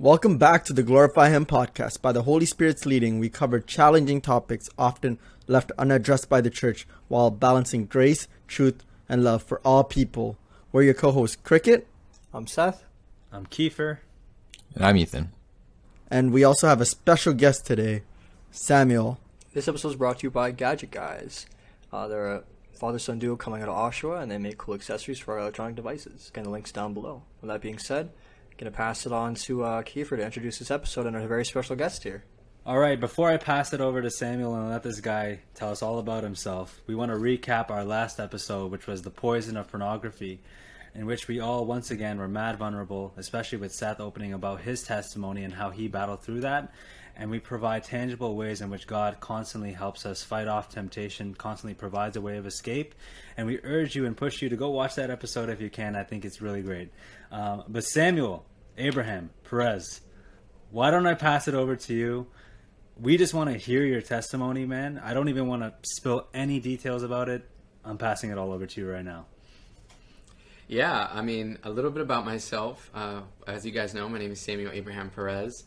Welcome 0.00 0.38
back 0.38 0.64
to 0.66 0.72
the 0.72 0.84
Glorify 0.84 1.30
Him 1.30 1.44
podcast. 1.44 2.00
By 2.00 2.12
the 2.12 2.22
Holy 2.22 2.46
Spirit's 2.46 2.86
leading, 2.86 3.18
we 3.18 3.28
cover 3.28 3.58
challenging 3.58 4.20
topics 4.20 4.68
often 4.78 5.18
left 5.48 5.72
unaddressed 5.76 6.28
by 6.28 6.40
the 6.40 6.50
church 6.50 6.86
while 7.08 7.30
balancing 7.30 7.86
grace, 7.86 8.28
truth, 8.46 8.84
and 9.08 9.24
love 9.24 9.42
for 9.42 9.60
all 9.64 9.82
people. 9.82 10.36
We're 10.70 10.82
your 10.82 10.94
co 10.94 11.10
hosts, 11.10 11.36
Cricket, 11.42 11.88
I'm 12.32 12.46
Seth. 12.46 12.84
I'm 13.32 13.46
Kiefer. 13.46 13.98
And 14.74 14.84
I'm 14.84 14.96
Ethan. 14.96 15.32
and 16.10 16.32
we 16.32 16.44
also 16.44 16.68
have 16.68 16.80
a 16.80 16.84
special 16.86 17.32
guest 17.32 17.66
today, 17.66 18.02
Samuel. 18.52 19.18
This 19.52 19.66
episode 19.66 19.88
is 19.88 19.96
brought 19.96 20.20
to 20.20 20.26
you 20.26 20.30
by 20.30 20.52
Gadget 20.52 20.90
Guys. 20.92 21.46
Uh, 21.92 22.06
they're 22.06 22.32
a 22.32 22.42
father 22.74 22.98
son 23.00 23.18
duo 23.18 23.34
coming 23.34 23.62
out 23.62 23.68
of 23.68 23.74
Oshawa, 23.74 24.22
and 24.22 24.30
they 24.30 24.38
make 24.38 24.58
cool 24.58 24.74
accessories 24.74 25.18
for 25.18 25.34
our 25.34 25.40
electronic 25.40 25.74
devices. 25.74 26.28
Again, 26.28 26.44
the 26.44 26.50
link's 26.50 26.70
down 26.70 26.94
below. 26.94 27.22
With 27.40 27.48
that 27.48 27.60
being 27.62 27.78
said, 27.78 28.10
gonna 28.58 28.70
pass 28.70 29.06
it 29.06 29.12
on 29.12 29.34
to 29.34 29.64
uh, 29.64 29.82
Kiefer 29.82 30.16
to 30.16 30.24
introduce 30.24 30.58
this 30.58 30.70
episode 30.70 31.06
and 31.06 31.16
our 31.16 31.26
very 31.26 31.44
special 31.44 31.76
guest 31.76 32.02
here. 32.02 32.24
All 32.66 32.78
right, 32.78 33.00
before 33.00 33.30
I 33.30 33.38
pass 33.38 33.72
it 33.72 33.80
over 33.80 34.02
to 34.02 34.10
Samuel 34.10 34.54
and 34.54 34.68
let 34.68 34.82
this 34.82 35.00
guy 35.00 35.40
tell 35.54 35.70
us 35.70 35.80
all 35.80 35.98
about 35.98 36.22
himself, 36.22 36.82
we 36.86 36.94
want 36.94 37.10
to 37.10 37.16
recap 37.16 37.70
our 37.70 37.84
last 37.84 38.20
episode, 38.20 38.70
which 38.70 38.86
was 38.86 39.00
the 39.00 39.10
poison 39.10 39.56
of 39.56 39.68
pornography, 39.68 40.40
in 40.94 41.06
which 41.06 41.28
we 41.28 41.40
all 41.40 41.64
once 41.64 41.90
again 41.90 42.18
were 42.18 42.28
mad 42.28 42.58
vulnerable, 42.58 43.14
especially 43.16 43.58
with 43.58 43.72
Seth 43.72 44.00
opening 44.00 44.34
about 44.34 44.60
his 44.60 44.82
testimony 44.82 45.44
and 45.44 45.54
how 45.54 45.70
he 45.70 45.88
battled 45.88 46.22
through 46.22 46.40
that. 46.40 46.72
And 47.16 47.30
we 47.30 47.40
provide 47.40 47.84
tangible 47.84 48.36
ways 48.36 48.60
in 48.60 48.70
which 48.70 48.86
God 48.86 49.18
constantly 49.18 49.72
helps 49.72 50.04
us 50.04 50.22
fight 50.22 50.46
off 50.46 50.68
temptation, 50.68 51.34
constantly 51.34 51.74
provides 51.74 52.16
a 52.16 52.20
way 52.20 52.36
of 52.36 52.46
escape. 52.46 52.94
And 53.36 53.46
we 53.46 53.60
urge 53.64 53.96
you 53.96 54.04
and 54.04 54.16
push 54.16 54.42
you 54.42 54.48
to 54.50 54.56
go 54.56 54.70
watch 54.70 54.94
that 54.96 55.10
episode 55.10 55.48
if 55.48 55.60
you 55.60 55.70
can. 55.70 55.96
I 55.96 56.04
think 56.04 56.24
it's 56.24 56.40
really 56.40 56.62
great. 56.62 56.90
Um, 57.30 57.64
but 57.68 57.84
Samuel, 57.84 58.44
Abraham, 58.76 59.30
Perez, 59.44 60.00
why 60.70 60.90
don't 60.90 61.06
I 61.06 61.14
pass 61.14 61.48
it 61.48 61.54
over 61.54 61.76
to 61.76 61.94
you? 61.94 62.26
We 63.00 63.16
just 63.16 63.34
want 63.34 63.50
to 63.50 63.56
hear 63.56 63.84
your 63.84 64.00
testimony, 64.00 64.66
man. 64.66 65.00
I 65.02 65.14
don't 65.14 65.28
even 65.28 65.46
want 65.46 65.62
to 65.62 65.72
spill 65.82 66.26
any 66.34 66.58
details 66.60 67.02
about 67.02 67.28
it. 67.28 67.48
I'm 67.84 67.98
passing 67.98 68.30
it 68.30 68.38
all 68.38 68.52
over 68.52 68.66
to 68.66 68.80
you 68.80 68.90
right 68.90 69.04
now. 69.04 69.26
Yeah, 70.66 71.08
I 71.10 71.22
mean, 71.22 71.58
a 71.64 71.70
little 71.70 71.90
bit 71.90 72.02
about 72.02 72.26
myself. 72.26 72.90
Uh, 72.94 73.22
as 73.46 73.64
you 73.64 73.72
guys 73.72 73.94
know, 73.94 74.08
my 74.08 74.18
name 74.18 74.32
is 74.32 74.44
Samuel 74.44 74.72
Abraham 74.72 75.08
Perez. 75.10 75.64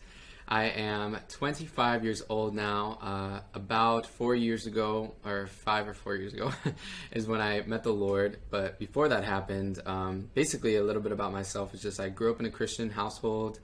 I 0.52 0.66
am 0.66 1.18
25 1.30 2.04
years 2.04 2.24
old 2.28 2.54
now. 2.54 2.98
Uh, 3.02 3.40
about 3.54 4.06
four 4.06 4.36
years 4.36 4.66
ago, 4.66 5.16
or 5.24 5.48
five 5.48 5.88
or 5.88 5.94
four 5.94 6.18
years 6.18 6.34
ago, 6.34 6.52
is 7.14 7.26
when 7.26 7.40
I 7.40 7.62
met 7.62 7.84
the 7.84 7.94
Lord. 7.94 8.38
But 8.50 8.78
before 8.78 9.08
that 9.08 9.24
happened, 9.24 9.82
um, 9.86 10.30
basically, 10.34 10.76
a 10.76 10.84
little 10.84 11.02
bit 11.02 11.14
about 11.14 11.32
myself 11.32 11.74
is 11.74 11.82
just 11.82 12.02
I 12.02 12.10
grew 12.10 12.32
up 12.32 12.42
in 12.42 12.46
a 12.46 12.52
Christian 12.52 12.90
household. 12.90 13.62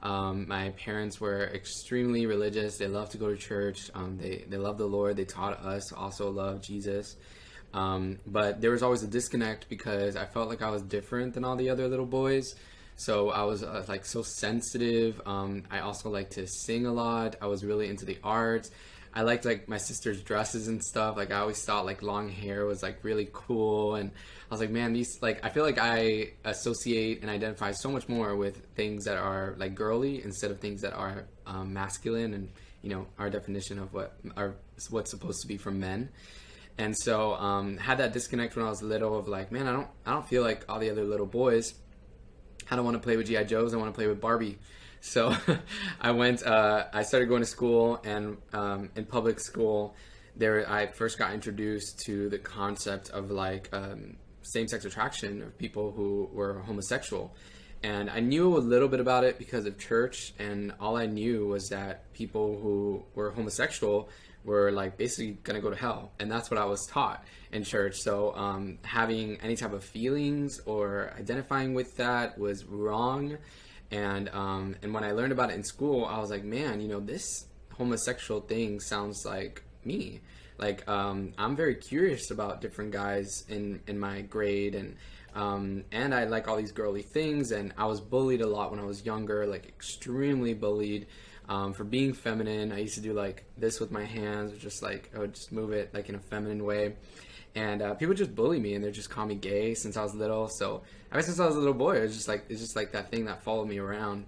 Um, 0.00 0.46
my 0.46 0.70
parents 0.70 1.20
were 1.20 1.42
extremely 1.52 2.24
religious. 2.26 2.78
They 2.78 2.86
loved 2.86 3.10
to 3.12 3.18
go 3.18 3.30
to 3.30 3.36
church. 3.36 3.90
Um, 3.92 4.16
they 4.16 4.44
they 4.48 4.58
loved 4.58 4.78
the 4.78 4.86
Lord. 4.86 5.16
They 5.16 5.24
taught 5.24 5.58
us 5.64 5.90
also 5.92 6.30
love 6.30 6.62
Jesus. 6.62 7.16
Um, 7.74 8.20
but 8.28 8.60
there 8.60 8.70
was 8.70 8.84
always 8.84 9.02
a 9.02 9.08
disconnect 9.08 9.68
because 9.68 10.14
I 10.14 10.26
felt 10.26 10.48
like 10.48 10.62
I 10.62 10.70
was 10.70 10.82
different 10.82 11.34
than 11.34 11.44
all 11.44 11.56
the 11.56 11.70
other 11.70 11.88
little 11.88 12.06
boys. 12.06 12.54
So 12.98 13.30
I 13.30 13.44
was 13.44 13.62
uh, 13.62 13.84
like 13.86 14.04
so 14.04 14.22
sensitive. 14.22 15.22
Um, 15.24 15.62
I 15.70 15.78
also 15.80 16.10
like 16.10 16.30
to 16.30 16.48
sing 16.48 16.84
a 16.84 16.92
lot. 16.92 17.36
I 17.40 17.46
was 17.46 17.64
really 17.64 17.88
into 17.88 18.04
the 18.04 18.18
arts. 18.24 18.72
I 19.14 19.22
liked 19.22 19.44
like 19.44 19.68
my 19.68 19.78
sister's 19.78 20.20
dresses 20.20 20.66
and 20.66 20.82
stuff. 20.84 21.16
Like 21.16 21.30
I 21.32 21.38
always 21.38 21.64
thought 21.64 21.86
like 21.86 22.02
long 22.02 22.28
hair 22.28 22.66
was 22.66 22.82
like 22.82 22.98
really 23.04 23.28
cool, 23.32 23.94
and 23.94 24.10
I 24.10 24.54
was 24.54 24.60
like, 24.60 24.70
man, 24.70 24.92
these 24.92 25.22
like 25.22 25.44
I 25.44 25.48
feel 25.48 25.62
like 25.62 25.78
I 25.78 26.32
associate 26.44 27.22
and 27.22 27.30
identify 27.30 27.70
so 27.70 27.88
much 27.88 28.08
more 28.08 28.34
with 28.34 28.66
things 28.74 29.04
that 29.04 29.16
are 29.16 29.54
like 29.58 29.76
girly 29.76 30.22
instead 30.22 30.50
of 30.50 30.58
things 30.58 30.82
that 30.82 30.92
are 30.92 31.24
um, 31.46 31.72
masculine, 31.72 32.34
and 32.34 32.50
you 32.82 32.90
know 32.90 33.06
our 33.16 33.30
definition 33.30 33.78
of 33.78 33.94
what 33.94 34.18
are 34.36 34.54
what's 34.90 35.12
supposed 35.12 35.40
to 35.42 35.46
be 35.46 35.56
for 35.56 35.70
men 35.70 36.08
and 36.78 36.96
so 36.96 37.34
um, 37.34 37.76
had 37.76 37.98
that 37.98 38.12
disconnect 38.12 38.54
when 38.54 38.64
I 38.64 38.68
was 38.68 38.82
little 38.82 39.18
of 39.18 39.26
like, 39.26 39.50
man, 39.50 39.66
I 39.66 39.72
don't, 39.72 39.88
I 40.06 40.12
don't 40.12 40.28
feel 40.28 40.42
like 40.42 40.64
all 40.68 40.78
the 40.78 40.90
other 40.90 41.04
little 41.04 41.26
boys. 41.26 41.74
I 42.70 42.76
don't 42.76 42.84
want 42.84 42.96
to 42.96 43.02
play 43.02 43.16
with 43.16 43.26
GI 43.26 43.44
Joes. 43.44 43.74
I 43.74 43.76
want 43.76 43.92
to 43.92 43.96
play 43.96 44.06
with 44.06 44.20
Barbie. 44.20 44.58
So 45.00 45.34
I 46.00 46.10
went. 46.10 46.44
Uh, 46.44 46.86
I 46.92 47.02
started 47.02 47.28
going 47.28 47.42
to 47.42 47.46
school, 47.46 48.00
and 48.04 48.36
um, 48.52 48.90
in 48.96 49.04
public 49.04 49.40
school, 49.40 49.94
there 50.36 50.68
I 50.70 50.86
first 50.86 51.18
got 51.18 51.32
introduced 51.32 52.00
to 52.06 52.28
the 52.28 52.38
concept 52.38 53.10
of 53.10 53.30
like 53.30 53.68
um, 53.72 54.16
same-sex 54.42 54.84
attraction 54.84 55.42
of 55.42 55.56
people 55.58 55.92
who 55.92 56.28
were 56.32 56.60
homosexual. 56.60 57.34
And 57.82 58.10
I 58.10 58.18
knew 58.18 58.56
a 58.56 58.58
little 58.58 58.88
bit 58.88 58.98
about 58.98 59.22
it 59.22 59.38
because 59.38 59.64
of 59.64 59.78
church, 59.78 60.34
and 60.38 60.72
all 60.80 60.96
I 60.96 61.06
knew 61.06 61.46
was 61.46 61.68
that 61.68 62.12
people 62.12 62.58
who 62.60 63.04
were 63.14 63.30
homosexual 63.30 64.08
were 64.44 64.70
like 64.72 64.96
basically 64.96 65.38
gonna 65.42 65.60
go 65.60 65.70
to 65.70 65.76
hell, 65.76 66.12
and 66.18 66.30
that's 66.30 66.50
what 66.50 66.58
I 66.58 66.64
was 66.64 66.86
taught 66.86 67.24
in 67.52 67.64
church. 67.64 67.96
So 67.96 68.34
um, 68.34 68.78
having 68.82 69.38
any 69.40 69.56
type 69.56 69.72
of 69.72 69.84
feelings 69.84 70.60
or 70.66 71.12
identifying 71.18 71.74
with 71.74 71.96
that 71.96 72.38
was 72.38 72.64
wrong, 72.64 73.38
and 73.90 74.28
um, 74.30 74.76
and 74.82 74.92
when 74.94 75.04
I 75.04 75.12
learned 75.12 75.32
about 75.32 75.50
it 75.50 75.54
in 75.54 75.64
school, 75.64 76.04
I 76.04 76.18
was 76.18 76.30
like, 76.30 76.44
man, 76.44 76.80
you 76.80 76.88
know, 76.88 77.00
this 77.00 77.46
homosexual 77.72 78.40
thing 78.40 78.80
sounds 78.80 79.24
like 79.24 79.62
me. 79.84 80.20
Like 80.58 80.88
um, 80.88 81.32
I'm 81.38 81.54
very 81.54 81.76
curious 81.76 82.30
about 82.30 82.60
different 82.60 82.90
guys 82.92 83.44
in 83.48 83.80
in 83.86 83.98
my 83.98 84.22
grade 84.22 84.74
and. 84.74 84.96
Um, 85.34 85.84
and 85.92 86.14
I 86.14 86.24
like 86.24 86.48
all 86.48 86.56
these 86.56 86.72
girly 86.72 87.02
things, 87.02 87.52
and 87.52 87.72
I 87.76 87.84
was 87.84 88.00
bullied 88.00 88.40
a 88.40 88.46
lot 88.46 88.72
when 88.72 88.80
I 88.80 88.84
was 88.84 89.04
younger, 89.04 89.46
like 89.46 89.66
extremely 89.66 90.52
bullied 90.52 91.06
um, 91.48 91.72
for 91.72 91.84
being 91.84 92.12
feminine. 92.12 92.72
I 92.72 92.80
used 92.80 92.94
to 92.94 93.00
do 93.00 93.12
like 93.12 93.44
this 93.56 93.80
with 93.80 93.90
my 93.90 94.04
hands, 94.04 94.52
or 94.52 94.56
just 94.56 94.82
like 94.82 95.10
I 95.14 95.18
would 95.18 95.34
just 95.34 95.52
move 95.52 95.72
it 95.72 95.92
like 95.94 96.08
in 96.08 96.14
a 96.14 96.20
feminine 96.20 96.64
way. 96.64 96.94
And 97.54 97.82
uh, 97.82 97.94
people 97.94 98.14
just 98.14 98.34
bully 98.34 98.60
me 98.60 98.74
and 98.74 98.84
they 98.84 98.90
just 98.90 99.10
call 99.10 99.26
me 99.26 99.34
gay 99.34 99.74
since 99.74 99.96
I 99.96 100.02
was 100.02 100.14
little. 100.14 100.48
So 100.48 100.82
ever 101.10 101.22
since 101.22 101.40
I 101.40 101.46
was 101.46 101.56
a 101.56 101.58
little 101.58 101.74
boy, 101.74 101.96
it 101.96 102.02
was 102.02 102.14
just 102.14 102.28
like 102.28 102.44
it's 102.48 102.60
just 102.60 102.76
like 102.76 102.92
that 102.92 103.10
thing 103.10 103.24
that 103.24 103.42
followed 103.42 103.68
me 103.68 103.78
around. 103.78 104.26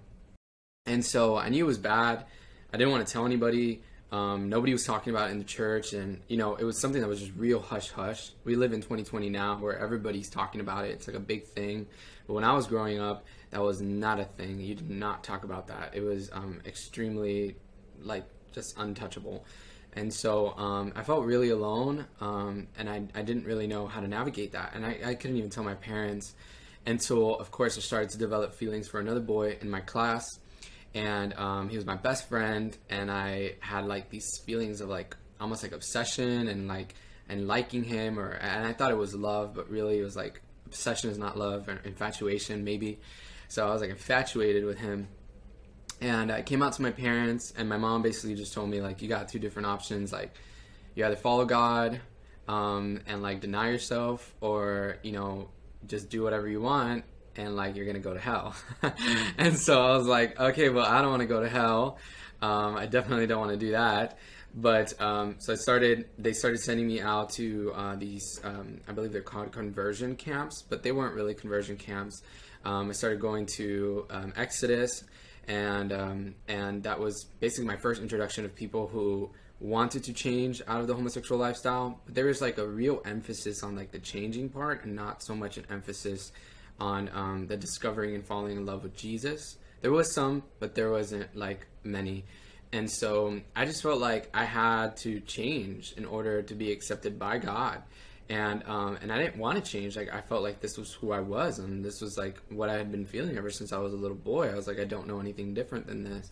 And 0.85 1.05
so 1.05 1.37
I 1.37 1.49
knew 1.49 1.63
it 1.63 1.67
was 1.67 1.77
bad. 1.77 2.25
I 2.73 2.77
didn't 2.77 2.91
want 2.91 3.05
to 3.05 3.13
tell 3.13 3.25
anybody. 3.25 3.83
Um, 4.11 4.49
nobody 4.49 4.73
was 4.73 4.85
talking 4.85 5.13
about 5.13 5.29
it 5.29 5.31
in 5.31 5.37
the 5.37 5.45
church, 5.45 5.93
and 5.93 6.19
you 6.27 6.35
know 6.35 6.55
it 6.55 6.65
was 6.65 6.77
something 6.77 6.99
that 6.99 7.07
was 7.07 7.19
just 7.19 7.31
real 7.37 7.61
hush 7.61 7.91
hush. 7.91 8.31
We 8.43 8.55
live 8.55 8.73
in 8.73 8.81
2020 8.81 9.29
now, 9.29 9.57
where 9.57 9.77
everybody's 9.77 10.29
talking 10.29 10.59
about 10.59 10.83
it. 10.85 10.91
It's 10.91 11.07
like 11.07 11.15
a 11.15 11.21
big 11.21 11.45
thing. 11.45 11.87
But 12.27 12.33
when 12.33 12.43
I 12.43 12.53
was 12.53 12.67
growing 12.67 12.99
up, 12.99 13.25
that 13.51 13.61
was 13.61 13.81
not 13.81 14.19
a 14.19 14.25
thing. 14.25 14.59
You 14.59 14.75
did 14.75 14.89
not 14.89 15.23
talk 15.23 15.43
about 15.43 15.67
that. 15.67 15.91
It 15.93 16.01
was 16.01 16.29
um, 16.33 16.61
extremely, 16.65 17.55
like, 18.01 18.25
just 18.53 18.77
untouchable. 18.77 19.45
And 19.93 20.13
so 20.13 20.55
um, 20.57 20.93
I 20.95 21.03
felt 21.03 21.25
really 21.25 21.49
alone, 21.49 22.05
um, 22.21 22.67
and 22.77 22.89
I, 22.89 23.03
I 23.13 23.23
didn't 23.23 23.45
really 23.45 23.67
know 23.67 23.87
how 23.87 23.99
to 23.99 24.07
navigate 24.07 24.53
that. 24.53 24.71
And 24.73 24.85
I, 24.85 24.99
I 25.05 25.15
couldn't 25.15 25.37
even 25.37 25.49
tell 25.49 25.65
my 25.65 25.75
parents 25.75 26.33
until, 26.85 27.35
of 27.35 27.51
course, 27.51 27.77
I 27.77 27.81
started 27.81 28.09
to 28.11 28.17
develop 28.17 28.53
feelings 28.53 28.87
for 28.87 28.99
another 28.99 29.19
boy 29.19 29.57
in 29.61 29.69
my 29.69 29.81
class. 29.81 30.25
And 30.93 31.33
um, 31.33 31.69
he 31.69 31.75
was 31.75 31.85
my 31.85 31.95
best 31.95 32.27
friend, 32.27 32.77
and 32.89 33.09
I 33.11 33.55
had 33.59 33.85
like 33.85 34.09
these 34.09 34.39
feelings 34.45 34.81
of 34.81 34.89
like 34.89 35.15
almost 35.39 35.63
like 35.63 35.71
obsession 35.71 36.47
and 36.47 36.67
like 36.67 36.95
and 37.29 37.47
liking 37.47 37.83
him, 37.83 38.19
or 38.19 38.31
and 38.31 38.65
I 38.65 38.73
thought 38.73 38.91
it 38.91 38.97
was 38.97 39.15
love, 39.15 39.53
but 39.53 39.69
really 39.69 39.99
it 39.99 40.03
was 40.03 40.17
like 40.17 40.41
obsession 40.65 41.09
is 41.09 41.17
not 41.17 41.37
love, 41.37 41.69
or 41.69 41.79
infatuation 41.85 42.65
maybe. 42.65 42.99
So 43.51 43.67
I 43.67 43.71
was 43.71 43.81
like 43.81 43.89
infatuated 43.89 44.63
with 44.63 44.77
him. 44.77 45.09
And 45.99 46.31
I 46.31 46.41
came 46.41 46.63
out 46.63 46.71
to 46.73 46.81
my 46.81 46.91
parents, 46.91 47.53
and 47.57 47.67
my 47.67 47.75
mom 47.75 48.01
basically 48.01 48.33
just 48.35 48.53
told 48.53 48.69
me, 48.69 48.79
like, 48.79 49.01
you 49.01 49.09
got 49.09 49.27
two 49.27 49.39
different 49.39 49.67
options. 49.67 50.13
Like, 50.13 50.33
you 50.95 51.05
either 51.05 51.17
follow 51.17 51.43
God 51.45 51.99
um, 52.47 53.01
and, 53.05 53.21
like, 53.21 53.41
deny 53.41 53.69
yourself, 53.69 54.33
or, 54.39 54.97
you 55.03 55.11
know, 55.11 55.49
just 55.85 56.09
do 56.09 56.23
whatever 56.23 56.47
you 56.47 56.61
want, 56.61 57.03
and, 57.35 57.55
like, 57.55 57.75
you're 57.75 57.85
going 57.85 57.97
to 57.97 58.01
go 58.01 58.13
to 58.13 58.19
hell. 58.19 58.55
and 59.37 59.55
so 59.55 59.83
I 59.85 59.95
was 59.97 60.07
like, 60.07 60.39
okay, 60.39 60.69
well, 60.69 60.87
I 60.87 61.01
don't 61.01 61.11
want 61.11 61.21
to 61.21 61.27
go 61.27 61.41
to 61.41 61.49
hell. 61.49 61.99
Um, 62.41 62.77
I 62.77 62.87
definitely 62.87 63.27
don't 63.27 63.41
want 63.41 63.51
to 63.51 63.63
do 63.63 63.73
that. 63.73 64.17
But 64.53 64.99
um, 64.99 65.35
so 65.39 65.53
I 65.53 65.55
started. 65.55 66.09
They 66.17 66.33
started 66.33 66.57
sending 66.59 66.85
me 66.85 66.99
out 66.99 67.29
to 67.31 67.71
uh, 67.73 67.95
these. 67.95 68.41
Um, 68.43 68.81
I 68.85 68.91
believe 68.91 69.13
they're 69.13 69.21
called 69.21 69.53
conversion 69.53 70.17
camps, 70.17 70.61
but 70.61 70.83
they 70.83 70.91
weren't 70.91 71.15
really 71.15 71.33
conversion 71.33 71.77
camps. 71.77 72.21
Um, 72.63 72.89
I 72.89 72.93
started 72.93 73.19
going 73.19 73.45
to 73.57 74.05
um, 74.09 74.33
Exodus, 74.35 75.03
and 75.47 75.91
um, 75.91 76.35
and 76.47 76.83
that 76.83 76.99
was 76.99 77.25
basically 77.39 77.65
my 77.65 77.77
first 77.77 78.01
introduction 78.01 78.45
of 78.45 78.55
people 78.55 78.87
who 78.87 79.31
wanted 79.59 80.03
to 80.03 80.13
change 80.13 80.61
out 80.67 80.81
of 80.81 80.87
the 80.87 80.95
homosexual 80.95 81.39
lifestyle. 81.39 81.99
But 82.05 82.15
there 82.15 82.25
was 82.25 82.41
like 82.41 82.57
a 82.57 82.67
real 82.67 83.01
emphasis 83.05 83.63
on 83.63 83.75
like 83.75 83.91
the 83.91 83.99
changing 83.99 84.49
part, 84.49 84.83
and 84.83 84.95
not 84.95 85.23
so 85.23 85.35
much 85.35 85.57
an 85.57 85.65
emphasis 85.69 86.31
on 86.79 87.09
um, 87.13 87.47
the 87.47 87.57
discovering 87.57 88.15
and 88.15 88.25
falling 88.25 88.57
in 88.57 88.65
love 88.65 88.83
with 88.83 88.95
Jesus. 88.95 89.57
There 89.81 89.91
was 89.91 90.13
some, 90.13 90.43
but 90.59 90.75
there 90.75 90.91
wasn't 90.91 91.35
like 91.35 91.67
many. 91.83 92.25
And 92.73 92.89
so 92.89 93.41
I 93.55 93.65
just 93.65 93.81
felt 93.83 93.99
like 93.99 94.29
I 94.33 94.45
had 94.45 94.95
to 94.97 95.19
change 95.19 95.93
in 95.97 96.05
order 96.05 96.41
to 96.41 96.55
be 96.55 96.71
accepted 96.71 97.19
by 97.19 97.37
God. 97.37 97.83
And 98.31 98.63
um, 98.65 98.97
and 99.01 99.11
I 99.11 99.17
didn't 99.17 99.37
want 99.37 99.63
to 99.63 99.71
change. 99.71 99.97
Like 99.97 100.13
I 100.13 100.21
felt 100.21 100.41
like 100.41 100.61
this 100.61 100.77
was 100.77 100.93
who 100.93 101.11
I 101.11 101.19
was, 101.19 101.59
and 101.59 101.83
this 101.83 101.99
was 101.99 102.17
like 102.17 102.41
what 102.49 102.69
I 102.69 102.77
had 102.77 102.89
been 102.89 103.05
feeling 103.05 103.37
ever 103.37 103.51
since 103.51 103.73
I 103.73 103.77
was 103.79 103.91
a 103.91 103.97
little 103.97 104.15
boy. 104.15 104.49
I 104.49 104.55
was 104.55 104.67
like, 104.67 104.79
I 104.79 104.85
don't 104.85 105.05
know 105.05 105.19
anything 105.19 105.53
different 105.53 105.85
than 105.85 106.05
this, 106.05 106.31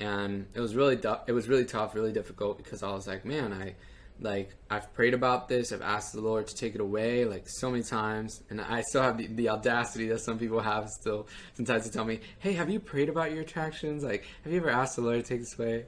and 0.00 0.46
it 0.54 0.60
was 0.60 0.74
really 0.74 0.96
du- 0.96 1.20
it 1.28 1.32
was 1.32 1.48
really 1.48 1.64
tough, 1.64 1.94
really 1.94 2.12
difficult 2.12 2.58
because 2.58 2.82
I 2.82 2.90
was 2.90 3.06
like, 3.06 3.24
man, 3.24 3.52
I 3.52 3.76
like 4.18 4.56
I've 4.68 4.92
prayed 4.92 5.14
about 5.14 5.48
this, 5.48 5.70
I've 5.70 5.82
asked 5.82 6.14
the 6.14 6.20
Lord 6.20 6.48
to 6.48 6.54
take 6.56 6.74
it 6.74 6.80
away 6.80 7.24
like 7.24 7.48
so 7.48 7.70
many 7.70 7.84
times, 7.84 8.42
and 8.50 8.60
I 8.60 8.80
still 8.80 9.02
have 9.02 9.16
the, 9.16 9.28
the 9.28 9.50
audacity 9.50 10.08
that 10.08 10.22
some 10.22 10.40
people 10.40 10.58
have 10.58 10.88
still 10.88 11.28
sometimes 11.54 11.84
to 11.84 11.92
tell 11.92 12.04
me, 12.04 12.20
hey, 12.40 12.54
have 12.54 12.70
you 12.70 12.80
prayed 12.80 13.08
about 13.08 13.30
your 13.30 13.42
attractions? 13.42 14.02
Like, 14.02 14.24
have 14.42 14.52
you 14.52 14.58
ever 14.58 14.70
asked 14.70 14.96
the 14.96 15.02
Lord 15.02 15.22
to 15.22 15.22
take 15.22 15.40
this 15.40 15.56
away? 15.56 15.84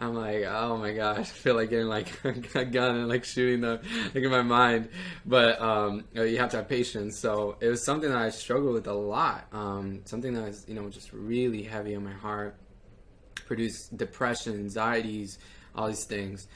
I'm 0.00 0.14
like, 0.14 0.44
oh 0.44 0.76
my 0.76 0.92
gosh, 0.92 1.18
I 1.18 1.24
feel 1.24 1.56
like 1.56 1.70
getting 1.70 1.88
like 1.88 2.08
a 2.54 2.64
gun 2.64 2.96
and 2.96 3.08
like 3.08 3.24
shooting 3.24 3.62
them 3.62 3.80
like 4.14 4.22
in 4.22 4.30
my 4.30 4.42
mind. 4.42 4.90
But 5.26 5.60
um, 5.60 6.04
you 6.14 6.38
have 6.38 6.50
to 6.50 6.58
have 6.58 6.68
patience. 6.68 7.18
So 7.18 7.56
it 7.60 7.68
was 7.68 7.84
something 7.84 8.08
that 8.08 8.18
I 8.18 8.30
struggled 8.30 8.74
with 8.74 8.86
a 8.86 8.92
lot. 8.92 9.46
Um, 9.52 10.02
something 10.04 10.34
that 10.34 10.44
was, 10.44 10.64
you 10.68 10.74
know, 10.74 10.88
just 10.88 11.12
really 11.12 11.64
heavy 11.64 11.96
on 11.96 12.04
my 12.04 12.12
heart. 12.12 12.56
Produced 13.46 13.96
depression, 13.96 14.54
anxieties, 14.54 15.38
all 15.74 15.88
these 15.88 16.04
things. 16.04 16.46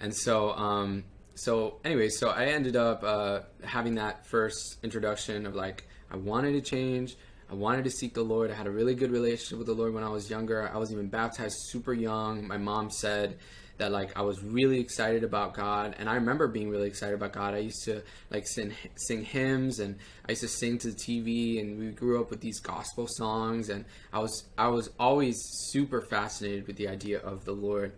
And 0.00 0.14
so, 0.14 0.52
um, 0.52 1.04
so 1.34 1.78
anyway, 1.84 2.08
so 2.08 2.30
I 2.30 2.46
ended 2.46 2.74
up 2.74 3.04
uh, 3.04 3.40
having 3.62 3.94
that 3.96 4.26
first 4.26 4.78
introduction 4.82 5.46
of 5.46 5.54
like, 5.54 5.86
I 6.10 6.16
wanted 6.16 6.52
to 6.52 6.60
change. 6.60 7.16
I 7.50 7.54
wanted 7.54 7.84
to 7.84 7.90
seek 7.90 8.12
the 8.14 8.22
Lord. 8.22 8.50
I 8.50 8.54
had 8.54 8.66
a 8.66 8.70
really 8.70 8.94
good 8.94 9.10
relationship 9.10 9.58
with 9.58 9.66
the 9.66 9.74
Lord 9.74 9.94
when 9.94 10.04
I 10.04 10.10
was 10.10 10.28
younger. 10.28 10.68
I 10.68 10.76
was 10.76 10.92
even 10.92 11.08
baptized 11.08 11.56
super 11.58 11.94
young. 11.94 12.46
My 12.46 12.58
mom 12.58 12.90
said 12.90 13.38
that 13.78 13.90
like 13.90 14.16
I 14.18 14.22
was 14.22 14.42
really 14.42 14.80
excited 14.80 15.24
about 15.24 15.54
God, 15.54 15.94
and 15.98 16.10
I 16.10 16.14
remember 16.14 16.46
being 16.46 16.68
really 16.68 16.88
excited 16.88 17.14
about 17.14 17.32
God. 17.32 17.54
I 17.54 17.58
used 17.58 17.84
to 17.84 18.02
like 18.30 18.46
sing 18.46 18.74
sing 18.96 19.24
hymns, 19.24 19.78
and 19.78 19.96
I 20.26 20.32
used 20.32 20.42
to 20.42 20.48
sing 20.48 20.78
to 20.78 20.90
the 20.90 20.96
TV, 20.96 21.60
and 21.60 21.78
we 21.78 21.90
grew 21.90 22.20
up 22.20 22.28
with 22.30 22.40
these 22.40 22.60
gospel 22.60 23.06
songs, 23.08 23.70
and 23.70 23.84
I 24.12 24.18
was 24.18 24.44
I 24.58 24.68
was 24.68 24.90
always 24.98 25.40
super 25.70 26.02
fascinated 26.02 26.66
with 26.66 26.76
the 26.76 26.88
idea 26.88 27.20
of 27.20 27.44
the 27.44 27.52
Lord 27.52 27.92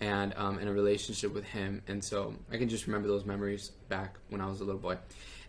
and 0.00 0.34
um, 0.36 0.58
in 0.58 0.68
a 0.68 0.72
relationship 0.72 1.32
with 1.32 1.44
Him, 1.44 1.82
and 1.86 2.02
so 2.02 2.34
I 2.50 2.56
can 2.56 2.68
just 2.68 2.86
remember 2.86 3.06
those 3.06 3.24
memories 3.24 3.70
back 3.88 4.16
when 4.30 4.40
I 4.40 4.46
was 4.46 4.60
a 4.60 4.64
little 4.64 4.80
boy. 4.80 4.98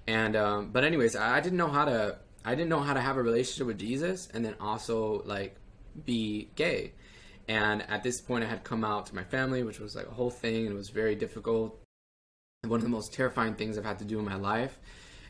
And 0.06 0.36
um, 0.36 0.70
but 0.72 0.84
anyways, 0.84 1.16
I, 1.16 1.38
I 1.38 1.40
didn't 1.40 1.58
know 1.58 1.70
how 1.70 1.86
to 1.86 2.18
I 2.48 2.56
didn't 2.56 2.70
know 2.70 2.80
how 2.80 2.94
to 2.94 3.02
have 3.02 3.18
a 3.18 3.22
relationship 3.22 3.68
with 3.68 3.78
Jesus 3.78 4.30
and 4.34 4.46
then 4.46 4.56
also 4.62 5.22
like 5.26 5.58
be 6.06 6.48
gay. 6.56 6.94
And 7.50 7.82
at 7.90 8.04
this 8.04 8.22
point, 8.22 8.46
I 8.46 8.48
had 8.48 8.64
come 8.64 8.86
out 8.86 9.08
to 9.08 9.16
my 9.16 9.26
family, 9.26 9.64
which 9.64 9.82
was 9.82 9.98
like 9.98 10.08
a 10.08 10.12
whole 10.12 10.30
thing, 10.30 10.66
and 10.66 10.74
it 10.74 10.78
was 10.78 10.90
very 10.90 11.16
difficult. 11.16 11.78
One 12.64 12.78
of 12.78 12.84
the 12.84 12.90
most 12.90 13.14
terrifying 13.14 13.56
things 13.56 13.78
I've 13.78 13.84
had 13.84 14.00
to 14.00 14.06
do 14.06 14.18
in 14.18 14.24
my 14.24 14.36
life. 14.36 14.80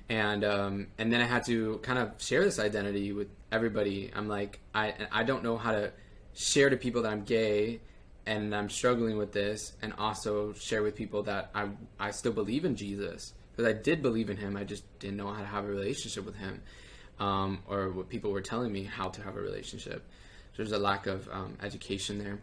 And 0.09 0.43
um, 0.43 0.87
and 0.99 1.11
then 1.11 1.19
I 1.19 1.25
had 1.25 1.43
to 1.47 1.79
kind 1.79 1.97
of 1.97 2.11
share 2.19 2.43
this 2.43 2.59
identity 2.59 3.11
with 3.13 3.29
everybody. 3.51 4.11
I'm 4.15 4.27
like, 4.27 4.59
I 4.75 4.93
I 5.11 5.23
don't 5.23 5.43
know 5.43 5.57
how 5.57 5.71
to 5.71 5.91
share 6.35 6.69
to 6.69 6.77
people 6.77 7.01
that 7.01 7.11
I'm 7.11 7.23
gay 7.23 7.81
and 8.27 8.53
I'm 8.53 8.69
struggling 8.69 9.17
with 9.17 9.31
this, 9.31 9.73
and 9.81 9.91
also 9.97 10.53
share 10.53 10.83
with 10.83 10.95
people 10.95 11.23
that 11.23 11.49
I 11.55 11.69
I 11.99 12.11
still 12.11 12.33
believe 12.33 12.63
in 12.63 12.75
Jesus 12.75 13.33
because 13.51 13.67
I 13.67 13.73
did 13.73 14.03
believe 14.03 14.29
in 14.29 14.37
Him. 14.37 14.55
I 14.55 14.63
just 14.63 14.83
didn't 14.99 15.17
know 15.17 15.33
how 15.33 15.41
to 15.41 15.47
have 15.47 15.65
a 15.65 15.67
relationship 15.67 16.23
with 16.23 16.35
Him 16.35 16.61
um, 17.19 17.59
or 17.67 17.89
what 17.91 18.09
people 18.09 18.31
were 18.31 18.41
telling 18.41 18.71
me 18.71 18.83
how 18.83 19.09
to 19.09 19.21
have 19.21 19.35
a 19.35 19.41
relationship. 19.41 20.05
So 20.51 20.57
there's 20.57 20.71
a 20.71 20.79
lack 20.79 21.07
of 21.07 21.27
um, 21.31 21.57
education 21.61 22.17
there. 22.17 22.39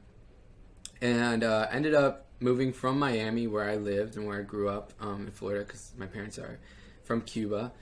And 1.01 1.45
uh, 1.45 1.67
ended 1.71 1.95
up 1.95 2.27
moving 2.41 2.73
from 2.73 2.99
Miami, 2.99 3.47
where 3.47 3.69
I 3.69 3.77
lived 3.77 4.17
and 4.17 4.27
where 4.27 4.39
I 4.39 4.43
grew 4.43 4.69
up 4.69 4.93
um, 5.01 5.27
in 5.27 5.33
Florida, 5.33 5.65
because 5.65 5.93
my 5.97 6.07
parents 6.07 6.39
are 6.39 6.59
from 7.05 7.21
Cuba. 7.23 7.73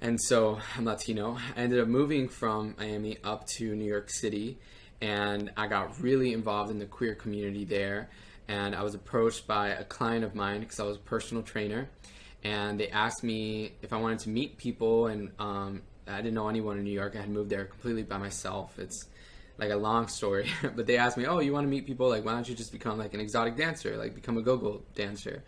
And 0.00 0.20
so 0.20 0.58
I'm 0.76 0.84
Latino. 0.84 1.38
I 1.56 1.60
ended 1.60 1.80
up 1.80 1.88
moving 1.88 2.28
from 2.28 2.74
Miami 2.78 3.18
up 3.22 3.46
to 3.58 3.74
New 3.74 3.84
York 3.84 4.10
City, 4.10 4.58
and 5.00 5.52
I 5.56 5.68
got 5.68 6.00
really 6.00 6.32
involved 6.32 6.70
in 6.70 6.78
the 6.78 6.86
queer 6.86 7.14
community 7.14 7.64
there. 7.64 8.10
And 8.48 8.74
I 8.74 8.82
was 8.82 8.94
approached 8.94 9.46
by 9.46 9.68
a 9.68 9.84
client 9.84 10.24
of 10.24 10.34
mine 10.34 10.60
because 10.60 10.80
I 10.80 10.84
was 10.84 10.96
a 10.96 11.00
personal 11.00 11.44
trainer, 11.44 11.88
and 12.42 12.78
they 12.80 12.88
asked 12.88 13.22
me 13.22 13.74
if 13.82 13.92
I 13.92 13.96
wanted 13.96 14.18
to 14.20 14.28
meet 14.28 14.58
people 14.58 15.06
and 15.06 15.30
um, 15.38 15.82
I 16.08 16.16
didn't 16.16 16.34
know 16.34 16.48
anyone 16.48 16.78
in 16.78 16.84
New 16.84 16.90
York. 16.90 17.14
I 17.16 17.20
had 17.20 17.30
moved 17.30 17.50
there 17.50 17.64
completely 17.64 18.02
by 18.02 18.18
myself. 18.18 18.78
It's 18.78 19.06
like 19.58 19.70
a 19.70 19.76
long 19.76 20.08
story, 20.08 20.48
but 20.76 20.86
they 20.86 20.96
asked 20.96 21.16
me, 21.16 21.26
"Oh, 21.26 21.38
you 21.40 21.52
want 21.52 21.64
to 21.64 21.70
meet 21.70 21.86
people? 21.86 22.08
Like, 22.08 22.24
why 22.24 22.32
don't 22.32 22.48
you 22.48 22.54
just 22.54 22.72
become 22.72 22.98
like 22.98 23.14
an 23.14 23.20
exotic 23.20 23.56
dancer? 23.56 23.96
Like, 23.96 24.14
become 24.14 24.36
a 24.36 24.42
go-go 24.42 24.82
dancer?" 24.94 25.42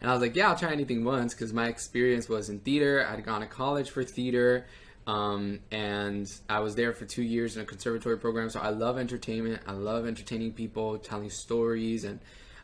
And 0.00 0.10
I 0.10 0.14
was 0.14 0.22
like, 0.22 0.34
"Yeah, 0.34 0.48
I'll 0.48 0.56
try 0.56 0.72
anything 0.72 1.04
once," 1.04 1.34
because 1.34 1.52
my 1.52 1.68
experience 1.68 2.28
was 2.28 2.48
in 2.48 2.60
theater. 2.60 3.06
I'd 3.08 3.24
gone 3.24 3.40
to 3.40 3.46
college 3.46 3.90
for 3.90 4.02
theater, 4.02 4.66
um, 5.06 5.60
and 5.70 6.32
I 6.48 6.60
was 6.60 6.74
there 6.74 6.92
for 6.92 7.04
two 7.04 7.22
years 7.22 7.56
in 7.56 7.62
a 7.62 7.64
conservatory 7.64 8.18
program. 8.18 8.50
So 8.50 8.60
I 8.60 8.70
love 8.70 8.98
entertainment. 8.98 9.62
I 9.66 9.72
love 9.72 10.06
entertaining 10.06 10.52
people, 10.52 10.98
telling 10.98 11.30
stories, 11.30 12.04
and 12.04 12.20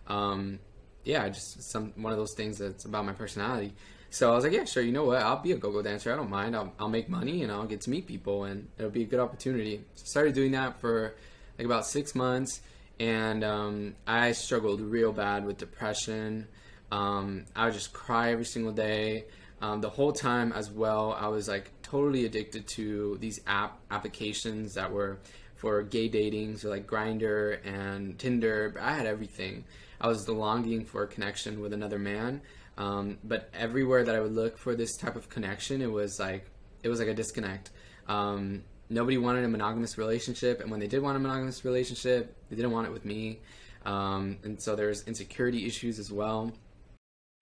um, 0.09 0.59
yeah, 1.05 1.29
just 1.29 1.63
some 1.63 1.93
one 1.97 2.13
of 2.13 2.19
those 2.19 2.35
things 2.35 2.59
that's 2.59 2.85
about 2.85 3.05
my 3.05 3.13
personality. 3.13 3.75
So 4.11 4.33
I 4.33 4.35
was 4.35 4.45
like, 4.45 4.55
yeah, 4.55 4.65
sure. 4.65 4.83
You 4.83 4.93
know 4.93 5.05
what? 5.05 5.23
I'll 5.23 5.43
be 5.43 5.53
a 5.53 5.57
go-go 5.57 5.83
dancer. 5.83 6.13
I 6.13 6.17
don't 6.17 6.31
mind. 6.31 6.57
I'll, 6.57 6.73
I'll 6.79 6.89
make 6.89 7.09
money 7.09 7.43
and 7.43 7.53
I'll 7.53 7.67
get 7.67 7.83
to 7.83 7.91
meet 7.91 8.07
people 8.07 8.45
and 8.45 8.69
it'll 8.79 8.91
be 8.91 9.03
a 9.03 9.07
good 9.07 9.21
opportunity. 9.21 9.85
So 9.95 10.03
I 10.03 10.07
started 10.07 10.35
doing 10.35 10.53
that 10.53 10.81
for 10.81 11.15
like 11.59 11.67
about 11.67 11.87
six 11.87 12.15
months 12.15 12.61
and 12.99 13.45
um, 13.45 13.95
I 14.07 14.33
struggled 14.33 14.81
real 14.81 15.13
bad 15.13 15.45
with 15.45 15.59
depression. 15.59 16.47
Um, 16.91 17.45
I 17.55 17.67
would 17.67 17.75
just 17.75 17.93
cry 17.93 18.33
every 18.33 18.45
single 18.45 18.73
day. 18.73 19.27
Um, 19.61 19.81
the 19.81 19.91
whole 19.91 20.13
time 20.13 20.53
as 20.53 20.71
well, 20.71 21.17
I 21.19 21.29
was 21.29 21.49
like 21.49 21.71
totally 21.83 22.25
addicted 22.25 22.67
to 22.69 23.19
these 23.21 23.41
app 23.47 23.79
applications 23.91 24.75
that 24.75 24.91
were 24.93 25.19
for 25.57 25.83
gay 25.83 26.09
dating, 26.09 26.57
so 26.57 26.71
like 26.71 26.87
Grindr 26.87 27.59
and 27.67 28.17
Tinder. 28.19 28.77
I 28.81 28.95
had 28.95 29.07
everything. 29.07 29.65
I 30.01 30.07
was 30.07 30.29
longing 30.29 30.85
for 30.85 31.03
a 31.03 31.07
connection 31.09 31.61
with 31.61 31.73
another 31.73 31.99
man. 31.99 32.41
Um, 32.79 33.19
but 33.25 33.51
everywhere 33.53 34.05
that 34.05 34.15
I 34.15 34.21
would 34.21 34.33
look 34.33 34.57
for 34.57 34.75
this 34.77 34.97
type 34.97 35.17
of 35.17 35.29
connection, 35.29 35.83
it 35.83 35.91
was 35.91 36.19
like 36.19 36.49
it 36.83 36.89
was 36.89 37.01
like 37.01 37.09
a 37.09 37.15
disconnect. 37.15 37.71
Um, 38.07 38.63
nobody 38.89 39.19
wanted 39.19 39.45
a 39.45 39.49
monogamous 39.49 39.99
relationship, 39.99 40.61
and 40.61 40.71
when 40.71 40.79
they 40.79 40.87
did 40.87 41.03
want 41.03 41.17
a 41.17 41.21
monogamous 41.21 41.65
relationship, 41.65 42.37
they 42.49 42.57
didn't 42.57 42.71
want 42.71 42.87
it 42.87 42.93
with 42.93 43.05
me. 43.05 43.41
Um, 43.85 44.39
and 44.45 44.63
so 44.63 44.77
there's 44.77 45.03
insecurity 45.09 45.67
issues 45.67 45.99
as 45.99 46.13
well. 46.13 46.53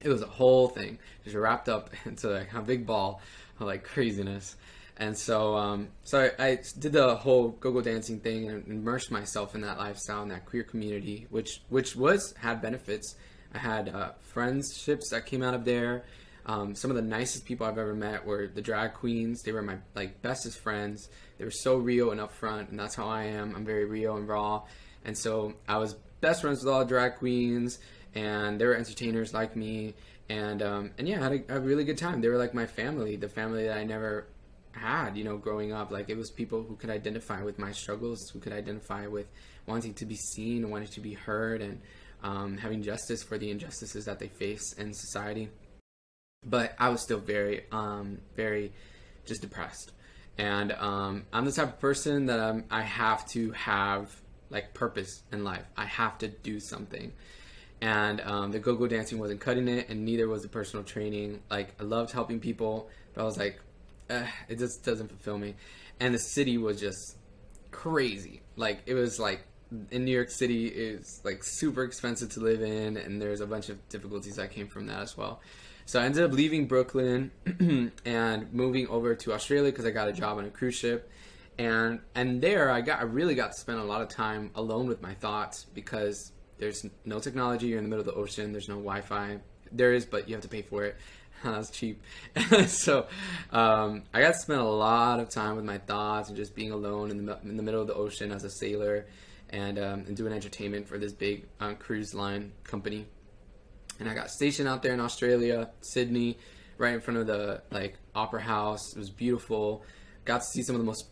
It 0.00 0.08
was 0.08 0.22
a 0.22 0.26
whole 0.26 0.68
thing, 0.68 0.98
just 1.24 1.36
wrapped 1.36 1.68
up 1.68 1.90
into 2.06 2.28
like 2.28 2.52
a 2.54 2.62
big 2.62 2.86
ball 2.86 3.20
of 3.60 3.66
like 3.66 3.84
craziness. 3.84 4.56
And 4.98 5.16
so, 5.16 5.54
um, 5.54 5.88
so 6.04 6.30
I, 6.38 6.46
I, 6.46 6.58
did 6.78 6.92
the 6.92 7.16
whole 7.16 7.50
go-go 7.50 7.82
dancing 7.82 8.18
thing 8.18 8.48
and 8.48 8.66
immersed 8.66 9.10
myself 9.10 9.54
in 9.54 9.60
that 9.60 9.76
lifestyle 9.76 10.22
and 10.22 10.30
that 10.30 10.46
queer 10.46 10.62
community, 10.62 11.26
which 11.28 11.60
which 11.68 11.94
was 11.94 12.32
had 12.38 12.62
benefits 12.62 13.14
I 13.56 13.58
had 13.58 13.88
uh, 13.88 14.12
friendships 14.20 15.10
that 15.10 15.24
came 15.24 15.42
out 15.42 15.54
of 15.54 15.64
there. 15.64 16.04
Um, 16.44 16.74
some 16.74 16.90
of 16.90 16.96
the 16.96 17.02
nicest 17.02 17.46
people 17.46 17.66
I've 17.66 17.78
ever 17.78 17.94
met 17.94 18.24
were 18.24 18.46
the 18.46 18.60
drag 18.60 18.94
queens. 18.94 19.42
They 19.42 19.50
were 19.50 19.62
my 19.62 19.78
like 19.94 20.20
bestest 20.22 20.58
friends. 20.58 21.08
They 21.38 21.44
were 21.44 21.50
so 21.50 21.76
real 21.76 22.12
and 22.12 22.20
upfront, 22.20 22.68
and 22.68 22.78
that's 22.78 22.94
how 22.94 23.08
I 23.08 23.24
am. 23.24 23.56
I'm 23.56 23.64
very 23.64 23.86
real 23.86 24.16
and 24.16 24.28
raw, 24.28 24.62
and 25.04 25.16
so 25.16 25.54
I 25.66 25.78
was 25.78 25.94
best 26.20 26.42
friends 26.42 26.62
with 26.62 26.72
all 26.72 26.80
the 26.80 26.84
drag 26.84 27.16
queens, 27.16 27.78
and 28.14 28.60
they 28.60 28.66
were 28.66 28.76
entertainers 28.76 29.32
like 29.32 29.56
me, 29.56 29.94
and 30.28 30.62
um, 30.62 30.90
and 30.98 31.08
yeah, 31.08 31.20
I 31.20 31.22
had 31.22 31.44
a, 31.48 31.56
a 31.56 31.60
really 31.60 31.84
good 31.84 31.98
time. 31.98 32.20
They 32.20 32.28
were 32.28 32.38
like 32.38 32.54
my 32.54 32.66
family, 32.66 33.16
the 33.16 33.28
family 33.28 33.64
that 33.64 33.78
I 33.78 33.84
never 33.84 34.26
had, 34.72 35.16
you 35.16 35.24
know, 35.24 35.38
growing 35.38 35.72
up. 35.72 35.90
Like 35.90 36.10
it 36.10 36.16
was 36.16 36.30
people 36.30 36.62
who 36.62 36.76
could 36.76 36.90
identify 36.90 37.42
with 37.42 37.58
my 37.58 37.72
struggles, 37.72 38.28
who 38.28 38.38
could 38.38 38.52
identify 38.52 39.06
with 39.06 39.28
wanting 39.66 39.94
to 39.94 40.04
be 40.04 40.16
seen 40.16 40.70
wanting 40.70 40.88
to 40.88 41.00
be 41.00 41.14
heard, 41.14 41.62
and 41.62 41.80
um, 42.26 42.58
having 42.58 42.82
justice 42.82 43.22
for 43.22 43.38
the 43.38 43.50
injustices 43.50 44.04
that 44.06 44.18
they 44.18 44.28
face 44.28 44.72
in 44.72 44.92
society. 44.92 45.48
But 46.44 46.74
I 46.78 46.88
was 46.88 47.00
still 47.00 47.18
very, 47.18 47.64
um, 47.70 48.18
very 48.34 48.72
just 49.24 49.42
depressed. 49.42 49.92
And 50.38 50.72
um, 50.72 51.24
I'm 51.32 51.44
the 51.44 51.52
type 51.52 51.68
of 51.68 51.80
person 51.80 52.26
that 52.26 52.40
I'm, 52.40 52.64
I 52.70 52.82
have 52.82 53.26
to 53.28 53.52
have 53.52 54.14
like 54.50 54.74
purpose 54.74 55.22
in 55.32 55.44
life. 55.44 55.64
I 55.76 55.86
have 55.86 56.18
to 56.18 56.28
do 56.28 56.58
something. 56.60 57.12
And 57.80 58.20
um, 58.22 58.52
the 58.52 58.58
go-go 58.58 58.86
dancing 58.86 59.18
wasn't 59.18 59.40
cutting 59.40 59.68
it, 59.68 59.88
and 59.88 60.04
neither 60.04 60.28
was 60.28 60.42
the 60.42 60.48
personal 60.48 60.84
training. 60.84 61.42
Like 61.50 61.74
I 61.80 61.84
loved 61.84 62.10
helping 62.10 62.40
people, 62.40 62.88
but 63.14 63.22
I 63.22 63.24
was 63.24 63.38
like, 63.38 63.60
it 64.08 64.58
just 64.58 64.84
doesn't 64.84 65.08
fulfill 65.08 65.38
me. 65.38 65.54
And 66.00 66.14
the 66.14 66.18
city 66.18 66.58
was 66.58 66.80
just 66.80 67.16
crazy. 67.70 68.42
Like 68.56 68.80
it 68.86 68.94
was 68.94 69.20
like 69.20 69.46
in 69.90 70.04
New 70.04 70.12
York 70.12 70.30
City 70.30 70.66
is 70.66 71.20
like 71.24 71.42
super 71.42 71.82
expensive 71.82 72.30
to 72.30 72.40
live 72.40 72.62
in, 72.62 72.96
and 72.96 73.20
there's 73.20 73.40
a 73.40 73.46
bunch 73.46 73.68
of 73.68 73.88
difficulties 73.88 74.36
that 74.36 74.50
came 74.50 74.68
from 74.68 74.86
that 74.86 75.00
as 75.00 75.16
well. 75.16 75.40
So 75.86 76.00
I 76.00 76.04
ended 76.04 76.24
up 76.24 76.32
leaving 76.32 76.66
Brooklyn 76.66 77.30
and 78.04 78.52
moving 78.52 78.88
over 78.88 79.14
to 79.14 79.32
Australia 79.32 79.70
because 79.70 79.86
I 79.86 79.90
got 79.90 80.08
a 80.08 80.12
job 80.12 80.38
on 80.38 80.44
a 80.44 80.50
cruise 80.50 80.74
ship, 80.74 81.10
and 81.58 82.00
and 82.14 82.40
there 82.40 82.70
I 82.70 82.80
got 82.80 83.00
I 83.00 83.04
really 83.04 83.34
got 83.34 83.52
to 83.52 83.58
spend 83.58 83.78
a 83.78 83.84
lot 83.84 84.02
of 84.02 84.08
time 84.08 84.50
alone 84.54 84.86
with 84.86 85.02
my 85.02 85.14
thoughts 85.14 85.66
because 85.74 86.32
there's 86.58 86.86
no 87.04 87.18
technology. 87.18 87.68
You're 87.68 87.78
in 87.78 87.84
the 87.84 87.90
middle 87.90 88.06
of 88.06 88.06
the 88.06 88.20
ocean. 88.20 88.52
There's 88.52 88.68
no 88.68 88.76
Wi-Fi. 88.76 89.38
There 89.72 89.92
is, 89.92 90.06
but 90.06 90.28
you 90.28 90.34
have 90.34 90.42
to 90.42 90.48
pay 90.48 90.62
for 90.62 90.84
it. 90.84 90.96
That's 91.44 91.70
cheap. 91.70 92.02
so 92.66 93.06
um, 93.50 94.04
I 94.14 94.20
got 94.22 94.34
to 94.34 94.38
spend 94.38 94.60
a 94.60 94.64
lot 94.64 95.20
of 95.20 95.28
time 95.28 95.56
with 95.56 95.64
my 95.64 95.78
thoughts 95.78 96.28
and 96.28 96.36
just 96.36 96.54
being 96.54 96.72
alone 96.72 97.10
in 97.10 97.26
the, 97.26 97.38
in 97.42 97.56
the 97.56 97.62
middle 97.62 97.80
of 97.80 97.86
the 97.86 97.94
ocean 97.94 98.32
as 98.32 98.44
a 98.44 98.50
sailor 98.50 99.06
and, 99.50 99.78
um, 99.78 100.04
and 100.06 100.16
doing 100.16 100.32
entertainment 100.32 100.88
for 100.88 100.98
this 100.98 101.12
big 101.12 101.46
uh, 101.60 101.74
cruise 101.74 102.14
line 102.14 102.52
company. 102.64 103.06
And 103.98 104.08
I 104.08 104.14
got 104.14 104.30
stationed 104.30 104.68
out 104.68 104.82
there 104.82 104.92
in 104.92 105.00
Australia, 105.00 105.70
Sydney, 105.80 106.38
right 106.78 106.94
in 106.94 107.00
front 107.00 107.20
of 107.20 107.26
the 107.26 107.62
like 107.70 107.96
opera 108.14 108.42
house. 108.42 108.92
It 108.94 108.98
was 108.98 109.10
beautiful. 109.10 109.82
Got 110.24 110.42
to 110.42 110.46
see 110.46 110.62
some 110.62 110.76
of 110.76 110.80
the 110.80 110.86
most 110.86 111.06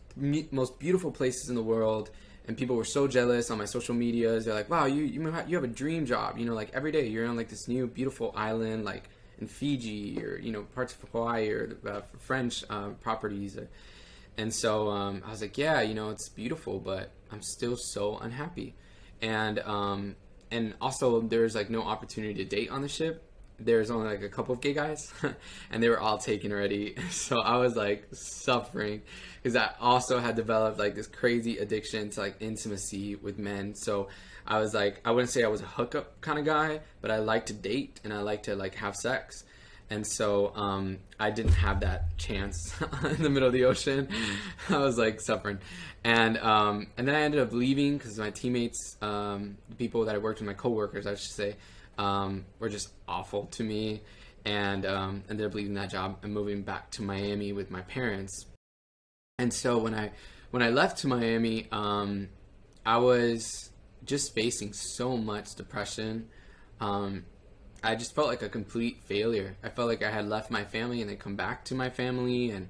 most 0.52 0.78
beautiful 0.78 1.10
places 1.10 1.48
in 1.48 1.56
the 1.56 1.62
world 1.62 2.10
and 2.46 2.56
people 2.56 2.76
were 2.76 2.84
so 2.84 3.08
jealous 3.08 3.50
on 3.50 3.58
my 3.58 3.64
social 3.64 3.94
medias. 3.94 4.44
They're 4.44 4.54
like, 4.54 4.68
"Wow, 4.68 4.84
you 4.86 5.02
you 5.02 5.34
you 5.46 5.56
have 5.56 5.64
a 5.64 5.68
dream 5.68 6.06
job. 6.06 6.38
You 6.38 6.44
know, 6.44 6.54
like 6.54 6.70
every 6.74 6.92
day 6.92 7.06
you're 7.06 7.26
on 7.26 7.36
like 7.36 7.48
this 7.48 7.68
new 7.68 7.86
beautiful 7.86 8.32
island, 8.36 8.84
like 8.84 9.08
in 9.38 9.48
Fiji 9.48 10.22
or 10.22 10.38
you 10.38 10.52
know 10.52 10.62
parts 10.74 10.94
of 10.94 11.08
Hawaii 11.10 11.50
or 11.50 11.76
uh, 11.86 12.00
French 12.18 12.64
uh, 12.68 12.90
properties." 13.00 13.58
And 14.36 14.52
so 14.52 14.90
um, 14.90 15.22
I 15.26 15.30
was 15.30 15.40
like, 15.40 15.56
"Yeah, 15.56 15.80
you 15.80 15.94
know, 15.94 16.10
it's 16.10 16.28
beautiful, 16.28 16.78
but 16.80 17.10
I'm 17.34 17.42
still 17.42 17.76
so 17.76 18.16
unhappy." 18.18 18.74
And 19.20 19.58
um, 19.58 20.16
and 20.54 20.74
also 20.80 21.20
there's 21.20 21.54
like 21.54 21.68
no 21.68 21.82
opportunity 21.82 22.34
to 22.34 22.44
date 22.44 22.70
on 22.70 22.80
the 22.80 22.88
ship. 22.88 23.22
There's 23.58 23.90
only 23.90 24.08
like 24.08 24.22
a 24.22 24.28
couple 24.28 24.54
of 24.54 24.60
gay 24.60 24.72
guys 24.72 25.12
and 25.70 25.82
they 25.82 25.88
were 25.88 26.00
all 26.00 26.18
taken 26.18 26.52
already. 26.52 26.96
So 27.10 27.40
i 27.40 27.56
was 27.56 27.76
like 27.76 28.08
suffering 28.12 29.02
because 29.42 29.56
i 29.56 29.70
also 29.80 30.18
had 30.18 30.34
developed 30.34 30.78
like 30.78 30.94
this 30.94 31.06
crazy 31.06 31.58
addiction 31.58 32.10
to 32.10 32.20
like 32.20 32.36
intimacy 32.40 33.14
with 33.16 33.38
men. 33.38 33.74
So 33.74 34.08
i 34.46 34.58
was 34.58 34.74
like 34.74 35.00
i 35.04 35.10
wouldn't 35.10 35.30
say 35.30 35.42
i 35.44 35.48
was 35.48 35.60
a 35.62 35.66
hookup 35.66 36.20
kind 36.20 36.38
of 36.38 36.44
guy 36.44 36.80
but 37.00 37.10
i 37.10 37.18
like 37.18 37.46
to 37.46 37.54
date 37.54 38.00
and 38.04 38.12
i 38.12 38.20
like 38.20 38.42
to 38.44 38.54
like 38.54 38.74
have 38.74 38.94
sex 38.94 39.44
and 39.94 40.04
so 40.04 40.52
um, 40.56 40.98
I 41.20 41.30
didn't 41.30 41.52
have 41.52 41.80
that 41.80 42.18
chance 42.18 42.74
in 43.04 43.22
the 43.22 43.30
middle 43.30 43.46
of 43.46 43.52
the 43.52 43.64
ocean. 43.64 44.08
I 44.68 44.78
was 44.78 44.98
like 44.98 45.20
suffering, 45.20 45.60
and 46.02 46.36
um, 46.38 46.88
and 46.98 47.06
then 47.06 47.14
I 47.14 47.20
ended 47.20 47.40
up 47.40 47.52
leaving 47.52 47.96
because 47.96 48.18
my 48.18 48.30
teammates, 48.30 48.96
um, 49.00 49.56
the 49.68 49.76
people 49.76 50.04
that 50.06 50.16
I 50.16 50.18
worked 50.18 50.40
with, 50.40 50.48
my 50.48 50.54
coworkers, 50.54 51.06
I 51.06 51.14
should 51.14 51.30
say, 51.30 51.56
um, 51.96 52.44
were 52.58 52.68
just 52.68 52.88
awful 53.06 53.46
to 53.52 53.62
me, 53.62 54.02
and 54.44 54.84
um, 54.84 55.22
ended 55.30 55.46
up 55.46 55.54
leaving 55.54 55.74
that 55.74 55.90
job 55.90 56.18
and 56.24 56.34
moving 56.34 56.62
back 56.62 56.90
to 56.92 57.02
Miami 57.02 57.52
with 57.52 57.70
my 57.70 57.82
parents. 57.82 58.46
And 59.38 59.54
so 59.54 59.78
when 59.78 59.94
I 59.94 60.10
when 60.50 60.62
I 60.62 60.70
left 60.70 60.98
to 60.98 61.06
Miami, 61.06 61.68
um, 61.70 62.30
I 62.84 62.96
was 62.96 63.70
just 64.04 64.34
facing 64.34 64.72
so 64.72 65.16
much 65.16 65.54
depression. 65.54 66.28
Um, 66.80 67.26
I 67.84 67.94
just 67.94 68.14
felt 68.14 68.28
like 68.28 68.42
a 68.42 68.48
complete 68.48 69.02
failure. 69.04 69.56
I 69.62 69.68
felt 69.68 69.88
like 69.88 70.02
I 70.02 70.10
had 70.10 70.26
left 70.26 70.50
my 70.50 70.64
family 70.64 71.00
and 71.00 71.10
then 71.10 71.18
come 71.18 71.36
back 71.36 71.64
to 71.66 71.74
my 71.74 71.90
family 71.90 72.50
and 72.50 72.68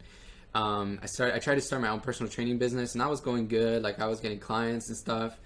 um, 0.55 0.99
I 1.03 1.07
started 1.07 1.35
I 1.35 1.39
tried 1.39 1.57
to 1.57 1.61
start 1.61 1.83
my 1.83 1.89
own 1.89 2.01
personal 2.01 2.31
training 2.31 2.59
business 2.59 2.93
and 2.95 3.01
that 3.01 3.09
was 3.09 3.21
going 3.21 3.49
good. 3.49 3.83
Like 3.83 4.01
I 4.01 4.07
was 4.07 4.21
getting 4.21 4.41
clients 4.41 4.89
and 4.89 4.97
stuff. 4.97 5.39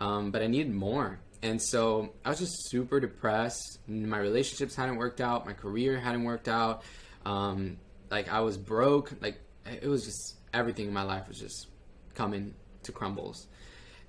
Um, 0.00 0.30
but 0.32 0.42
I 0.42 0.48
needed 0.48 0.72
more. 0.72 1.20
And 1.42 1.60
so 1.60 2.12
I 2.24 2.30
was 2.30 2.38
just 2.38 2.70
super 2.70 3.00
depressed. 3.00 3.78
My 3.88 4.18
relationships 4.18 4.74
hadn't 4.74 4.96
worked 4.96 5.20
out. 5.20 5.46
My 5.46 5.52
career 5.52 5.98
hadn't 5.98 6.24
worked 6.24 6.48
out. 6.48 6.82
Um, 7.24 7.78
like 8.10 8.28
I 8.28 8.40
was 8.40 8.56
broke. 8.56 9.12
Like 9.20 9.40
it 9.64 9.88
was 9.88 10.04
just 10.04 10.36
everything 10.52 10.88
in 10.88 10.92
my 10.92 11.02
life 11.02 11.28
was 11.28 11.38
just 11.38 11.68
coming 12.14 12.54
to 12.84 12.92
crumbles. 12.92 13.46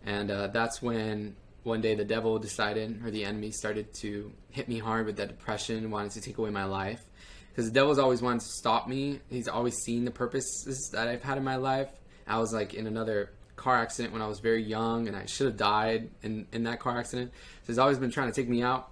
And 0.05 0.29
uh, 0.29 0.48
that's 0.48 0.82
when 0.82 1.36
one 1.63 1.82
day 1.82 1.96
the 1.96 2.05
devil 2.05 2.38
decided, 2.39 3.05
or 3.05 3.12
the 3.12 3.25
enemy 3.25 3.51
started 3.51 3.93
to 3.96 4.32
hit 4.50 4.67
me 4.67 4.79
hard 4.79 5.05
with 5.05 5.17
that 5.17 5.29
depression, 5.29 5.89
wanted 5.91 6.12
to 6.12 6.22
take 6.22 6.38
away 6.38 6.50
my 6.50 6.65
life. 6.65 7.01
Because 7.50 7.65
the 7.65 7.74
devil's 7.74 8.00
always 8.00 8.22
wanted 8.22 8.41
to 8.41 8.48
stop 8.48 8.88
me. 8.88 9.20
He's 9.29 9.48
always 9.48 9.75
seen 9.77 10.05
the 10.05 10.12
purposes 10.12 10.89
that 10.93 11.08
I've 11.08 11.24
had 11.24 11.38
in 11.38 11.43
my 11.43 11.58
life. 11.58 11.89
I 12.27 12.39
was 12.39 12.51
like 12.53 12.74
in 12.74 12.88
another 12.88 13.32
car 13.55 13.77
accident 13.77 14.13
when 14.13 14.22
I 14.22 14.27
was 14.27 14.39
very 14.39 14.63
young, 14.63 15.08
and 15.08 15.15
I 15.15 15.25
should 15.25 15.48
have 15.48 15.58
died 15.58 16.10
in 16.22 16.48
in 16.51 16.63
that 16.63 16.79
car 16.79 16.98
accident. 16.98 17.32
So 17.62 17.67
he's 17.67 17.77
always 17.77 18.00
been 18.00 18.12
trying 18.12 18.32
to 18.32 18.34
take 18.34 18.50
me 18.50 18.63
out. 18.63 18.89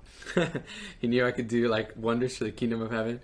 he 1.00 1.08
knew 1.08 1.26
I 1.26 1.32
could 1.32 1.48
do 1.48 1.68
like 1.68 1.94
wonders 1.96 2.38
for 2.38 2.44
the 2.44 2.52
kingdom 2.52 2.82
of 2.82 2.92
heaven. 2.92 3.20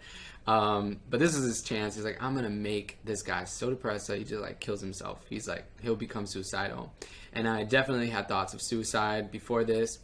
Um, 0.47 1.01
but 1.09 1.19
this 1.19 1.35
is 1.35 1.43
his 1.43 1.61
chance. 1.61 1.95
He's 1.95 2.05
like, 2.05 2.23
I'm 2.23 2.33
gonna 2.33 2.49
make 2.49 2.97
this 3.03 3.21
guy 3.21 3.43
so 3.43 3.69
depressed 3.69 4.07
that 4.07 4.17
he 4.17 4.23
just 4.23 4.41
like 4.41 4.59
kills 4.59 4.81
himself. 4.81 5.23
He's 5.29 5.47
like, 5.47 5.65
he'll 5.81 5.95
become 5.95 6.25
suicidal. 6.25 6.93
And 7.37 7.47
I 7.47 7.65
definitely 7.65 8.09
had 8.09 8.27
thoughts 8.27 8.55
of 8.55 8.61
suicide 8.63 9.31
before 9.31 9.63
this, 9.63 9.99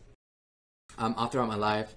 um, 0.99 1.15
all 1.17 1.27
throughout 1.27 1.47
my 1.47 1.55
life, 1.55 1.95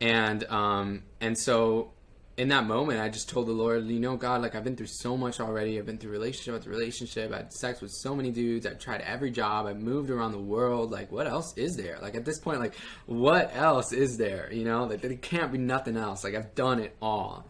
and 0.00 0.42
um, 0.44 1.02
and 1.20 1.38
so 1.38 1.92
in 2.38 2.48
that 2.48 2.64
moment, 2.64 2.98
I 2.98 3.10
just 3.10 3.28
told 3.28 3.46
the 3.46 3.52
Lord, 3.52 3.84
you 3.84 4.00
know, 4.00 4.16
God, 4.16 4.40
like 4.40 4.54
I've 4.54 4.64
been 4.64 4.76
through 4.76 4.86
so 4.86 5.14
much 5.18 5.40
already. 5.40 5.78
I've 5.78 5.84
been 5.84 5.98
through 5.98 6.12
relationship 6.12 6.54
after 6.54 6.70
relationship. 6.70 7.30
I 7.32 7.36
had 7.38 7.52
sex 7.52 7.82
with 7.82 7.90
so 7.90 8.16
many 8.16 8.30
dudes. 8.30 8.66
I've 8.66 8.78
tried 8.78 9.02
every 9.02 9.30
job. 9.30 9.66
I've 9.66 9.80
moved 9.80 10.08
around 10.08 10.32
the 10.32 10.40
world. 10.40 10.90
Like, 10.90 11.12
what 11.12 11.26
else 11.26 11.52
is 11.58 11.76
there? 11.76 11.98
Like 12.00 12.14
at 12.14 12.24
this 12.24 12.38
point, 12.38 12.58
like, 12.58 12.74
what 13.04 13.54
else 13.54 13.92
is 13.92 14.16
there? 14.16 14.50
You 14.50 14.64
know, 14.64 14.84
like 14.84 15.02
there 15.02 15.14
can't 15.16 15.52
be 15.52 15.58
nothing 15.58 15.98
else. 15.98 16.24
Like 16.24 16.34
I've 16.34 16.54
done 16.54 16.80
it 16.80 16.96
all. 17.02 17.46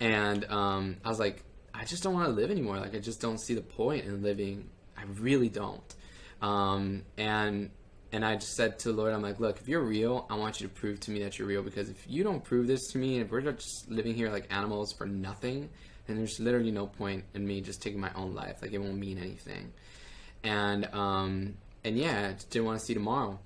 And 0.00 0.46
um, 0.46 0.96
I 1.04 1.10
was 1.10 1.20
like, 1.20 1.44
I 1.74 1.84
just 1.84 2.02
don't 2.02 2.14
want 2.14 2.26
to 2.26 2.32
live 2.32 2.50
anymore. 2.50 2.78
Like 2.78 2.94
I 2.94 3.00
just 3.00 3.20
don't 3.20 3.38
see 3.38 3.54
the 3.54 3.62
point 3.62 4.06
in 4.06 4.22
living. 4.22 4.70
I 4.96 5.02
really 5.20 5.50
don't. 5.50 5.94
Um, 6.44 7.04
and 7.16 7.70
and 8.12 8.24
I 8.24 8.36
just 8.36 8.54
said 8.54 8.78
to 8.80 8.92
the 8.92 8.94
Lord, 8.94 9.14
I'm 9.14 9.22
like, 9.22 9.40
look, 9.40 9.58
if 9.60 9.66
you're 9.66 9.80
real, 9.80 10.26
I 10.28 10.36
want 10.36 10.60
you 10.60 10.68
to 10.68 10.72
prove 10.72 11.00
to 11.00 11.10
me 11.10 11.22
that 11.22 11.38
you're 11.38 11.48
real 11.48 11.62
because 11.62 11.88
if 11.88 12.04
you 12.06 12.22
don't 12.22 12.44
prove 12.44 12.66
this 12.66 12.88
to 12.88 12.98
me 12.98 13.16
and 13.16 13.24
if 13.24 13.32
we're 13.32 13.40
just 13.40 13.90
living 13.90 14.14
here 14.14 14.30
like 14.30 14.46
animals 14.54 14.92
for 14.92 15.06
nothing, 15.06 15.70
then 16.06 16.16
there's 16.16 16.38
literally 16.38 16.70
no 16.70 16.86
point 16.86 17.24
in 17.32 17.46
me 17.46 17.62
just 17.62 17.82
taking 17.82 17.98
my 17.98 18.12
own 18.14 18.34
life. 18.34 18.60
Like 18.60 18.72
it 18.72 18.78
won't 18.78 18.98
mean 18.98 19.16
anything. 19.16 19.72
And 20.42 20.84
um 20.92 21.54
and 21.82 21.96
yeah, 21.96 22.28
I 22.28 22.32
just 22.34 22.50
didn't 22.50 22.66
want 22.66 22.78
to 22.78 22.84
see 22.84 22.94
tomorrow. 22.94 23.38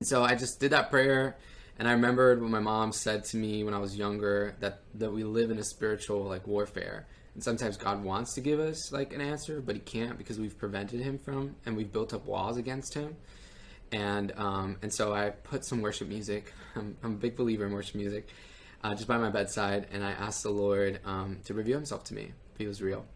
And 0.00 0.08
so 0.08 0.24
I 0.24 0.34
just 0.34 0.60
did 0.60 0.72
that 0.72 0.90
prayer 0.90 1.36
and 1.78 1.86
I 1.86 1.92
remembered 1.92 2.40
what 2.40 2.50
my 2.50 2.60
mom 2.60 2.92
said 2.92 3.24
to 3.26 3.36
me 3.36 3.64
when 3.64 3.74
I 3.74 3.78
was 3.78 3.96
younger 3.98 4.56
that 4.60 4.80
that 4.94 5.12
we 5.12 5.24
live 5.24 5.50
in 5.50 5.58
a 5.58 5.64
spiritual 5.64 6.24
like 6.24 6.46
warfare. 6.46 7.06
And 7.38 7.44
sometimes 7.44 7.76
God 7.76 8.02
wants 8.02 8.34
to 8.34 8.40
give 8.40 8.58
us 8.58 8.90
like 8.90 9.12
an 9.12 9.20
answer, 9.20 9.60
but 9.60 9.76
he 9.76 9.80
can't 9.80 10.18
because 10.18 10.40
we've 10.40 10.58
prevented 10.58 10.98
him 11.00 11.18
from 11.18 11.54
and 11.64 11.76
we've 11.76 11.92
built 11.92 12.12
up 12.12 12.26
walls 12.26 12.56
against 12.56 12.94
him 12.94 13.16
and 13.92 14.32
um, 14.36 14.76
and 14.82 14.92
so 14.92 15.12
I 15.12 15.30
put 15.30 15.64
some 15.64 15.80
worship 15.80 16.08
music. 16.08 16.52
I'm, 16.76 16.96
I'm 17.02 17.12
a 17.12 17.16
big 17.16 17.36
believer 17.36 17.66
in 17.66 17.72
worship 17.72 17.94
music, 17.94 18.28
uh, 18.82 18.94
just 18.94 19.08
by 19.08 19.18
my 19.18 19.30
bedside, 19.30 19.86
and 19.92 20.04
I 20.04 20.12
asked 20.12 20.42
the 20.42 20.50
Lord 20.50 21.00
um, 21.04 21.38
to 21.44 21.54
reveal 21.54 21.76
Himself 21.76 22.04
to 22.04 22.14
me 22.14 22.32
if 22.52 22.58
He 22.58 22.66
was 22.66 22.82
real, 22.82 23.06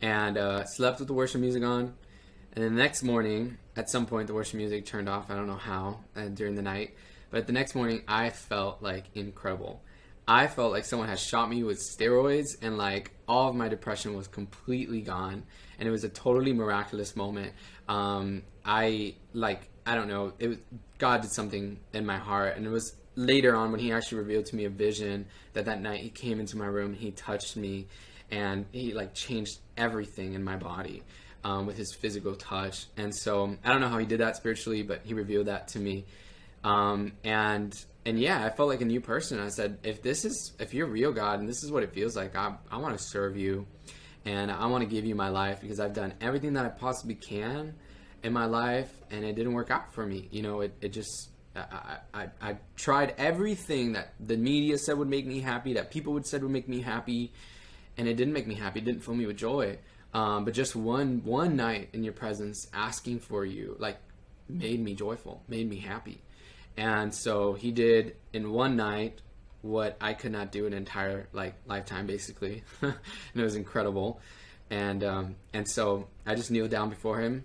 and 0.00 0.38
uh, 0.38 0.64
slept 0.64 0.98
with 0.98 1.08
the 1.08 1.14
worship 1.14 1.40
music 1.40 1.62
on. 1.62 1.94
And 2.52 2.64
then 2.64 2.74
the 2.74 2.82
next 2.82 3.02
morning, 3.02 3.58
at 3.76 3.90
some 3.90 4.06
point, 4.06 4.28
the 4.28 4.34
worship 4.34 4.54
music 4.54 4.86
turned 4.86 5.10
off. 5.10 5.30
I 5.30 5.34
don't 5.34 5.46
know 5.46 5.56
how 5.56 6.00
uh, 6.16 6.28
during 6.28 6.54
the 6.54 6.62
night, 6.62 6.94
but 7.30 7.46
the 7.46 7.52
next 7.52 7.74
morning, 7.74 8.02
I 8.08 8.30
felt 8.30 8.82
like 8.82 9.04
incredible. 9.14 9.82
I 10.28 10.48
felt 10.48 10.72
like 10.72 10.84
someone 10.84 11.08
had 11.08 11.20
shot 11.20 11.48
me 11.48 11.62
with 11.62 11.78
steroids, 11.78 12.56
and 12.60 12.76
like 12.76 13.12
all 13.28 13.48
of 13.48 13.54
my 13.54 13.68
depression 13.68 14.14
was 14.14 14.26
completely 14.26 15.00
gone, 15.00 15.44
and 15.78 15.88
it 15.88 15.92
was 15.92 16.04
a 16.04 16.08
totally 16.08 16.52
miraculous 16.52 17.14
moment. 17.14 17.52
Um, 17.88 18.42
I 18.64 19.14
like 19.32 19.68
I 19.86 19.94
don't 19.94 20.08
know. 20.08 20.32
It 20.38 20.48
was 20.48 20.58
God 20.98 21.22
did 21.22 21.30
something 21.30 21.78
in 21.92 22.04
my 22.04 22.18
heart, 22.18 22.56
and 22.56 22.66
it 22.66 22.70
was 22.70 22.96
later 23.14 23.54
on 23.54 23.70
when 23.70 23.80
He 23.80 23.92
actually 23.92 24.18
revealed 24.18 24.46
to 24.46 24.56
me 24.56 24.64
a 24.64 24.70
vision 24.70 25.26
that 25.52 25.66
that 25.66 25.80
night 25.80 26.00
He 26.00 26.10
came 26.10 26.40
into 26.40 26.56
my 26.56 26.66
room, 26.66 26.86
and 26.92 26.96
He 26.96 27.12
touched 27.12 27.56
me, 27.56 27.86
and 28.30 28.66
He 28.72 28.92
like 28.92 29.14
changed 29.14 29.60
everything 29.76 30.34
in 30.34 30.42
my 30.42 30.56
body 30.56 31.04
um, 31.44 31.66
with 31.66 31.76
His 31.76 31.94
physical 31.94 32.34
touch. 32.34 32.86
And 32.96 33.14
so 33.14 33.56
I 33.64 33.70
don't 33.70 33.80
know 33.80 33.88
how 33.88 33.98
He 33.98 34.06
did 34.06 34.18
that 34.18 34.36
spiritually, 34.36 34.82
but 34.82 35.02
He 35.04 35.14
revealed 35.14 35.46
that 35.46 35.68
to 35.68 35.78
me. 35.78 36.04
Um, 36.66 37.12
and 37.22 37.72
and 38.04 38.18
yeah, 38.18 38.44
I 38.44 38.50
felt 38.50 38.68
like 38.68 38.80
a 38.80 38.84
new 38.84 39.00
person. 39.00 39.38
I 39.38 39.48
said, 39.48 39.78
if 39.84 40.02
this 40.02 40.24
is 40.24 40.52
if 40.58 40.74
you're 40.74 40.86
real 40.88 41.12
God, 41.12 41.38
and 41.40 41.48
this 41.48 41.62
is 41.62 41.70
what 41.70 41.82
it 41.82 41.92
feels 41.92 42.16
like, 42.16 42.34
I 42.34 42.54
I 42.70 42.78
want 42.78 42.98
to 42.98 43.02
serve 43.02 43.36
you, 43.36 43.66
and 44.24 44.50
I 44.50 44.66
want 44.66 44.82
to 44.82 44.90
give 44.90 45.04
you 45.04 45.14
my 45.14 45.28
life 45.28 45.60
because 45.60 45.78
I've 45.78 45.94
done 45.94 46.14
everything 46.20 46.54
that 46.54 46.66
I 46.66 46.70
possibly 46.70 47.14
can 47.14 47.74
in 48.22 48.32
my 48.32 48.46
life 48.46 48.90
and 49.10 49.24
it 49.24 49.36
didn't 49.36 49.52
work 49.52 49.70
out 49.70 49.94
for 49.94 50.04
me. 50.04 50.28
You 50.32 50.42
know, 50.42 50.60
it, 50.62 50.74
it 50.80 50.88
just, 50.88 51.30
I, 51.54 51.98
I, 52.12 52.26
I 52.42 52.56
tried 52.74 53.14
everything 53.18 53.92
that 53.92 54.14
the 54.18 54.36
media 54.36 54.78
said 54.78 54.98
would 54.98 55.08
make 55.08 55.26
me 55.26 55.40
happy, 55.40 55.74
that 55.74 55.90
people 55.90 56.12
would 56.14 56.26
said 56.26 56.42
would 56.42 56.50
make 56.50 56.68
me 56.68 56.80
happy, 56.80 57.32
and 57.96 58.08
it 58.08 58.14
didn't 58.14 58.34
make 58.34 58.46
me 58.46 58.56
happy. 58.56 58.80
It 58.80 58.84
didn't 58.84 59.04
fill 59.04 59.14
me 59.14 59.26
with 59.26 59.36
joy. 59.36 59.78
Um, 60.12 60.44
but 60.44 60.54
just 60.54 60.74
one 60.74 61.22
one 61.24 61.56
night 61.56 61.90
in 61.92 62.02
your 62.02 62.14
presence, 62.14 62.66
asking 62.72 63.20
for 63.20 63.44
you, 63.44 63.76
like, 63.78 63.98
made 64.48 64.80
me 64.80 64.94
joyful, 64.94 65.42
made 65.46 65.68
me 65.68 65.76
happy. 65.76 66.22
And 66.76 67.14
so 67.14 67.54
he 67.54 67.70
did 67.72 68.16
in 68.32 68.52
one 68.52 68.76
night 68.76 69.20
what 69.62 69.96
I 70.00 70.14
could 70.14 70.32
not 70.32 70.52
do 70.52 70.66
an 70.66 70.72
entire 70.72 71.28
like 71.32 71.54
lifetime, 71.66 72.06
basically, 72.06 72.62
and 72.82 72.94
it 73.34 73.42
was 73.42 73.56
incredible. 73.56 74.20
And 74.70 75.02
um, 75.02 75.36
and 75.52 75.68
so 75.68 76.08
I 76.26 76.34
just 76.34 76.50
kneeled 76.50 76.70
down 76.70 76.90
before 76.90 77.20
him 77.20 77.44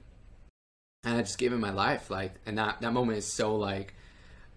and 1.03 1.17
I 1.17 1.21
just 1.21 1.37
gave 1.37 1.51
him 1.51 1.59
my 1.59 1.71
life. 1.71 2.09
Like, 2.09 2.33
and 2.45 2.57
that 2.57 2.81
that 2.81 2.93
moment 2.93 3.17
is 3.17 3.31
so 3.31 3.55
like, 3.55 3.93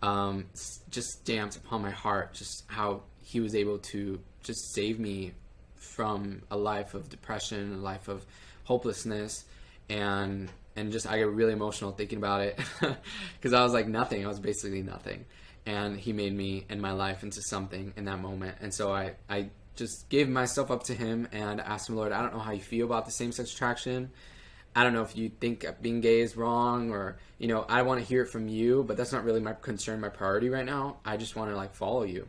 um, 0.02 0.46
just 0.90 1.10
stamped 1.20 1.56
upon 1.56 1.82
my 1.82 1.90
heart. 1.90 2.34
Just 2.34 2.64
how 2.66 3.02
he 3.22 3.40
was 3.40 3.54
able 3.54 3.78
to 3.78 4.20
just 4.42 4.74
save 4.74 4.98
me 4.98 5.32
from 5.74 6.42
a 6.50 6.56
life 6.56 6.94
of 6.94 7.08
depression, 7.08 7.74
a 7.74 7.78
life 7.78 8.08
of 8.08 8.24
hopelessness, 8.64 9.44
and 9.88 10.50
and 10.76 10.92
just 10.92 11.06
I 11.06 11.18
get 11.18 11.28
really 11.28 11.52
emotional 11.52 11.92
thinking 11.92 12.18
about 12.18 12.42
it 12.42 12.58
because 13.36 13.52
I 13.52 13.62
was 13.62 13.72
like 13.72 13.88
nothing. 13.88 14.24
I 14.24 14.28
was 14.28 14.40
basically 14.40 14.82
nothing, 14.82 15.24
and 15.66 15.98
he 15.98 16.12
made 16.12 16.34
me 16.34 16.66
and 16.68 16.80
my 16.80 16.92
life 16.92 17.22
into 17.22 17.42
something 17.42 17.92
in 17.96 18.04
that 18.06 18.20
moment. 18.20 18.58
And 18.60 18.72
so 18.72 18.92
I 18.92 19.14
I 19.28 19.50
just 19.76 20.08
gave 20.08 20.28
myself 20.28 20.70
up 20.70 20.84
to 20.84 20.94
him 20.94 21.28
and 21.32 21.60
asked 21.60 21.88
him, 21.88 21.96
Lord, 21.96 22.12
I 22.12 22.22
don't 22.22 22.32
know 22.32 22.40
how 22.40 22.52
you 22.52 22.60
feel 22.60 22.86
about 22.86 23.06
the 23.06 23.10
same 23.10 23.32
sex 23.32 23.52
attraction. 23.52 24.10
I 24.76 24.82
don't 24.82 24.92
know 24.92 25.02
if 25.02 25.16
you 25.16 25.28
think 25.28 25.66
being 25.80 26.00
gay 26.00 26.20
is 26.20 26.36
wrong 26.36 26.90
or, 26.90 27.16
you 27.38 27.46
know, 27.46 27.64
I 27.68 27.82
want 27.82 28.00
to 28.00 28.06
hear 28.06 28.22
it 28.22 28.28
from 28.28 28.48
you, 28.48 28.82
but 28.82 28.96
that's 28.96 29.12
not 29.12 29.24
really 29.24 29.40
my 29.40 29.52
concern, 29.52 30.00
my 30.00 30.08
priority 30.08 30.48
right 30.48 30.66
now. 30.66 30.96
I 31.04 31.16
just 31.16 31.36
want 31.36 31.50
to 31.50 31.56
like 31.56 31.74
follow 31.74 32.02
you. 32.02 32.28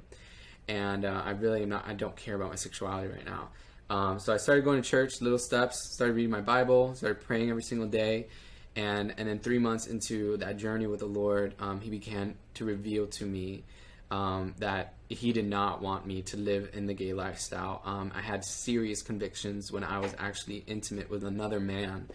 And 0.67 1.05
uh, 1.05 1.21
I 1.25 1.31
really 1.31 1.63
am 1.63 1.69
not, 1.69 1.87
I 1.87 1.93
don't 1.93 2.15
care 2.15 2.35
about 2.35 2.49
my 2.49 2.55
sexuality 2.55 3.11
right 3.11 3.25
now. 3.25 3.49
Um, 3.89 4.19
so 4.19 4.33
I 4.33 4.37
started 4.37 4.63
going 4.63 4.81
to 4.81 4.87
church, 4.87 5.21
little 5.21 5.37
steps, 5.37 5.93
started 5.93 6.13
reading 6.15 6.31
my 6.31 6.41
Bible, 6.41 6.95
started 6.95 7.21
praying 7.21 7.49
every 7.49 7.63
single 7.63 7.87
day. 7.87 8.27
And, 8.75 9.13
and 9.17 9.29
then 9.29 9.39
three 9.39 9.59
months 9.59 9.87
into 9.87 10.37
that 10.37 10.57
journey 10.57 10.87
with 10.87 10.99
the 10.99 11.05
Lord, 11.05 11.53
um, 11.59 11.79
he 11.79 11.89
began 11.89 12.35
to 12.55 12.65
reveal 12.65 13.07
to 13.07 13.25
me 13.25 13.63
um, 14.11 14.53
that 14.57 14.95
he 15.07 15.31
did 15.31 15.45
not 15.45 15.81
want 15.81 16.05
me 16.05 16.23
to 16.23 16.37
live 16.37 16.71
in 16.73 16.85
the 16.85 16.93
gay 16.93 17.13
lifestyle. 17.13 17.81
Um, 17.85 18.11
I 18.13 18.21
had 18.21 18.43
serious 18.43 19.01
convictions 19.01 19.71
when 19.71 19.83
I 19.83 19.99
was 19.99 20.13
actually 20.17 20.63
intimate 20.67 21.09
with 21.09 21.23
another 21.23 21.59
man 21.59 22.07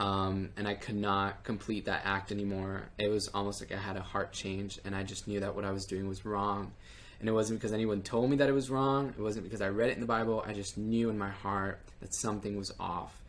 um, 0.00 0.50
and 0.56 0.68
I 0.68 0.74
could 0.74 0.96
not 0.96 1.42
complete 1.44 1.86
that 1.86 2.02
act 2.04 2.30
anymore. 2.30 2.88
It 2.98 3.08
was 3.08 3.28
almost 3.28 3.60
like 3.60 3.72
I 3.72 3.80
had 3.80 3.96
a 3.96 4.00
heart 4.00 4.32
change, 4.32 4.78
and 4.84 4.94
I 4.94 5.02
just 5.02 5.26
knew 5.26 5.40
that 5.40 5.54
what 5.54 5.64
I 5.64 5.72
was 5.72 5.86
doing 5.86 6.08
was 6.08 6.24
wrong. 6.24 6.72
And 7.20 7.28
it 7.28 7.32
wasn't 7.32 7.58
because 7.58 7.72
anyone 7.72 8.02
told 8.02 8.30
me 8.30 8.36
that 8.36 8.48
it 8.48 8.52
was 8.52 8.70
wrong. 8.70 9.12
It 9.16 9.20
wasn't 9.20 9.44
because 9.44 9.60
I 9.60 9.68
read 9.68 9.90
it 9.90 9.94
in 9.94 10.00
the 10.00 10.06
Bible. 10.06 10.44
I 10.46 10.52
just 10.52 10.78
knew 10.78 11.10
in 11.10 11.18
my 11.18 11.30
heart 11.30 11.80
that 12.00 12.14
something 12.14 12.56
was 12.56 12.72
off. 12.78 13.22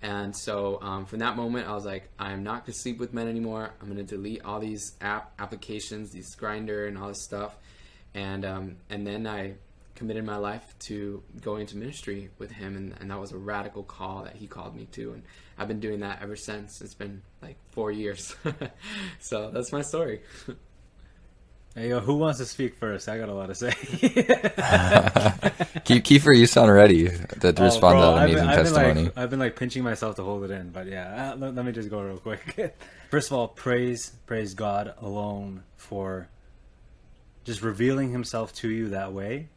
And 0.00 0.36
so 0.36 0.80
um, 0.82 1.06
from 1.06 1.20
that 1.20 1.36
moment, 1.36 1.68
I 1.68 1.74
was 1.74 1.84
like, 1.84 2.08
I'm 2.18 2.42
not 2.42 2.64
gonna 2.66 2.74
sleep 2.74 2.98
with 2.98 3.12
men 3.14 3.28
anymore. 3.28 3.72
I'm 3.80 3.88
gonna 3.88 4.02
delete 4.02 4.44
all 4.44 4.60
these 4.60 4.92
app 5.00 5.32
applications, 5.38 6.10
these 6.10 6.34
Grindr 6.34 6.88
and 6.88 6.98
all 6.98 7.08
this 7.08 7.22
stuff. 7.22 7.56
And 8.14 8.44
um, 8.44 8.76
and 8.90 9.06
then 9.06 9.26
I 9.26 9.54
committed 9.94 10.24
my 10.24 10.36
life 10.36 10.74
to 10.80 11.22
going 11.40 11.60
into 11.60 11.76
ministry 11.76 12.30
with 12.38 12.50
him 12.50 12.76
and, 12.76 12.94
and 13.00 13.10
that 13.10 13.20
was 13.20 13.32
a 13.32 13.36
radical 13.36 13.82
call 13.82 14.24
that 14.24 14.34
he 14.34 14.46
called 14.46 14.74
me 14.74 14.86
to 14.86 15.12
and 15.12 15.22
i've 15.58 15.68
been 15.68 15.80
doing 15.80 16.00
that 16.00 16.20
ever 16.22 16.34
since 16.34 16.80
it's 16.80 16.94
been 16.94 17.22
like 17.42 17.56
four 17.70 17.92
years 17.92 18.34
so 19.20 19.50
that's 19.50 19.70
my 19.70 19.82
story 19.82 20.22
hey 21.74 21.88
yo 21.88 22.00
who 22.00 22.14
wants 22.14 22.38
to 22.38 22.44
speak 22.44 22.74
first 22.76 23.08
i 23.08 23.16
got 23.18 23.28
a 23.28 23.32
lot 23.34 23.46
to 23.46 23.54
say 23.54 23.70
kiefer 25.84 26.36
you 26.36 26.46
sound 26.46 26.70
ready 26.72 27.08
to, 27.08 27.52
to 27.52 27.62
Oh, 27.62 27.64
respond 27.64 27.98
bro, 27.98 28.00
to 28.00 28.06
that 28.06 28.22
I've 28.22 28.28
been- 28.28 28.38
amazing 28.38 28.48
I've 28.48 28.56
been, 28.56 28.64
testimony 28.64 29.02
like, 29.04 29.18
I've 29.18 29.30
been 29.30 29.38
like 29.38 29.56
pinching 29.56 29.82
myself 29.82 30.16
to 30.16 30.22
hold 30.22 30.44
it 30.44 30.50
in, 30.50 30.70
but 30.70 30.86
yeah, 30.86 31.32
uh, 31.32 31.36
let, 31.36 31.54
let 31.54 31.64
me 31.64 31.72
just 31.72 31.88
go 31.90 32.00
real 32.02 32.18
quick. 32.18 32.76
First 33.10 33.30
of 33.30 33.36
all, 33.38 33.48
praise 33.48 34.12
praise 34.26 34.54
God 34.54 34.94
alone 35.00 35.62
for 35.76 36.28
just 37.44 37.62
revealing 37.62 38.10
Himself 38.12 38.52
to 38.56 38.68
you 38.70 38.90
that 38.90 39.12
way. 39.12 39.48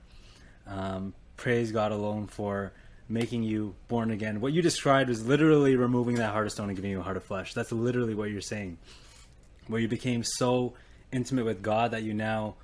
Um, 0.67 1.13
praise 1.37 1.71
God 1.71 1.91
alone 1.91 2.27
for 2.27 2.73
making 3.07 3.43
you 3.43 3.75
born 3.87 4.09
again. 4.11 4.41
What 4.41 4.51
you 4.53 4.61
described 4.61 5.09
was 5.09 5.25
literally 5.25 5.75
removing 5.75 6.15
that 6.15 6.31
heart 6.31 6.47
of 6.47 6.51
stone 6.53 6.69
and 6.69 6.75
giving 6.75 6.91
you 6.91 6.99
a 6.99 7.03
heart 7.03 7.17
of 7.17 7.23
flesh. 7.23 7.53
That's 7.53 7.71
literally 7.71 8.15
what 8.15 8.29
you're 8.31 8.41
saying. 8.41 8.77
Where 9.67 9.79
you 9.81 9.87
became 9.87 10.23
so 10.23 10.73
intimate 11.15 11.45
with 11.45 11.61
God 11.61 11.91
that 11.91 12.03
you 12.03 12.13
now 12.13 12.55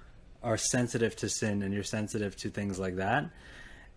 are 0.43 0.57
sensitive 0.57 1.15
to 1.17 1.29
sin 1.29 1.61
and 1.61 1.73
you're 1.73 1.83
sensitive 1.83 2.35
to 2.37 2.49
things 2.49 2.79
like 2.79 2.97
that. 2.97 3.29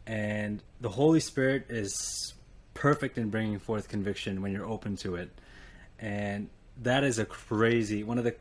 And 0.06 0.62
the 0.80 0.90
Holy 0.90 1.20
Spirit 1.20 1.66
is 1.70 2.34
perfect 2.75 3.18
in 3.18 3.30
bringing 3.30 3.58
forth 3.58 3.88
conviction 3.88 4.42
when 4.42 4.52
you're 4.52 4.66
open 4.66 4.96
to 4.99 5.16
it. 5.16 5.30
And 5.99 6.50
that 6.82 7.04
is 7.04 7.18
a 7.18 7.25
crazy, 7.25 8.04
one 8.04 8.18
of 8.18 8.25
the 8.25 8.37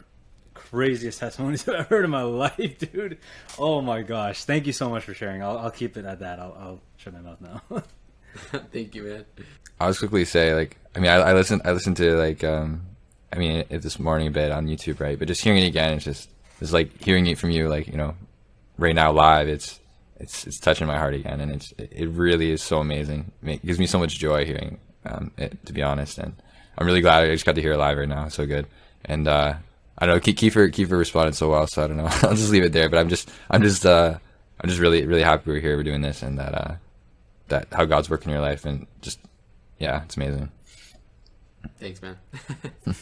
craziest 0.54 1.20
testimonies 1.20 1.68
I've 1.68 1.88
heard 1.88 2.06
in 2.06 2.12
my 2.12 2.24
life, 2.24 2.78
dude. 2.80 3.18
Oh 3.58 3.82
my 3.82 4.02
gosh. 4.02 4.44
Thank 4.44 4.68
you 4.68 4.74
so 4.74 4.90
much 4.90 5.04
for 5.04 5.14
sharing. 5.14 5.42
I'll, 5.42 5.58
I'll 5.58 5.72
keep 5.72 5.98
it 5.98 6.06
at 6.06 6.20
that. 6.20 6.40
I'll, 6.40 6.56
I'll 6.60 6.82
shut 6.98 7.14
my 7.14 7.22
mouth 7.22 7.42
now. 7.42 7.84
thank 8.72 8.96
you 8.96 9.04
man 9.04 9.26
I'll 9.80 9.90
just 9.90 10.00
quickly 10.00 10.26
say, 10.26 10.56
like, 10.56 10.78
I 10.96 11.00
mean, 11.00 11.12
I, 11.12 11.16
I 11.16 11.34
listened, 11.34 11.62
I 11.66 11.72
listened 11.72 11.98
to 11.98 12.16
like, 12.16 12.44
um, 12.44 12.86
I 13.34 13.40
mean, 13.40 13.66
it, 13.70 13.82
this 13.82 14.00
morning 14.00 14.28
a 14.28 14.32
bit 14.32 14.52
on 14.52 14.68
YouTube, 14.68 15.00
right? 15.00 15.18
But 15.18 15.28
just 15.28 15.44
hearing 15.44 15.64
it 15.64 15.68
again, 15.68 15.94
it's 15.94 16.06
just, 16.06 16.30
it's 16.62 16.72
like 16.72 17.02
hearing 17.02 17.26
it 17.26 17.40
from 17.40 17.50
you, 17.50 17.68
like, 17.68 17.88
you 17.88 17.98
know, 17.98 18.16
right 18.78 18.94
now 18.94 19.12
live. 19.12 19.48
It's, 19.48 19.80
it's, 20.20 20.46
it's 20.46 20.60
touching 20.60 20.86
my 20.86 20.98
heart 20.98 21.16
again, 21.16 21.42
and 21.42 21.52
it's, 21.52 21.74
it 21.78 22.10
really 22.10 22.52
is 22.52 22.62
so 22.62 22.80
amazing. 22.80 23.32
It 23.44 23.66
gives 23.66 23.80
me 23.80 23.88
so 23.88 23.98
much 23.98 24.20
joy 24.20 24.46
hearing 24.46 24.80
um, 25.06 25.32
it, 25.38 25.66
to 25.66 25.74
be 25.74 25.82
honest, 25.82 26.20
and 26.20 26.36
I'm 26.78 26.86
really 26.86 27.02
glad 27.02 27.24
I 27.24 27.32
just 27.32 27.46
got 27.46 27.56
to 27.56 27.62
hear 27.62 27.74
it 27.74 27.78
live 27.78 27.98
right 27.98 28.08
now. 28.08 28.26
It's 28.26 28.36
so 28.36 28.46
good, 28.46 28.68
and 29.06 29.28
uh, 29.28 29.56
I 29.98 30.06
don't 30.06 30.16
know, 30.16 30.34
Kiefer, 30.34 30.72
Kiefer 30.72 30.98
responded 30.98 31.36
so 31.36 31.50
well, 31.50 31.68
so 31.68 31.84
I 31.84 31.88
don't 31.88 31.98
know. 31.98 32.06
I'll 32.24 32.36
just 32.36 32.52
leave 32.52 32.64
it 32.64 32.72
there. 32.72 32.90
But 32.90 33.00
I'm 33.00 33.10
just, 33.10 33.30
I'm 33.50 33.64
just, 33.64 33.86
uh, 33.86 34.18
I'm 34.62 34.70
just 34.70 34.80
really, 34.80 35.06
really 35.06 35.24
happy 35.24 35.50
we're 35.50 35.60
here, 35.60 35.76
we're 35.76 35.84
doing 35.84 36.02
this, 36.02 36.22
and 36.22 36.38
that, 36.38 36.54
uh, 36.54 36.76
that 37.50 37.68
how 37.72 37.86
God's 37.86 38.10
working 38.10 38.30
in 38.30 38.36
your 38.36 38.42
life, 38.42 38.66
and 38.66 38.88
just, 39.02 39.20
yeah, 39.80 40.04
it's 40.04 40.16
amazing. 40.18 40.52
thanks 41.80 42.02
man 42.02 42.18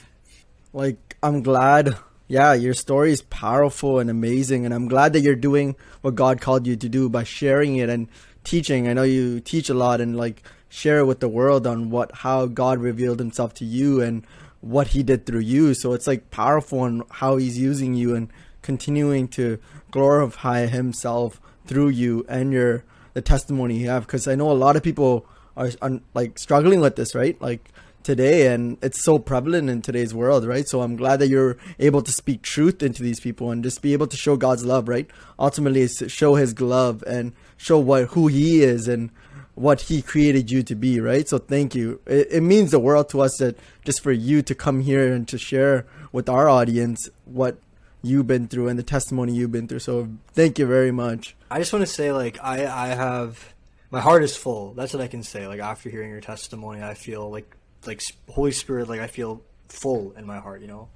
like 0.74 1.18
i'm 1.22 1.42
glad 1.42 1.98
yeah 2.28 2.54
your 2.54 2.74
story 2.74 3.12
is 3.12 3.22
powerful 3.24 4.00
and 4.00 4.10
amazing 4.10 4.66
and 4.66 4.74
i'm 4.74 4.88
glad 4.88 5.14
that 5.14 5.22
you're 5.22 5.36
doing 5.36 5.76
what 6.02 6.16
god 6.16 6.40
called 6.40 6.66
you 6.66 6.76
to 6.76 6.88
do 6.88 7.10
by 7.10 7.24
sharing 7.24 7.76
it 7.78 7.90
and 7.90 8.08
teaching. 8.44 8.88
I 8.88 8.94
know 8.94 9.04
you 9.04 9.40
teach 9.40 9.70
a 9.70 9.74
lot 9.74 10.02
and 10.02 10.16
like 10.16 10.44
share 10.70 11.00
it 11.00 11.06
with 11.06 11.20
the 11.20 11.30
world 11.30 11.68
on 11.68 11.90
what 11.90 12.12
how 12.16 12.46
god 12.46 12.80
revealed 12.80 13.20
himself 13.20 13.54
to 13.56 13.66
you 13.66 14.02
and 14.02 14.26
what 14.62 14.90
he 14.90 15.04
did 15.04 15.26
through 15.26 15.42
you. 15.42 15.74
So 15.74 15.94
it's 15.94 16.08
like 16.08 16.32
powerful 16.32 16.86
and 16.86 17.04
how 17.10 17.38
he's 17.38 17.58
using 17.58 17.94
you 17.94 18.16
and 18.16 18.30
continuing 18.62 19.28
to 19.30 19.60
glorify 19.90 20.68
himself 20.68 21.42
through 21.66 21.90
you 21.90 22.26
and 22.30 22.52
your 22.54 22.84
the 23.14 23.22
testimony 23.22 23.80
you 23.80 23.90
have. 23.90 24.06
Because 24.06 24.28
i 24.28 24.36
know 24.36 24.52
a 24.52 24.54
lot 24.54 24.76
of 24.76 24.84
people 24.84 25.26
are, 25.58 25.72
are 25.82 26.00
like 26.14 26.40
struggling 26.40 26.80
with 26.80 26.96
this 26.96 27.16
right? 27.16 27.40
Like 27.42 27.70
today 28.04 28.54
and 28.54 28.78
it's 28.82 29.04
so 29.04 29.20
prevalent 29.20 29.70
in 29.70 29.82
today's 29.82 30.14
world 30.14 30.46
right? 30.46 30.68
So 30.68 30.82
i'm 30.82 30.96
glad 30.96 31.20
that 31.20 31.28
you're 31.28 31.58
able 31.80 32.02
to 32.02 32.12
speak 32.12 32.42
truth 32.42 32.82
into 32.84 33.04
these 33.04 33.20
people 33.20 33.52
and 33.52 33.64
just 33.64 33.82
be 33.82 33.94
able 33.94 34.08
to 34.08 34.18
show 34.18 34.36
god's 34.38 34.66
love 34.66 34.88
right? 34.88 35.10
Ultimately 35.40 35.88
to 35.88 36.10
show 36.10 36.36
his 36.36 36.60
love 36.60 37.04
and 37.08 37.34
show 37.58 37.78
what 37.78 38.10
who 38.10 38.28
he 38.28 38.64
is 38.64 38.88
and 38.88 39.10
what 39.56 39.82
he 39.82 40.02
created 40.02 40.50
you 40.50 40.64
to 40.64 40.76
be 40.76 41.00
right? 41.00 41.28
So 41.28 41.38
thank 41.38 41.76
you. 41.76 42.00
It, 42.06 42.28
it 42.32 42.42
means 42.42 42.72
the 42.72 42.80
world 42.80 43.10
to 43.10 43.22
us 43.22 43.38
that 43.38 43.58
just 43.86 44.02
for 44.02 44.12
you 44.12 44.42
to 44.42 44.56
come 44.56 44.82
here 44.82 45.14
and 45.14 45.28
to 45.28 45.38
share 45.38 45.86
with 46.12 46.30
our 46.30 46.50
audience 46.50 47.10
what 47.26 47.58
you've 48.04 48.28
been 48.28 48.48
through 48.48 48.68
and 48.68 48.80
the 48.80 48.84
testimony 48.84 49.34
you've 49.34 49.52
been 49.52 49.68
through. 49.68 49.80
So 49.80 50.10
thank 50.34 50.60
you 50.60 50.66
very 50.66 50.92
much. 50.92 51.36
I 51.50 51.60
just 51.60 51.72
want 51.72 51.86
to 51.86 51.92
say, 51.92 52.12
like, 52.12 52.40
I, 52.42 52.66
I 52.66 52.88
have, 52.90 53.54
my 53.90 54.02
heart 54.02 54.24
is 54.24 54.36
full. 54.36 54.74
That's 54.74 54.94
what 54.94 55.02
I 55.02 55.08
can 55.08 55.24
say. 55.24 55.48
Like, 55.48 55.60
after 55.60 55.90
hearing 55.90 56.10
your 56.10 56.22
testimony, 56.22 56.82
I 56.82 56.94
feel 56.94 57.30
like, 57.30 57.56
like, 57.86 58.02
Holy 58.30 58.52
Spirit, 58.52 58.90
like, 58.90 59.00
I 59.00 59.08
feel 59.08 59.42
full 59.70 60.12
in 60.14 60.26
my 60.26 60.40
heart, 60.40 60.62
you 60.62 60.68
know? 60.68 60.90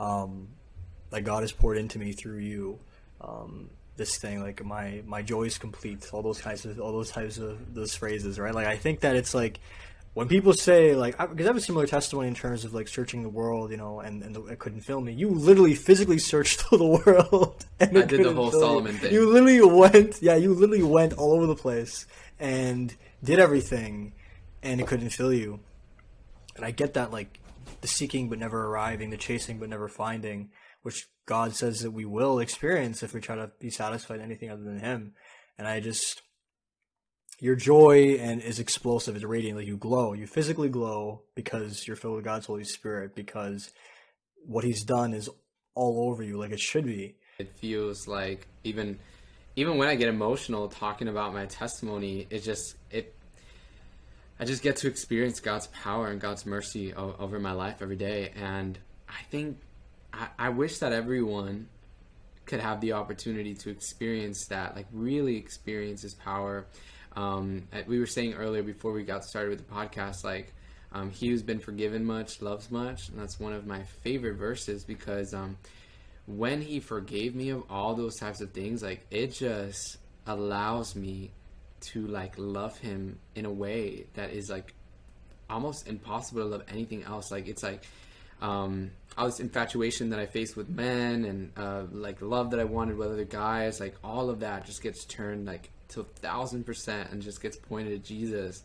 Um, 0.00 0.48
like, 1.10 1.24
God 1.24 1.42
has 1.42 1.52
poured 1.52 1.78
into 1.78 1.98
me 1.98 2.12
through 2.12 2.38
you. 2.38 2.78
Um, 3.20 3.70
this 3.96 4.16
thing, 4.16 4.42
like, 4.42 4.64
my, 4.64 5.02
my 5.06 5.22
joy 5.22 5.44
is 5.44 5.58
complete. 5.58 6.08
All 6.12 6.22
those 6.22 6.40
kinds 6.40 6.64
of, 6.64 6.78
all 6.80 6.92
those 6.92 7.10
types 7.10 7.38
of, 7.38 7.74
those 7.74 7.94
phrases, 7.94 8.38
right? 8.38 8.54
Like, 8.54 8.66
I 8.66 8.76
think 8.76 9.00
that 9.00 9.16
it's 9.16 9.34
like, 9.34 9.60
when 10.18 10.26
people 10.26 10.52
say 10.52 10.96
like 10.96 11.16
because 11.16 11.46
I 11.46 11.50
have 11.50 11.56
a 11.56 11.60
similar 11.60 11.86
testimony 11.86 12.26
in 12.26 12.34
terms 12.34 12.64
of 12.64 12.74
like 12.74 12.88
searching 12.88 13.22
the 13.22 13.28
world 13.28 13.70
you 13.70 13.76
know 13.76 14.00
and, 14.00 14.20
and 14.24 14.34
the, 14.34 14.44
it 14.46 14.58
couldn't 14.58 14.80
fill 14.80 15.00
me 15.00 15.12
you 15.12 15.28
literally 15.28 15.76
physically 15.76 16.18
searched 16.18 16.62
through 16.62 16.78
the 16.78 16.86
world 17.04 17.64
and 17.78 17.96
I 17.96 18.02
did 18.02 18.24
the 18.24 18.32
whole 18.32 18.50
fill 18.50 18.60
you. 18.60 18.66
Solomon 18.66 18.96
thing. 18.96 19.12
you 19.12 19.30
literally 19.30 19.60
went 19.60 20.20
yeah 20.20 20.34
you 20.34 20.54
literally 20.54 20.82
went 20.82 21.12
all 21.12 21.32
over 21.34 21.46
the 21.46 21.54
place 21.54 22.04
and 22.40 22.92
did 23.22 23.38
everything 23.38 24.12
and 24.60 24.80
it 24.80 24.88
couldn't 24.88 25.10
fill 25.10 25.32
you 25.32 25.60
and 26.58 26.66
I 26.66 26.70
get 26.70 26.94
that 26.94 27.10
like 27.10 27.40
the 27.80 27.88
seeking 27.88 28.28
but 28.28 28.38
never 28.38 28.66
arriving 28.66 29.10
the 29.10 29.16
chasing 29.16 29.58
but 29.58 29.68
never 29.68 29.88
finding 29.88 30.50
which 30.82 31.08
God 31.26 31.54
says 31.54 31.80
that 31.80 31.90
we 31.90 32.04
will 32.04 32.38
experience 32.38 33.02
if 33.02 33.14
we 33.14 33.20
try 33.20 33.36
to 33.36 33.50
be 33.58 33.70
satisfied 33.70 34.16
in 34.16 34.26
anything 34.26 34.50
other 34.50 34.62
than 34.62 34.78
him 34.78 35.14
and 35.58 35.66
I 35.66 35.80
just 35.80 36.22
your 37.40 37.54
joy 37.54 38.16
and 38.20 38.42
is 38.42 38.58
explosive, 38.58 39.14
it's 39.14 39.24
radiant, 39.24 39.58
like 39.58 39.66
you 39.66 39.76
glow. 39.76 40.12
You 40.12 40.26
physically 40.26 40.68
glow 40.68 41.22
because 41.34 41.86
you're 41.86 41.96
filled 41.96 42.16
with 42.16 42.24
God's 42.24 42.46
Holy 42.46 42.64
Spirit, 42.64 43.14
because 43.14 43.70
what 44.44 44.64
He's 44.64 44.82
done 44.82 45.14
is 45.14 45.30
all 45.74 46.10
over 46.10 46.22
you, 46.22 46.38
like 46.38 46.50
it 46.50 46.60
should 46.60 46.84
be. 46.84 47.14
it 47.38 47.56
feels 47.56 48.08
like 48.08 48.48
even 48.64 48.98
even 49.54 49.76
when 49.76 49.88
I 49.88 49.94
get 49.94 50.08
emotional 50.08 50.68
talking 50.68 51.08
about 51.08 51.32
my 51.32 51.46
testimony, 51.46 52.26
it 52.30 52.40
just 52.40 52.74
it 52.90 53.14
I 54.40 54.44
just 54.44 54.62
get 54.62 54.76
to 54.76 54.88
experience 54.88 55.40
God's 55.40 55.66
power 55.68 56.08
and 56.08 56.20
God's 56.20 56.46
mercy 56.46 56.94
o- 56.94 57.16
over 57.18 57.38
my 57.40 57.52
life 57.52 57.82
every 57.82 57.96
day, 57.96 58.32
and 58.36 58.78
I 59.08 59.22
think 59.30 59.58
I, 60.12 60.28
I 60.38 60.48
wish 60.50 60.78
that 60.78 60.92
everyone 60.92 61.68
could 62.46 62.60
have 62.60 62.80
the 62.80 62.92
opportunity 62.92 63.54
to 63.54 63.70
experience 63.70 64.46
that, 64.46 64.76
like 64.76 64.86
really 64.92 65.36
experience 65.36 66.02
His 66.02 66.14
power. 66.14 66.66
Um, 67.16 67.68
we 67.86 67.98
were 67.98 68.06
saying 68.06 68.34
earlier 68.34 68.62
before 68.62 68.92
we 68.92 69.02
got 69.02 69.24
started 69.24 69.50
with 69.50 69.66
the 69.66 69.74
podcast, 69.74 70.24
like 70.24 70.52
um, 70.92 71.10
he 71.10 71.28
who's 71.28 71.42
been 71.42 71.58
forgiven 71.58 72.04
much 72.04 72.40
loves 72.40 72.70
much, 72.70 73.08
and 73.08 73.18
that's 73.18 73.38
one 73.38 73.52
of 73.52 73.66
my 73.66 73.82
favorite 74.02 74.34
verses 74.34 74.84
because 74.84 75.34
um, 75.34 75.58
when 76.26 76.62
he 76.62 76.80
forgave 76.80 77.34
me 77.34 77.50
of 77.50 77.64
all 77.68 77.94
those 77.94 78.16
types 78.16 78.40
of 78.40 78.52
things, 78.52 78.82
like 78.82 79.06
it 79.10 79.32
just 79.32 79.98
allows 80.26 80.94
me 80.94 81.32
to 81.80 82.06
like 82.06 82.34
love 82.36 82.78
him 82.78 83.18
in 83.34 83.44
a 83.44 83.52
way 83.52 84.06
that 84.14 84.32
is 84.32 84.50
like 84.50 84.74
almost 85.50 85.88
impossible 85.88 86.42
to 86.42 86.46
love 86.46 86.62
anything 86.68 87.02
else. 87.04 87.30
Like 87.30 87.48
it's 87.48 87.62
like 87.62 87.84
um, 88.40 88.90
all 89.16 89.26
this 89.26 89.40
infatuation 89.40 90.10
that 90.10 90.18
I 90.18 90.26
faced 90.26 90.56
with 90.56 90.68
men 90.68 91.24
and 91.24 91.52
uh, 91.56 91.82
like 91.92 92.22
love 92.22 92.50
that 92.50 92.60
I 92.60 92.64
wanted 92.64 92.96
with 92.96 93.08
other 93.08 93.24
guys, 93.24 93.80
like 93.80 93.96
all 94.04 94.30
of 94.30 94.40
that 94.40 94.66
just 94.66 94.82
gets 94.82 95.04
turned 95.04 95.46
like 95.46 95.70
to 95.88 96.00
a 96.00 96.04
thousand 96.04 96.64
percent 96.64 97.10
and 97.10 97.22
just 97.22 97.42
gets 97.42 97.56
pointed 97.56 97.94
at 97.94 98.04
Jesus, 98.04 98.62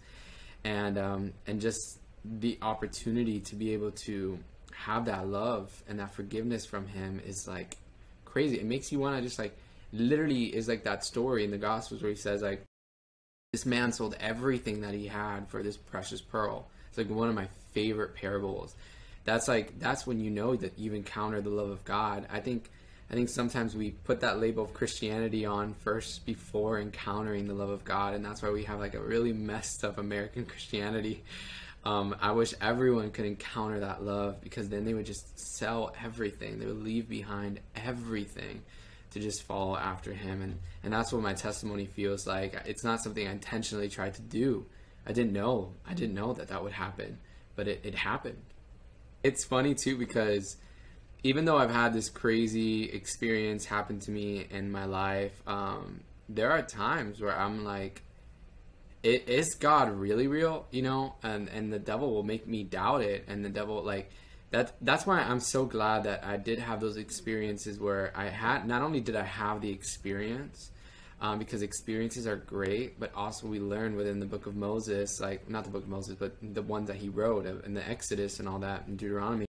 and 0.64 0.98
um, 0.98 1.34
and 1.48 1.60
just 1.60 2.00
the 2.24 2.58
opportunity 2.62 3.40
to 3.40 3.56
be 3.56 3.74
able 3.74 3.92
to 3.92 4.38
have 4.74 5.06
that 5.06 5.28
love 5.28 5.84
and 5.88 6.00
that 6.00 6.14
forgiveness 6.14 6.66
from 6.66 6.88
Him 6.88 7.22
is 7.26 7.48
like 7.48 7.78
crazy. 8.26 8.60
It 8.60 8.66
makes 8.66 8.92
you 8.92 9.00
want 9.00 9.16
to 9.18 9.22
just 9.22 9.40
like 9.40 9.58
literally 9.92 10.46
is 10.46 10.68
like 10.68 10.84
that 10.84 11.04
story 11.04 11.44
in 11.44 11.52
the 11.52 11.58
Gospels 11.58 12.02
where 12.02 12.12
He 12.12 12.18
says 12.18 12.42
like 12.42 12.64
this 13.54 13.66
man 13.68 13.92
sold 13.94 14.18
everything 14.20 14.82
that 14.82 14.96
he 14.96 15.08
had 15.08 15.48
for 15.48 15.62
this 15.62 15.78
precious 15.78 16.20
pearl. 16.20 16.66
It's 16.90 16.98
like 16.98 17.10
one 17.10 17.30
of 17.30 17.36
my 17.36 17.48
favorite 17.72 18.16
parables. 18.16 18.76
That's 19.26 19.48
like 19.48 19.80
that's 19.80 20.06
when 20.08 20.20
you 20.20 20.32
know 20.32 20.56
that 20.56 20.78
you've 20.78 20.96
encountered 20.96 21.44
the 21.44 21.52
love 21.52 21.70
of 21.70 21.86
God. 21.86 22.28
I 22.34 22.40
think 22.40 22.72
I 23.12 23.14
think 23.14 23.30
sometimes 23.30 23.76
we 23.76 23.92
put 23.92 24.22
that 24.22 24.40
label 24.40 24.64
of 24.64 24.74
Christianity 24.74 25.46
on 25.46 25.76
first 25.76 26.26
before 26.26 26.80
encountering 26.80 27.48
the 27.48 27.54
love 27.54 27.70
of 27.70 27.84
God, 27.84 28.16
and 28.16 28.26
that's 28.26 28.42
why 28.42 28.50
we 28.50 28.64
have 28.64 28.80
like 28.80 28.96
a 28.96 29.00
really 29.00 29.34
messed 29.34 29.86
up 29.86 30.00
American 30.00 30.46
Christianity. 30.48 31.24
Um, 31.86 32.16
I 32.22 32.32
wish 32.32 32.56
everyone 32.60 33.12
could 33.12 33.26
encounter 33.26 33.82
that 33.82 34.04
love 34.04 34.42
because 34.42 34.68
then 34.68 34.84
they 34.84 34.96
would 34.96 35.06
just 35.06 35.38
sell 35.38 35.94
everything. 36.04 36.58
They 36.58 36.66
would 36.66 36.82
leave 36.82 37.08
behind 37.08 37.60
everything 37.76 38.64
to 39.14 39.20
just 39.20 39.44
follow 39.44 39.76
after 39.78 40.14
him. 40.14 40.42
And 40.42 40.60
and 40.84 40.94
that's 40.94 41.14
what 41.14 41.22
my 41.22 41.34
testimony 41.34 41.86
feels 41.86 42.28
like. 42.28 42.56
It's 42.66 42.84
not 42.84 43.02
something 43.02 43.28
i 43.28 43.32
intentionally 43.32 43.90
tried 43.90 44.16
to 44.16 44.22
do. 44.22 44.66
I 45.08 45.12
didn't 45.12 45.34
know. 45.34 45.74
I 45.88 45.94
didn't 45.94 46.16
know 46.16 46.34
that 46.34 46.50
that 46.50 46.64
would 46.64 46.74
happen 46.74 47.18
but 47.56 47.68
it, 47.68 47.82
it 47.84 47.96
happened. 47.96 48.42
It's 49.24 49.46
funny 49.46 49.74
too 49.74 49.98
because 49.98 50.58
even 51.24 51.46
though 51.46 51.58
i've 51.58 51.72
had 51.72 51.94
this 51.94 52.10
crazy 52.10 52.90
experience 52.90 53.64
happen 53.64 53.98
to 53.98 54.12
me 54.12 54.46
in 54.52 54.70
my 54.70 54.84
life 54.84 55.42
um, 55.48 56.02
there 56.28 56.52
are 56.52 56.62
times 56.62 57.22
where 57.22 57.34
i'm 57.34 57.64
like 57.64 58.04
is 59.04 59.56
god 59.56 59.92
really 59.92 60.28
real? 60.28 60.66
You 60.72 60.82
know? 60.82 61.16
And 61.24 61.50
and 61.50 61.72
the 61.72 61.80
devil 61.80 62.14
will 62.14 62.24
make 62.24 62.48
me 62.48 62.64
doubt 62.64 63.02
it. 63.02 63.26
And 63.28 63.44
the 63.44 63.50
devil 63.50 63.84
like 63.84 64.10
that 64.54 64.76
that's 64.82 65.08
why 65.08 65.20
I'm 65.20 65.40
so 65.40 65.66
glad 65.66 66.04
that 66.04 66.24
I 66.24 66.38
did 66.38 66.60
have 66.60 66.80
those 66.80 66.98
experiences 66.98 67.80
where 67.80 68.14
I 68.16 68.26
had 68.26 68.68
not 68.68 68.84
only 68.84 69.02
did 69.02 69.16
I 69.16 69.24
have 69.24 69.62
the 69.62 69.72
experience 69.72 70.70
um, 71.20 71.40
because 71.40 71.64
experiences 71.64 72.28
are 72.28 72.36
great, 72.36 73.00
but 73.00 73.12
also 73.16 73.48
we 73.48 73.60
learn 73.60 73.96
within 73.96 74.20
the 74.20 74.28
book 74.28 74.46
of 74.46 74.56
Moses, 74.56 75.20
like 75.20 75.50
not 75.50 75.64
the 75.64 75.72
book 75.72 75.84
of 75.84 75.90
Moses, 75.90 76.16
but 76.20 76.36
the 76.40 76.62
ones 76.62 76.88
that 76.88 76.98
he 76.98 77.10
wrote 77.10 77.48
in 77.66 77.74
the 77.74 77.90
Exodus 77.90 78.40
and 78.40 78.48
all 78.48 78.60
that 78.60 78.84
in 78.88 78.96
Deuteronomy. 78.96 79.48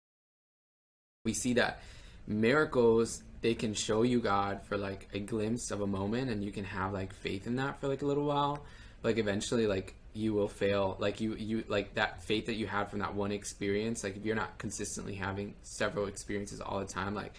We 1.26 1.34
see 1.34 1.52
that 1.54 1.82
miracles 2.26 3.22
they 3.42 3.54
can 3.54 3.74
show 3.74 4.04
you 4.04 4.20
God 4.20 4.62
for 4.62 4.78
like 4.78 5.06
a 5.12 5.18
glimpse 5.18 5.70
of 5.70 5.82
a 5.82 5.86
moment, 5.86 6.30
and 6.30 6.42
you 6.42 6.50
can 6.50 6.64
have 6.64 6.94
like 6.94 7.12
faith 7.12 7.46
in 7.46 7.56
that 7.56 7.78
for 7.78 7.88
like 7.88 8.00
a 8.00 8.06
little 8.06 8.24
while. 8.24 8.64
Like 9.02 9.18
eventually, 9.18 9.66
like 9.66 9.96
you 10.14 10.32
will 10.32 10.48
fail. 10.48 10.96
Like 10.98 11.20
you 11.20 11.34
you 11.34 11.64
like 11.68 11.94
that 11.94 12.22
faith 12.22 12.46
that 12.46 12.54
you 12.54 12.66
had 12.66 12.90
from 12.90 13.00
that 13.00 13.14
one 13.14 13.32
experience 13.32 14.04
like 14.04 14.16
if 14.16 14.24
you're 14.24 14.36
not 14.36 14.56
consistently 14.58 15.14
having 15.14 15.54
several 15.62 16.06
experiences 16.06 16.60
all 16.60 16.78
the 16.78 16.86
time 16.86 17.14
like 17.14 17.34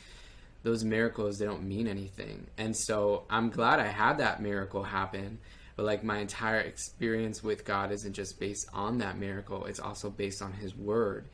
those 0.63 0.83
miracles 0.83 1.39
they 1.39 1.45
don't 1.45 1.63
mean 1.63 1.88
anything. 1.88 2.47
And 2.57 2.75
so 2.75 3.23
i'm 3.29 3.49
glad 3.49 3.79
i 3.79 3.88
had 3.88 4.17
that 4.17 4.41
miracle 4.41 4.83
happen 4.83 5.39
but 5.75 5.85
like 5.85 6.03
my 6.03 6.19
entire 6.19 6.59
experience 6.59 7.43
with 7.43 7.65
god 7.65 7.91
isn't 7.91 8.13
just 8.13 8.39
based 8.39 8.67
on 8.73 8.99
that 8.99 9.17
miracle. 9.17 9.65
It's 9.65 9.79
also 9.79 10.09
based 10.09 10.41
on 10.41 10.53
his 10.53 10.75
word 10.75 11.25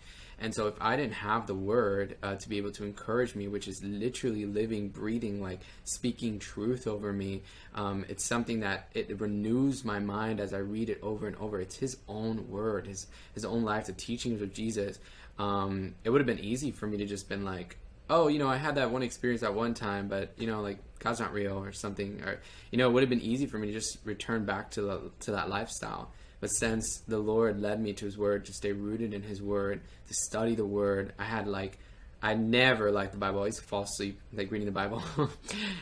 and 0.42 0.54
so 0.54 0.68
if 0.68 0.74
I 0.82 0.96
didn't 0.96 1.14
have 1.14 1.46
the 1.46 1.54
word 1.54 2.18
uh, 2.24 2.36
to 2.36 2.50
be 2.50 2.58
able 2.58 2.72
to 2.72 2.84
encourage 2.84 3.36
me, 3.36 3.48
which 3.48 3.68
is 3.68 3.84
literally 3.84 4.46
living, 4.46 4.90
breathing, 4.90 5.40
like 5.40 5.60
speaking 5.84 6.40
truth 6.40 6.88
over 6.88 7.14
me, 7.14 7.44
um, 7.76 8.06
it's 8.10 8.26
something 8.26 8.62
that 8.62 8.90
it 8.96 9.22
renews 9.22 9.86
my 9.86 10.00
mind 10.00 10.40
as 10.40 10.54
I 10.54 10.58
read 10.58 10.90
it 10.90 11.00
over 11.04 11.28
and 11.28 11.36
over. 11.38 11.62
It's 11.62 11.78
His 11.78 11.98
own 12.08 12.50
word, 12.50 12.88
His 12.88 13.06
His 13.36 13.46
own 13.46 13.64
life, 13.64 13.86
the 13.86 13.94
teachings 13.94 14.42
of 14.42 14.52
Jesus. 14.52 14.98
Um, 15.38 15.94
it 16.04 16.10
would 16.10 16.22
have 16.22 16.28
been 16.28 16.44
easy 16.44 16.72
for 16.72 16.88
me 16.88 16.98
to 16.98 17.06
just 17.06 17.30
been 17.30 17.46
like, 17.46 17.78
oh, 18.10 18.28
you 18.28 18.40
know, 18.40 18.50
I 18.50 18.58
had 18.58 18.76
that 18.76 18.90
one 18.90 19.04
experience 19.04 19.44
at 19.44 19.54
one 19.54 19.76
time, 19.76 20.08
but 20.08 20.34
you 20.38 20.48
know, 20.48 20.62
like 20.62 20.80
God's 21.00 21.20
not 21.20 21.34
real 21.34 21.64
or 21.64 21.72
something, 21.72 22.20
or 22.26 22.40
you 22.72 22.80
know, 22.80 22.90
it 22.90 22.94
would 22.94 23.04
have 23.04 23.10
been 23.10 23.22
easy 23.22 23.46
for 23.46 23.60
me 23.60 23.68
to 23.68 23.74
just 23.74 24.00
return 24.06 24.46
back 24.46 24.72
to 24.72 24.82
the 24.82 25.12
to 25.22 25.32
that 25.32 25.50
lifestyle. 25.50 26.12
But 26.42 26.48
since 26.48 27.04
the 27.08 27.20
Lord 27.20 27.62
led 27.62 27.80
me 27.80 27.94
to 27.94 28.06
His 28.06 28.18
Word, 28.18 28.46
to 28.46 28.54
stay 28.54 28.74
rooted 28.74 29.14
in 29.14 29.22
His 29.22 29.42
Word, 29.42 29.82
to 30.08 30.14
study 30.14 30.56
the 30.56 30.66
Word, 30.66 31.14
I 31.18 31.24
had 31.24 31.48
like, 31.48 31.78
I 32.22 32.34
never 32.34 32.92
liked 32.92 33.14
the 33.14 33.18
Bible. 33.18 33.44
I 33.44 33.46
used 33.46 33.60
to 33.60 33.64
fall 33.64 33.84
asleep 33.84 34.20
like 34.34 34.52
reading 34.52 34.66
the 34.66 34.72
Bible, 34.72 35.04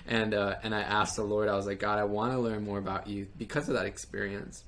and 0.08 0.34
uh, 0.34 0.56
and 0.63 0.76
I 0.76 0.82
asked 0.82 1.15
the 1.15 1.24
Lord, 1.24 1.50
I 1.50 1.56
was 1.56 1.65
like, 1.65 1.80
God, 1.80 1.98
I 1.98 2.04
want 2.04 2.34
to 2.34 2.39
learn 2.39 2.63
more 2.63 2.78
about 2.78 3.08
You 3.08 3.28
because 3.38 3.67
of 3.67 3.76
that 3.76 3.86
experience. 3.86 4.63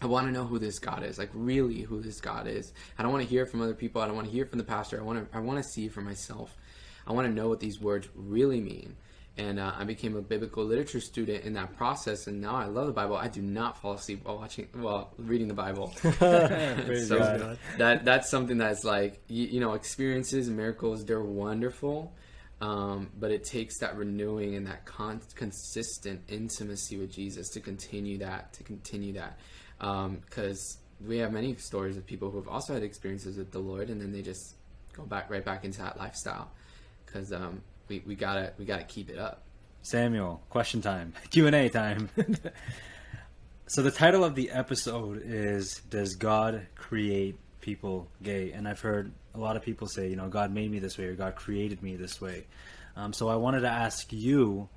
I 0.00 0.06
want 0.06 0.26
to 0.26 0.32
know 0.32 0.44
who 0.44 0.58
this 0.58 0.78
God 0.78 1.02
is, 1.02 1.18
like 1.18 1.30
really 1.32 1.80
who 1.80 2.02
this 2.02 2.20
God 2.20 2.46
is. 2.46 2.72
I 2.98 3.02
don't 3.02 3.12
want 3.12 3.24
to 3.24 3.30
hear 3.30 3.46
from 3.46 3.62
other 3.62 3.74
people. 3.74 4.02
I 4.02 4.06
don't 4.06 4.16
want 4.16 4.26
to 4.26 4.32
hear 4.32 4.44
from 4.44 4.58
the 4.58 4.64
pastor. 4.64 5.00
I 5.00 5.02
want 5.02 5.30
to 5.30 5.36
I 5.36 5.40
want 5.40 5.62
to 5.62 5.68
see 5.68 5.88
for 5.88 6.00
myself. 6.00 6.56
I 7.06 7.12
want 7.12 7.26
to 7.26 7.32
know 7.32 7.48
what 7.48 7.60
these 7.60 7.80
words 7.80 8.08
really 8.14 8.60
mean 8.60 8.96
and 9.36 9.58
uh, 9.58 9.72
I 9.76 9.84
became 9.84 10.16
a 10.16 10.22
biblical 10.22 10.64
literature 10.64 11.00
student 11.00 11.44
in 11.44 11.54
that 11.54 11.76
process. 11.76 12.28
And 12.28 12.40
now 12.40 12.54
I 12.54 12.66
love 12.66 12.86
the 12.86 12.92
Bible. 12.92 13.16
I 13.16 13.26
do 13.26 13.42
not 13.42 13.80
fall 13.80 13.94
asleep 13.94 14.20
while 14.24 14.38
watching, 14.38 14.68
well, 14.76 15.12
reading 15.18 15.48
the 15.48 15.54
Bible. 15.54 15.92
so 15.98 17.56
that 17.78 18.04
that's 18.04 18.30
something 18.30 18.58
that's 18.58 18.84
like 18.84 19.20
you, 19.26 19.46
you, 19.46 19.60
know, 19.60 19.72
experiences, 19.72 20.48
miracles. 20.48 21.04
They're 21.04 21.20
wonderful, 21.20 22.12
um, 22.60 23.10
but 23.18 23.32
it 23.32 23.42
takes 23.42 23.78
that 23.78 23.96
renewing 23.96 24.54
and 24.54 24.68
that 24.68 24.84
con- 24.84 25.20
consistent 25.34 26.20
intimacy 26.28 26.96
with 26.96 27.12
Jesus 27.12 27.48
to 27.50 27.60
continue 27.60 28.18
that, 28.18 28.52
to 28.52 28.62
continue 28.62 29.14
that, 29.14 29.40
because 29.78 30.78
um, 31.00 31.08
we 31.08 31.18
have 31.18 31.32
many 31.32 31.56
stories 31.56 31.96
of 31.96 32.06
people 32.06 32.30
who 32.30 32.36
have 32.36 32.48
also 32.48 32.72
had 32.72 32.84
experiences 32.84 33.36
with 33.36 33.50
the 33.50 33.58
Lord, 33.58 33.90
and 33.90 34.00
then 34.00 34.12
they 34.12 34.22
just 34.22 34.54
go 34.92 35.02
back 35.02 35.28
right 35.28 35.44
back 35.44 35.64
into 35.64 35.80
that 35.80 35.98
lifestyle, 35.98 36.52
because 37.04 37.32
um, 37.32 37.62
we, 37.88 38.02
we 38.06 38.14
gotta 38.14 38.52
we 38.58 38.64
gotta 38.64 38.84
keep 38.84 39.10
it 39.10 39.18
up. 39.18 39.42
Samuel, 39.82 40.42
question 40.50 40.80
time, 40.80 41.12
Q 41.30 41.46
and 41.46 41.56
A 41.56 41.68
time. 41.68 42.08
so 43.66 43.82
the 43.82 43.90
title 43.90 44.24
of 44.24 44.34
the 44.34 44.50
episode 44.50 45.22
is 45.24 45.80
"Does 45.88 46.14
God 46.14 46.66
create 46.74 47.36
people 47.60 48.08
gay?" 48.22 48.52
And 48.52 48.66
I've 48.66 48.80
heard 48.80 49.12
a 49.34 49.38
lot 49.38 49.56
of 49.56 49.62
people 49.62 49.88
say, 49.88 50.08
you 50.08 50.16
know, 50.16 50.28
God 50.28 50.52
made 50.52 50.70
me 50.70 50.78
this 50.78 50.96
way 50.96 51.06
or 51.06 51.14
God 51.14 51.34
created 51.34 51.82
me 51.82 51.96
this 51.96 52.20
way. 52.20 52.46
Um, 52.96 53.12
so 53.12 53.28
I 53.28 53.36
wanted 53.36 53.60
to 53.60 53.68
ask 53.68 54.12
you, 54.12 54.68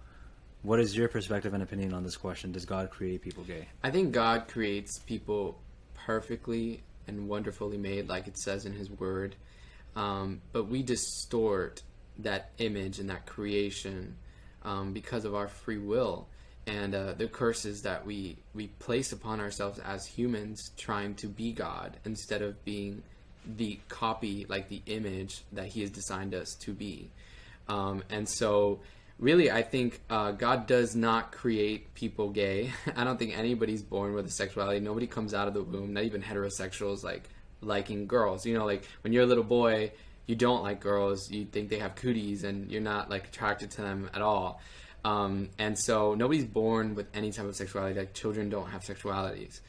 what 0.63 0.79
is 0.79 0.97
your 0.97 1.07
perspective 1.07 1.53
and 1.53 1.61
opinion 1.61 1.93
on 1.93 2.03
this 2.03 2.17
question? 2.17 2.51
Does 2.51 2.65
God 2.65 2.89
create 2.89 3.21
people 3.21 3.43
gay? 3.43 3.67
I 3.83 3.91
think 3.91 4.11
God 4.11 4.47
creates 4.47 4.99
people 4.99 5.59
perfectly 5.93 6.81
and 7.07 7.29
wonderfully 7.29 7.77
made, 7.77 8.09
like 8.09 8.27
it 8.27 8.37
says 8.37 8.65
in 8.65 8.73
His 8.73 8.89
Word. 8.89 9.35
Um, 9.95 10.41
but 10.51 10.67
we 10.67 10.81
distort 10.81 11.83
that 12.19 12.51
image 12.57 12.99
and 12.99 13.09
that 13.09 13.25
creation 13.25 14.15
um, 14.63 14.93
because 14.93 15.25
of 15.25 15.35
our 15.35 15.47
free 15.47 15.77
will 15.77 16.27
and 16.67 16.93
uh, 16.93 17.13
the 17.13 17.27
curses 17.27 17.81
that 17.83 18.05
we 18.05 18.37
we 18.53 18.67
place 18.67 19.13
upon 19.13 19.39
ourselves 19.39 19.79
as 19.79 20.05
humans 20.05 20.71
trying 20.77 21.15
to 21.15 21.27
be 21.27 21.53
God 21.53 21.97
instead 22.05 22.41
of 22.41 22.63
being 22.65 23.01
the 23.45 23.79
copy 23.87 24.45
like 24.49 24.67
the 24.67 24.81
image 24.85 25.41
that 25.53 25.67
he 25.67 25.81
has 25.81 25.89
designed 25.89 26.35
us 26.35 26.53
to 26.55 26.73
be. 26.73 27.09
Um, 27.69 28.03
and 28.09 28.27
so 28.27 28.79
really 29.19 29.49
i 29.49 29.63
think 29.63 29.99
uh, 30.11 30.31
god 30.31 30.67
does 30.67 30.95
not 30.95 31.31
create 31.31 31.93
people 31.95 32.29
gay. 32.29 32.71
I 32.95 33.03
don't 33.03 33.17
think 33.17 33.37
anybody's 33.37 33.81
born 33.81 34.13
with 34.13 34.27
a 34.27 34.31
sexuality. 34.31 34.79
Nobody 34.79 35.07
comes 35.07 35.33
out 35.33 35.47
of 35.47 35.53
the 35.53 35.63
womb 35.63 35.93
not 35.93 36.03
even 36.03 36.21
heterosexuals 36.21 37.03
like 37.03 37.29
liking 37.61 38.07
girls. 38.07 38.45
You 38.45 38.57
know 38.57 38.65
like 38.65 38.83
when 39.01 39.13
you're 39.13 39.23
a 39.23 39.27
little 39.27 39.43
boy 39.43 39.91
you 40.27 40.35
don't 40.35 40.61
like 40.61 40.79
girls, 40.79 41.31
you 41.31 41.45
think 41.45 41.69
they 41.69 41.79
have 41.79 41.95
cooties, 41.95 42.43
and 42.43 42.71
you're 42.71 42.81
not 42.81 43.09
like 43.09 43.27
attracted 43.27 43.71
to 43.71 43.81
them 43.81 44.09
at 44.13 44.21
all. 44.21 44.61
Um, 45.03 45.49
and 45.57 45.77
so 45.77 46.13
nobody's 46.13 46.45
born 46.45 46.93
with 46.93 47.07
any 47.13 47.31
type 47.31 47.45
of 47.45 47.55
sexuality. 47.55 47.97
Like 47.97 48.13
children 48.13 48.49
don't 48.49 48.69
have 48.69 48.83
sexualities. 48.83 49.61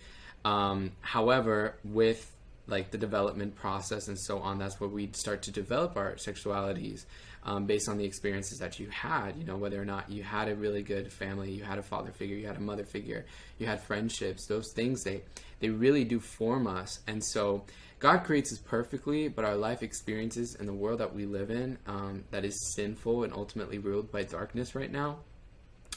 Um, 0.45 0.93
however, 1.01 1.77
with 1.85 2.31
like 2.69 2.91
the 2.91 2.99
development 2.99 3.57
process 3.57 4.09
and 4.09 4.19
so 4.19 4.39
on. 4.39 4.59
That's 4.59 4.79
where 4.79 4.91
we 4.91 5.11
start 5.13 5.43
to 5.43 5.51
develop 5.51 5.97
our 5.97 6.15
sexualities 6.15 7.07
um, 7.43 7.65
based 7.65 7.89
on 7.89 7.97
the 7.97 8.05
experiences 8.05 8.59
that 8.59 8.79
you 8.79 8.89
had. 8.91 9.37
You 9.37 9.45
know, 9.45 9.57
whether 9.57 9.81
or 9.81 9.87
not 9.87 10.11
you 10.11 10.23
had 10.23 10.49
a 10.49 10.55
really 10.55 10.83
good 10.83 11.13
family, 11.13 11.51
you 11.51 11.65
had 11.65 11.79
a 11.79 11.83
father 11.83 12.13
figure, 12.13 12.37
you 12.37 12.47
had 12.47 12.57
a 12.57 12.61
mother 12.61 12.85
figure, 12.85 13.25
you 13.59 13.67
had 13.67 13.81
friendships. 13.81 14.47
Those 14.47 14.73
things 14.73 15.03
they 15.03 15.23
they 15.61 15.71
really 15.71 16.05
do 16.05 16.21
form 16.21 16.67
us. 16.67 17.01
And 17.07 17.25
so 17.25 17.65
God 17.99 18.25
creates 18.25 18.53
us 18.53 18.59
perfectly, 18.59 19.29
but 19.29 19.45
our 19.45 19.57
life 19.57 19.83
experiences 19.83 20.55
and 20.55 20.69
the 20.69 20.73
world 20.73 21.01
that 21.01 21.15
we 21.15 21.27
live 21.27 21.51
in 21.51 21.79
um, 21.87 22.25
that 22.31 22.45
is 22.45 22.73
sinful 22.75 23.25
and 23.25 23.33
ultimately 23.33 23.79
ruled 23.79 24.13
by 24.13 24.23
darkness 24.23 24.75
right 24.75 24.91
now. 24.91 25.19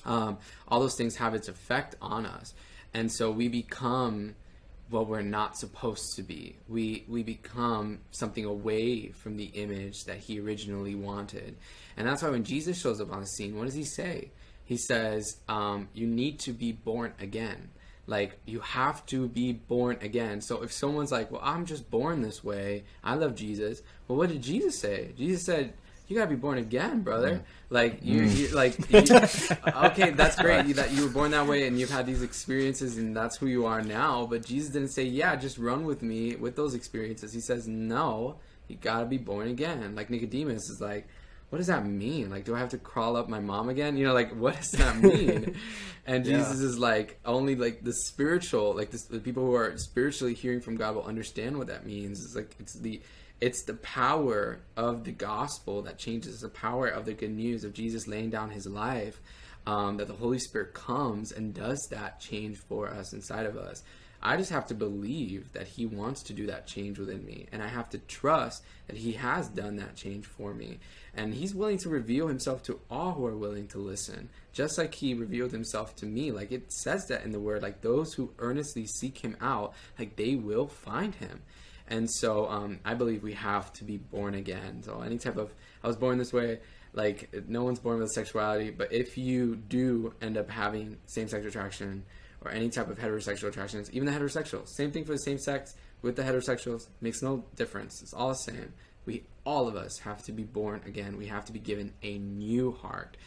Um, 0.04 0.40
all 0.68 0.80
those 0.80 0.96
things 0.96 1.16
have 1.18 1.36
its 1.36 1.48
effect 1.48 1.96
on 2.02 2.26
us, 2.26 2.54
and 2.94 3.12
so 3.12 3.30
we 3.30 3.50
become 3.50 4.36
what 4.90 5.08
we're 5.08 5.22
not 5.22 5.58
supposed 5.58 6.16
to 6.16 6.24
be. 6.24 6.56
We 6.68 7.06
we 7.08 7.22
become 7.22 8.00
something 8.10 8.46
away 8.46 9.10
from 9.10 9.38
the 9.38 9.46
image 9.46 10.06
that 10.06 10.18
he 10.18 10.40
originally 10.40 10.96
wanted, 10.96 11.56
and 11.98 12.08
that's 12.08 12.24
why 12.24 12.30
when 12.30 12.44
Jesus 12.44 12.82
shows 12.82 13.00
up 13.00 13.12
on 13.12 13.22
the 13.22 13.28
scene, 13.28 13.56
what 13.56 13.66
does 13.66 13.76
he 13.76 13.84
say? 13.84 14.32
He 14.66 14.78
says, 14.78 15.38
um, 15.48 15.90
"You 15.94 16.08
need 16.08 16.40
to 16.42 16.52
be 16.52 16.72
born 16.72 17.14
again." 17.20 17.70
Like 18.12 18.38
you 18.46 18.60
have 18.60 19.06
to 19.06 19.30
be 19.30 19.54
born 19.54 19.98
again. 20.02 20.42
So 20.42 20.64
if 20.64 20.74
someone's 20.74 21.14
like, 21.14 21.32
"Well, 21.32 21.40
I'm 21.42 21.66
just 21.66 21.90
born 21.90 22.22
this 22.22 22.44
way. 22.44 22.84
I 23.06 23.16
love 23.16 23.36
Jesus." 23.36 23.82
Well, 24.08 24.18
what 24.18 24.28
did 24.28 24.42
Jesus 24.42 24.78
say? 24.78 25.14
Jesus 25.18 25.44
said, 25.44 25.74
you 26.10 26.18
gotta 26.18 26.30
be 26.30 26.36
born 26.36 26.58
again, 26.58 27.04
brother. 27.04 27.36
Mm. 27.36 27.42
Like 27.70 28.00
you, 28.02 28.24
mm. 28.24 28.36
you 28.36 28.48
like 28.50 28.78
you, 28.92 29.86
okay, 29.86 30.10
that's 30.12 30.36
great 30.36 30.66
you, 30.66 30.74
that 30.74 30.92
you 30.92 31.04
were 31.04 31.10
born 31.10 31.32
that 31.32 31.48
way 31.48 31.66
and 31.68 31.80
you've 31.80 31.90
had 31.90 32.06
these 32.06 32.22
experiences 32.22 32.98
and 32.98 33.16
that's 33.16 33.38
who 33.38 33.48
you 33.48 33.66
are 33.66 33.82
now. 33.82 34.26
But 34.26 34.46
Jesus 34.46 34.72
didn't 34.74 34.90
say, 34.90 35.04
yeah, 35.04 35.38
just 35.38 35.58
run 35.58 35.86
with 35.86 36.02
me 36.02 36.36
with 36.36 36.58
those 36.58 36.74
experiences. 36.74 37.32
He 37.32 37.40
says, 37.40 37.66
no, 37.66 38.36
you 38.68 38.76
gotta 38.76 39.06
be 39.06 39.20
born 39.20 39.48
again. 39.48 39.96
Like 39.96 40.10
Nicodemus 40.10 40.70
is 40.70 40.82
like, 40.82 41.08
what 41.52 41.58
does 41.58 41.68
that 41.68 41.86
mean? 41.86 42.30
Like, 42.30 42.46
do 42.46 42.56
I 42.56 42.60
have 42.60 42.70
to 42.70 42.78
crawl 42.78 43.18
up 43.18 43.28
my 43.28 43.42
mom 43.42 43.68
again? 43.68 43.98
You 43.98 44.06
know, 44.06 44.14
like, 44.14 44.34
what 44.34 44.56
does 44.56 44.72
that 44.72 44.96
mean? 45.02 45.54
and 46.08 46.26
yeah. 46.26 46.38
Jesus 46.38 46.62
is 46.62 46.80
like, 46.80 47.20
only 47.26 47.58
like 47.58 47.84
the 47.84 47.92
spiritual, 47.92 48.74
like 48.74 48.90
this, 48.90 49.04
the 49.04 49.20
people 49.20 49.46
who 49.46 49.56
are 49.56 49.78
spiritually 49.78 50.34
hearing 50.34 50.62
from 50.62 50.78
God 50.78 50.96
will 50.96 51.04
understand 51.04 51.58
what 51.58 51.68
that 51.68 51.86
means. 51.86 52.24
It's 52.24 52.36
like 52.38 52.56
it's 52.58 52.80
the 52.80 53.02
it's 53.42 53.66
the 53.66 53.74
power 53.74 54.60
of 54.78 55.04
the 55.04 55.12
gospel 55.12 55.82
that 55.82 55.98
changes 55.98 56.40
the 56.40 56.48
power 56.48 56.88
of 56.88 57.04
the 57.04 57.14
good 57.14 57.32
news 57.32 57.66
of 57.66 57.74
Jesus 57.74 58.08
laying 58.08 58.30
down 58.30 58.52
his 58.52 58.66
life 58.66 59.20
um, 59.68 59.98
that 59.98 60.08
the 60.08 60.14
Holy 60.14 60.40
Spirit 60.40 60.74
comes 60.74 61.34
and 61.34 61.54
does 61.54 61.86
that 61.92 62.22
change 62.22 62.60
for 62.70 62.88
us 62.88 63.12
inside 63.12 63.46
of 63.46 63.58
us. 63.58 63.84
I 64.24 64.38
just 64.38 64.52
have 64.52 64.68
to 64.68 64.76
believe 64.76 65.52
that 65.54 65.68
he 65.68 65.86
wants 65.86 66.22
to 66.24 66.34
do 66.34 66.46
that 66.48 66.68
change 66.68 67.00
within 67.00 67.26
me. 67.26 67.48
And 67.52 67.64
I 67.64 67.68
have 67.68 67.90
to 67.90 67.98
trust 67.98 68.64
that 68.88 68.98
he 68.98 69.14
has 69.14 69.48
done 69.48 69.78
that 69.78 69.96
change 69.96 70.26
for 70.26 70.54
me. 70.54 70.80
And 71.16 71.34
he's 71.34 71.56
willing 71.56 71.80
to 71.80 71.90
reveal 71.90 72.28
himself 72.28 72.62
to 72.64 72.80
all 72.90 73.14
who 73.14 73.26
are 73.26 73.36
willing 73.36 73.68
to 73.70 73.80
listen, 73.80 74.30
just 74.54 74.78
like 74.78 74.94
he 74.94 75.14
revealed 75.14 75.52
himself 75.52 75.96
to 75.98 76.06
me. 76.06 76.32
Like 76.32 76.52
it 76.52 76.72
says 76.72 77.08
that 77.08 77.24
in 77.24 77.32
the 77.32 77.40
word, 77.40 77.64
like 77.64 77.82
those 77.82 78.14
who 78.14 78.32
earnestly 78.38 78.86
seek 78.86 79.18
him 79.18 79.36
out, 79.42 79.74
like 79.98 80.16
they 80.16 80.36
will 80.36 80.68
find 80.68 81.16
him. 81.16 81.42
And 81.88 82.10
so 82.10 82.48
um, 82.48 82.80
I 82.86 82.94
believe 82.94 83.24
we 83.24 83.34
have 83.34 83.74
to 83.74 83.84
be 83.84 83.98
born 83.98 84.36
again. 84.36 84.84
So 84.84 85.02
any 85.02 85.18
type 85.18 85.38
of 85.38 85.54
I 85.84 85.88
was 85.88 85.98
born 85.98 86.20
this 86.20 86.32
way, 86.32 86.60
like 86.94 87.34
no 87.48 87.64
one's 87.64 87.80
born 87.80 88.00
with 88.00 88.12
sexuality, 88.12 88.70
but 88.70 88.94
if 88.94 89.18
you 89.18 89.56
do 89.56 90.14
end 90.22 90.38
up 90.38 90.50
having 90.50 90.98
same-sex 91.08 91.46
attraction 91.46 92.04
or 92.42 92.52
any 92.52 92.70
type 92.70 92.90
of 92.90 92.98
heterosexual 92.98 93.50
attractions, 93.50 93.92
even 93.92 94.06
the 94.06 94.12
heterosexuals, 94.12 94.70
same 94.70 94.92
thing 94.92 95.06
for 95.06 95.14
the 95.14 95.20
same 95.20 95.38
sex 95.38 95.76
with 96.02 96.16
the 96.16 96.24
heterosexuals, 96.24 96.88
makes 97.00 97.22
no 97.22 97.46
difference. 97.56 98.02
It's 98.02 98.14
all 98.14 98.30
the 98.30 98.36
same. 98.36 98.74
We 99.06 99.24
all 99.46 99.68
of 99.68 99.76
us 99.76 100.00
have 100.00 100.24
to 100.26 100.32
be 100.32 100.44
born 100.44 100.82
again. 100.86 101.18
We 101.18 101.28
have 101.28 101.46
to 101.46 101.54
be 101.54 101.60
given 101.60 101.94
a 102.04 102.18
new 102.18 102.72
heart. 102.72 103.18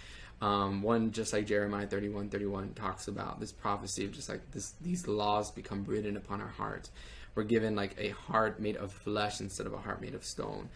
Um, 0.40 0.82
one 0.82 1.12
just 1.12 1.32
like 1.32 1.46
Jeremiah 1.46 1.86
31 1.86 2.28
31 2.28 2.74
talks 2.74 3.08
about 3.08 3.40
this 3.40 3.52
prophecy 3.52 4.04
of 4.04 4.12
just 4.12 4.28
like 4.28 4.50
this 4.50 4.74
these 4.80 5.06
laws 5.06 5.50
become 5.50 5.84
written 5.84 6.16
upon 6.16 6.40
our 6.40 6.48
hearts 6.48 6.90
we're 7.34 7.44
given 7.44 7.74
like 7.74 7.94
a 7.98 8.10
heart 8.10 8.60
made 8.60 8.76
of 8.76 8.92
flesh 8.92 9.40
instead 9.40 9.66
of 9.66 9.72
a 9.72 9.78
heart 9.78 10.00
made 10.00 10.14
of 10.14 10.24
stone, 10.24 10.68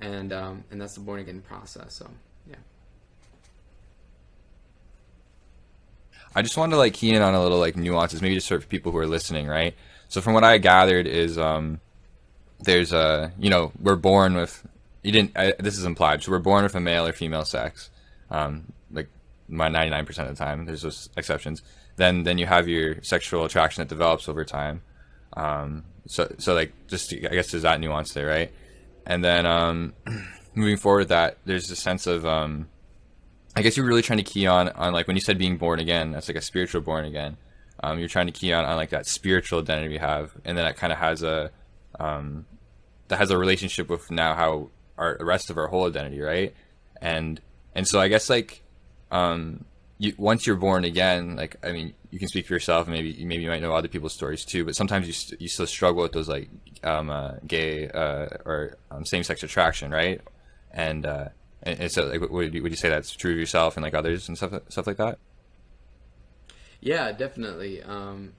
and 0.00 0.32
um, 0.32 0.64
and 0.70 0.80
that's 0.80 0.94
the 0.94 1.00
born 1.00 1.20
again 1.20 1.40
process. 1.42 1.96
So 1.96 2.08
yeah. 2.48 2.56
I 6.36 6.42
just 6.42 6.58
wanted 6.58 6.72
to 6.72 6.76
like 6.76 6.92
key 6.92 7.14
in 7.14 7.22
on 7.22 7.34
a 7.34 7.42
little 7.42 7.58
like 7.58 7.76
nuances, 7.76 8.20
maybe 8.20 8.34
just 8.34 8.46
sort 8.46 8.62
of 8.62 8.68
people 8.68 8.92
who 8.92 8.98
are 8.98 9.06
listening, 9.06 9.46
right? 9.46 9.74
So 10.08 10.20
from 10.20 10.34
what 10.34 10.44
I 10.44 10.58
gathered 10.58 11.06
is 11.06 11.38
um, 11.38 11.80
there's 12.60 12.92
a 12.92 13.32
you 13.38 13.48
know 13.48 13.72
we're 13.80 13.96
born 13.96 14.34
with 14.34 14.62
you 15.02 15.12
didn't 15.12 15.32
I, 15.34 15.54
this 15.58 15.78
is 15.78 15.86
implied 15.86 16.22
so 16.22 16.30
we're 16.30 16.38
born 16.38 16.62
with 16.62 16.74
a 16.74 16.80
male 16.80 17.06
or 17.06 17.14
female 17.14 17.46
sex, 17.46 17.88
um, 18.30 18.70
like 18.92 19.08
my 19.48 19.68
99% 19.70 20.06
of 20.10 20.28
the 20.28 20.34
time. 20.34 20.66
There's 20.66 20.82
those 20.82 21.08
exceptions. 21.16 21.62
Then 21.96 22.24
then 22.24 22.36
you 22.36 22.44
have 22.44 22.68
your 22.68 23.02
sexual 23.02 23.46
attraction 23.46 23.80
that 23.80 23.88
develops 23.88 24.28
over 24.28 24.44
time. 24.44 24.82
Um, 25.32 25.84
so 26.06 26.34
so 26.36 26.52
like 26.52 26.74
just 26.86 27.14
I 27.14 27.16
guess 27.16 27.50
there's 27.50 27.62
that 27.62 27.80
nuance 27.80 28.12
there, 28.12 28.26
right? 28.26 28.52
And 29.06 29.24
then 29.24 29.46
um, 29.46 29.94
moving 30.54 30.76
forward, 30.76 31.08
that 31.08 31.38
there's 31.46 31.70
a 31.70 31.76
sense 31.76 32.06
of 32.06 32.26
um, 32.26 32.68
I 33.56 33.62
guess 33.62 33.76
you're 33.76 33.86
really 33.86 34.02
trying 34.02 34.18
to 34.18 34.22
key 34.22 34.46
on 34.46 34.68
on 34.68 34.92
like 34.92 35.06
when 35.06 35.16
you 35.16 35.22
said 35.22 35.38
being 35.38 35.56
born 35.56 35.80
again, 35.80 36.12
that's 36.12 36.28
like 36.28 36.36
a 36.36 36.42
spiritual 36.42 36.82
born 36.82 37.06
again. 37.06 37.38
Um, 37.82 37.98
you're 37.98 38.08
trying 38.08 38.26
to 38.26 38.32
key 38.32 38.52
on 38.52 38.64
on 38.66 38.76
like 38.76 38.90
that 38.90 39.06
spiritual 39.06 39.60
identity 39.60 39.88
we 39.88 39.98
have, 39.98 40.32
and 40.44 40.56
then 40.56 40.64
that 40.66 40.76
kind 40.76 40.92
of 40.92 40.98
has 40.98 41.22
a 41.22 41.50
um, 41.98 42.44
that 43.08 43.16
has 43.16 43.30
a 43.30 43.38
relationship 43.38 43.88
with 43.88 44.10
now 44.10 44.34
how 44.34 44.68
our 44.98 45.16
the 45.18 45.24
rest 45.24 45.50
of 45.50 45.56
our 45.56 45.68
whole 45.68 45.86
identity, 45.86 46.20
right? 46.20 46.54
And 47.00 47.40
and 47.74 47.88
so 47.88 47.98
I 47.98 48.08
guess 48.08 48.28
like 48.28 48.62
um, 49.10 49.64
you 49.98 50.12
once 50.18 50.46
you're 50.46 50.56
born 50.56 50.84
again, 50.84 51.36
like 51.36 51.56
I 51.64 51.72
mean, 51.72 51.94
you 52.10 52.18
can 52.18 52.28
speak 52.28 52.46
for 52.46 52.52
yourself, 52.52 52.86
maybe 52.88 53.24
maybe 53.24 53.42
you 53.42 53.48
might 53.48 53.62
know 53.62 53.74
other 53.74 53.88
people's 53.88 54.12
stories 54.12 54.44
too. 54.44 54.66
But 54.66 54.76
sometimes 54.76 55.06
you 55.06 55.14
st- 55.14 55.40
you 55.40 55.48
still 55.48 55.66
struggle 55.66 56.02
with 56.02 56.12
those 56.12 56.28
like 56.28 56.50
um, 56.84 57.08
uh, 57.08 57.32
gay 57.46 57.88
uh, 57.88 58.26
or 58.44 58.76
um, 58.90 59.06
same 59.06 59.22
sex 59.22 59.42
attraction, 59.42 59.90
right? 59.90 60.20
And, 60.72 61.06
uh, 61.06 61.28
and, 61.66 61.80
and 61.80 61.92
so 61.92 62.06
like, 62.06 62.20
would 62.30 62.54
you, 62.54 62.62
would 62.62 62.72
you 62.72 62.76
say 62.76 62.88
that's 62.88 63.12
true 63.12 63.32
of 63.32 63.38
yourself 63.38 63.76
and 63.76 63.82
like 63.82 63.94
others 63.94 64.28
and 64.28 64.36
stuff 64.36 64.52
stuff 64.68 64.86
like 64.86 64.96
that? 64.96 65.18
Yeah, 66.80 67.10
definitely. 67.12 67.82
Um, 67.82 68.32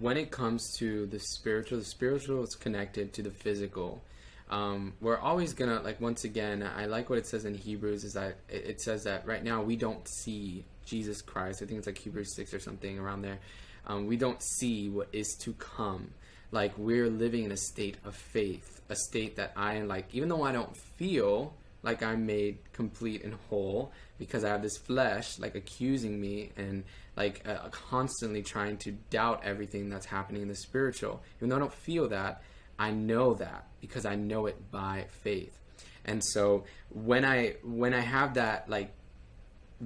when 0.00 0.16
it 0.16 0.30
comes 0.30 0.74
to 0.78 1.06
the 1.06 1.20
spiritual, 1.20 1.78
the 1.78 1.84
spiritual 1.84 2.42
is 2.42 2.56
connected 2.56 3.12
to 3.14 3.22
the 3.22 3.30
physical. 3.30 4.02
Um, 4.50 4.94
we're 5.00 5.18
always 5.18 5.54
gonna 5.54 5.80
like 5.80 6.00
once 6.00 6.24
again. 6.24 6.62
I 6.62 6.86
like 6.86 7.08
what 7.08 7.18
it 7.18 7.26
says 7.26 7.44
in 7.44 7.54
Hebrews 7.54 8.04
is 8.04 8.14
that 8.14 8.36
it 8.48 8.80
says 8.80 9.04
that 9.04 9.26
right 9.26 9.42
now 9.42 9.62
we 9.62 9.76
don't 9.76 10.06
see 10.08 10.64
Jesus 10.84 11.22
Christ. 11.22 11.62
I 11.62 11.66
think 11.66 11.78
it's 11.78 11.86
like 11.86 11.98
Hebrews 11.98 12.34
6 12.34 12.52
or 12.52 12.60
something 12.60 12.98
around 12.98 13.22
there. 13.22 13.38
Um, 13.86 14.06
we 14.06 14.16
don't 14.16 14.42
see 14.42 14.88
what 14.88 15.08
is 15.12 15.36
to 15.42 15.52
come. 15.54 16.12
Like 16.50 16.76
we're 16.76 17.08
living 17.08 17.44
in 17.44 17.52
a 17.52 17.56
state 17.56 17.96
of 18.04 18.14
faith, 18.14 18.80
a 18.88 18.96
state 18.96 19.36
that 19.36 19.52
I 19.56 19.80
like, 19.82 20.12
even 20.12 20.28
though 20.28 20.42
I 20.42 20.52
don't 20.52 20.76
feel 20.76 21.54
like 21.82 22.02
I'm 22.02 22.26
made 22.26 22.58
complete 22.72 23.24
and 23.24 23.34
whole 23.48 23.92
because 24.18 24.44
I 24.44 24.48
have 24.48 24.62
this 24.62 24.76
flesh 24.76 25.38
like 25.38 25.54
accusing 25.54 26.20
me 26.20 26.52
and 26.56 26.84
like 27.16 27.46
uh, 27.46 27.68
constantly 27.70 28.42
trying 28.42 28.78
to 28.78 28.92
doubt 29.10 29.42
everything 29.44 29.88
that's 29.88 30.06
happening 30.06 30.42
in 30.42 30.48
the 30.48 30.56
spiritual. 30.56 31.22
Even 31.38 31.48
though 31.48 31.56
I 31.56 31.60
don't 31.60 31.74
feel 31.74 32.08
that, 32.08 32.42
I 32.78 32.90
know 32.90 33.34
that 33.34 33.66
because 33.80 34.06
I 34.06 34.14
know 34.14 34.46
it 34.46 34.70
by 34.70 35.06
faith. 35.22 35.58
And 36.04 36.22
so 36.24 36.64
when 36.88 37.24
I 37.24 37.56
when 37.62 37.94
I 37.94 38.00
have 38.00 38.34
that 38.34 38.68
like 38.68 38.92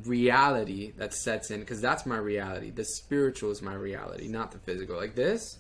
reality 0.05 0.93
that 0.99 1.15
sets 1.15 1.51
in 1.51 1.61
because 1.61 1.81
that's 1.81 2.07
my 2.07 2.19
reality. 2.19 2.71
The 2.71 2.85
spiritual 2.85 3.51
is 3.51 3.63
my 3.63 3.75
reality, 3.75 4.29
not 4.29 4.53
the 4.53 4.59
physical. 4.59 4.97
Like 4.97 5.15
this, 5.15 5.59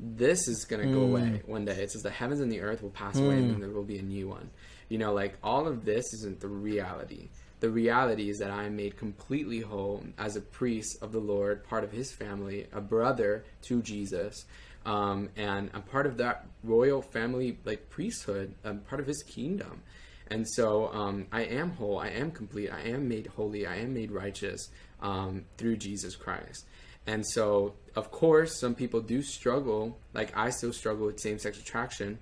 this 0.00 0.48
is 0.48 0.64
gonna 0.64 0.84
mm. 0.84 0.94
go 0.94 1.00
away 1.02 1.38
hmm. 1.38 1.50
one 1.50 1.64
day. 1.64 1.82
It 1.82 1.90
says 1.90 2.02
the 2.02 2.10
heavens 2.10 2.40
and 2.40 2.50
the 2.50 2.60
earth 2.60 2.82
will 2.82 2.90
pass 2.90 3.16
mm. 3.16 3.26
away, 3.26 3.36
and 3.36 3.50
then 3.50 3.54
hmm. 3.56 3.60
there 3.60 3.70
will 3.70 3.84
be 3.84 3.98
a 3.98 4.02
new 4.02 4.28
one. 4.28 4.50
You 4.94 4.98
know, 4.98 5.12
like 5.12 5.38
all 5.42 5.66
of 5.66 5.84
this 5.84 6.14
isn't 6.14 6.38
the 6.38 6.46
reality. 6.46 7.28
The 7.58 7.68
reality 7.68 8.30
is 8.30 8.38
that 8.38 8.52
I 8.52 8.62
am 8.66 8.76
made 8.76 8.96
completely 8.96 9.58
whole 9.58 10.04
as 10.16 10.36
a 10.36 10.40
priest 10.40 10.98
of 11.02 11.10
the 11.10 11.18
Lord, 11.18 11.64
part 11.64 11.82
of 11.82 11.90
His 11.90 12.12
family, 12.12 12.68
a 12.72 12.80
brother 12.80 13.44
to 13.62 13.82
Jesus, 13.82 14.44
um, 14.86 15.30
and 15.34 15.68
I'm 15.74 15.82
part 15.82 16.06
of 16.06 16.18
that 16.18 16.46
royal 16.62 17.02
family, 17.02 17.58
like 17.64 17.90
priesthood. 17.90 18.54
I'm 18.64 18.82
part 18.82 19.00
of 19.00 19.08
His 19.08 19.24
kingdom. 19.24 19.82
And 20.28 20.48
so 20.48 20.86
um, 20.92 21.26
I 21.32 21.42
am 21.42 21.70
whole, 21.70 21.98
I 21.98 22.10
am 22.10 22.30
complete, 22.30 22.70
I 22.70 22.82
am 22.82 23.08
made 23.08 23.26
holy, 23.26 23.66
I 23.66 23.78
am 23.78 23.94
made 23.94 24.12
righteous 24.12 24.70
um, 25.02 25.44
through 25.58 25.78
Jesus 25.78 26.14
Christ. 26.14 26.66
And 27.08 27.26
so, 27.26 27.74
of 27.96 28.12
course, 28.12 28.60
some 28.60 28.76
people 28.76 29.00
do 29.00 29.22
struggle, 29.22 29.98
like 30.12 30.30
I 30.36 30.50
still 30.50 30.72
struggle 30.72 31.06
with 31.06 31.18
same 31.18 31.40
sex 31.40 31.58
attraction. 31.58 32.20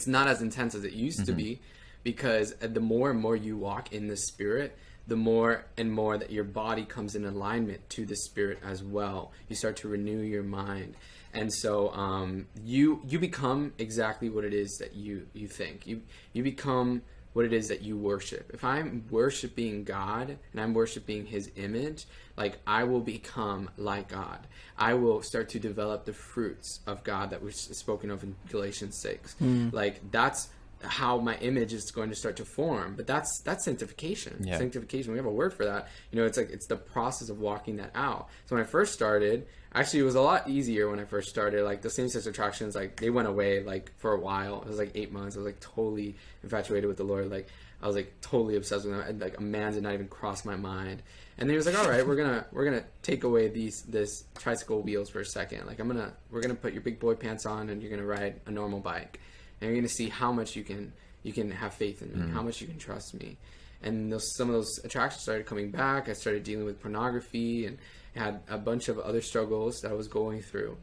It's 0.00 0.06
not 0.06 0.28
as 0.28 0.40
intense 0.40 0.74
as 0.74 0.84
it 0.84 0.94
used 0.94 1.18
mm-hmm. 1.18 1.26
to 1.26 1.32
be 1.34 1.60
because 2.02 2.54
the 2.54 2.80
more 2.80 3.10
and 3.10 3.20
more 3.20 3.36
you 3.36 3.58
walk 3.58 3.92
in 3.92 4.08
the 4.08 4.16
spirit, 4.16 4.78
the 5.06 5.14
more 5.14 5.66
and 5.76 5.92
more 5.92 6.16
that 6.16 6.30
your 6.30 6.42
body 6.42 6.86
comes 6.86 7.14
in 7.14 7.26
alignment 7.26 7.86
to 7.90 8.06
the 8.06 8.16
spirit 8.16 8.60
as 8.64 8.82
well. 8.82 9.30
You 9.50 9.56
start 9.56 9.76
to 9.76 9.88
renew 9.88 10.20
your 10.20 10.42
mind, 10.42 10.94
and 11.34 11.52
so 11.52 11.90
um, 11.90 12.46
you 12.64 13.02
you 13.06 13.18
become 13.18 13.74
exactly 13.76 14.30
what 14.30 14.44
it 14.44 14.54
is 14.54 14.78
that 14.78 14.94
you 14.94 15.26
you 15.34 15.48
think. 15.48 15.86
You 15.86 16.00
you 16.32 16.42
become 16.42 17.02
what 17.32 17.44
it 17.44 17.52
is 17.52 17.68
that 17.68 17.82
you 17.82 17.96
worship. 17.96 18.50
If 18.52 18.64
I'm 18.64 19.04
worshiping 19.10 19.84
God 19.84 20.36
and 20.52 20.60
I'm 20.60 20.74
worshiping 20.74 21.26
His 21.26 21.50
image, 21.56 22.06
like 22.36 22.58
I 22.66 22.84
will 22.84 23.00
become 23.00 23.70
like 23.76 24.08
God. 24.08 24.46
I 24.76 24.94
will 24.94 25.22
start 25.22 25.48
to 25.50 25.58
develop 25.58 26.06
the 26.06 26.12
fruits 26.12 26.80
of 26.86 27.04
God 27.04 27.30
that 27.30 27.42
was 27.42 27.56
spoken 27.56 28.10
of 28.10 28.22
in 28.22 28.34
Galatians 28.48 28.96
six. 28.96 29.34
Hmm. 29.34 29.68
Like 29.72 30.10
that's 30.10 30.48
how 30.82 31.18
my 31.18 31.36
image 31.38 31.72
is 31.72 31.90
going 31.90 32.08
to 32.08 32.16
start 32.16 32.36
to 32.36 32.44
form. 32.44 32.94
But 32.96 33.06
that's 33.06 33.40
that's 33.40 33.64
sanctification. 33.64 34.42
Yeah. 34.44 34.58
Sanctification. 34.58 35.12
We 35.12 35.18
have 35.18 35.26
a 35.26 35.30
word 35.30 35.52
for 35.52 35.64
that. 35.64 35.88
You 36.10 36.18
know, 36.18 36.26
it's 36.26 36.36
like 36.38 36.50
it's 36.50 36.66
the 36.66 36.76
process 36.76 37.28
of 37.28 37.38
walking 37.38 37.76
that 37.76 37.90
out. 37.94 38.28
So 38.46 38.56
when 38.56 38.64
I 38.64 38.66
first 38.66 38.94
started, 38.94 39.46
actually 39.74 40.00
it 40.00 40.04
was 40.04 40.14
a 40.14 40.20
lot 40.20 40.48
easier 40.48 40.90
when 40.90 41.00
I 41.00 41.04
first 41.04 41.28
started. 41.28 41.64
Like 41.64 41.82
the 41.82 41.90
same 41.90 42.08
sex 42.08 42.26
attractions, 42.26 42.74
like 42.74 42.96
they 43.00 43.10
went 43.10 43.28
away 43.28 43.62
like 43.62 43.92
for 43.98 44.12
a 44.12 44.20
while. 44.20 44.62
It 44.62 44.68
was 44.68 44.78
like 44.78 44.92
eight 44.94 45.12
months. 45.12 45.36
I 45.36 45.40
was 45.40 45.46
like 45.46 45.60
totally 45.60 46.16
infatuated 46.42 46.88
with 46.88 46.96
the 46.96 47.04
Lord. 47.04 47.30
Like 47.30 47.48
I 47.82 47.86
was 47.86 47.96
like 47.96 48.20
totally 48.20 48.56
obsessed 48.56 48.84
with 48.84 48.94
him. 48.94 49.00
And, 49.00 49.20
like 49.20 49.38
a 49.38 49.42
man 49.42 49.72
did 49.72 49.82
not 49.82 49.94
even 49.94 50.08
cross 50.08 50.44
my 50.44 50.56
mind. 50.56 51.02
And 51.38 51.48
then 51.48 51.50
he 51.50 51.56
was 51.56 51.66
like, 51.66 51.78
"All 51.78 51.88
right, 51.88 52.06
we're 52.06 52.16
gonna 52.16 52.46
we're 52.52 52.64
gonna 52.64 52.84
take 53.02 53.24
away 53.24 53.48
these 53.48 53.82
this 53.82 54.24
tricycle 54.38 54.82
wheels 54.82 55.08
for 55.08 55.20
a 55.20 55.24
second. 55.24 55.66
Like 55.66 55.78
I'm 55.78 55.86
gonna 55.88 56.12
we're 56.30 56.42
gonna 56.42 56.54
put 56.54 56.72
your 56.72 56.82
big 56.82 57.00
boy 57.00 57.14
pants 57.14 57.46
on 57.46 57.70
and 57.70 57.80
you're 57.80 57.90
gonna 57.90 58.04
ride 58.04 58.40
a 58.46 58.50
normal 58.50 58.80
bike, 58.80 59.20
and 59.60 59.68
you're 59.68 59.76
gonna 59.76 59.88
see 59.88 60.08
how 60.08 60.32
much 60.32 60.56
you 60.56 60.64
can 60.64 60.92
you 61.22 61.32
can 61.32 61.50
have 61.50 61.74
faith 61.74 62.02
in 62.02 62.08
me, 62.08 62.16
mm-hmm. 62.16 62.34
how 62.34 62.42
much 62.42 62.60
you 62.60 62.66
can 62.66 62.78
trust 62.78 63.14
me." 63.14 63.38
And 63.82 64.12
those, 64.12 64.36
some 64.36 64.48
of 64.48 64.54
those 64.54 64.78
attractions 64.84 65.22
started 65.22 65.46
coming 65.46 65.70
back. 65.70 66.10
I 66.10 66.12
started 66.12 66.42
dealing 66.42 66.66
with 66.66 66.82
pornography 66.82 67.64
and 67.64 67.78
had 68.14 68.40
a 68.48 68.58
bunch 68.58 68.88
of 68.88 68.98
other 68.98 69.20
struggles 69.20 69.80
that 69.82 69.90
I 69.90 69.94
was 69.94 70.08
going 70.08 70.42
through, 70.42 70.76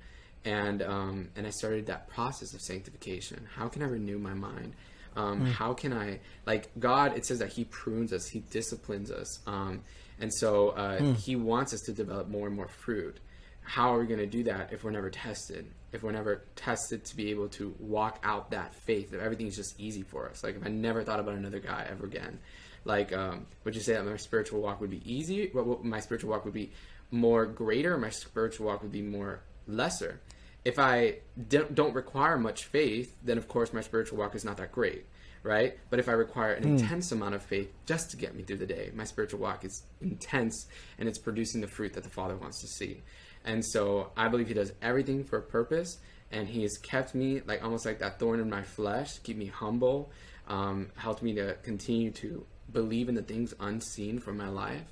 and 0.45 0.81
um, 0.81 1.29
and 1.35 1.45
I 1.45 1.49
started 1.49 1.87
that 1.87 2.07
process 2.07 2.53
of 2.53 2.61
sanctification. 2.61 3.47
How 3.55 3.67
can 3.67 3.81
I 3.83 3.87
renew 3.87 4.17
my 4.17 4.33
mind? 4.33 4.73
Um, 5.15 5.45
How 5.45 5.73
can 5.73 5.93
I 5.93 6.19
like 6.45 6.69
God? 6.79 7.17
It 7.17 7.25
says 7.25 7.39
that 7.39 7.49
He 7.49 7.65
prunes 7.65 8.13
us, 8.13 8.27
He 8.27 8.39
disciplines 8.51 9.11
us, 9.11 9.39
um, 9.47 9.81
and 10.19 10.31
so 10.33 10.69
uh, 10.69 11.13
He 11.13 11.35
wants 11.35 11.73
us 11.73 11.81
to 11.81 11.91
develop 11.91 12.27
more 12.27 12.47
and 12.47 12.55
more 12.55 12.67
fruit. 12.67 13.19
How 13.63 13.93
are 13.93 13.99
we 13.99 14.05
going 14.05 14.19
to 14.19 14.25
do 14.27 14.43
that 14.43 14.71
if 14.71 14.83
we're 14.83 14.91
never 14.91 15.09
tested? 15.09 15.65
If 15.91 16.03
we're 16.03 16.11
never 16.11 16.43
tested 16.55 17.03
to 17.05 17.15
be 17.15 17.31
able 17.31 17.49
to 17.49 17.75
walk 17.79 18.19
out 18.23 18.51
that 18.51 18.73
faith, 18.75 19.13
if 19.13 19.19
everything's 19.19 19.55
just 19.55 19.79
easy 19.79 20.03
for 20.03 20.29
us. 20.29 20.43
Like 20.43 20.55
if 20.55 20.65
I 20.65 20.69
never 20.69 21.03
thought 21.03 21.19
about 21.19 21.33
another 21.33 21.59
guy 21.59 21.85
ever 21.89 22.05
again, 22.05 22.39
like 22.85 23.11
um, 23.11 23.45
would 23.63 23.75
you 23.75 23.81
say 23.81 23.93
that 23.93 24.05
my 24.05 24.15
spiritual 24.17 24.61
walk 24.61 24.79
would 24.79 24.89
be 24.89 25.01
easy? 25.11 25.49
What, 25.51 25.65
what 25.65 25.83
my 25.83 25.99
spiritual 25.99 26.29
walk 26.29 26.45
would 26.45 26.53
be 26.53 26.71
more 27.11 27.45
greater? 27.45 27.97
My 27.97 28.09
spiritual 28.09 28.67
walk 28.67 28.81
would 28.81 28.91
be 28.91 29.01
more 29.01 29.41
lesser? 29.67 30.21
if 30.67 30.79
I 30.79 31.19
don't 31.47 31.73
don't 31.73 31.93
require 31.93 32.37
much 32.37 32.65
faith, 32.65 33.15
then 33.23 33.37
of 33.37 33.47
course 33.47 33.71
my 33.71 33.79
spiritual 33.79 34.17
walk 34.17 34.35
is 34.35 34.43
not 34.43 34.57
that 34.57 34.73
great, 34.73 35.05
right? 35.41 35.79
But 35.89 35.99
if 35.99 36.09
I 36.09 36.11
require 36.11 36.51
an 36.51 36.65
intense 36.65 37.13
amount 37.13 37.35
of 37.35 37.41
faith 37.41 37.71
just 37.85 38.11
to 38.11 38.17
get 38.17 38.35
me 38.35 38.43
through 38.43 38.57
the 38.57 38.65
day, 38.65 38.91
my 38.93 39.05
spiritual 39.05 39.39
walk 39.39 39.63
is 39.63 39.83
intense 40.01 40.67
and 40.99 41.07
it's 41.07 41.19
producing 41.19 41.61
the 41.61 41.67
fruit 41.67 41.93
that 41.93 42.03
the 42.03 42.09
Father 42.09 42.35
wants 42.35 42.59
to 42.59 42.67
see. 42.67 43.01
And 43.45 43.63
so 43.63 44.11
I 44.17 44.27
believe 44.27 44.49
He 44.49 44.53
does 44.53 44.73
everything 44.81 45.23
for 45.23 45.37
a 45.37 45.41
purpose, 45.41 45.99
and 46.33 46.49
He 46.49 46.63
has 46.63 46.77
kept 46.77 47.15
me 47.15 47.41
like 47.45 47.63
almost 47.63 47.85
like 47.85 47.99
that 47.99 48.19
thorn 48.19 48.41
in 48.41 48.49
my 48.49 48.63
flesh, 48.63 49.13
to 49.15 49.21
keep 49.21 49.37
me 49.37 49.45
humble, 49.45 50.11
um, 50.49 50.89
helped 50.97 51.23
me 51.23 51.33
to 51.35 51.53
continue 51.63 52.11
to 52.11 52.45
believe 52.73 53.07
in 53.07 53.15
the 53.15 53.21
things 53.21 53.53
unseen 53.61 54.19
for 54.19 54.33
my 54.33 54.49
life, 54.49 54.91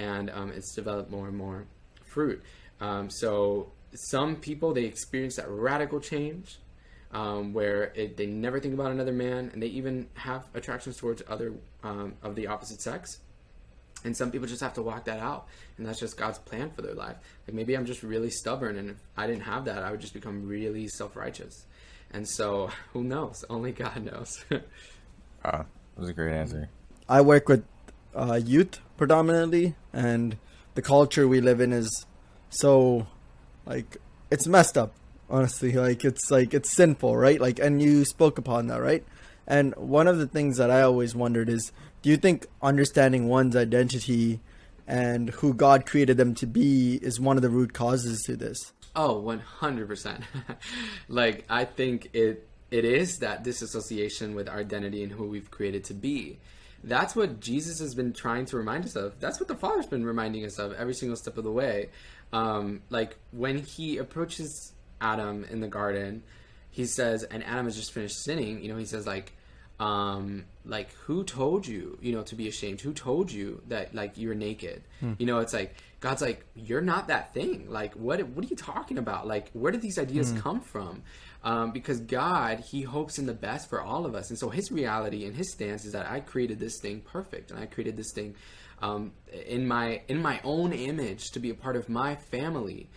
and 0.00 0.30
um, 0.30 0.50
it's 0.50 0.74
developed 0.74 1.10
more 1.10 1.28
and 1.28 1.36
more 1.36 1.66
fruit. 2.04 2.42
Um, 2.80 3.10
so 3.10 3.70
some 3.94 4.36
people 4.36 4.72
they 4.72 4.84
experience 4.84 5.36
that 5.36 5.48
radical 5.48 6.00
change 6.00 6.58
um, 7.12 7.52
where 7.52 7.92
it, 7.94 8.16
they 8.16 8.26
never 8.26 8.60
think 8.60 8.72
about 8.72 8.92
another 8.92 9.12
man 9.12 9.50
and 9.52 9.62
they 9.62 9.66
even 9.66 10.08
have 10.14 10.46
attractions 10.54 10.96
towards 10.96 11.22
other 11.28 11.52
um, 11.82 12.14
of 12.22 12.34
the 12.34 12.46
opposite 12.46 12.80
sex. 12.80 13.18
And 14.02 14.16
some 14.16 14.30
people 14.30 14.48
just 14.48 14.62
have 14.62 14.72
to 14.74 14.82
walk 14.82 15.04
that 15.04 15.20
out 15.20 15.48
and 15.76 15.86
that's 15.86 16.00
just 16.00 16.16
god's 16.16 16.38
plan 16.38 16.70
for 16.70 16.80
their 16.80 16.94
life. 16.94 17.16
Like 17.46 17.54
maybe 17.54 17.74
i'm 17.74 17.84
just 17.84 18.02
really 18.02 18.30
stubborn 18.30 18.76
and 18.76 18.90
if 18.90 18.96
i 19.16 19.26
didn't 19.26 19.42
have 19.42 19.66
that 19.66 19.82
i 19.82 19.90
would 19.90 20.00
just 20.00 20.14
become 20.14 20.46
really 20.46 20.88
self-righteous. 20.88 21.66
And 22.12 22.26
so 22.26 22.70
who 22.92 23.04
knows? 23.04 23.44
Only 23.50 23.72
god 23.72 24.02
knows. 24.02 24.42
Wow, 24.50 24.60
that 25.44 25.66
was 25.96 26.08
a 26.08 26.14
great 26.14 26.34
answer. 26.34 26.70
I 27.08 27.20
work 27.20 27.48
with 27.48 27.64
uh, 28.14 28.40
youth 28.42 28.80
predominantly, 28.96 29.74
and 29.92 30.36
the 30.74 30.82
culture 30.82 31.26
we 31.26 31.40
live 31.40 31.60
in 31.60 31.72
is 31.72 32.06
so 32.48 33.06
like 33.66 33.96
it's 34.30 34.46
messed 34.46 34.76
up. 34.76 34.94
Honestly, 35.28 35.72
like 35.72 36.04
it's 36.04 36.30
like 36.30 36.54
it's 36.54 36.70
sinful, 36.70 37.16
right? 37.16 37.40
Like, 37.40 37.60
and 37.60 37.80
you 37.80 38.04
spoke 38.04 38.38
upon 38.38 38.66
that, 38.66 38.80
right? 38.80 39.04
And 39.46 39.74
one 39.76 40.08
of 40.08 40.18
the 40.18 40.26
things 40.26 40.56
that 40.58 40.70
I 40.70 40.82
always 40.82 41.14
wondered 41.14 41.48
is, 41.48 41.72
do 42.02 42.10
you 42.10 42.16
think 42.16 42.46
understanding 42.62 43.28
one's 43.28 43.56
identity 43.56 44.40
and 44.86 45.30
who 45.30 45.54
God 45.54 45.86
created 45.86 46.16
them 46.16 46.34
to 46.36 46.46
be 46.46 46.98
is 47.02 47.20
one 47.20 47.36
of 47.36 47.42
the 47.42 47.48
root 47.48 47.72
causes 47.72 48.22
to 48.26 48.36
this? 48.36 48.72
Oh, 48.96 49.22
100%. 49.22 50.22
like 51.08 51.44
I 51.48 51.64
think 51.64 52.10
it 52.12 52.46
it 52.70 52.84
is 52.84 53.18
that 53.18 53.42
disassociation 53.42 54.34
with 54.34 54.48
our 54.48 54.58
identity 54.58 55.02
and 55.02 55.12
who 55.12 55.24
we've 55.24 55.50
created 55.50 55.84
to 55.84 55.94
be. 55.94 56.38
That's 56.82 57.14
what 57.14 57.40
Jesus 57.40 57.78
has 57.80 57.94
been 57.94 58.12
trying 58.12 58.46
to 58.46 58.56
remind 58.56 58.84
us 58.84 58.96
of. 58.96 59.18
That's 59.20 59.38
what 59.38 59.48
the 59.48 59.54
Father's 59.54 59.86
been 59.86 60.04
reminding 60.04 60.44
us 60.44 60.58
of 60.58 60.72
every 60.72 60.94
single 60.94 61.16
step 61.16 61.36
of 61.36 61.44
the 61.44 61.52
way. 61.52 61.90
Um, 62.32 62.82
like 62.88 63.16
when 63.32 63.58
he 63.58 63.98
approaches 63.98 64.72
Adam 65.00 65.44
in 65.50 65.60
the 65.60 65.68
garden, 65.68 66.22
he 66.70 66.86
says, 66.86 67.22
and 67.24 67.44
Adam 67.44 67.66
has 67.66 67.76
just 67.76 67.92
finished 67.92 68.22
sinning. 68.22 68.62
You 68.62 68.72
know, 68.72 68.78
he 68.78 68.86
says 68.86 69.06
like, 69.06 69.32
um, 69.80 70.44
like 70.66 70.92
who 71.06 71.24
told 71.24 71.66
you, 71.66 71.98
you 72.02 72.12
know, 72.12 72.22
to 72.24 72.34
be 72.36 72.46
ashamed? 72.46 72.82
Who 72.82 72.92
told 72.92 73.32
you 73.32 73.62
that 73.68 73.94
like 73.94 74.18
you're 74.18 74.34
naked? 74.34 74.82
You 75.18 75.26
know, 75.26 75.38
it's 75.38 75.54
like 75.54 75.74
God's 76.00 76.20
like, 76.20 76.44
you're 76.54 76.82
not 76.82 77.08
that 77.08 77.32
thing. 77.32 77.70
Like, 77.70 77.94
what 77.94 78.20
what 78.28 78.44
are 78.44 78.48
you 78.48 78.56
talking 78.56 78.98
about? 78.98 79.26
Like, 79.26 79.50
where 79.52 79.72
did 79.72 79.80
these 79.80 79.98
ideas 79.98 80.32
come 80.42 80.60
from? 80.60 81.02
Um, 81.42 81.72
because 81.72 82.00
God, 82.00 82.60
He 82.60 82.82
hopes 82.82 83.18
in 83.18 83.24
the 83.24 83.32
best 83.32 83.70
for 83.70 83.80
all 83.80 84.04
of 84.04 84.14
us, 84.14 84.28
and 84.28 84.38
so 84.38 84.50
His 84.50 84.70
reality 84.70 85.24
and 85.24 85.34
His 85.34 85.50
stance 85.50 85.86
is 85.86 85.92
that 85.92 86.06
I 86.06 86.20
created 86.20 86.58
this 86.58 86.78
thing 86.78 87.00
perfect, 87.00 87.50
and 87.50 87.58
I 87.58 87.64
created 87.64 87.96
this 87.96 88.12
thing 88.12 88.36
um, 88.82 89.12
in 89.46 89.66
my 89.66 90.02
in 90.08 90.20
my 90.20 90.40
own 90.44 90.74
image 90.74 91.30
to 91.30 91.40
be 91.40 91.48
a 91.48 91.54
part 91.54 91.76
of 91.76 91.88
my 91.88 92.16
family. 92.16 92.90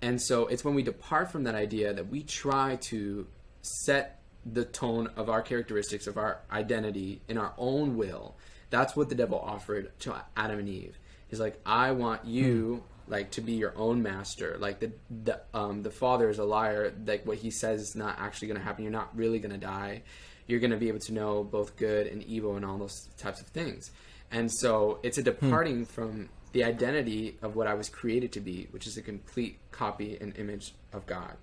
And 0.00 0.22
so 0.22 0.46
it's 0.46 0.64
when 0.64 0.76
we 0.76 0.84
depart 0.84 1.32
from 1.32 1.42
that 1.44 1.56
idea 1.56 1.92
that 1.92 2.08
we 2.08 2.22
try 2.22 2.76
to 2.82 3.26
set 3.62 4.17
the 4.52 4.64
tone 4.64 5.10
of 5.16 5.28
our 5.28 5.42
characteristics, 5.42 6.06
of 6.06 6.16
our 6.16 6.40
identity 6.50 7.20
in 7.28 7.38
our 7.38 7.52
own 7.58 7.96
will. 7.96 8.36
That's 8.70 8.94
what 8.94 9.08
the 9.08 9.14
devil 9.14 9.38
offered 9.38 9.98
to 10.00 10.22
Adam 10.36 10.58
and 10.58 10.68
Eve. 10.68 10.98
He's 11.28 11.40
like, 11.40 11.60
I 11.64 11.92
want 11.92 12.24
you 12.24 12.84
like 13.06 13.30
to 13.32 13.40
be 13.40 13.52
your 13.52 13.76
own 13.76 14.02
master. 14.02 14.56
Like 14.58 14.80
the 14.80 14.92
the 15.24 15.40
um 15.54 15.82
the 15.82 15.90
father 15.90 16.28
is 16.28 16.38
a 16.38 16.44
liar. 16.44 16.92
Like 17.06 17.26
what 17.26 17.38
he 17.38 17.50
says 17.50 17.80
is 17.80 17.96
not 17.96 18.18
actually 18.18 18.48
gonna 18.48 18.60
happen. 18.60 18.84
You're 18.84 18.92
not 18.92 19.16
really 19.16 19.38
gonna 19.38 19.58
die. 19.58 20.02
You're 20.46 20.60
gonna 20.60 20.76
be 20.76 20.88
able 20.88 21.00
to 21.00 21.12
know 21.12 21.44
both 21.44 21.76
good 21.76 22.06
and 22.06 22.22
evil 22.24 22.56
and 22.56 22.64
all 22.64 22.78
those 22.78 23.08
types 23.18 23.40
of 23.40 23.46
things. 23.48 23.90
And 24.30 24.52
so 24.52 24.98
it's 25.02 25.18
a 25.18 25.22
departing 25.22 25.86
from 25.86 26.28
the 26.52 26.64
identity 26.64 27.38
of 27.42 27.56
what 27.56 27.66
I 27.66 27.74
was 27.74 27.88
created 27.88 28.32
to 28.32 28.40
be, 28.40 28.68
which 28.70 28.86
is 28.86 28.96
a 28.96 29.02
complete 29.02 29.58
copy 29.70 30.18
and 30.20 30.36
image 30.36 30.74
of 30.92 31.06
God. 31.06 31.36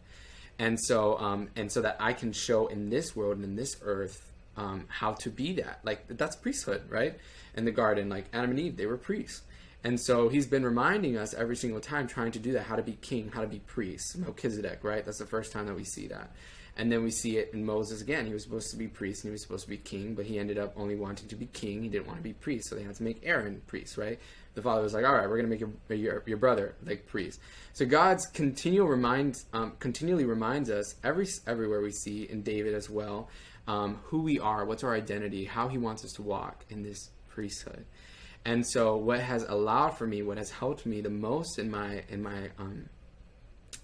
And 0.58 0.80
so, 0.80 1.18
um, 1.20 1.50
and 1.56 1.72
so 1.72 1.82
that 1.82 1.98
I 2.00 2.13
can 2.13 2.32
show 2.32 2.68
in 2.68 2.89
this 2.89 3.15
world 3.15 3.36
and 3.36 3.44
in 3.44 3.56
this 3.56 3.76
earth 3.82 4.32
um, 4.58 4.86
how 4.88 5.13
to 5.13 5.30
be 5.30 5.54
that. 5.54 5.80
Like 5.84 6.06
that's 6.08 6.36
priesthood, 6.36 6.84
right? 6.89 7.18
In 7.56 7.65
the 7.65 7.72
garden, 7.72 8.10
like 8.10 8.26
Adam 8.34 8.52
and 8.52 8.60
Eve, 8.60 8.78
they 8.78 8.86
were 8.86 8.98
priests. 8.98 9.41
And 9.84 10.00
so 10.00 10.30
he's 10.30 10.48
been 10.48 10.65
reminding 10.65 11.15
us 11.15 11.34
every 11.36 11.56
single 11.56 11.80
time, 11.80 12.08
trying 12.08 12.32
to 12.32 12.39
do 12.39 12.54
that, 12.54 12.63
how 12.63 12.76
to 12.76 12.82
be 12.82 12.94
king, 12.94 13.30
how 13.32 13.41
to 13.41 13.48
be 13.48 13.60
priest. 13.60 14.18
Melchizedek, 14.18 14.80
right? 14.84 15.06
That's 15.06 15.20
the 15.20 15.28
first 15.28 15.52
time 15.52 15.68
that 15.68 15.76
we 15.76 15.84
see 15.84 16.08
that. 16.08 16.32
And 16.78 16.91
then 16.91 17.04
we 17.04 17.12
see 17.12 17.38
it 17.38 17.52
in 17.54 17.63
Moses 17.65 18.02
again. 18.02 18.26
He 18.26 18.34
was 18.34 18.44
supposed 18.44 18.72
to 18.72 18.78
be 18.78 18.88
priest 18.88 19.24
and 19.24 19.30
he 19.30 19.34
was 19.34 19.44
supposed 19.44 19.65
to 19.65 19.70
be 19.70 19.78
king, 19.78 20.15
but 20.15 20.26
he 20.26 20.39
ended 20.39 20.58
up 20.58 20.74
only 20.76 20.96
wanting 20.96 21.28
to 21.30 21.36
be 21.36 21.46
king. 21.46 21.84
He 21.84 21.89
didn't 21.89 22.08
want 22.08 22.18
to 22.18 22.24
be 22.24 22.34
priest, 22.34 22.70
so 22.70 22.76
they 22.76 22.84
had 22.84 22.96
to 22.96 23.04
make 23.04 23.22
Aaron 23.24 23.62
priest, 23.68 23.98
right? 23.98 24.20
The 24.56 24.62
father 24.62 24.82
was 24.82 24.94
like, 24.94 25.06
"All 25.06 25.13
right, 25.13 25.30
we're 25.30 25.38
going 25.41 25.50
to 25.50 25.50
make 25.50 25.60
your, 25.60 25.98
your 25.98 26.24
your 26.26 26.38
brother 26.38 26.76
like 26.86 27.06
priest." 27.06 27.39
So 27.74 27.86
God's 27.86 28.26
continual 28.26 28.88
reminds 28.88 29.46
um, 29.54 29.74
continually 29.80 30.26
reminds 30.26 30.70
us 30.70 30.95
every 31.03 31.28
everywhere 31.45 31.82
we 31.82 31.91
see 31.91 32.24
in 32.24 32.41
David 32.41 32.74
as 32.74 32.89
well 32.89 33.30
um, 33.68 33.99
who 34.06 34.22
we 34.22 34.39
are, 34.39 34.66
what's 34.66 34.84
our 34.84 34.93
identity, 34.93 35.45
how 35.45 35.68
He 35.68 35.78
wants 35.78 36.03
us 36.06 36.14
to 36.14 36.22
walk 36.22 36.66
in 36.70 36.84
this 36.84 37.10
priesthood. 37.28 37.86
And 38.45 38.66
so, 38.66 38.95
what 38.95 39.22
has 39.22 39.43
allowed 39.43 39.97
for 39.97 40.06
me, 40.06 40.22
what 40.22 40.38
has 40.38 40.51
helped 40.51 40.86
me 40.86 41.01
the 41.01 41.10
most 41.10 41.58
in 41.58 41.72
my 41.72 42.03
in 42.10 42.22
my 42.22 42.49
um, 42.60 42.89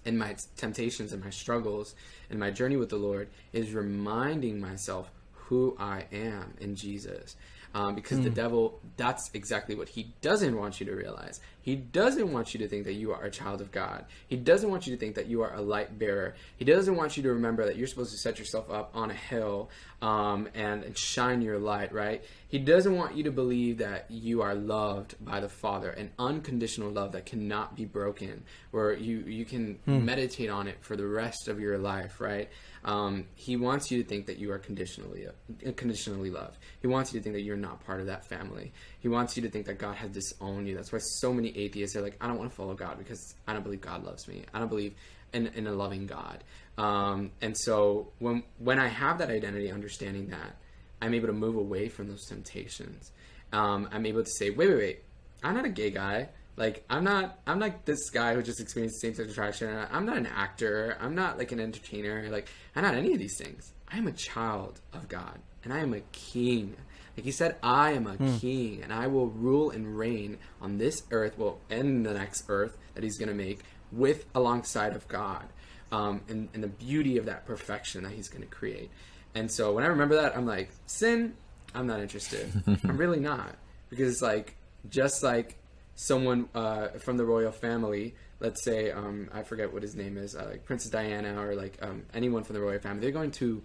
in 0.04 0.16
my 0.16 0.36
temptations 0.56 1.12
and 1.12 1.22
my 1.22 1.30
struggles 1.30 1.94
and 2.30 2.38
my 2.38 2.50
journey 2.50 2.76
with 2.76 2.88
the 2.88 2.96
Lord 2.96 3.28
is 3.52 3.72
reminding 3.72 4.60
myself 4.60 5.10
who 5.32 5.76
I 5.78 6.06
am 6.12 6.54
in 6.60 6.76
Jesus. 6.76 7.36
Um, 7.74 7.94
because 7.94 8.20
the 8.20 8.30
devil 8.30 8.80
that's 8.96 9.30
exactly 9.34 9.74
what 9.74 9.88
he 9.88 10.14
doesn't 10.20 10.56
want 10.56 10.80
you 10.80 10.86
to 10.86 10.92
realize. 10.94 11.40
He 11.62 11.76
doesn't 11.76 12.32
want 12.32 12.54
you 12.54 12.58
to 12.60 12.68
think 12.68 12.84
that 12.84 12.94
you 12.94 13.12
are 13.12 13.22
a 13.22 13.30
child 13.30 13.60
of 13.60 13.70
god. 13.70 14.04
He 14.26 14.36
doesn't 14.36 14.68
want 14.68 14.86
you 14.86 14.94
to 14.94 14.98
think 14.98 15.14
that 15.14 15.26
you 15.26 15.42
are 15.42 15.54
a 15.54 15.60
light 15.60 15.96
bearer. 15.98 16.34
He 16.56 16.64
doesn't 16.64 16.96
want 16.96 17.16
you 17.16 17.22
to 17.22 17.32
remember 17.32 17.64
that 17.66 17.76
you're 17.76 17.86
supposed 17.86 18.10
to 18.10 18.18
set 18.18 18.38
yourself 18.38 18.68
up 18.70 18.90
on 18.94 19.10
a 19.10 19.14
hill 19.14 19.70
um, 20.00 20.48
and, 20.54 20.82
and 20.82 20.98
shine 20.98 21.40
your 21.40 21.58
light 21.58 21.92
right? 21.92 22.22
He 22.48 22.58
doesn't 22.58 22.94
want 22.94 23.16
you 23.16 23.24
to 23.24 23.30
believe 23.30 23.78
that 23.78 24.10
you 24.10 24.42
are 24.42 24.54
loved 24.54 25.14
by 25.24 25.40
the 25.40 25.48
father 25.48 25.90
an 25.90 26.10
unconditional 26.18 26.90
love 26.90 27.12
that 27.12 27.26
cannot 27.26 27.76
be 27.76 27.84
broken 27.84 28.44
where 28.70 28.92
you 28.92 29.20
you 29.20 29.44
can 29.44 29.78
meditate 29.86 30.50
on 30.50 30.66
it 30.68 30.76
for 30.80 30.96
the 30.96 31.06
rest 31.06 31.48
of 31.48 31.60
your 31.60 31.78
life 31.78 32.20
right 32.20 32.48
um, 32.84 33.26
he 33.34 33.56
wants 33.56 33.90
you 33.90 34.02
to 34.02 34.08
think 34.08 34.26
that 34.26 34.38
you 34.38 34.50
are 34.50 34.58
conditionally 34.58 35.26
uh, 35.26 35.72
conditionally 35.76 36.30
loved. 36.30 36.58
He 36.80 36.88
wants 36.88 37.12
you 37.12 37.20
to 37.20 37.22
think 37.22 37.34
that 37.36 37.42
you're 37.42 37.56
not 37.56 37.84
part 37.84 38.00
of 38.00 38.06
that 38.06 38.26
family. 38.26 38.72
He 38.98 39.08
wants 39.08 39.36
you 39.36 39.42
to 39.42 39.50
think 39.50 39.66
that 39.66 39.78
God 39.78 39.96
has 39.96 40.10
disowned 40.10 40.66
you. 40.66 40.74
That's 40.74 40.92
why 40.92 40.98
so 41.00 41.32
many 41.32 41.56
atheists 41.56 41.94
are 41.96 42.02
like, 42.02 42.16
I 42.20 42.26
don't 42.26 42.38
want 42.38 42.50
to 42.50 42.56
follow 42.56 42.74
God 42.74 42.98
because 42.98 43.34
I 43.46 43.52
don't 43.52 43.62
believe 43.62 43.80
God 43.80 44.04
loves 44.04 44.26
me. 44.26 44.44
I 44.52 44.58
don't 44.58 44.68
believe 44.68 44.94
in, 45.32 45.46
in 45.48 45.66
a 45.66 45.72
loving 45.72 46.06
God. 46.06 46.42
Um, 46.76 47.30
and 47.40 47.56
so 47.56 48.08
when 48.18 48.42
when 48.58 48.78
I 48.78 48.88
have 48.88 49.18
that 49.18 49.30
identity, 49.30 49.70
understanding 49.70 50.28
that, 50.28 50.56
I'm 51.00 51.14
able 51.14 51.28
to 51.28 51.32
move 51.32 51.56
away 51.56 51.88
from 51.88 52.08
those 52.08 52.26
temptations. 52.26 53.12
Um, 53.52 53.88
I'm 53.92 54.06
able 54.06 54.24
to 54.24 54.30
say, 54.30 54.50
wait, 54.50 54.68
wait, 54.68 54.78
wait, 54.78 55.02
I'm 55.42 55.54
not 55.54 55.64
a 55.64 55.70
gay 55.70 55.90
guy. 55.90 56.28
Like 56.56 56.84
I'm 56.90 57.04
not 57.04 57.38
I'm 57.46 57.58
like 57.58 57.84
this 57.84 58.10
guy 58.10 58.34
who 58.34 58.42
just 58.42 58.60
experienced 58.60 59.00
same 59.00 59.14
sex 59.14 59.30
attraction. 59.30 59.74
I'm 59.90 60.04
not 60.06 60.16
an 60.16 60.26
actor. 60.26 60.96
I'm 61.00 61.14
not 61.14 61.38
like 61.38 61.52
an 61.52 61.60
entertainer. 61.60 62.28
Like 62.30 62.48
I'm 62.76 62.82
not 62.82 62.94
any 62.94 63.12
of 63.12 63.18
these 63.18 63.38
things. 63.38 63.72
I 63.90 63.98
am 63.98 64.06
a 64.06 64.12
child 64.12 64.80
of 64.92 65.08
God 65.08 65.38
and 65.64 65.72
I 65.72 65.78
am 65.78 65.94
a 65.94 66.00
king. 66.12 66.76
Like 67.16 67.24
he 67.24 67.32
said, 67.32 67.56
I 67.62 67.92
am 67.92 68.06
a 68.06 68.16
king 68.38 68.82
and 68.82 68.92
I 68.92 69.06
will 69.06 69.28
rule 69.28 69.70
and 69.70 69.98
reign 69.98 70.38
on 70.62 70.78
this 70.78 71.02
earth, 71.10 71.36
well, 71.36 71.58
and 71.68 72.06
the 72.06 72.14
next 72.14 72.44
earth 72.48 72.76
that 72.94 73.04
he's 73.04 73.18
gonna 73.18 73.34
make 73.34 73.60
with 73.90 74.24
alongside 74.34 74.96
of 74.96 75.06
God. 75.08 75.44
Um, 75.90 76.22
and, 76.30 76.48
and 76.54 76.62
the 76.62 76.68
beauty 76.68 77.18
of 77.18 77.26
that 77.26 77.44
perfection 77.44 78.04
that 78.04 78.12
he's 78.12 78.28
gonna 78.28 78.46
create. 78.46 78.90
And 79.34 79.50
so 79.50 79.74
when 79.74 79.84
I 79.84 79.88
remember 79.88 80.16
that, 80.16 80.34
I'm 80.36 80.46
like, 80.46 80.70
sin, 80.86 81.34
I'm 81.74 81.86
not 81.86 82.00
interested. 82.00 82.50
I'm 82.66 82.96
really 82.96 83.20
not. 83.20 83.56
Because 83.90 84.10
it's 84.10 84.22
like 84.22 84.56
just 84.88 85.22
like 85.22 85.58
someone 85.94 86.48
uh, 86.54 86.88
from 86.98 87.16
the 87.16 87.24
royal 87.24 87.52
family, 87.52 88.14
let's 88.40 88.62
say 88.62 88.90
um, 88.90 89.28
I 89.32 89.42
forget 89.42 89.72
what 89.72 89.82
his 89.82 89.94
name 89.94 90.16
is, 90.16 90.34
uh, 90.34 90.46
like 90.50 90.64
Princess 90.64 90.90
Diana 90.90 91.40
or 91.40 91.54
like 91.54 91.78
um, 91.82 92.02
anyone 92.14 92.44
from 92.44 92.54
the 92.54 92.60
royal 92.60 92.80
family, 92.80 93.00
they're 93.00 93.10
going 93.10 93.30
to 93.32 93.62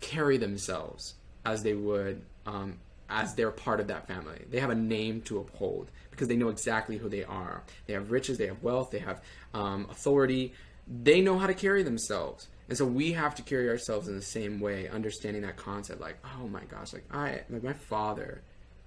carry 0.00 0.36
themselves 0.36 1.14
as 1.44 1.62
they 1.62 1.74
would 1.74 2.22
um, 2.46 2.78
as 3.08 3.34
they're 3.34 3.50
part 3.50 3.80
of 3.80 3.86
that 3.88 4.06
family. 4.06 4.44
They 4.50 4.60
have 4.60 4.70
a 4.70 4.74
name 4.74 5.22
to 5.22 5.38
uphold 5.38 5.90
because 6.10 6.28
they 6.28 6.36
know 6.36 6.48
exactly 6.48 6.98
who 6.98 7.08
they 7.08 7.24
are. 7.24 7.62
They 7.86 7.94
have 7.94 8.10
riches, 8.10 8.38
they 8.38 8.46
have 8.46 8.62
wealth, 8.62 8.90
they 8.90 8.98
have 8.98 9.22
um, 9.54 9.86
authority. 9.90 10.52
They 10.86 11.20
know 11.20 11.38
how 11.38 11.46
to 11.46 11.54
carry 11.54 11.82
themselves. 11.82 12.48
And 12.68 12.76
so 12.76 12.84
we 12.84 13.12
have 13.12 13.34
to 13.36 13.42
carry 13.42 13.68
ourselves 13.70 14.08
in 14.08 14.16
the 14.16 14.22
same 14.22 14.60
way, 14.60 14.88
understanding 14.88 15.42
that 15.42 15.56
concept 15.56 16.00
like, 16.00 16.18
oh 16.38 16.48
my 16.48 16.64
gosh, 16.64 16.92
like 16.92 17.04
I 17.10 17.42
like 17.48 17.62
my 17.62 17.72
father 17.72 18.42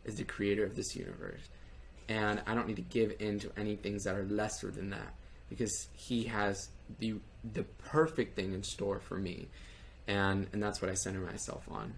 is 0.05 0.15
the 0.15 0.23
creator 0.23 0.63
of 0.63 0.75
this 0.75 0.95
universe 0.95 1.41
and 2.11 2.41
I 2.45 2.53
don't 2.53 2.67
need 2.67 2.75
to 2.75 2.81
give 2.81 3.13
in 3.19 3.39
to 3.39 3.51
any 3.55 3.77
things 3.77 4.03
that 4.03 4.15
are 4.15 4.25
lesser 4.25 4.69
than 4.69 4.89
that 4.89 5.13
because 5.49 5.87
he 5.93 6.25
has 6.25 6.67
the 6.99 7.15
the 7.53 7.63
perfect 7.63 8.35
thing 8.35 8.53
in 8.53 8.63
store 8.63 8.99
for 8.99 9.17
me, 9.17 9.47
and 10.07 10.47
and 10.51 10.61
that's 10.61 10.81
what 10.81 10.91
I 10.91 10.93
center 10.93 11.21
myself 11.21 11.63
on. 11.71 11.93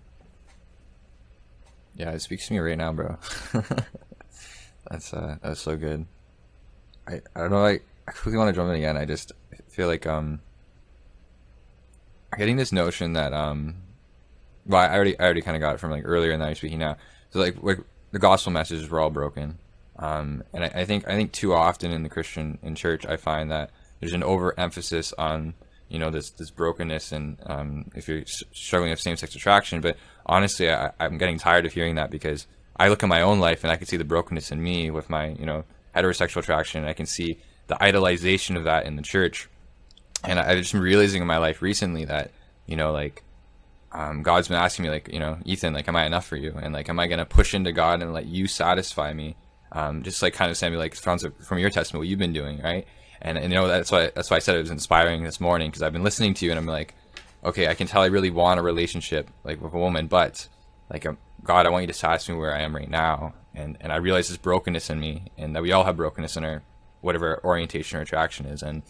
Yeah, 1.95 2.11
it 2.11 2.21
speaks 2.21 2.47
to 2.47 2.53
me 2.53 2.59
right 2.59 2.77
now, 2.77 2.93
bro. 2.93 3.17
that's 4.89 5.11
uh 5.13 5.37
that's 5.41 5.61
so 5.61 5.75
good. 5.75 6.05
I 7.07 7.21
I 7.35 7.39
don't 7.39 7.49
know 7.49 7.61
like 7.61 7.83
I 8.07 8.11
quickly 8.11 8.37
want 8.37 8.49
to 8.49 8.53
jump 8.53 8.69
in 8.69 8.75
again. 8.75 8.97
I 8.97 9.05
just 9.05 9.31
feel 9.69 9.87
like 9.87 10.05
um 10.05 10.41
getting 12.37 12.57
this 12.57 12.71
notion 12.71 13.13
that 13.13 13.33
um 13.33 13.77
well 14.67 14.79
I 14.79 14.93
already 14.93 15.19
I 15.19 15.23
already 15.23 15.41
kind 15.41 15.57
of 15.57 15.61
got 15.61 15.73
it 15.73 15.79
from 15.79 15.89
like 15.89 16.03
earlier 16.05 16.31
in 16.33 16.39
that 16.39 16.49
I'm 16.49 16.55
speaking 16.55 16.79
now. 16.79 16.97
So 17.31 17.39
like 17.39 17.55
like 17.63 17.79
the 18.11 18.19
gospel 18.19 18.51
messages 18.51 18.87
were 18.91 18.99
all 18.99 19.09
broken. 19.09 19.57
Um, 19.97 20.43
and 20.53 20.63
I, 20.63 20.67
I 20.67 20.85
think 20.85 21.07
I 21.07 21.15
think 21.15 21.31
too 21.31 21.53
often 21.53 21.91
in 21.91 22.03
the 22.03 22.09
Christian 22.09 22.57
in 22.63 22.75
church 22.75 23.05
I 23.05 23.17
find 23.17 23.51
that 23.51 23.69
there's 23.99 24.13
an 24.13 24.23
overemphasis 24.23 25.13
on 25.13 25.53
you 25.87 25.99
know 25.99 26.09
this 26.09 26.31
this 26.31 26.49
brokenness 26.49 27.11
and 27.11 27.37
um, 27.45 27.91
if 27.95 28.07
you're 28.07 28.23
struggling 28.25 28.89
with 28.89 28.99
same 28.99 29.15
sex 29.15 29.35
attraction. 29.35 29.81
But 29.81 29.97
honestly, 30.25 30.71
I, 30.71 30.91
I'm 30.99 31.17
getting 31.17 31.37
tired 31.37 31.65
of 31.65 31.73
hearing 31.73 31.95
that 31.95 32.09
because 32.09 32.47
I 32.75 32.89
look 32.89 33.03
at 33.03 33.09
my 33.09 33.21
own 33.21 33.39
life 33.39 33.63
and 33.63 33.71
I 33.71 33.75
can 33.75 33.87
see 33.87 33.97
the 33.97 34.03
brokenness 34.03 34.51
in 34.51 34.61
me 34.61 34.89
with 34.89 35.09
my 35.09 35.27
you 35.27 35.45
know 35.45 35.65
heterosexual 35.95 36.37
attraction. 36.37 36.81
And 36.81 36.89
I 36.89 36.93
can 36.93 37.05
see 37.05 37.39
the 37.67 37.75
idolization 37.75 38.57
of 38.57 38.63
that 38.63 38.85
in 38.85 38.95
the 38.95 39.03
church. 39.03 39.47
And 40.23 40.39
I, 40.39 40.51
I've 40.51 40.57
just 40.57 40.73
been 40.73 40.81
realizing 40.81 41.21
in 41.21 41.27
my 41.27 41.37
life 41.37 41.61
recently 41.61 42.05
that 42.05 42.31
you 42.65 42.75
know 42.75 42.91
like 42.91 43.23
um, 43.91 44.23
God's 44.23 44.47
been 44.47 44.57
asking 44.57 44.83
me 44.83 44.89
like 44.89 45.13
you 45.13 45.19
know 45.19 45.37
Ethan 45.45 45.73
like 45.73 45.87
am 45.87 45.95
I 45.95 46.05
enough 46.05 46.25
for 46.25 46.35
you 46.35 46.53
and 46.59 46.73
like 46.73 46.89
am 46.89 46.99
I 46.99 47.05
gonna 47.05 47.25
push 47.25 47.53
into 47.53 47.71
God 47.71 48.01
and 48.01 48.11
let 48.11 48.25
you 48.25 48.47
satisfy 48.47 49.13
me 49.13 49.35
um, 49.73 50.03
just 50.03 50.21
like 50.21 50.33
kind 50.33 50.49
of 50.49 50.57
Samuel, 50.57 50.79
like 50.79 50.95
from 50.95 51.17
from 51.19 51.57
your 51.59 51.69
testimony, 51.69 52.01
what 52.05 52.07
you've 52.07 52.19
been 52.19 52.33
doing, 52.33 52.61
right? 52.61 52.87
And, 53.21 53.37
and 53.37 53.51
you 53.51 53.59
know 53.59 53.67
that's 53.67 53.91
why 53.91 54.11
that's 54.13 54.29
why 54.29 54.37
I 54.37 54.39
said 54.39 54.55
it 54.55 54.61
was 54.61 54.71
inspiring 54.71 55.23
this 55.23 55.39
morning 55.39 55.69
because 55.69 55.81
I've 55.81 55.93
been 55.93 56.03
listening 56.03 56.33
to 56.35 56.45
you 56.45 56.51
and 56.51 56.59
I'm 56.59 56.65
like, 56.65 56.93
okay, 57.43 57.67
I 57.67 57.73
can 57.73 57.87
tell 57.87 58.01
I 58.01 58.07
really 58.07 58.29
want 58.29 58.59
a 58.59 58.63
relationship 58.63 59.29
like 59.43 59.61
with 59.61 59.73
a 59.73 59.77
woman, 59.77 60.07
but 60.07 60.47
like 60.89 61.05
um, 61.05 61.17
God, 61.43 61.65
I 61.65 61.69
want 61.69 61.83
you 61.83 61.87
to 61.87 61.93
satisfy 61.93 62.33
me 62.33 62.39
where 62.39 62.55
I 62.55 62.61
am 62.61 62.75
right 62.75 62.89
now, 62.89 63.33
and 63.53 63.77
and 63.81 63.91
I 63.91 63.97
realize 63.97 64.29
this 64.29 64.37
brokenness 64.37 64.89
in 64.89 64.99
me, 64.99 65.31
and 65.37 65.55
that 65.55 65.63
we 65.63 65.71
all 65.71 65.83
have 65.83 65.97
brokenness 65.97 66.37
in 66.37 66.45
our 66.45 66.63
whatever 67.01 67.41
orientation 67.43 67.97
or 67.97 68.01
attraction 68.01 68.45
is, 68.45 68.61
and 68.61 68.83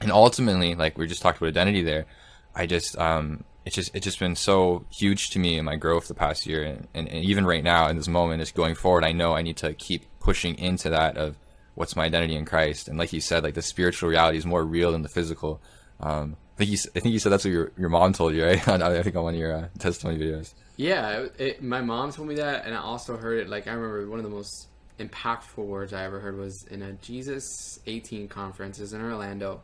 and 0.00 0.12
ultimately, 0.12 0.74
like 0.74 0.96
we 0.96 1.06
just 1.06 1.22
talked 1.22 1.38
about 1.38 1.48
identity 1.48 1.82
there, 1.82 2.06
I 2.54 2.66
just 2.66 2.96
um 2.98 3.44
it's 3.64 3.74
just 3.74 3.94
it's 3.94 4.04
just 4.04 4.18
been 4.18 4.36
so 4.36 4.84
huge 4.90 5.30
to 5.30 5.38
me 5.38 5.58
in 5.58 5.64
my 5.64 5.76
growth 5.76 6.08
the 6.08 6.14
past 6.14 6.46
year 6.46 6.62
and, 6.62 6.86
and, 6.94 7.08
and 7.08 7.24
even 7.24 7.46
right 7.46 7.64
now 7.64 7.88
in 7.88 7.96
this 7.96 8.08
moment 8.08 8.40
just 8.40 8.54
going 8.54 8.74
forward 8.74 9.04
i 9.04 9.12
know 9.12 9.34
i 9.34 9.42
need 9.42 9.56
to 9.56 9.72
keep 9.74 10.04
pushing 10.20 10.56
into 10.58 10.90
that 10.90 11.16
of 11.16 11.36
what's 11.74 11.96
my 11.96 12.04
identity 12.04 12.36
in 12.36 12.44
christ 12.44 12.88
and 12.88 12.98
like 12.98 13.12
you 13.12 13.20
said 13.20 13.42
like 13.42 13.54
the 13.54 13.62
spiritual 13.62 14.08
reality 14.08 14.38
is 14.38 14.46
more 14.46 14.64
real 14.64 14.92
than 14.92 15.02
the 15.02 15.08
physical 15.08 15.60
um 16.00 16.36
i 16.56 16.58
think 16.58 16.70
you, 16.70 16.78
I 16.94 17.00
think 17.00 17.12
you 17.12 17.18
said 17.18 17.32
that's 17.32 17.44
what 17.44 17.52
your, 17.52 17.72
your 17.78 17.88
mom 17.88 18.12
told 18.12 18.34
you 18.34 18.44
right 18.44 18.68
i 18.68 19.02
think 19.02 19.16
on 19.16 19.24
one 19.24 19.34
of 19.34 19.40
your 19.40 19.56
uh, 19.56 19.68
testimony 19.78 20.18
videos 20.18 20.52
Yeah, 20.76 21.20
it, 21.20 21.34
it, 21.38 21.62
my 21.62 21.80
mom 21.80 22.10
told 22.10 22.28
me 22.28 22.34
that, 22.36 22.66
and 22.66 22.74
I 22.74 22.78
also 22.78 23.16
heard 23.16 23.38
it. 23.38 23.48
Like 23.48 23.68
I 23.68 23.72
remember 23.72 24.08
one 24.08 24.18
of 24.18 24.24
the 24.24 24.30
most 24.30 24.68
impactful 24.98 25.64
words 25.64 25.92
I 25.92 26.04
ever 26.04 26.20
heard 26.20 26.36
was 26.36 26.64
in 26.64 26.82
a 26.82 26.92
Jesus 26.94 27.78
18 27.86 28.28
conference. 28.28 28.80
In 28.92 29.00
Orlando, 29.00 29.62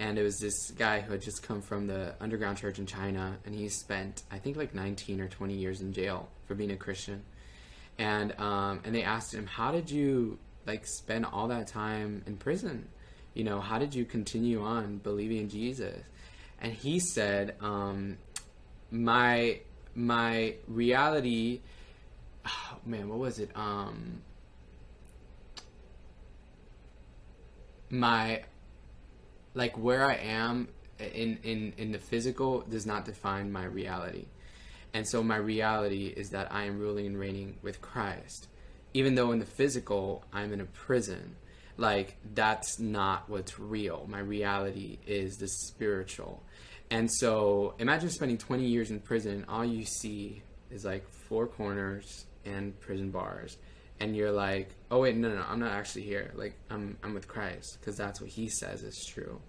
and 0.00 0.18
it 0.18 0.22
was 0.22 0.38
this 0.38 0.70
guy 0.72 1.00
who 1.00 1.12
had 1.12 1.20
just 1.20 1.42
come 1.42 1.60
from 1.60 1.86
the 1.86 2.14
underground 2.20 2.56
church 2.56 2.78
in 2.78 2.86
China, 2.86 3.36
and 3.44 3.54
he 3.54 3.68
spent 3.68 4.22
I 4.32 4.38
think 4.38 4.56
like 4.56 4.74
19 4.74 5.20
or 5.20 5.28
20 5.28 5.54
years 5.54 5.82
in 5.82 5.92
jail 5.92 6.28
for 6.46 6.54
being 6.54 6.72
a 6.72 6.76
Christian. 6.76 7.22
And 7.98 8.34
um, 8.40 8.80
and 8.84 8.94
they 8.94 9.02
asked 9.02 9.34
him, 9.34 9.46
"How 9.46 9.70
did 9.70 9.90
you 9.90 10.38
like 10.66 10.86
spend 10.86 11.26
all 11.26 11.48
that 11.48 11.66
time 11.66 12.22
in 12.26 12.36
prison? 12.38 12.88
You 13.34 13.44
know, 13.44 13.60
how 13.60 13.78
did 13.78 13.94
you 13.94 14.04
continue 14.06 14.64
on 14.64 14.98
believing 14.98 15.36
in 15.36 15.48
Jesus?" 15.50 16.02
And 16.62 16.72
he 16.72 16.98
said, 16.98 17.56
um, 17.60 18.16
"My 18.90 19.60
my 19.94 20.54
reality 20.66 21.60
oh, 22.46 22.78
man 22.84 23.08
what 23.08 23.18
was 23.18 23.38
it 23.38 23.50
um 23.54 24.22
my 27.90 28.42
like 29.60 29.76
where 29.76 30.06
i 30.06 30.14
am 30.14 30.68
in 30.98 31.38
in 31.42 31.74
in 31.76 31.92
the 31.92 31.98
physical 31.98 32.62
does 32.62 32.86
not 32.86 33.04
define 33.04 33.52
my 33.52 33.64
reality. 33.64 34.24
And 34.94 35.06
so 35.06 35.22
my 35.22 35.36
reality 35.36 36.06
is 36.06 36.30
that 36.30 36.50
i 36.50 36.64
am 36.64 36.78
ruling 36.78 37.06
and 37.06 37.18
reigning 37.18 37.58
with 37.60 37.82
christ. 37.82 38.48
Even 38.94 39.14
though 39.16 39.32
in 39.32 39.38
the 39.38 39.52
physical 39.60 40.24
i'm 40.32 40.50
in 40.54 40.62
a 40.62 40.70
prison. 40.86 41.36
Like 41.76 42.16
that's 42.34 42.78
not 42.78 43.28
what's 43.28 43.58
real. 43.58 44.06
My 44.08 44.20
reality 44.20 44.98
is 45.06 45.36
the 45.36 45.48
spiritual. 45.48 46.42
And 46.90 47.10
so 47.12 47.74
imagine 47.78 48.08
spending 48.08 48.38
20 48.38 48.64
years 48.64 48.90
in 48.90 49.00
prison. 49.00 49.44
All 49.46 49.64
you 49.64 49.84
see 49.84 50.42
is 50.70 50.86
like 50.86 51.06
four 51.28 51.46
corners 51.46 52.24
and 52.46 52.78
prison 52.80 53.10
bars 53.10 53.58
and 54.00 54.16
you're 54.16 54.32
like 54.32 54.70
oh 54.90 55.00
wait 55.00 55.14
no 55.16 55.28
no, 55.28 55.36
no 55.36 55.44
i'm 55.48 55.60
not 55.60 55.72
actually 55.72 56.02
here. 56.02 56.32
Like 56.34 56.54
i'm 56.70 56.96
i'm 57.02 57.14
with 57.14 57.28
christ 57.28 57.78
because 57.80 57.96
that's 57.96 58.20
what 58.20 58.30
he 58.30 58.48
says 58.48 58.82
is 58.82 59.04
true. 59.08 59.40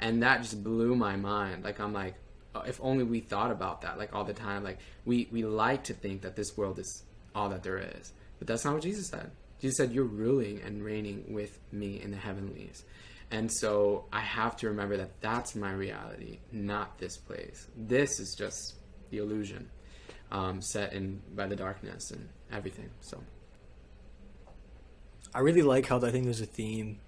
And 0.00 0.22
that 0.22 0.42
just 0.42 0.62
blew 0.62 0.94
my 0.94 1.16
mind. 1.16 1.64
Like 1.64 1.80
i'm 1.80 1.92
like 1.92 2.14
oh, 2.54 2.60
if 2.60 2.80
only 2.82 3.04
we 3.04 3.20
thought 3.20 3.50
about 3.50 3.82
that 3.82 3.98
like 3.98 4.14
all 4.14 4.24
the 4.24 4.32
time. 4.32 4.64
Like 4.64 4.78
we 5.04 5.28
we 5.30 5.44
like 5.44 5.84
to 5.84 5.94
think 5.94 6.22
that 6.22 6.36
this 6.36 6.56
world 6.56 6.78
is 6.78 7.02
all 7.34 7.50
that 7.50 7.62
there 7.62 7.78
is 7.78 8.12
but 8.38 8.46
that's 8.46 8.64
not 8.64 8.74
what 8.74 8.82
jesus 8.82 9.08
said. 9.08 9.30
Jesus 9.60 9.76
said 9.76 9.92
you're 9.92 10.04
ruling 10.04 10.62
and 10.62 10.82
reigning 10.82 11.34
with 11.34 11.58
me 11.72 12.00
in 12.00 12.12
the 12.12 12.16
heavenlies. 12.16 12.84
And 13.30 13.52
so 13.52 14.06
i 14.12 14.20
have 14.20 14.56
to 14.58 14.68
remember 14.68 14.96
that 14.96 15.20
that's 15.20 15.54
my 15.54 15.72
reality 15.72 16.38
not 16.52 16.98
this 16.98 17.16
place. 17.16 17.66
This 17.76 18.20
is 18.20 18.34
just 18.38 18.76
the 19.10 19.18
illusion 19.18 19.68
um, 20.30 20.60
set 20.60 20.92
in 20.92 21.20
by 21.34 21.46
the 21.46 21.56
darkness 21.56 22.10
and 22.10 22.28
everything. 22.52 22.90
So 23.00 23.22
I 25.34 25.40
really 25.40 25.62
like 25.62 25.86
how 25.86 26.00
I 26.00 26.10
think 26.10 26.24
there's 26.24 26.40
a 26.40 26.46
theme 26.46 27.00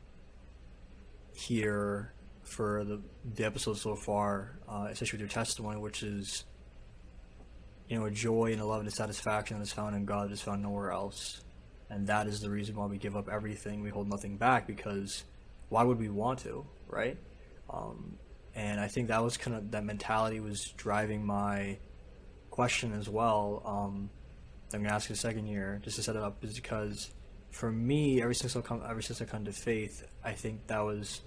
here 1.32 2.12
for 2.42 2.84
the 2.84 3.00
the 3.24 3.44
episode 3.44 3.78
so 3.78 3.94
far, 3.94 4.58
uh, 4.68 4.88
especially 4.90 5.16
with 5.16 5.20
your 5.20 5.28
testimony, 5.30 5.80
which 5.80 6.02
is 6.02 6.44
you 7.88 7.98
know 7.98 8.04
a 8.04 8.10
joy 8.10 8.52
and 8.52 8.60
a 8.60 8.66
love 8.66 8.80
and 8.80 8.88
a 8.88 8.92
satisfaction 8.92 9.58
that 9.58 9.62
is 9.62 9.72
found 9.72 9.96
in 9.96 10.04
God 10.04 10.28
that 10.28 10.34
is 10.34 10.42
found 10.42 10.62
nowhere 10.62 10.90
else, 10.92 11.40
and 11.88 12.06
that 12.08 12.26
is 12.26 12.40
the 12.40 12.50
reason 12.50 12.76
why 12.76 12.86
we 12.86 12.98
give 12.98 13.16
up 13.16 13.28
everything, 13.28 13.82
we 13.82 13.90
hold 13.90 14.08
nothing 14.08 14.36
back, 14.36 14.66
because 14.66 15.24
why 15.70 15.82
would 15.82 15.98
we 15.98 16.08
want 16.08 16.40
to, 16.40 16.66
right? 16.88 17.16
Um, 17.70 18.18
and 18.54 18.80
I 18.80 18.88
think 18.88 19.08
that 19.08 19.22
was 19.22 19.36
kind 19.38 19.56
of 19.56 19.70
that 19.70 19.84
mentality 19.84 20.40
was 20.40 20.74
driving 20.76 21.24
my 21.24 21.78
question 22.50 22.92
as 22.92 23.08
well. 23.08 23.62
Um, 23.64 24.10
I'm 24.74 24.82
gonna 24.82 24.94
ask 24.94 25.08
a 25.08 25.16
second 25.16 25.46
here, 25.46 25.80
just 25.82 25.96
to 25.96 26.02
set 26.02 26.16
it 26.16 26.22
up, 26.22 26.44
is 26.44 26.54
because 26.54 27.10
for 27.50 27.70
me, 27.70 28.22
ever 28.22 28.34
since 28.34 28.56
I 28.56 28.60
come, 28.60 28.82
ever 28.88 29.02
since 29.02 29.20
I 29.20 29.24
come 29.24 29.44
to 29.44 29.52
faith, 29.52 30.04
I 30.24 30.32
think 30.32 30.66
that 30.68 30.80
was 30.80 31.20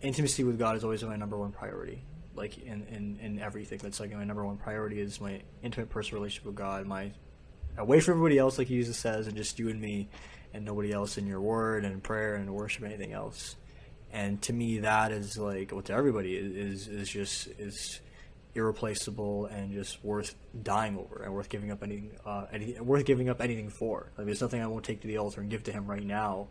intimacy 0.00 0.44
with 0.44 0.58
God 0.58 0.76
is 0.76 0.84
always 0.84 1.02
my 1.02 1.16
number 1.16 1.36
one 1.36 1.52
priority. 1.52 2.04
Like 2.34 2.58
in, 2.58 2.86
in, 2.86 3.18
in 3.20 3.38
everything, 3.40 3.78
that's 3.82 4.00
like 4.00 4.12
my 4.12 4.24
number 4.24 4.44
one 4.44 4.56
priority 4.56 5.00
is 5.00 5.20
my 5.20 5.42
intimate 5.62 5.90
personal 5.90 6.20
relationship 6.20 6.46
with 6.46 6.54
God. 6.54 6.86
My 6.86 7.12
away 7.76 8.00
from 8.00 8.14
everybody 8.14 8.38
else, 8.38 8.58
like 8.58 8.68
Jesus 8.68 8.96
says, 8.96 9.26
and 9.26 9.36
just 9.36 9.58
you 9.58 9.68
and 9.68 9.80
me, 9.80 10.08
and 10.52 10.64
nobody 10.64 10.92
else 10.92 11.18
in 11.18 11.26
your 11.26 11.40
word 11.40 11.84
and 11.84 12.02
prayer 12.02 12.34
and 12.34 12.52
worship, 12.54 12.84
anything 12.84 13.12
else. 13.12 13.56
And 14.12 14.40
to 14.42 14.52
me, 14.52 14.78
that 14.78 15.12
is 15.12 15.36
like, 15.36 15.72
well, 15.72 15.82
to 15.82 15.92
everybody 15.92 16.34
is 16.36 16.88
is 16.88 17.08
just 17.08 17.48
is 17.58 18.00
irreplaceable 18.54 19.46
and 19.46 19.72
just 19.72 20.04
worth 20.04 20.34
dying 20.62 20.96
over 20.98 21.22
and 21.22 21.32
worth 21.32 21.48
giving 21.48 21.70
up 21.70 21.82
anything, 21.82 22.12
uh, 22.26 22.46
any, 22.52 22.78
worth 22.80 23.04
giving 23.04 23.28
up 23.28 23.40
anything 23.40 23.68
for. 23.68 24.10
Like, 24.16 24.26
there's 24.26 24.40
nothing 24.40 24.62
I 24.62 24.66
won't 24.66 24.84
take 24.84 25.00
to 25.02 25.06
the 25.06 25.18
altar 25.18 25.40
and 25.40 25.50
give 25.50 25.62
to 25.64 25.72
Him 25.72 25.86
right 25.86 26.02
now 26.02 26.48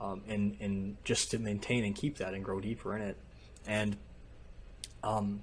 um, 0.00 0.22
and 0.28 0.56
and 0.60 0.96
just 1.04 1.30
to 1.32 1.38
maintain 1.38 1.84
and 1.84 1.94
keep 1.94 2.18
that 2.18 2.34
and 2.34 2.44
grow 2.44 2.60
deeper 2.60 2.96
in 2.96 3.02
it. 3.02 3.16
And 3.66 3.96
um, 5.02 5.42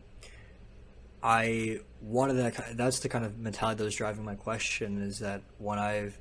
I 1.22 1.80
wanted 2.01 2.36
that. 2.36 2.78
That's 2.78 2.99
the 2.99 3.10
kind 3.10 3.26
of 3.26 3.38
mentality 3.38 3.80
that 3.80 3.84
was 3.84 3.95
driving 3.95 4.24
my 4.24 4.36
question. 4.36 5.01
Is 5.01 5.20
that 5.20 5.41
when 5.58 5.80
I've 5.80 6.18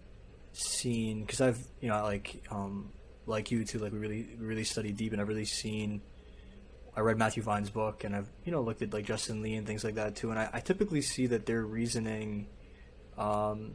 seen 0.53 1.23
because 1.23 1.41
I've 1.41 1.59
you 1.81 1.89
know 1.89 2.03
like 2.03 2.43
um, 2.51 2.93
like 3.27 3.51
you 3.51 3.65
too 3.65 3.79
like 3.79 3.93
we 3.93 3.99
really 3.99 4.29
really 4.39 4.65
studied 4.65 4.97
deep 4.97 5.13
and 5.13 5.21
I've 5.21 5.29
really 5.29 5.45
seen. 5.45 6.03
I 6.97 7.01
read 7.01 7.19
Matthew 7.19 7.43
Vines' 7.43 7.71
book 7.71 8.05
and 8.05 8.15
I've 8.15 8.31
you 8.45 8.53
know 8.53 8.63
looked 8.63 8.83
at 8.83 8.93
like 8.93 9.05
Justin 9.05 9.43
Lee 9.43 9.55
and 9.55 9.67
things 9.67 9.85
like 9.85 9.97
that 9.97 10.17
too, 10.17 10.31
and 10.31 10.39
I, 10.39 10.49
I 10.53 10.61
typically 10.61 11.03
see 11.03 11.27
that 11.29 11.47
their 11.47 11.63
reasoning 11.65 12.47
um, 13.19 13.75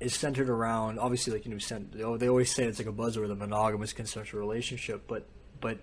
is 0.00 0.14
centered 0.14 0.50
around 0.50 0.98
obviously 0.98 1.32
like 1.32 1.46
you 1.46 1.58
know 1.94 2.16
they 2.16 2.28
always 2.28 2.54
say 2.54 2.64
it's 2.64 2.78
like 2.78 2.88
a 2.88 2.92
buzzword 2.92 3.28
the 3.28 3.34
monogamous 3.34 3.92
consensual 3.92 4.40
relationship 4.40 5.04
but 5.06 5.26
but 5.60 5.78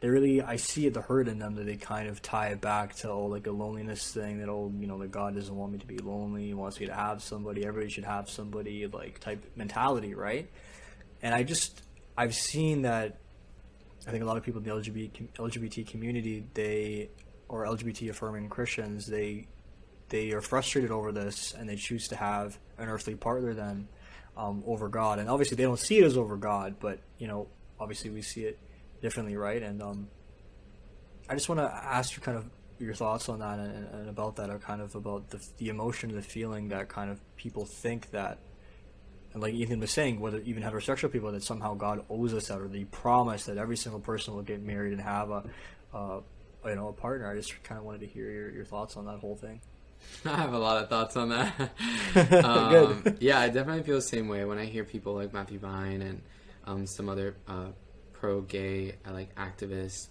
they 0.00 0.08
really 0.08 0.40
I 0.40 0.56
see 0.56 0.88
the 0.88 1.00
hurt 1.00 1.28
in 1.28 1.38
them 1.38 1.54
that 1.56 1.66
they 1.66 1.76
kind 1.76 2.08
of 2.08 2.22
tie 2.22 2.48
it 2.48 2.60
back 2.60 2.94
to 2.96 3.10
oh 3.10 3.26
like 3.26 3.46
a 3.46 3.50
loneliness 3.50 4.12
thing 4.12 4.38
that 4.38 4.48
oh 4.48 4.72
you 4.78 4.86
know 4.86 4.98
that 4.98 5.10
God 5.10 5.34
doesn't 5.34 5.54
want 5.54 5.72
me 5.72 5.78
to 5.78 5.86
be 5.86 5.98
lonely 5.98 6.46
he 6.46 6.54
wants 6.54 6.78
me 6.78 6.86
to 6.86 6.94
have 6.94 7.22
somebody 7.22 7.66
everybody 7.66 7.90
should 7.90 8.04
have 8.04 8.30
somebody 8.30 8.86
like 8.86 9.18
type 9.20 9.44
mentality 9.56 10.14
right? 10.14 10.48
And 11.22 11.34
I 11.34 11.42
just 11.42 11.82
I've 12.16 12.34
seen 12.34 12.82
that 12.82 13.18
I 14.06 14.10
think 14.10 14.22
a 14.22 14.26
lot 14.26 14.36
of 14.36 14.42
people 14.42 14.60
in 14.60 14.64
the 14.64 14.74
LGBT 14.74 15.28
LGBT 15.36 15.86
community 15.86 16.46
they 16.54 17.10
or 17.48 17.66
LGBT 17.66 18.10
affirming 18.10 18.48
Christians 18.48 19.06
they 19.06 19.48
they 20.08 20.30
are 20.32 20.40
frustrated 20.40 20.90
over 20.90 21.12
this 21.12 21.54
and 21.54 21.68
they 21.68 21.76
choose 21.76 22.08
to 22.08 22.16
have 22.16 22.58
an 22.78 22.88
earthly 22.88 23.14
partner 23.14 23.54
then 23.54 23.88
um, 24.36 24.62
over 24.66 24.88
God. 24.88 25.18
And 25.18 25.28
obviously 25.28 25.56
they 25.56 25.64
don't 25.64 25.78
see 25.78 25.98
it 25.98 26.04
as 26.04 26.16
over 26.16 26.36
God, 26.36 26.76
but 26.78 27.00
you 27.18 27.26
know, 27.26 27.48
obviously 27.80 28.10
we 28.10 28.22
see 28.22 28.44
it 28.44 28.58
differently, 29.00 29.36
right? 29.36 29.62
And 29.62 29.82
um, 29.82 30.08
I 31.28 31.34
just 31.34 31.48
want 31.48 31.60
to 31.60 31.64
ask 31.64 32.16
you 32.16 32.22
kind 32.22 32.38
of 32.38 32.48
your 32.78 32.94
thoughts 32.94 33.28
on 33.28 33.38
that 33.38 33.58
and, 33.58 33.86
and 33.92 34.08
about 34.08 34.36
that, 34.36 34.50
or 34.50 34.58
kind 34.58 34.82
of 34.82 34.94
about 34.94 35.30
the, 35.30 35.44
the 35.58 35.68
emotion, 35.68 36.14
the 36.14 36.22
feeling 36.22 36.68
that 36.68 36.88
kind 36.88 37.10
of 37.10 37.20
people 37.36 37.64
think 37.64 38.10
that, 38.10 38.38
and 39.36 39.42
like 39.42 39.52
Ethan 39.52 39.80
was 39.80 39.90
saying, 39.90 40.18
whether 40.18 40.40
even 40.40 40.62
heterosexual 40.62 41.12
people 41.12 41.30
that 41.32 41.42
somehow 41.42 41.74
God 41.74 42.02
owes 42.08 42.32
us 42.32 42.48
that, 42.48 42.58
or 42.58 42.68
the 42.68 42.84
promise 42.84 43.44
that 43.44 43.58
every 43.58 43.76
single 43.76 44.00
person 44.00 44.34
will 44.34 44.40
get 44.40 44.62
married 44.62 44.94
and 44.94 45.02
have 45.02 45.28
a, 45.28 45.44
uh, 45.92 46.20
you 46.64 46.74
know, 46.74 46.88
a 46.88 46.94
partner. 46.94 47.30
I 47.30 47.36
just 47.36 47.62
kind 47.62 47.78
of 47.78 47.84
wanted 47.84 48.00
to 48.00 48.06
hear 48.06 48.30
your, 48.30 48.50
your 48.50 48.64
thoughts 48.64 48.96
on 48.96 49.04
that 49.04 49.18
whole 49.18 49.36
thing. 49.36 49.60
I 50.24 50.36
have 50.36 50.54
a 50.54 50.58
lot 50.58 50.82
of 50.82 50.88
thoughts 50.88 51.18
on 51.18 51.28
that. 51.28 51.54
um, 52.46 53.04
yeah, 53.20 53.38
I 53.38 53.50
definitely 53.50 53.82
feel 53.82 53.96
the 53.96 54.00
same 54.00 54.26
way 54.26 54.42
when 54.46 54.56
I 54.56 54.64
hear 54.64 54.84
people 54.84 55.12
like 55.12 55.34
Matthew 55.34 55.58
Vine 55.58 56.00
and 56.00 56.22
um, 56.64 56.86
some 56.86 57.10
other 57.10 57.36
uh, 57.46 57.66
pro-gay 58.14 58.94
uh, 59.06 59.12
like 59.12 59.34
activists, 59.34 60.08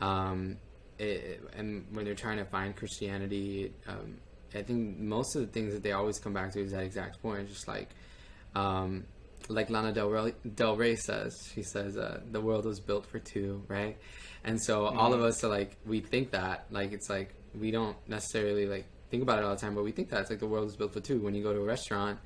um, 0.00 0.56
it, 1.00 1.42
and 1.56 1.84
when 1.90 2.04
they're 2.04 2.14
trying 2.14 2.38
to 2.38 2.44
find 2.44 2.76
Christianity, 2.76 3.72
um, 3.88 4.18
I 4.54 4.62
think 4.62 5.00
most 5.00 5.34
of 5.34 5.40
the 5.40 5.48
things 5.48 5.72
that 5.72 5.82
they 5.82 5.90
always 5.90 6.20
come 6.20 6.32
back 6.32 6.52
to 6.52 6.62
is 6.62 6.70
that 6.70 6.84
exact 6.84 7.20
point. 7.20 7.40
It's 7.40 7.54
just 7.54 7.66
like, 7.66 7.88
um, 8.54 9.04
like 9.48 9.70
Lana 9.70 9.92
Del 9.92 10.08
Rey, 10.08 10.34
Del 10.54 10.76
Rey 10.76 10.96
says, 10.96 11.34
she 11.54 11.62
says, 11.62 11.96
uh, 11.96 12.20
the 12.30 12.40
world 12.40 12.64
was 12.64 12.80
built 12.80 13.06
for 13.06 13.18
two, 13.18 13.62
right? 13.68 13.96
And 14.44 14.60
so 14.62 14.82
mm-hmm. 14.82 14.98
all 14.98 15.14
of 15.14 15.22
us 15.22 15.42
are 15.44 15.48
like, 15.48 15.76
we 15.86 16.00
think 16.00 16.30
that, 16.32 16.66
like, 16.70 16.92
it's 16.92 17.08
like 17.08 17.34
we 17.58 17.70
don't 17.70 17.96
necessarily 18.08 18.66
like 18.66 18.86
think 19.10 19.22
about 19.22 19.38
it 19.38 19.44
all 19.44 19.54
the 19.54 19.60
time, 19.60 19.74
but 19.74 19.84
we 19.84 19.92
think 19.92 20.10
that 20.10 20.20
it's 20.20 20.30
like 20.30 20.38
the 20.38 20.46
world 20.46 20.68
is 20.68 20.76
built 20.76 20.92
for 20.92 21.00
two. 21.00 21.20
When 21.20 21.34
you 21.34 21.42
go 21.42 21.52
to 21.52 21.60
a 21.60 21.64
restaurant, 21.64 22.18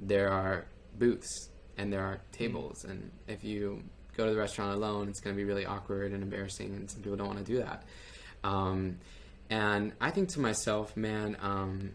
there 0.00 0.30
are 0.30 0.66
booths 0.98 1.50
and 1.76 1.92
there 1.92 2.04
are 2.04 2.20
tables, 2.32 2.84
and 2.84 3.10
if 3.26 3.42
you 3.42 3.82
go 4.16 4.26
to 4.26 4.32
the 4.32 4.38
restaurant 4.38 4.74
alone, 4.74 5.08
it's 5.08 5.20
going 5.20 5.34
to 5.34 5.36
be 5.36 5.44
really 5.44 5.66
awkward 5.66 6.12
and 6.12 6.22
embarrassing, 6.22 6.74
and 6.74 6.90
some 6.90 7.02
people 7.02 7.16
don't 7.16 7.26
want 7.26 7.44
to 7.44 7.44
do 7.44 7.58
that. 7.58 7.82
Um, 8.44 8.98
and 9.50 9.92
I 10.00 10.10
think 10.10 10.28
to 10.30 10.40
myself, 10.40 10.96
man, 10.96 11.36
um, 11.40 11.92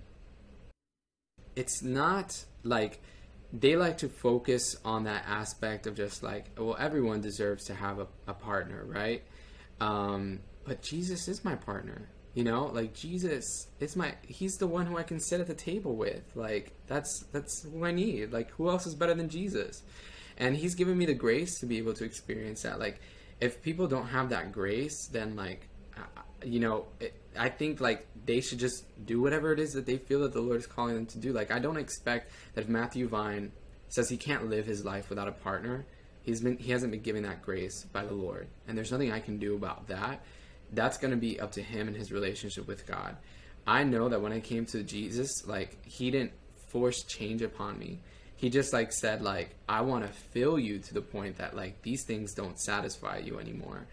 it's 1.55 1.81
not 1.81 2.43
like 2.63 3.01
they 3.51 3.75
like 3.75 3.97
to 3.99 4.09
focus 4.09 4.75
on 4.85 5.05
that 5.05 5.25
aspect 5.27 5.87
of 5.87 5.95
just 5.95 6.21
like, 6.21 6.45
well, 6.57 6.75
everyone 6.79 7.21
deserves 7.21 7.65
to 7.65 7.73
have 7.73 7.99
a, 7.99 8.07
a 8.27 8.33
partner, 8.33 8.83
right? 8.85 9.23
Um, 9.81 10.39
but 10.65 10.81
Jesus 10.81 11.27
is 11.27 11.43
my 11.43 11.55
partner. 11.55 12.09
You 12.35 12.43
know, 12.43 12.65
like 12.65 12.93
Jesus 12.93 13.67
is 13.79 13.95
my 13.95 14.13
he's 14.21 14.57
the 14.57 14.67
one 14.67 14.85
who 14.85 14.97
I 14.97 15.03
can 15.03 15.19
sit 15.19 15.41
at 15.41 15.47
the 15.47 15.55
table 15.55 15.95
with. 15.95 16.21
Like 16.35 16.73
that's 16.85 17.25
that's 17.31 17.63
who 17.63 17.83
I 17.83 17.91
need. 17.91 18.31
Like 18.31 18.51
who 18.51 18.69
else 18.69 18.85
is 18.85 18.93
better 18.93 19.15
than 19.15 19.29
Jesus? 19.29 19.81
And 20.37 20.55
he's 20.55 20.75
given 20.75 20.97
me 20.97 21.05
the 21.05 21.15
grace 21.15 21.59
to 21.59 21.65
be 21.65 21.79
able 21.79 21.93
to 21.95 22.05
experience 22.05 22.61
that. 22.61 22.79
Like 22.79 23.01
if 23.41 23.63
people 23.63 23.87
don't 23.87 24.07
have 24.07 24.29
that 24.29 24.51
grace, 24.51 25.07
then 25.07 25.35
like 25.35 25.67
you 26.45 26.59
know, 26.59 26.85
it, 26.99 27.13
I 27.37 27.49
think 27.49 27.79
like 27.79 28.07
they 28.25 28.41
should 28.41 28.59
just 28.59 28.85
do 29.05 29.21
whatever 29.21 29.53
it 29.53 29.59
is 29.59 29.73
that 29.73 29.85
they 29.85 29.97
feel 29.97 30.21
that 30.21 30.33
the 30.33 30.41
Lord 30.41 30.57
is 30.57 30.67
calling 30.67 30.95
them 30.95 31.05
to 31.07 31.17
do. 31.17 31.33
Like 31.33 31.51
I 31.51 31.59
don't 31.59 31.77
expect 31.77 32.31
that 32.53 32.61
if 32.61 32.69
Matthew 32.69 33.07
Vine 33.07 33.51
says 33.89 34.09
he 34.09 34.17
can't 34.17 34.49
live 34.49 34.65
his 34.65 34.85
life 34.85 35.09
without 35.09 35.27
a 35.27 35.31
partner, 35.33 35.85
he's 36.21 36.41
been 36.41 36.57
he 36.57 36.71
hasn't 36.71 36.91
been 36.91 37.01
given 37.01 37.23
that 37.23 37.41
grace 37.41 37.85
by 37.91 38.05
the 38.05 38.13
Lord. 38.13 38.47
And 38.67 38.77
there's 38.77 38.91
nothing 38.91 39.11
I 39.11 39.19
can 39.19 39.37
do 39.37 39.55
about 39.55 39.87
that 39.87 40.21
that's 40.71 40.97
going 40.97 41.11
to 41.11 41.17
be 41.17 41.39
up 41.39 41.51
to 41.53 41.61
him 41.61 41.87
and 41.87 41.97
his 41.97 42.11
relationship 42.11 42.67
with 42.67 42.85
God. 42.85 43.17
I 43.65 43.83
know 43.83 44.09
that 44.09 44.21
when 44.21 44.31
I 44.31 44.39
came 44.39 44.65
to 44.67 44.83
Jesus, 44.83 45.45
like 45.47 45.83
he 45.85 46.11
didn't 46.11 46.33
force 46.67 47.03
change 47.03 47.41
upon 47.41 47.77
me. 47.79 47.99
He 48.35 48.49
just 48.49 48.73
like 48.73 48.91
said 48.93 49.21
like 49.21 49.55
I 49.67 49.81
want 49.81 50.05
to 50.05 50.11
fill 50.11 50.57
you 50.57 50.79
to 50.79 50.93
the 50.93 51.01
point 51.01 51.37
that 51.37 51.55
like 51.55 51.81
these 51.81 52.03
things 52.05 52.33
don't 52.33 52.59
satisfy 52.59 53.17
you 53.17 53.39
anymore. 53.39 53.87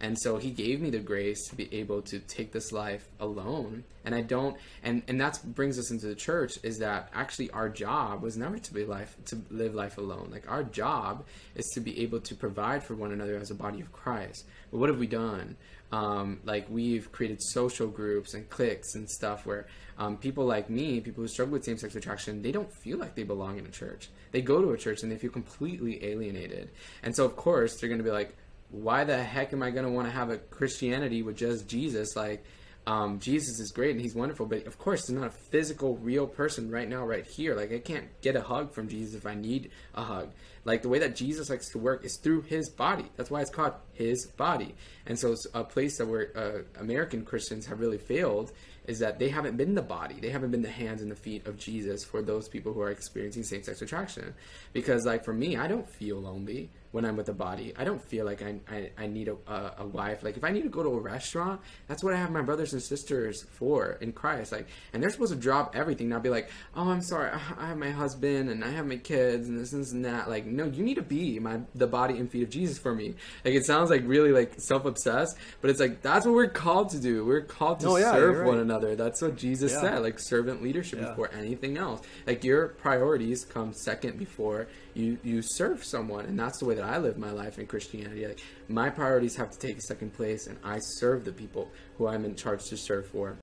And 0.00 0.18
so 0.18 0.38
he 0.38 0.50
gave 0.50 0.80
me 0.80 0.88
the 0.88 0.98
grace 0.98 1.46
to 1.48 1.54
be 1.54 1.72
able 1.74 2.00
to 2.02 2.20
take 2.20 2.52
this 2.52 2.72
life 2.72 3.06
alone. 3.20 3.84
And 4.04 4.14
I 4.14 4.22
don't 4.22 4.56
and 4.82 5.02
and 5.08 5.20
that 5.20 5.40
brings 5.44 5.78
us 5.78 5.90
into 5.90 6.06
the 6.06 6.14
church 6.14 6.58
is 6.62 6.78
that 6.78 7.10
actually 7.14 7.50
our 7.50 7.68
job 7.68 8.22
was 8.22 8.36
never 8.36 8.58
to 8.58 8.74
be 8.74 8.84
life 8.84 9.16
to 9.26 9.42
live 9.50 9.74
life 9.74 9.98
alone. 9.98 10.28
Like 10.30 10.50
our 10.50 10.62
job 10.62 11.26
is 11.54 11.66
to 11.74 11.80
be 11.80 12.00
able 12.00 12.20
to 12.20 12.34
provide 12.34 12.82
for 12.82 12.94
one 12.94 13.12
another 13.12 13.36
as 13.36 13.50
a 13.50 13.54
body 13.54 13.80
of 13.80 13.92
Christ. 13.92 14.46
But 14.70 14.78
what 14.78 14.88
have 14.88 14.98
we 14.98 15.06
done? 15.06 15.56
Um, 15.92 16.40
like 16.44 16.66
we've 16.70 17.10
created 17.10 17.42
social 17.42 17.88
groups 17.88 18.32
and 18.32 18.48
cliques 18.48 18.94
and 18.94 19.10
stuff 19.10 19.44
where 19.44 19.66
um, 19.98 20.16
people 20.16 20.46
like 20.46 20.70
me, 20.70 21.00
people 21.00 21.22
who 21.22 21.28
struggle 21.28 21.54
with 21.54 21.64
same-sex 21.64 21.96
attraction, 21.96 22.42
they 22.42 22.52
don't 22.52 22.72
feel 22.72 22.96
like 22.96 23.16
they 23.16 23.24
belong 23.24 23.58
in 23.58 23.66
a 23.66 23.70
church. 23.70 24.08
They 24.30 24.40
go 24.40 24.62
to 24.62 24.70
a 24.70 24.78
church 24.78 25.02
and 25.02 25.10
they 25.10 25.18
feel 25.18 25.32
completely 25.32 26.02
alienated. 26.04 26.70
And 27.02 27.14
so 27.14 27.24
of 27.24 27.34
course 27.34 27.78
they're 27.78 27.88
going 27.88 27.98
to 27.98 28.04
be 28.04 28.12
like, 28.12 28.36
why 28.70 29.04
the 29.04 29.22
heck 29.22 29.52
am 29.52 29.62
I 29.62 29.70
going 29.70 29.84
to 29.84 29.90
want 29.90 30.06
to 30.06 30.12
have 30.12 30.30
a 30.30 30.38
Christianity 30.38 31.22
with 31.22 31.36
just 31.36 31.68
Jesus? 31.68 32.16
Like, 32.16 32.44
um, 32.86 33.18
Jesus 33.18 33.60
is 33.60 33.72
great 33.72 33.92
and 33.92 34.00
he's 34.00 34.14
wonderful, 34.14 34.46
but 34.46 34.66
of 34.66 34.78
course, 34.78 35.06
he's 35.06 35.16
not 35.16 35.26
a 35.26 35.30
physical, 35.30 35.96
real 35.98 36.26
person 36.26 36.70
right 36.70 36.88
now, 36.88 37.04
right 37.04 37.26
here. 37.26 37.54
Like, 37.54 37.72
I 37.72 37.78
can't 37.78 38.08
get 38.20 38.36
a 38.36 38.40
hug 38.40 38.72
from 38.72 38.88
Jesus 38.88 39.14
if 39.14 39.26
I 39.26 39.34
need 39.34 39.70
a 39.94 40.02
hug. 40.02 40.30
Like 40.64 40.82
the 40.82 40.88
way 40.88 40.98
that 40.98 41.16
Jesus 41.16 41.50
likes 41.50 41.70
to 41.70 41.78
work 41.78 42.04
is 42.04 42.16
through 42.16 42.42
his 42.42 42.68
body. 42.68 43.06
That's 43.16 43.30
why 43.30 43.40
it's 43.40 43.50
called 43.50 43.74
his 43.92 44.26
body. 44.26 44.74
And 45.06 45.18
so 45.18 45.32
it's 45.32 45.46
a 45.54 45.64
place 45.64 45.98
that 45.98 46.06
where 46.06 46.36
uh, 46.36 46.80
American 46.80 47.24
Christians 47.24 47.66
have 47.66 47.80
really 47.80 47.98
failed 47.98 48.52
is 48.86 48.98
that 48.98 49.18
they 49.18 49.28
haven't 49.28 49.56
been 49.56 49.74
the 49.74 49.82
body. 49.82 50.18
They 50.20 50.30
haven't 50.30 50.50
been 50.50 50.62
the 50.62 50.70
hands 50.70 51.00
and 51.02 51.10
the 51.10 51.16
feet 51.16 51.46
of 51.46 51.58
Jesus 51.58 52.04
for 52.04 52.22
those 52.22 52.48
people 52.48 52.72
who 52.72 52.80
are 52.80 52.90
experiencing 52.90 53.42
same 53.42 53.62
sex 53.62 53.80
attraction. 53.82 54.34
Because, 54.72 55.06
like, 55.06 55.24
for 55.24 55.32
me, 55.32 55.56
I 55.56 55.68
don't 55.68 55.88
feel 55.88 56.20
lonely 56.20 56.70
when 56.92 57.04
I'm 57.04 57.16
with 57.16 57.28
a 57.28 57.32
body. 57.32 57.72
I 57.76 57.84
don't 57.84 58.02
feel 58.02 58.24
like 58.24 58.42
I, 58.42 58.56
I, 58.68 58.90
I 58.98 59.06
need 59.06 59.28
a, 59.28 59.36
a, 59.46 59.74
a, 59.78 59.86
wife. 59.86 60.22
Like, 60.22 60.36
if 60.36 60.42
I 60.42 60.50
need 60.50 60.62
to 60.62 60.68
go 60.68 60.82
to 60.82 60.88
a 60.88 60.98
restaurant, 60.98 61.60
that's 61.86 62.02
what 62.02 62.14
I 62.14 62.16
have 62.16 62.30
my 62.30 62.42
brothers 62.42 62.72
and 62.72 62.82
sisters 62.82 63.44
for 63.52 63.92
in 64.00 64.12
Christ. 64.12 64.50
Like, 64.50 64.66
and 64.92 65.02
they're 65.02 65.10
supposed 65.10 65.32
to 65.32 65.38
drop 65.38 65.76
everything, 65.76 66.08
not 66.08 66.22
be 66.22 66.30
like, 66.30 66.50
oh, 66.74 66.90
I'm 66.90 67.02
sorry, 67.02 67.30
I 67.30 67.66
have 67.66 67.78
my 67.78 67.90
husband 67.90 68.50
and 68.50 68.64
I 68.64 68.70
have 68.70 68.86
my 68.86 68.96
kids 68.96 69.48
and 69.48 69.58
this, 69.58 69.70
this 69.70 69.92
and 69.92 70.04
that. 70.04 70.28
Like, 70.28 70.46
no, 70.46 70.64
you 70.64 70.82
need 70.82 70.96
to 70.96 71.02
be 71.02 71.38
my 71.38 71.60
the 71.74 71.86
body 71.86 72.18
and 72.18 72.30
feet 72.30 72.42
of 72.42 72.50
Jesus 72.50 72.78
for 72.78 72.94
me. 72.94 73.14
Like, 73.44 73.54
it 73.54 73.64
sounds 73.66 73.90
like 73.90 74.02
really 74.04 74.32
like 74.32 74.54
self 74.60 74.84
obsessed, 74.84 75.36
but 75.60 75.70
it's 75.70 75.80
like 75.80 76.02
that's 76.02 76.26
what 76.26 76.34
we're 76.34 76.48
called 76.48 76.90
to 76.90 76.98
do. 76.98 77.24
We're 77.24 77.42
called 77.42 77.80
to 77.80 77.86
No, 77.86 77.96
yeah, 77.98 78.12
serve 78.12 78.36
you're 78.36 78.44
one 78.44 78.58
another. 78.58 78.96
That's 78.96 79.22
what 79.22 79.36
Jesus 79.36 79.72
Yeah. 79.72 79.80
said. 79.80 79.98
Like 80.02 80.18
servant 80.18 80.62
leadership 80.62 80.98
Yeah. 81.00 81.10
before 81.10 81.30
anything 81.32 81.78
else. 81.78 82.00
Like 82.26 82.42
your 82.42 82.68
priorities 82.68 83.44
come 83.44 83.72
second 83.72 84.18
before 84.18 84.66
you 84.94 85.18
you 85.22 85.42
serve 85.42 85.84
someone, 85.84 86.26
and 86.26 86.38
that's 86.38 86.58
the 86.58 86.64
way 86.64 86.74
that 86.74 86.84
I 86.84 86.98
live 86.98 87.18
my 87.18 87.30
life 87.30 87.58
in 87.58 87.66
Christianity. 87.66 88.26
Like 88.26 88.40
my 88.68 88.90
priorities 88.90 89.36
have 89.36 89.50
to 89.50 89.58
take 89.58 89.78
a 89.78 89.82
second 89.82 90.12
place, 90.12 90.46
and 90.46 90.58
I 90.64 90.78
serve 90.78 91.24
the 91.24 91.32
people 91.32 91.70
who 91.96 92.06
I'm 92.06 92.24
in 92.24 92.34
charge 92.34 92.64
to 92.66 92.76
serve 92.76 93.06
for. 93.06 93.36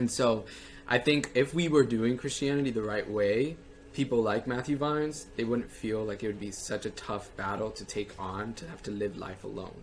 And 0.00 0.10
so, 0.10 0.46
I 0.88 0.98
think 0.98 1.30
if 1.34 1.54
we 1.54 1.68
were 1.68 1.84
doing 1.84 2.16
Christianity 2.16 2.70
the 2.70 2.82
right 2.82 3.08
way, 3.08 3.56
people 3.92 4.22
like 4.22 4.46
Matthew 4.46 4.76
Vines, 4.76 5.26
they 5.36 5.44
wouldn't 5.44 5.70
feel 5.70 6.04
like 6.04 6.22
it 6.22 6.26
would 6.26 6.40
be 6.40 6.50
such 6.50 6.86
a 6.86 6.90
tough 6.90 7.34
battle 7.36 7.70
to 7.70 7.84
take 7.84 8.18
on 8.18 8.54
to 8.54 8.66
have 8.68 8.82
to 8.84 8.90
live 8.90 9.16
life 9.16 9.44
alone. 9.44 9.82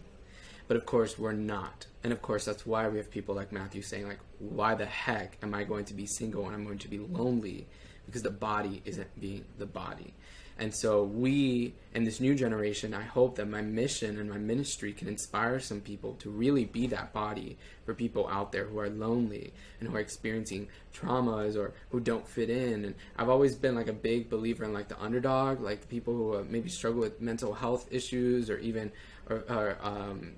But 0.68 0.78
of 0.78 0.86
course, 0.86 1.18
we're 1.18 1.34
not. 1.34 1.88
And 2.04 2.14
of 2.14 2.22
course, 2.22 2.46
that's 2.46 2.66
why 2.66 2.88
we 2.88 2.98
have 2.98 3.10
people 3.10 3.36
like 3.36 3.52
Matthew 3.52 3.82
saying, 3.82 4.08
like, 4.08 4.20
why 4.40 4.76
the 4.76 4.86
heck 4.86 5.38
am 5.42 5.54
I 5.54 5.64
going 5.64 5.86
to 5.86 5.94
be 5.94 6.06
single 6.06 6.46
and 6.46 6.56
I'm 6.56 6.64
going 6.64 6.78
to 6.80 6.88
be 6.88 7.00
lonely? 7.00 7.68
Because 8.06 8.22
the 8.22 8.30
body 8.30 8.82
isn't 8.86 9.20
being 9.20 9.46
the 9.58 9.66
body. 9.66 10.14
And 10.60 10.76
so, 10.76 11.04
we 11.04 11.74
in 11.96 12.04
this 12.04 12.20
new 12.20 12.36
generation, 12.36 12.94
I 12.94 13.02
hope 13.02 13.36
that 13.36 13.48
my 13.48 13.62
mission 13.62 14.20
and 14.20 14.30
my 14.30 14.38
ministry 14.38 14.94
can 14.94 15.08
inspire 15.08 15.60
some 15.60 15.82
people 15.82 16.14
to 16.16 16.30
really 16.30 16.66
be 16.66 16.86
that 16.88 17.14
body 17.14 17.58
for 17.86 17.96
people 17.96 18.28
out 18.28 18.52
there 18.52 18.66
who 18.66 18.78
are 18.80 18.90
lonely 18.90 19.52
and 19.80 19.90
who 19.90 19.96
are 19.96 20.00
experiencing 20.00 20.68
traumas 20.94 21.58
or 21.58 21.74
who 21.90 22.00
don't 22.00 22.28
fit 22.28 22.50
in. 22.50 22.86
And 22.86 22.96
I've 23.18 23.30
always 23.30 23.56
been 23.56 23.74
like 23.74 23.88
a 23.88 23.94
big 23.94 24.30
believer 24.30 24.66
in 24.66 24.74
like 24.74 24.88
the 24.88 25.02
underdog, 25.02 25.62
like 25.62 25.82
the 25.82 25.88
people 25.88 26.14
who 26.14 26.36
uh, 26.36 26.44
maybe 26.48 26.70
struggle 26.70 27.02
with 27.02 27.20
mental 27.20 27.54
health 27.54 27.88
issues 27.90 28.50
or 28.52 28.60
even 28.60 28.92
or, 29.30 29.44
or 29.50 29.78
um, 29.82 30.34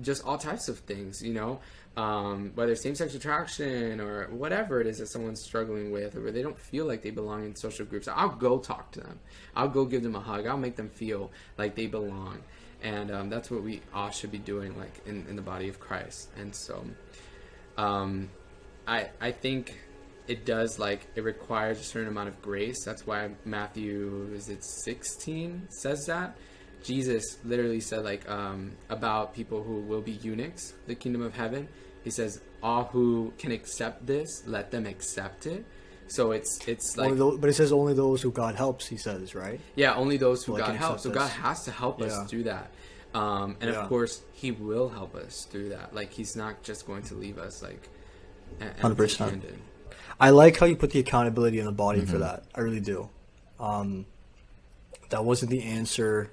just 0.00 0.24
all 0.24 0.38
types 0.38 0.68
of 0.68 0.78
things, 0.80 1.22
you 1.22 1.34
know, 1.34 1.60
um, 1.96 2.52
whether 2.54 2.76
same-sex 2.76 3.14
attraction 3.14 4.00
or 4.00 4.26
whatever 4.28 4.80
it 4.80 4.86
is 4.86 4.98
that 4.98 5.06
someone's 5.06 5.42
struggling 5.42 5.90
with, 5.90 6.14
or 6.14 6.20
where 6.20 6.32
they 6.32 6.42
don't 6.42 6.58
feel 6.58 6.84
like 6.84 7.02
they 7.02 7.10
belong 7.10 7.44
in 7.44 7.56
social 7.56 7.86
groups. 7.86 8.06
I'll 8.06 8.28
go 8.28 8.58
talk 8.58 8.92
to 8.92 9.00
them. 9.00 9.18
I'll 9.54 9.68
go 9.68 9.84
give 9.84 10.02
them 10.02 10.14
a 10.14 10.20
hug. 10.20 10.46
I'll 10.46 10.58
make 10.58 10.76
them 10.76 10.90
feel 10.90 11.30
like 11.56 11.74
they 11.74 11.86
belong, 11.86 12.42
and 12.82 13.10
um, 13.10 13.30
that's 13.30 13.50
what 13.50 13.62
we 13.62 13.80
all 13.94 14.10
should 14.10 14.30
be 14.30 14.38
doing, 14.38 14.78
like 14.78 15.00
in, 15.06 15.26
in 15.28 15.36
the 15.36 15.42
body 15.42 15.68
of 15.68 15.80
Christ. 15.80 16.28
And 16.38 16.54
so, 16.54 16.84
um, 17.78 18.28
I 18.86 19.08
I 19.20 19.32
think 19.32 19.74
it 20.28 20.44
does 20.44 20.78
like 20.78 21.06
it 21.14 21.24
requires 21.24 21.80
a 21.80 21.84
certain 21.84 22.08
amount 22.08 22.28
of 22.28 22.42
grace. 22.42 22.84
That's 22.84 23.06
why 23.06 23.30
Matthew 23.44 24.30
is 24.34 24.48
it 24.48 24.62
sixteen 24.64 25.66
says 25.70 26.04
that. 26.06 26.36
Jesus 26.84 27.38
literally 27.44 27.80
said 27.80 28.04
like 28.04 28.28
um, 28.28 28.72
about 28.90 29.34
people 29.34 29.62
who 29.62 29.80
will 29.80 30.02
be 30.02 30.12
eunuchs, 30.12 30.74
the 30.86 30.94
kingdom 30.94 31.22
of 31.22 31.34
heaven. 31.34 31.68
He 32.06 32.10
says, 32.12 32.40
"All 32.62 32.84
who 32.84 33.32
can 33.36 33.50
accept 33.50 34.06
this, 34.06 34.44
let 34.46 34.70
them 34.70 34.86
accept 34.86 35.44
it." 35.46 35.64
So 36.06 36.30
it's 36.30 36.60
it's 36.68 36.96
like 36.96 37.06
Only 37.10 37.18
tho- 37.18 37.36
but 37.38 37.50
it 37.50 37.54
says 37.54 37.72
only 37.72 37.94
those 37.94 38.22
who 38.22 38.30
God 38.30 38.54
helps. 38.54 38.86
He 38.86 38.96
says, 38.96 39.34
right? 39.34 39.60
yeah, 39.74 39.92
only 39.96 40.16
those 40.16 40.44
who 40.44 40.52
Like, 40.52 40.66
God 40.66 40.76
helps. 40.76 41.02
So 41.02 41.10
accept 41.10 41.34
God 41.34 41.42
has 41.42 41.64
to 41.64 41.72
help 41.72 41.98
Yeah. 42.00 42.06
us 42.06 42.30
do 42.30 42.44
that. 42.44 42.70
Um, 43.12 43.56
and 43.60 43.72
Yeah. 43.72 43.82
of 43.82 43.88
course, 43.88 44.20
He 44.32 44.52
will 44.52 44.88
help 44.88 45.16
us 45.16 45.48
through 45.50 45.70
that. 45.70 45.92
Like 45.96 46.12
He's 46.12 46.36
not 46.36 46.62
just 46.62 46.86
going 46.86 47.02
to 47.10 47.14
leave 47.16 47.38
us 47.38 47.60
like 47.60 47.88
e- 48.62 48.64
100%. 48.80 49.42
I 50.20 50.30
like 50.30 50.56
how 50.58 50.66
you 50.66 50.76
put 50.76 50.90
the 50.92 51.00
accountability 51.00 51.58
in 51.58 51.66
the 51.66 51.72
body 51.72 52.02
Mm-hmm. 52.02 52.12
for 52.12 52.18
that. 52.18 52.44
I 52.54 52.60
really 52.60 52.78
do. 52.80 53.08
Um, 53.58 54.06
that 55.10 55.24
wasn't 55.24 55.50
the 55.50 55.62
answer 55.64 56.30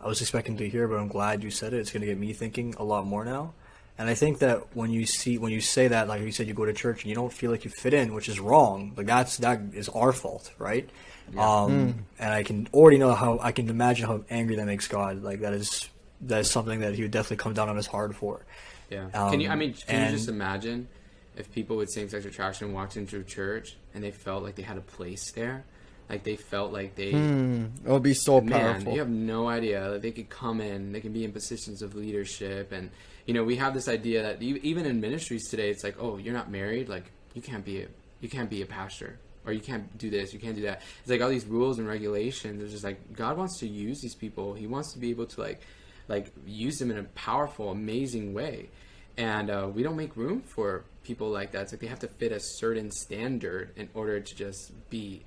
I 0.00 0.06
was 0.06 0.20
expecting 0.20 0.56
to 0.58 0.68
hear, 0.68 0.86
but 0.86 1.00
I'm 1.00 1.08
glad 1.08 1.42
you 1.42 1.50
said 1.50 1.72
it. 1.74 1.78
It's 1.78 1.90
going 1.90 2.02
to 2.02 2.06
get 2.06 2.16
me 2.18 2.32
thinking 2.32 2.74
a 2.78 2.84
lot 2.84 3.06
more 3.08 3.24
now. 3.24 3.54
And 3.98 4.10
I 4.10 4.14
think 4.14 4.40
that 4.40 4.76
when 4.76 4.90
you 4.90 5.06
see 5.06 5.38
when 5.38 5.52
you 5.52 5.60
say 5.60 5.88
that, 5.88 6.06
like 6.08 6.20
you 6.20 6.30
said, 6.32 6.46
you 6.46 6.54
go 6.54 6.66
to 6.66 6.72
church 6.72 7.02
and 7.02 7.08
you 7.08 7.14
don't 7.14 7.32
feel 7.32 7.50
like 7.50 7.64
you 7.64 7.70
fit 7.70 7.94
in, 7.94 8.12
which 8.14 8.28
is 8.28 8.38
wrong. 8.38 8.92
Like 8.96 9.06
that's 9.06 9.38
that 9.38 9.60
is 9.72 9.88
our 9.88 10.12
fault, 10.12 10.52
right? 10.58 10.88
Um, 11.36 12.04
And 12.18 12.32
I 12.32 12.42
can 12.42 12.68
already 12.72 12.98
know 12.98 13.14
how 13.14 13.38
I 13.42 13.52
can 13.52 13.68
imagine 13.68 14.06
how 14.06 14.24
angry 14.30 14.56
that 14.56 14.66
makes 14.66 14.86
God. 14.86 15.22
Like 15.22 15.40
that 15.40 15.54
is 15.54 15.88
that 16.22 16.40
is 16.40 16.50
something 16.50 16.80
that 16.80 16.94
He 16.94 17.02
would 17.02 17.10
definitely 17.10 17.38
come 17.38 17.54
down 17.54 17.68
on 17.68 17.78
us 17.78 17.86
hard 17.86 18.14
for. 18.14 18.44
Yeah. 18.90 19.08
Um, 19.14 19.30
can 19.30 19.40
you? 19.40 19.48
I 19.48 19.56
mean, 19.56 19.74
can 19.74 20.06
you 20.10 20.16
just 20.16 20.28
imagine 20.28 20.88
if 21.36 21.50
people 21.52 21.76
with 21.76 21.90
same-sex 21.90 22.24
attraction 22.24 22.72
walked 22.72 22.96
into 22.96 23.18
a 23.20 23.24
church 23.24 23.76
and 23.94 24.02
they 24.04 24.10
felt 24.10 24.42
like 24.42 24.54
they 24.54 24.62
had 24.62 24.78
a 24.78 24.82
place 24.82 25.32
there, 25.32 25.64
like 26.08 26.22
they 26.22 26.36
felt 26.36 26.72
like 26.72 26.94
they. 26.94 27.12
Hmm, 27.12 27.64
it 27.84 27.90
would 27.90 28.02
be 28.02 28.14
so 28.14 28.40
Man, 28.40 28.74
powerful. 28.74 28.92
you 28.92 29.00
have 29.00 29.08
no 29.10 29.48
idea. 29.48 29.88
Like, 29.88 30.02
they 30.02 30.12
could 30.12 30.28
come 30.30 30.60
in, 30.60 30.92
they 30.92 31.00
can 31.00 31.12
be 31.12 31.24
in 31.24 31.32
positions 31.32 31.82
of 31.82 31.94
leadership, 31.94 32.72
and 32.72 32.90
you 33.26 33.34
know, 33.34 33.42
we 33.42 33.56
have 33.56 33.74
this 33.74 33.88
idea 33.88 34.22
that 34.22 34.42
even 34.42 34.86
in 34.86 35.00
ministries 35.00 35.48
today, 35.48 35.70
it's 35.70 35.82
like, 35.82 35.96
oh, 35.98 36.16
you're 36.16 36.34
not 36.34 36.50
married, 36.50 36.88
like 36.88 37.10
you 37.34 37.42
can't 37.42 37.64
be 37.64 37.82
a 37.82 37.88
you 38.20 38.28
can't 38.28 38.48
be 38.48 38.62
a 38.62 38.66
pastor, 38.66 39.18
or 39.44 39.52
you 39.52 39.60
can't 39.60 39.98
do 39.98 40.08
this, 40.10 40.32
you 40.32 40.38
can't 40.38 40.54
do 40.56 40.62
that. 40.62 40.82
It's 41.00 41.10
like 41.10 41.20
all 41.20 41.28
these 41.28 41.44
rules 41.44 41.78
and 41.78 41.86
regulations. 41.86 42.62
It's 42.62 42.72
just 42.72 42.84
like 42.84 43.14
God 43.14 43.36
wants 43.36 43.58
to 43.60 43.68
use 43.68 44.00
these 44.00 44.14
people. 44.14 44.54
He 44.54 44.66
wants 44.66 44.92
to 44.92 44.98
be 44.98 45.10
able 45.10 45.26
to 45.26 45.40
like 45.40 45.60
like 46.08 46.32
use 46.46 46.78
them 46.78 46.90
in 46.90 46.98
a 46.98 47.02
powerful, 47.02 47.70
amazing 47.70 48.32
way, 48.32 48.68
and 49.16 49.50
uh, 49.50 49.68
we 49.72 49.82
don't 49.82 49.96
make 49.96 50.16
room 50.16 50.40
for 50.42 50.84
people 51.02 51.28
like 51.28 51.50
that. 51.52 51.62
It's 51.62 51.72
like 51.72 51.80
they 51.80 51.88
have 51.88 52.00
to 52.00 52.08
fit 52.08 52.30
a 52.30 52.40
certain 52.40 52.92
standard 52.92 53.72
in 53.76 53.88
order 53.92 54.20
to 54.20 54.34
just 54.36 54.72
be 54.88 55.24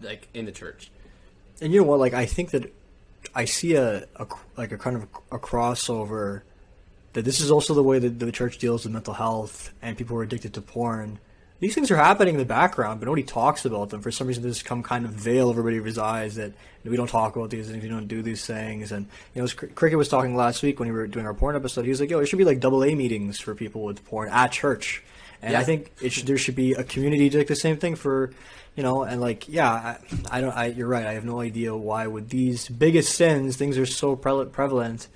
like 0.00 0.28
in 0.34 0.46
the 0.46 0.52
church. 0.52 0.90
And 1.60 1.72
you 1.72 1.80
know 1.80 1.86
what? 1.86 2.00
Like 2.00 2.14
I 2.14 2.26
think 2.26 2.50
that 2.50 2.72
I 3.36 3.44
see 3.44 3.76
a, 3.76 4.04
a 4.16 4.26
like 4.56 4.72
a 4.72 4.78
kind 4.78 4.96
of 4.96 5.04
a 5.30 5.38
crossover 5.38 6.42
that 7.14 7.24
this 7.24 7.40
is 7.40 7.50
also 7.50 7.74
the 7.74 7.82
way 7.82 7.98
that 7.98 8.18
the 8.18 8.32
church 8.32 8.58
deals 8.58 8.84
with 8.84 8.92
mental 8.92 9.14
health 9.14 9.72
and 9.82 9.96
people 9.96 10.14
who 10.14 10.20
are 10.20 10.24
addicted 10.24 10.54
to 10.54 10.60
porn. 10.60 11.18
These 11.60 11.74
things 11.74 11.90
are 11.90 11.96
happening 11.96 12.34
in 12.34 12.38
the 12.38 12.44
background, 12.44 13.00
but 13.00 13.06
nobody 13.06 13.24
talks 13.24 13.64
about 13.64 13.90
them. 13.90 14.00
For 14.00 14.12
some 14.12 14.28
reason, 14.28 14.44
there's 14.44 14.62
come 14.62 14.82
kind 14.84 15.04
of 15.04 15.10
veil 15.10 15.48
over 15.48 15.60
everybody's 15.60 15.98
eyes 15.98 16.36
that 16.36 16.52
we 16.84 16.96
don't 16.96 17.08
talk 17.10 17.34
about 17.34 17.50
these 17.50 17.68
things, 17.68 17.82
we 17.82 17.88
don't 17.88 18.06
do 18.06 18.22
these 18.22 18.46
things. 18.46 18.92
And 18.92 19.06
you 19.34 19.42
know, 19.42 19.48
Cricket 19.74 19.98
was 19.98 20.08
talking 20.08 20.36
last 20.36 20.62
week 20.62 20.78
when 20.78 20.88
we 20.88 20.94
were 20.94 21.08
doing 21.08 21.26
our 21.26 21.34
porn 21.34 21.56
episode. 21.56 21.82
He 21.84 21.90
was 21.90 22.00
like, 22.00 22.10
"Yo, 22.10 22.18
there 22.18 22.26
should 22.26 22.38
be 22.38 22.44
like 22.44 22.60
double 22.60 22.84
A 22.84 22.94
meetings 22.94 23.40
for 23.40 23.54
people 23.56 23.82
with 23.82 24.04
porn 24.06 24.28
at 24.30 24.52
church." 24.52 25.02
And 25.42 25.52
Yeah. 25.52 25.60
I 25.60 25.64
think 25.64 25.90
it 26.00 26.12
should, 26.12 26.26
there 26.26 26.38
should 26.38 26.54
be 26.54 26.72
a 26.74 26.84
community 26.84 27.28
like 27.30 27.46
the 27.48 27.56
same 27.56 27.76
thing 27.76 27.94
for, 27.96 28.30
you 28.76 28.82
know, 28.84 29.02
and 29.02 29.20
like 29.20 29.48
yeah, 29.48 29.70
I, 29.70 29.96
I 30.30 30.40
don't. 30.40 30.56
I, 30.56 30.66
you're 30.66 30.86
right. 30.88 31.06
I 31.06 31.14
have 31.14 31.24
no 31.24 31.40
idea 31.40 31.74
why 31.76 32.06
with 32.06 32.28
these 32.28 32.68
biggest 32.68 33.16
sins, 33.16 33.56
things 33.56 33.76
are 33.78 33.86
so 33.86 34.14
pre- 34.14 34.44
prevalent, 34.46 35.08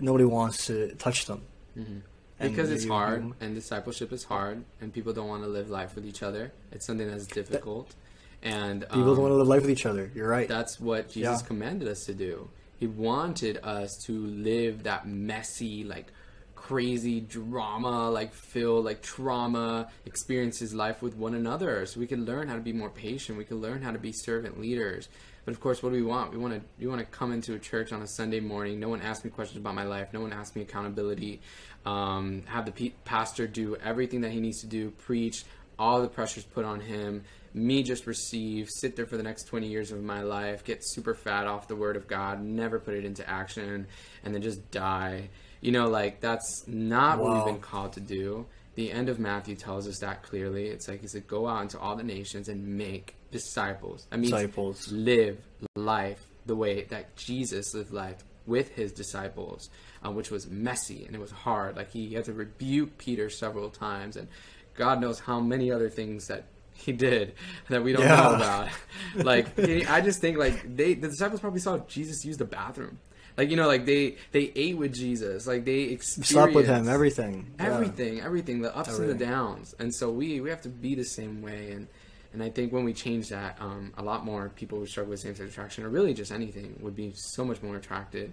nobody 0.00 0.24
wants 0.24 0.66
to 0.66 0.94
touch 0.96 1.26
them. 1.26 1.42
And 1.76 2.02
because 2.40 2.70
it's 2.70 2.84
you- 2.84 2.92
hard 2.92 3.24
you- 3.24 3.34
and 3.40 3.54
discipleship 3.54 4.12
is 4.12 4.24
hard 4.24 4.64
and 4.80 4.92
people 4.92 5.12
don't 5.12 5.28
want 5.28 5.42
to 5.44 5.48
live 5.48 5.70
life 5.70 5.94
with 5.94 6.04
each 6.06 6.22
other 6.22 6.52
it's 6.72 6.84
something 6.86 7.08
that's 7.08 7.26
difficult 7.26 7.94
and 8.42 8.80
People 8.82 9.00
um, 9.00 9.06
don't 9.14 9.22
want 9.22 9.30
to 9.32 9.36
live 9.36 9.48
life 9.48 9.62
with 9.62 9.70
each 9.70 9.86
other. 9.86 10.10
You're 10.14 10.28
right. 10.28 10.48
that's 10.48 10.78
what 10.80 11.08
jesus 11.10 11.40
Yeah. 11.42 11.46
commanded 11.46 11.88
us 11.88 12.04
to 12.06 12.14
do 12.14 12.50
he 12.78 12.86
wanted 12.88 13.58
us 13.62 13.96
to 14.06 14.12
live 14.26 14.82
that 14.82 15.06
messy 15.08 15.84
like 15.84 16.12
crazy 16.56 17.20
drama 17.20 18.10
like 18.10 18.32
filled 18.34 18.84
like 18.84 19.00
trauma 19.02 19.88
experiences 20.06 20.74
life 20.74 21.02
with 21.02 21.14
one 21.16 21.34
another 21.34 21.84
so 21.86 22.00
we 22.00 22.06
can 22.06 22.24
learn 22.24 22.48
how 22.48 22.54
to 22.54 22.60
be 22.60 22.72
more 22.72 22.90
patient 22.90 23.36
we 23.38 23.44
can 23.44 23.60
learn 23.60 23.82
how 23.82 23.92
to 23.92 23.98
be 23.98 24.12
servant 24.12 24.60
leaders 24.60 25.08
but 25.44 25.52
of 25.52 25.60
course 25.60 25.82
what 25.82 25.90
do 25.90 25.96
we 25.96 26.02
want? 26.02 26.32
We 26.32 26.38
want 26.38 26.54
to 26.54 26.60
we 26.78 26.86
want 26.86 27.00
to 27.00 27.06
come 27.06 27.32
into 27.32 27.54
a 27.54 27.58
church 27.58 27.92
on 27.92 28.02
a 28.02 28.06
sunday 28.06 28.40
morning. 28.40 28.80
No 28.80 28.88
one 28.88 29.02
asks 29.02 29.24
me 29.24 29.30
questions 29.30 29.58
about 29.58 29.74
my 29.74 29.84
life. 29.84 30.12
No 30.12 30.20
one 30.20 30.32
asks 30.32 30.56
me 30.56 30.62
accountability. 30.62 31.40
Um, 31.84 32.42
have 32.46 32.64
the 32.64 32.72
pe- 32.72 32.92
pastor 33.04 33.46
do 33.46 33.76
everything 33.76 34.22
that 34.22 34.30
he 34.30 34.40
needs 34.40 34.60
to 34.60 34.66
do 34.66 34.90
preach 34.90 35.44
all 35.78 36.00
the 36.00 36.08
pressure's 36.08 36.44
put 36.44 36.64
on 36.64 36.80
him. 36.80 37.24
Me 37.52 37.82
just 37.82 38.06
receive 38.06 38.68
sit 38.70 38.96
there 38.96 39.06
for 39.06 39.16
the 39.16 39.22
next 39.22 39.44
20 39.44 39.68
years 39.68 39.92
of 39.92 40.02
my 40.02 40.22
life 40.22 40.64
get 40.64 40.80
super 40.82 41.14
fat 41.14 41.46
off 41.46 41.68
the 41.68 41.76
word 41.76 41.96
of 41.96 42.08
god 42.08 42.42
never 42.42 42.80
put 42.80 42.94
it 42.94 43.04
into 43.04 43.28
action 43.28 43.86
and 44.24 44.34
then 44.34 44.42
just 44.42 44.70
die. 44.70 45.28
You 45.60 45.72
know 45.72 45.88
like 45.88 46.20
that's 46.20 46.64
not 46.66 47.18
what 47.18 47.34
we've 47.34 47.54
been 47.54 47.62
called 47.62 47.92
to 47.94 48.00
do 48.00 48.46
the 48.74 48.90
end 48.90 49.08
of 49.08 49.18
matthew 49.18 49.54
tells 49.54 49.86
us 49.88 49.98
that 50.00 50.22
clearly 50.22 50.66
it's 50.68 50.88
like 50.88 51.00
he 51.00 51.06
said 51.06 51.26
go 51.26 51.46
out 51.46 51.62
into 51.62 51.78
all 51.78 51.94
the 51.96 52.02
nations 52.02 52.48
and 52.48 52.66
make 52.66 53.14
disciples 53.30 54.06
that 54.10 54.18
means 54.18 54.32
Disciples. 54.32 54.90
live 54.92 55.38
life 55.76 56.24
the 56.46 56.56
way 56.56 56.84
that 56.84 57.14
jesus 57.16 57.74
lived 57.74 57.92
life 57.92 58.22
with 58.46 58.70
his 58.70 58.92
disciples 58.92 59.70
uh, 60.04 60.10
which 60.10 60.30
was 60.30 60.46
messy 60.48 61.04
and 61.06 61.14
it 61.14 61.20
was 61.20 61.30
hard 61.30 61.76
like 61.76 61.90
he 61.90 62.14
had 62.14 62.24
to 62.24 62.32
rebuke 62.32 62.96
peter 62.98 63.28
several 63.30 63.70
times 63.70 64.16
and 64.16 64.28
God 64.76 65.00
knows 65.00 65.20
how 65.20 65.38
many 65.38 65.70
other 65.70 65.88
things 65.88 66.26
that 66.26 66.46
he 66.72 66.90
did 66.90 67.34
that 67.68 67.84
we 67.84 67.92
don't 67.92 68.02
Yeah. 68.02 68.16
know 68.16 68.34
about. 68.34 68.68
like 69.24 69.56
I 69.88 70.00
just 70.00 70.20
think 70.20 70.36
like 70.36 70.76
they 70.76 70.94
the 70.94 71.06
disciples 71.06 71.40
probably 71.40 71.60
saw 71.60 71.78
Jesus 71.86 72.24
use 72.24 72.36
the 72.38 72.44
bathroom. 72.44 72.98
Like 73.36 73.50
you 73.50 73.56
know, 73.56 73.66
like 73.66 73.84
they 73.84 74.16
they 74.32 74.52
ate 74.54 74.76
with 74.76 74.94
Jesus, 74.94 75.46
like 75.46 75.64
they 75.64 75.82
experienced 75.82 76.32
Slept 76.32 76.54
with 76.54 76.66
him, 76.66 76.88
everything. 76.88 77.52
Yeah. 77.58 77.66
everything, 77.66 78.20
everything, 78.20 78.60
the 78.60 78.76
ups 78.76 78.96
and 78.98 79.08
the 79.08 79.14
downs. 79.14 79.74
And 79.78 79.92
so 79.94 80.10
we 80.10 80.40
we 80.40 80.50
have 80.50 80.62
to 80.62 80.68
be 80.68 80.94
the 80.94 81.04
same 81.04 81.42
way. 81.42 81.72
And 81.72 81.88
and 82.32 82.42
I 82.42 82.50
think 82.50 82.72
when 82.72 82.84
we 82.84 82.92
change 82.92 83.28
that, 83.30 83.56
um, 83.60 83.92
a 83.96 84.02
lot 84.02 84.24
more 84.24 84.50
people 84.50 84.78
who 84.78 84.86
struggle 84.86 85.10
with 85.10 85.20
same 85.20 85.34
sex 85.34 85.50
attraction, 85.50 85.84
or 85.84 85.88
really 85.88 86.14
just 86.14 86.32
anything, 86.32 86.76
would 86.80 86.96
be 86.96 87.12
so 87.14 87.44
much 87.44 87.62
more 87.62 87.76
attracted 87.76 88.32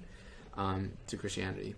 um, 0.56 0.92
to 1.08 1.18
Christianity. 1.18 1.76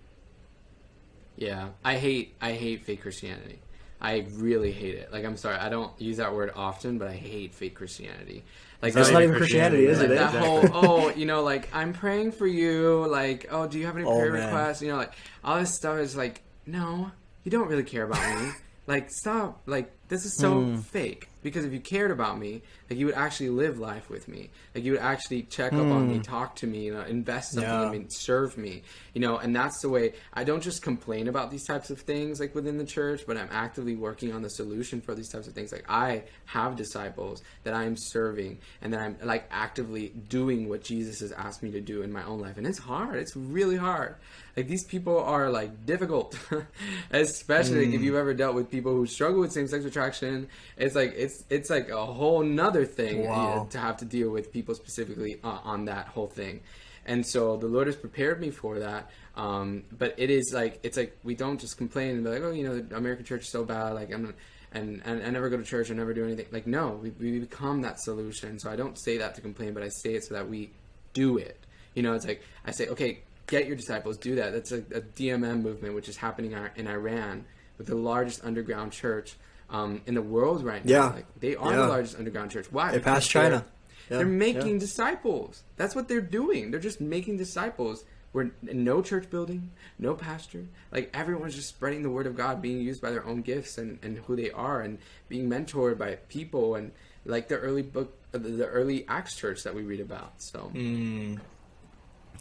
Yeah, 1.38 1.70
I 1.84 1.98
hate 1.98 2.36
I 2.42 2.54
hate 2.54 2.84
fake 2.86 3.02
Christianity. 3.02 3.60
I 4.02 4.26
really 4.34 4.72
hate 4.72 4.96
it. 4.96 5.14
Like 5.14 5.24
I'm 5.24 5.38
sorry, 5.38 5.56
I 5.56 5.70
don't 5.70 6.00
use 6.00 6.18
that 6.18 6.34
word 6.34 6.52
often, 6.56 6.98
but 6.98 7.08
I 7.08 7.14
hate 7.14 7.54
fake 7.54 7.76
Christianity. 7.76 8.44
Like 8.84 8.94
That's 8.94 9.08
that- 9.08 9.14
not 9.14 9.24
even 9.24 9.36
Christianity, 9.36 9.86
is 9.88 10.00
like 10.00 10.10
it? 10.10 10.16
that 10.20 10.36
eh? 10.36 10.40
whole 10.40 10.64
oh 10.74 11.10
you 11.16 11.26
know 11.26 11.42
like 11.42 11.70
i'm 11.74 11.94
praying 11.94 12.34
for 12.34 12.46
you 12.46 13.08
like 13.08 13.48
oh 13.50 13.66
do 13.66 13.80
you 13.80 13.86
have 13.86 13.96
any 13.96 14.06
Oh, 14.06 14.20
prayer 14.20 14.34
man. 14.34 14.46
requests 14.54 14.82
you 14.82 14.90
know 14.92 14.98
like 14.98 15.14
all 15.44 15.58
this 15.60 15.74
stuff 15.74 15.98
is 16.00 16.16
like 16.18 16.42
no 16.68 17.10
you 17.46 17.50
don't 17.52 17.68
really 17.70 17.84
care 17.86 18.04
about 18.04 18.42
me 18.42 18.52
like 18.88 19.10
stop 19.10 19.62
like 19.66 19.90
this 20.10 20.26
is 20.26 20.38
so 20.38 20.60
Hmm. 20.60 20.76
fake 20.80 21.30
because 21.44 21.66
if 21.66 21.74
you 21.74 21.80
cared 21.80 22.12
about 22.12 22.40
me 22.40 22.62
like 22.90 22.98
you 23.00 23.06
would 23.06 23.16
actually 23.16 23.50
live 23.50 23.80
life 23.80 24.10
with 24.10 24.28
me. 24.28 24.50
Like 24.76 24.84
you 24.84 24.94
would 24.94 25.02
actually 25.02 25.44
check 25.44 25.74
up 25.74 25.80
on 25.80 26.08
me 26.08 26.20
talk 26.20 26.56
to 26.58 26.68
me 26.68 26.86
you 26.86 26.94
know 26.94 27.02
invest 27.02 27.54
something 27.54 27.70
Hmm. 27.72 27.80
Yeah. 27.82 27.92
in 27.94 28.04
me 28.04 28.06
serve 28.10 28.58
me 28.58 28.84
you 29.14 29.22
know? 29.22 29.38
And 29.38 29.56
that's 29.56 29.80
the 29.82 29.90
way 29.90 30.14
i 30.34 30.44
don't 30.44 30.62
just 30.64 30.82
complain 30.82 31.28
about 31.28 31.52
these 31.52 31.66
types 31.66 31.90
of 31.90 32.00
things 32.02 32.40
like 32.40 32.56
within 32.56 32.78
the 32.78 32.86
church 32.86 33.24
but 33.28 33.38
i'm 33.38 33.50
actively 33.52 33.96
working 33.96 34.32
on 34.34 34.42
the 34.42 34.50
solution 34.50 35.02
for 35.02 35.14
these 35.16 35.30
types 35.30 35.48
of 35.48 35.54
things. 35.54 35.72
Like 35.72 35.86
i 35.90 36.24
have 36.46 36.76
disciples 36.76 37.44
that 37.64 37.74
i'm 37.74 37.96
serving 37.98 38.60
and 38.82 38.94
that 38.94 39.00
i'm 39.02 39.18
like 39.24 39.46
actively 39.52 40.10
doing 40.30 40.70
what 40.70 40.84
jesus 40.84 41.20
has 41.20 41.32
asked 41.32 41.62
me 41.64 41.72
to 41.72 41.82
do 41.82 42.02
in 42.02 42.12
my 42.12 42.24
own 42.24 42.40
life. 42.40 42.58
And 42.58 42.66
it's 42.68 42.80
hard. 42.80 43.16
It's 43.18 43.36
really 43.36 43.76
hard. 43.78 44.16
Like 44.56 44.68
these 44.68 44.84
people 44.86 45.18
are 45.20 45.50
like 45.50 45.86
difficult. 45.86 46.38
Especially 47.12 47.86
like, 47.86 47.96
if 47.96 48.02
you've 48.02 48.16
ever 48.16 48.34
dealt 48.34 48.56
with 48.56 48.70
people 48.70 48.94
who 48.94 49.06
struggle 49.06 49.42
with 49.42 49.52
same-sex 49.52 49.86
attraction 49.86 50.48
it's 50.78 50.96
like 50.96 51.14
it's 51.16 51.33
it's 51.50 51.70
like 51.70 51.90
a 51.90 52.06
whole 52.06 52.44
nother 52.44 52.86
thing 52.86 53.26
Wow. 53.28 53.66
uh, 53.68 53.70
to 53.72 53.78
have 53.78 53.98
to 53.98 54.06
deal 54.06 54.30
with 54.30 54.52
people 54.52 54.76
specifically 54.76 55.40
uh, 55.44 55.60
on 55.64 55.86
that 55.86 56.08
whole 56.08 56.28
thing. 56.28 56.62
And 57.06 57.26
so 57.26 57.58
the 57.58 57.68
lord 57.68 57.88
has 57.88 57.96
prepared 57.98 58.40
me 58.40 58.50
for 58.50 58.80
that 58.80 59.10
um, 59.36 59.84
but 59.92 60.14
it 60.18 60.30
is 60.30 60.54
like 60.54 60.80
it's 60.84 60.96
like 60.98 61.18
we 61.24 61.36
don't 61.36 61.60
just 61.60 61.78
complain 61.78 62.12
and 62.16 62.24
be 62.24 62.30
like 62.30 62.42
oh 62.44 62.52
you 62.52 62.64
know 62.64 62.80
the 62.80 62.96
american 62.96 63.26
church 63.26 63.42
is 63.42 63.50
so 63.50 63.64
bad 63.66 63.90
like 63.94 64.14
i'm 64.14 64.34
and, 64.76 65.02
and 65.06 65.22
I 65.24 65.30
never 65.30 65.50
go 65.50 65.58
to 65.58 65.64
church 65.64 65.92
I 65.92 65.94
never 65.94 66.14
do 66.16 66.24
anything. 66.24 66.48
Like 66.52 66.66
no 66.66 67.00
we, 67.02 67.10
we 67.12 67.40
become 67.40 67.82
that 67.82 68.00
solution. 68.00 68.58
So 68.58 68.72
I 68.72 68.76
don't 68.76 68.98
say 68.98 69.18
that 69.20 69.36
to 69.36 69.42
complain 69.42 69.74
but 69.74 69.84
I 69.84 69.90
say 69.90 70.16
it 70.16 70.24
so 70.24 70.34
that 70.34 70.50
we 70.50 70.72
do 71.14 71.38
it. 71.38 71.60
You 71.94 72.02
know 72.04 72.14
it's 72.14 72.26
like 72.26 72.42
I 72.66 72.72
say 72.72 72.88
okay 72.88 73.20
get 73.48 73.68
your 73.68 73.76
disciples 73.76 74.18
do 74.18 74.36
that. 74.36 74.52
That's 74.54 74.72
a, 74.72 74.78
a 74.78 75.02
DMM 75.02 75.62
movement 75.62 75.94
which 75.94 76.08
is 76.10 76.18
happening 76.18 76.54
in- 76.54 76.70
in 76.76 76.88
Iran 76.88 77.46
with 77.78 77.86
the 77.88 77.96
largest 77.96 78.44
underground 78.44 78.94
church 78.94 79.36
um, 79.70 80.02
in 80.06 80.14
the 80.16 80.22
world 80.22 80.64
right 80.64 80.84
now 80.86 80.92
Yeah. 80.92 81.06
like 81.10 81.40
they 81.40 81.56
are 81.56 81.72
Yeah. 81.72 81.78
the 81.78 81.88
largest 81.88 82.18
underground 82.18 82.52
church 82.52 82.72
why 82.72 82.92
They 82.92 82.98
Because 82.98 83.14
passed 83.14 83.30
China. 83.30 83.50
they're- 83.50 83.66
Yeah, 84.10 84.18
they're 84.18 84.26
making 84.28 84.74
yeah. 84.74 84.80
disciples. 84.80 85.64
That's 85.78 85.96
what 85.96 86.08
they're 86.10 86.20
doing. 86.22 86.72
They're 86.72 86.80
just 86.82 87.00
making 87.00 87.38
disciples. 87.38 88.04
We're 88.34 88.52
no 88.62 89.02
church 89.02 89.30
building, 89.30 89.72
no 89.98 90.14
pastor. 90.16 90.66
Like 90.92 91.10
everyone's 91.14 91.56
just 91.56 91.70
spreading 91.70 92.02
the 92.04 92.10
word 92.10 92.28
of 92.28 92.36
God, 92.36 92.62
being 92.62 92.82
used 92.82 93.02
by 93.02 93.12
their 93.12 93.26
own 93.26 93.42
gifts 93.44 93.78
and, 93.78 94.00
and 94.04 94.18
who 94.18 94.36
they 94.36 94.52
are, 94.52 94.82
and 94.82 94.98
being 95.30 95.48
mentored 95.50 95.98
by 95.98 96.16
people 96.28 96.76
and 96.76 96.92
like 97.26 97.48
the 97.48 97.58
early 97.58 97.82
book, 97.84 98.18
uh, 98.34 98.40
the 98.40 98.50
the 98.50 98.68
early 98.68 99.06
Acts 99.08 99.36
church 99.38 99.64
that 99.64 99.74
we 99.74 99.84
read 99.84 100.02
about. 100.02 100.34
So 100.42 100.70
Mm, 100.74 101.40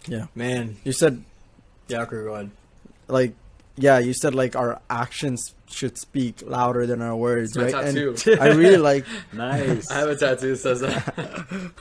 Yeah. 0.06 0.26
man. 0.34 0.76
You 0.82 0.92
said 0.92 1.22
Yeah, 1.88 2.02
okay, 2.02 2.16
go 2.22 2.34
ahead. 2.34 2.50
like 3.06 3.34
yeah, 3.76 3.98
you 3.98 4.12
said 4.12 4.34
like 4.34 4.56
our 4.56 4.80
actions 4.90 5.54
should 5.70 5.96
speak 5.96 6.42
louder 6.44 6.86
than 6.86 7.00
our 7.00 7.16
words, 7.16 7.56
It's 7.56 7.72
my 7.72 7.80
right? 7.80 7.96
And. 7.96 8.40
I 8.40 8.48
really 8.54 8.76
like 8.92 9.06
Nice. 9.32 9.90
I 9.90 9.98
have 10.00 10.08
a 10.08 10.16
tattoo 10.16 10.50
that 10.50 10.56
says 10.58 10.80
that. 10.80 11.72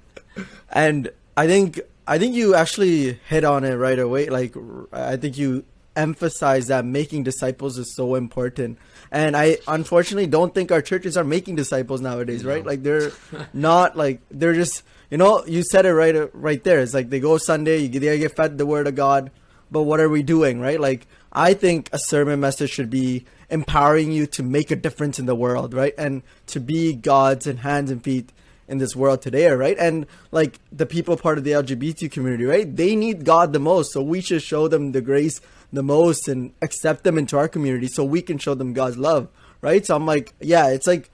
and 0.70 1.10
I 1.36 1.46
think 1.46 1.80
I 2.06 2.18
think 2.18 2.34
you 2.34 2.54
actually 2.54 3.14
hit 3.28 3.44
on 3.44 3.64
it 3.64 3.74
right 3.76 3.98
away. 3.98 4.28
Like 4.28 4.54
I 4.92 5.16
think 5.16 5.38
you 5.38 5.64
emphasize 5.96 6.68
that 6.68 6.84
making 6.84 7.24
disciples 7.24 7.78
is 7.78 7.94
so 7.94 8.14
important. 8.14 8.78
And 9.10 9.36
I 9.36 9.58
unfortunately 9.66 10.26
don't 10.26 10.54
think 10.54 10.70
our 10.70 10.82
churches 10.82 11.16
are 11.16 11.24
making 11.24 11.56
disciples 11.56 12.00
nowadays, 12.00 12.44
right? 12.44 12.64
Like 12.64 12.82
they're 12.82 13.10
not 13.52 13.96
like 13.96 14.20
they're 14.30 14.54
just 14.54 14.82
you 15.10 15.18
know 15.18 15.44
you 15.46 15.62
said 15.62 15.86
it 15.86 15.94
right 15.94 16.14
uh, 16.14 16.28
right 16.32 16.62
there. 16.62 16.80
It's 16.80 16.94
like 16.94 17.10
they 17.10 17.20
go 17.20 17.38
Sunday, 17.38 17.78
you 17.78 18.00
they 18.00 18.18
get 18.18 18.36
fed 18.36 18.58
the 18.58 18.66
word 18.66 18.86
of 18.86 18.94
God, 18.94 19.30
but 19.70 19.82
what 19.82 20.00
are 20.00 20.08
we 20.08 20.22
doing, 20.22 20.60
right? 20.60 20.80
Like 20.80 21.06
I 21.32 21.54
think 21.54 21.88
a 21.92 21.98
sermon 21.98 22.40
message 22.40 22.70
should 22.70 22.90
be 22.90 23.24
empowering 23.50 24.12
you 24.12 24.26
to 24.26 24.42
make 24.42 24.70
a 24.70 24.76
difference 24.76 25.18
in 25.18 25.26
the 25.26 25.34
world, 25.34 25.74
right? 25.74 25.94
And 25.98 26.22
to 26.48 26.60
be 26.60 26.92
God's 26.94 27.46
and 27.46 27.60
hands 27.60 27.90
and 27.90 28.02
feet 28.02 28.30
in 28.68 28.78
this 28.78 28.94
world 28.94 29.20
today, 29.22 29.48
right? 29.50 29.76
And 29.78 30.06
like 30.30 30.58
the 30.70 30.86
people 30.86 31.16
part 31.16 31.38
of 31.38 31.44
the 31.44 31.50
LGBT 31.52 32.10
community, 32.10 32.44
right? 32.44 32.76
They 32.76 32.94
need 32.94 33.24
God 33.24 33.52
the 33.52 33.58
most, 33.58 33.92
so 33.92 34.00
we 34.02 34.20
should 34.20 34.42
show 34.42 34.68
them 34.68 34.92
the 34.92 35.00
grace 35.00 35.40
the 35.72 35.82
most 35.82 36.28
and 36.28 36.52
accept 36.62 37.02
them 37.04 37.18
into 37.18 37.36
our 37.36 37.48
community 37.48 37.86
so 37.88 38.04
we 38.04 38.22
can 38.22 38.38
show 38.38 38.54
them 38.54 38.72
God's 38.72 38.96
love, 38.98 39.28
right? 39.60 39.84
So 39.84 39.94
I'm 39.96 40.06
like, 40.06 40.32
yeah, 40.40 40.68
it's 40.68 40.86
like, 40.86 41.10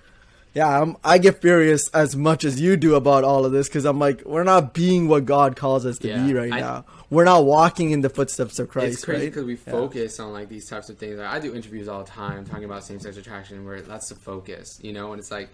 yeah, 0.54 0.80
I'm, 0.80 0.96
I 1.04 1.18
get 1.18 1.42
furious 1.42 1.88
as 1.90 2.16
much 2.16 2.42
as 2.44 2.58
you 2.60 2.76
do 2.78 2.94
about 2.94 3.24
all 3.24 3.44
of 3.44 3.52
this 3.52 3.68
because 3.68 3.84
I'm 3.84 3.98
like, 3.98 4.22
we're 4.24 4.44
not 4.44 4.72
being 4.72 5.08
what 5.08 5.26
God 5.26 5.56
calls 5.56 5.84
us 5.84 5.98
to 5.98 6.08
Yeah, 6.08 6.26
be 6.26 6.32
right 6.34 6.52
I- 6.52 6.60
now. 6.60 6.84
We're 7.08 7.24
not 7.24 7.44
walking 7.44 7.92
in 7.92 8.00
the 8.00 8.08
footsteps 8.08 8.58
of 8.58 8.68
Christ, 8.68 8.94
it's 8.94 9.04
crazy 9.04 9.24
right? 9.24 9.30
because 9.32 9.44
we 9.44 9.54
Yeah. 9.54 9.72
focus 9.72 10.18
on 10.18 10.32
like 10.32 10.48
these 10.48 10.68
types 10.68 10.88
of 10.88 10.98
things. 10.98 11.18
Like, 11.18 11.28
I 11.28 11.38
do 11.38 11.54
interviews 11.54 11.88
all 11.88 12.02
the 12.02 12.10
time 12.10 12.44
talking 12.44 12.64
about 12.64 12.84
same-sex 12.84 13.16
attraction, 13.16 13.64
where 13.64 13.80
that's 13.80 14.08
the 14.08 14.16
focus, 14.16 14.78
you 14.82 14.92
know. 14.92 15.12
And 15.12 15.20
it's 15.20 15.30
like 15.30 15.48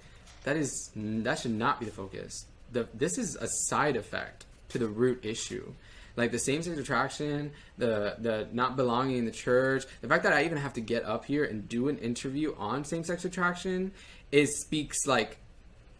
that 0.44 0.56
is 0.56 0.90
that 0.96 1.38
should 1.38 1.52
not 1.52 1.78
be 1.78 1.86
the 1.86 1.92
focus. 1.92 2.46
The 2.72 2.88
this 2.94 3.18
is 3.18 3.36
a 3.36 3.48
side 3.68 3.96
effect 3.96 4.46
to 4.70 4.78
the 4.78 4.88
root 4.88 5.24
issue. 5.24 5.72
Like 6.16 6.30
the 6.30 6.38
same-sex 6.38 6.78
attraction, 6.78 7.52
the 7.76 8.16
the 8.18 8.48
not 8.52 8.76
belonging 8.76 9.18
in 9.18 9.24
the 9.26 9.30
church, 9.30 9.84
the 10.00 10.08
fact 10.08 10.22
that 10.24 10.32
I 10.32 10.44
even 10.44 10.58
have 10.58 10.72
to 10.74 10.80
get 10.80 11.04
up 11.04 11.24
here 11.26 11.44
and 11.44 11.68
do 11.68 11.88
an 11.88 11.98
interview 11.98 12.54
on 12.58 12.84
same-sex 12.84 13.24
attraction, 13.24 13.92
is 14.30 14.60
speaks 14.62 15.06
like 15.06 15.38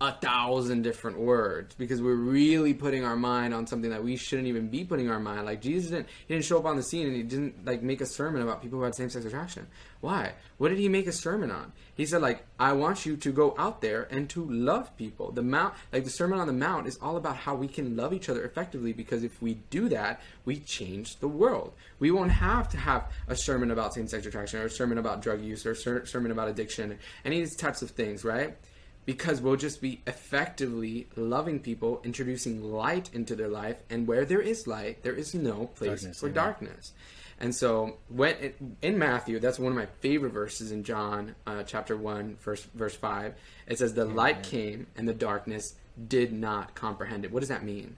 a 0.03 0.11
thousand 0.21 0.83
different 0.83 1.17
words 1.17 1.77
because 1.77 2.03
we're 2.03 2.17
really 2.17 2.75
putting 2.75 3.05
our 3.05 3.15
mind 3.15 3.55
on 3.55 3.69
something 3.69 3.91
that 3.91 4.03
we 4.03 4.17
shouldn't 4.17 4.49
even 4.49 4.67
be 4.67 4.83
putting 4.85 5.09
our 5.09 5.21
mind. 5.21 5.47
Like 5.47 5.63
Jesus 5.63 5.93
didn't 5.93 6.09
he 6.27 6.35
didn't 6.35 6.45
show 6.45 6.59
up 6.59 6.65
on 6.65 6.77
the 6.77 6.83
scene 6.83 7.07
and 7.07 7.15
he 7.15 7.23
didn't 7.23 7.65
like 7.65 7.83
make 7.83 8.01
a 8.01 8.07
sermon 8.07 8.43
about 8.43 8.61
people 8.61 8.81
who 8.81 8.85
had 8.85 8.97
same 8.97 9.11
sex 9.11 9.25
attraction. 9.25 9.69
Why? 10.01 10.33
What 10.59 10.71
did 10.71 10.79
he 10.79 10.89
make 10.89 11.07
a 11.07 11.13
sermon 11.13 11.53
on? 11.53 11.73
He 11.95 12.05
said 12.05 12.21
like 12.21 12.45
I 12.59 12.73
want 12.73 13.07
you 13.07 13.17
to 13.17 13.31
go 13.31 13.55
out 13.57 13.81
there 13.81 14.09
and 14.11 14.29
to 14.31 14.45
love 14.45 14.97
people. 14.97 15.31
The 15.31 15.43
mount 15.43 15.75
like 15.93 16.03
the 16.03 16.11
Sermon 16.11 16.41
on 16.41 16.49
the 16.49 16.53
Mount 16.53 16.89
is 16.89 16.99
all 17.01 17.17
about 17.17 17.37
how 17.37 17.55
we 17.55 17.69
can 17.69 17.97
love 17.97 18.13
each 18.13 18.29
other 18.29 18.45
effectively 18.45 18.93
because 18.93 19.23
if 19.23 19.41
we 19.41 19.55
do 19.71 19.89
that, 19.91 20.21
we 20.45 20.59
change 20.59 21.21
the 21.21 21.29
world. 21.29 21.75
We 22.01 22.11
won't 22.11 22.33
have 22.33 22.69
to 22.71 22.77
have 22.77 23.09
a 23.29 23.37
sermon 23.37 23.71
about 23.71 23.95
same 23.95 24.09
sex 24.09 24.27
attraction 24.27 24.61
or 24.61 24.65
a 24.65 24.71
sermon 24.71 24.99
about 24.99 25.23
drug 25.23 25.43
use 25.43 25.65
or 25.65 25.73
a 25.73 25.77
ser- 25.77 26.07
sermon 26.07 26.33
about 26.33 26.49
addiction, 26.49 26.99
any 27.25 27.41
of 27.41 27.49
these 27.49 27.57
types 27.57 27.83
of 27.83 27.91
things, 27.91 28.25
right? 28.25 28.57
Because 29.05 29.41
we'll 29.41 29.57
just 29.57 29.81
be 29.81 30.01
effectively 30.07 31.09
loving 31.17 31.61
people, 31.61 32.01
introducing 32.05 32.63
light 32.63 33.11
into 33.13 33.35
their 33.35 33.49
life, 33.49 33.83
and 33.91 34.07
where 34.07 34.25
there 34.25 34.41
is 34.41 34.67
light, 34.67 35.03
there 35.03 35.15
is 35.15 35.35
no 35.35 35.67
place 35.67 36.03
Darkness, 36.03 36.21
for 36.21 36.27
amen. 36.27 36.35
darkness. 36.35 36.93
And 37.41 37.55
so, 37.55 37.99
when 38.09 38.37
it, 38.37 38.57
in 38.83 38.99
Matthew, 38.99 39.41
that's 39.41 39.59
one 39.59 39.73
of 39.73 39.77
my 39.77 39.87
favorite 40.01 40.33
verses 40.33 40.71
in 40.71 40.85
John, 40.85 41.35
uh, 41.45 41.65
chapter 41.65 41.97
one, 41.97 42.37
verse 42.37 42.63
verse 42.75 42.95
five. 42.95 43.35
It 43.67 43.79
says, 43.79 43.95
"The 43.95 44.05
light 44.05 44.45
came, 44.45 44.87
and 44.97 45.09
the 45.09 45.15
darkness 45.15 45.75
did 46.07 46.33
not 46.33 46.77
comprehend 46.77 47.25
it." 47.25 47.33
What 47.33 47.41
does 47.41 47.49
that 47.49 47.65
mean? 47.65 47.97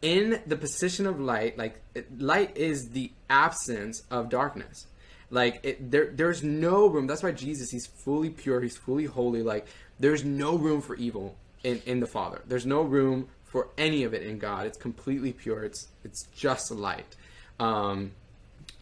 In 0.00 0.40
the 0.46 0.56
position 0.56 1.06
of 1.06 1.20
light, 1.20 1.58
like 1.58 1.82
light 2.16 2.56
is 2.56 2.90
the 2.90 3.12
absence 3.28 4.04
of 4.10 4.30
darkness. 4.30 4.86
Like 5.30 5.60
it, 5.62 5.90
there, 5.90 6.06
there's 6.06 6.42
no 6.42 6.86
room. 6.86 7.06
That's 7.06 7.22
why 7.22 7.32
Jesus, 7.32 7.70
he's 7.70 7.86
fully 7.86 8.30
pure, 8.30 8.60
he's 8.60 8.76
fully 8.76 9.04
holy. 9.04 9.42
Like 9.42 9.66
there's 9.98 10.24
no 10.24 10.56
room 10.56 10.80
for 10.80 10.96
evil 10.96 11.36
in 11.62 11.82
in 11.86 12.00
the 12.00 12.06
Father. 12.06 12.42
There's 12.46 12.66
no 12.66 12.82
room 12.82 13.28
for 13.44 13.68
any 13.76 14.04
of 14.04 14.14
it 14.14 14.22
in 14.22 14.38
God. 14.38 14.66
It's 14.66 14.78
completely 14.78 15.32
pure. 15.32 15.64
It's 15.64 15.88
it's 16.04 16.24
just 16.34 16.70
light. 16.70 17.16
Um, 17.60 18.12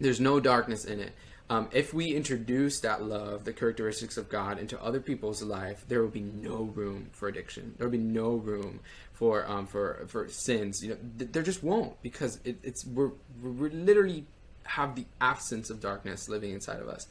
there's 0.01 0.21
no 0.21 0.41
darkness 0.41 0.85
in 0.85 1.01
it. 1.01 1.13
Um, 1.49 1.69
if 1.73 1.95
we 1.95 2.07
introduce 2.07 2.81
that 2.81 3.05
love, 3.05 3.45
the 3.45 3.53
characteristics 3.53 4.17
of 4.17 4.29
God, 4.29 4.59
into 4.59 4.83
other 4.83 4.99
people's 4.99 5.43
life, 5.43 5.85
there 5.87 6.03
will 6.03 6.09
be 6.09 6.21
no 6.21 6.65
room 6.75 7.09
for 7.13 7.29
addiction. 7.29 7.75
There 7.79 7.87
will 7.87 7.93
be 7.93 7.99
no 7.99 8.31
room 8.31 8.81
for 9.13 9.49
um, 9.49 9.67
for 9.67 10.05
for 10.09 10.29
sins. 10.29 10.83
You 10.83 10.91
know, 10.91 10.97
th- 11.19 11.33
there 11.33 11.43
just 11.43 11.63
won't 11.63 12.01
because 12.03 12.41
it, 12.45 12.59
it's 12.65 12.85
we're 12.85 13.13
we're 13.41 13.71
literally 13.71 14.27
have 14.67 14.95
the 14.97 15.05
absence 15.21 15.71
of 15.71 15.81
darkness 15.81 16.29
living 16.29 16.53
inside 16.53 16.81
of 16.81 16.89
us. 16.89 17.07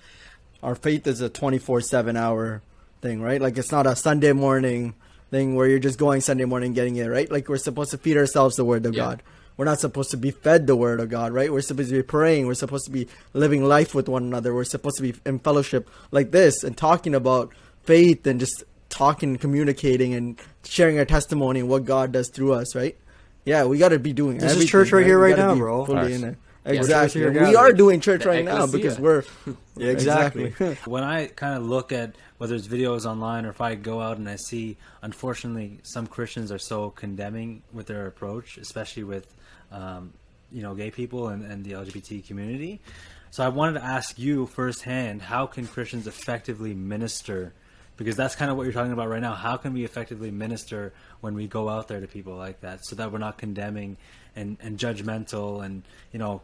our 0.63 0.73
faith 0.75 1.05
is 1.05 1.21
a 1.21 1.29
24/7 1.29 2.15
hour 2.17 2.61
thing, 3.01 3.21
right? 3.21 3.39
Like 3.41 3.57
it's 3.57 3.71
not 3.71 3.85
a 3.85 3.95
Sunday 3.95 4.31
morning 4.33 4.95
thing 5.29 5.55
where 5.55 5.67
you're 5.67 5.79
just 5.79 5.99
going 5.99 6.21
Sunday 6.21 6.45
morning 6.45 6.73
getting 6.73 6.95
it, 6.95 7.05
right? 7.07 7.29
Like 7.31 7.47
we're 7.49 7.57
supposed 7.57 7.91
to 7.91 7.97
feed 7.97 8.17
ourselves 8.17 8.55
the 8.55 8.65
word 8.65 8.85
of 8.85 8.93
Yeah. 8.95 9.03
God. 9.03 9.23
We're 9.57 9.65
not 9.65 9.79
supposed 9.79 10.11
to 10.11 10.17
be 10.17 10.31
fed 10.31 10.65
the 10.67 10.75
word 10.75 10.99
of 10.99 11.09
God, 11.09 11.33
right? 11.33 11.51
We're 11.51 11.61
supposed 11.61 11.89
to 11.89 11.95
be 11.95 12.01
praying. 12.03 12.47
We're 12.47 12.55
supposed 12.55 12.85
to 12.85 12.91
be 12.91 13.07
living 13.33 13.63
life 13.63 13.93
with 13.93 14.09
one 14.09 14.23
another. 14.23 14.53
We're 14.55 14.63
supposed 14.65 14.97
to 14.97 15.03
be 15.03 15.13
in 15.25 15.39
fellowship 15.39 15.87
like 16.11 16.31
this 16.31 16.63
and 16.63 16.75
talking 16.75 17.13
about 17.15 17.51
faith 17.83 18.25
and 18.27 18.39
just 18.39 18.63
talking, 18.89 19.37
communicating, 19.37 20.13
and 20.13 20.39
sharing 20.63 20.97
our 20.99 21.05
testimony 21.05 21.59
and 21.61 21.69
what 21.69 21.85
God 21.85 22.11
does 22.11 22.29
through 22.29 22.53
us, 22.53 22.75
right? 22.75 22.97
Yeah, 23.45 23.65
we 23.65 23.77
got 23.77 23.89
to 23.89 23.99
be 23.99 24.13
doing. 24.13 24.39
This 24.39 24.57
is 24.57 24.65
church 24.69 24.91
right 24.91 25.05
here, 25.05 25.19
right 25.19 25.37
now, 25.37 25.53
bro. 25.55 25.85
Fully 25.85 25.95
Nice. 25.99 26.15
in 26.15 26.23
it. 26.23 26.37
Yeah, 26.65 26.73
Exactly. 26.73 27.21
church 27.21 27.33
here 27.33 27.47
we 27.47 27.55
are 27.55 27.71
doing 27.71 27.99
church 27.99 28.23
The 28.23 28.29
right 28.29 28.45
now 28.45 28.65
because 28.65 28.97
we're 28.97 29.23
Yeah, 29.77 29.89
exactly. 29.89 30.49
when 30.85 31.03
I 31.03 31.27
kind 31.27 31.55
of 31.57 31.63
look 31.63 31.91
at 31.91 32.15
whether 32.37 32.55
it's 32.55 32.67
videos 32.67 33.05
online 33.05 33.45
or 33.45 33.49
if 33.49 33.61
I 33.61 33.75
go 33.75 34.01
out 34.01 34.17
and 34.17 34.27
I 34.27 34.35
see, 34.37 34.77
unfortunately, 35.01 35.79
some 35.83 36.07
Christians 36.07 36.51
are 36.51 36.57
so 36.57 36.89
condemning 36.89 37.61
with 37.71 37.85
their 37.85 38.07
approach, 38.07 38.57
especially 38.57 39.03
with, 39.03 39.33
um, 39.71 40.13
you 40.51 40.63
know, 40.63 40.73
gay 40.73 40.89
people 40.91 41.27
and, 41.27 41.43
and 41.45 41.63
the 41.63 41.73
LGBT 41.73 42.25
community. 42.25 42.81
So 43.29 43.43
I 43.43 43.49
wanted 43.49 43.73
to 43.73 43.83
ask 43.83 44.17
you 44.17 44.47
firsthand, 44.47 45.21
how 45.21 45.45
can 45.45 45.67
Christians 45.67 46.07
effectively 46.07 46.73
minister? 46.73 47.53
Because 47.97 48.15
that's 48.15 48.35
kind 48.35 48.49
of 48.49 48.57
what 48.57 48.63
you're 48.63 48.73
talking 48.73 48.91
about 48.91 49.07
right 49.09 49.21
now. 49.21 49.33
How 49.35 49.57
can 49.57 49.73
we 49.73 49.83
effectively 49.85 50.31
minister 50.31 50.93
when 51.21 51.35
we 51.35 51.47
go 51.47 51.69
out 51.69 51.87
there 51.87 51.99
to 52.01 52.07
people 52.07 52.35
like 52.35 52.61
that, 52.61 52.85
so 52.85 52.95
that 52.95 53.11
we're 53.11 53.19
not 53.19 53.37
condemning 53.37 53.97
and, 54.35 54.57
and 54.61 54.77
judgmental 54.77 55.63
and 55.63 55.83
you 56.11 56.19
know 56.19 56.41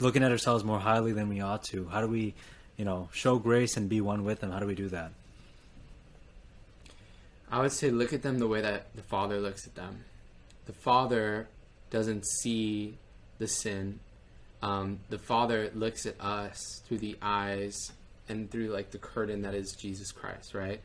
looking 0.00 0.22
at 0.22 0.30
ourselves 0.30 0.64
more 0.64 0.78
highly 0.78 1.12
than 1.12 1.28
we 1.28 1.40
ought 1.40 1.64
to? 1.64 1.86
How 1.88 2.00
do 2.00 2.08
we, 2.08 2.34
you 2.76 2.84
know, 2.84 3.08
show 3.12 3.38
grace 3.38 3.76
and 3.76 3.88
be 3.88 4.00
one 4.00 4.24
with 4.24 4.40
them? 4.40 4.50
How 4.50 4.58
do 4.58 4.66
we 4.66 4.74
do 4.74 4.88
that? 4.88 5.12
I 7.50 7.60
would 7.60 7.72
say 7.72 7.90
look 7.90 8.12
at 8.12 8.22
them 8.22 8.38
the 8.38 8.46
way 8.46 8.60
that 8.60 8.94
the 8.94 9.02
Father 9.02 9.40
looks 9.40 9.66
at 9.66 9.74
them. 9.74 10.04
The 10.66 10.72
Father 10.72 11.48
doesn't 11.90 12.26
see 12.26 12.98
the 13.38 13.48
sin. 13.48 14.00
Um, 14.62 15.00
the 15.08 15.18
Father 15.18 15.70
looks 15.74 16.04
at 16.04 16.20
us 16.20 16.82
through 16.86 16.98
the 16.98 17.16
eyes 17.22 17.92
and 18.28 18.50
through 18.50 18.68
like 18.68 18.90
the 18.90 18.98
curtain 18.98 19.42
that 19.42 19.54
is 19.54 19.72
Jesus 19.72 20.12
Christ, 20.12 20.52
right? 20.54 20.80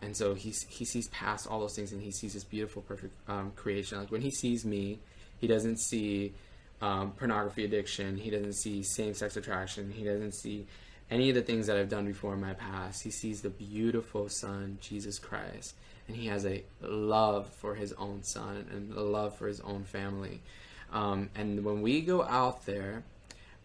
And 0.00 0.16
so 0.16 0.34
he 0.34 0.54
he 0.68 0.84
sees 0.84 1.08
past 1.08 1.46
all 1.46 1.60
those 1.60 1.74
things 1.74 1.92
and 1.92 2.00
he 2.00 2.12
sees 2.12 2.34
this 2.34 2.44
beautiful, 2.44 2.82
perfect 2.82 3.14
um, 3.28 3.52
creation. 3.56 3.98
Like 3.98 4.10
when 4.10 4.22
he 4.22 4.30
sees 4.30 4.64
me, 4.64 4.98
he 5.38 5.46
doesn't 5.46 5.80
see 5.80 6.32
um, 6.80 7.12
pornography 7.12 7.64
addiction. 7.64 8.16
He 8.16 8.30
doesn't 8.30 8.54
see 8.54 8.82
same-sex 8.82 9.36
attraction. 9.36 9.90
He 9.90 10.04
doesn't 10.04 10.34
see 10.34 10.66
any 11.10 11.28
of 11.28 11.34
the 11.34 11.42
things 11.42 11.66
that 11.66 11.76
I've 11.76 11.88
done 11.88 12.06
before 12.06 12.34
in 12.34 12.40
my 12.40 12.54
past. 12.54 13.02
He 13.02 13.10
sees 13.10 13.40
the 13.40 13.50
beautiful 13.50 14.28
Son, 14.28 14.78
Jesus 14.80 15.18
Christ, 15.18 15.74
and 16.08 16.16
he 16.16 16.26
has 16.26 16.44
a 16.44 16.64
love 16.80 17.48
for 17.60 17.74
his 17.74 17.92
own 17.94 18.22
son 18.22 18.66
and 18.70 18.92
a 18.94 19.02
love 19.02 19.36
for 19.36 19.46
his 19.48 19.60
own 19.60 19.84
family. 19.84 20.40
Um, 20.92 21.30
and 21.34 21.64
when 21.64 21.82
we 21.82 22.00
go 22.00 22.22
out 22.22 22.66
there, 22.66 23.02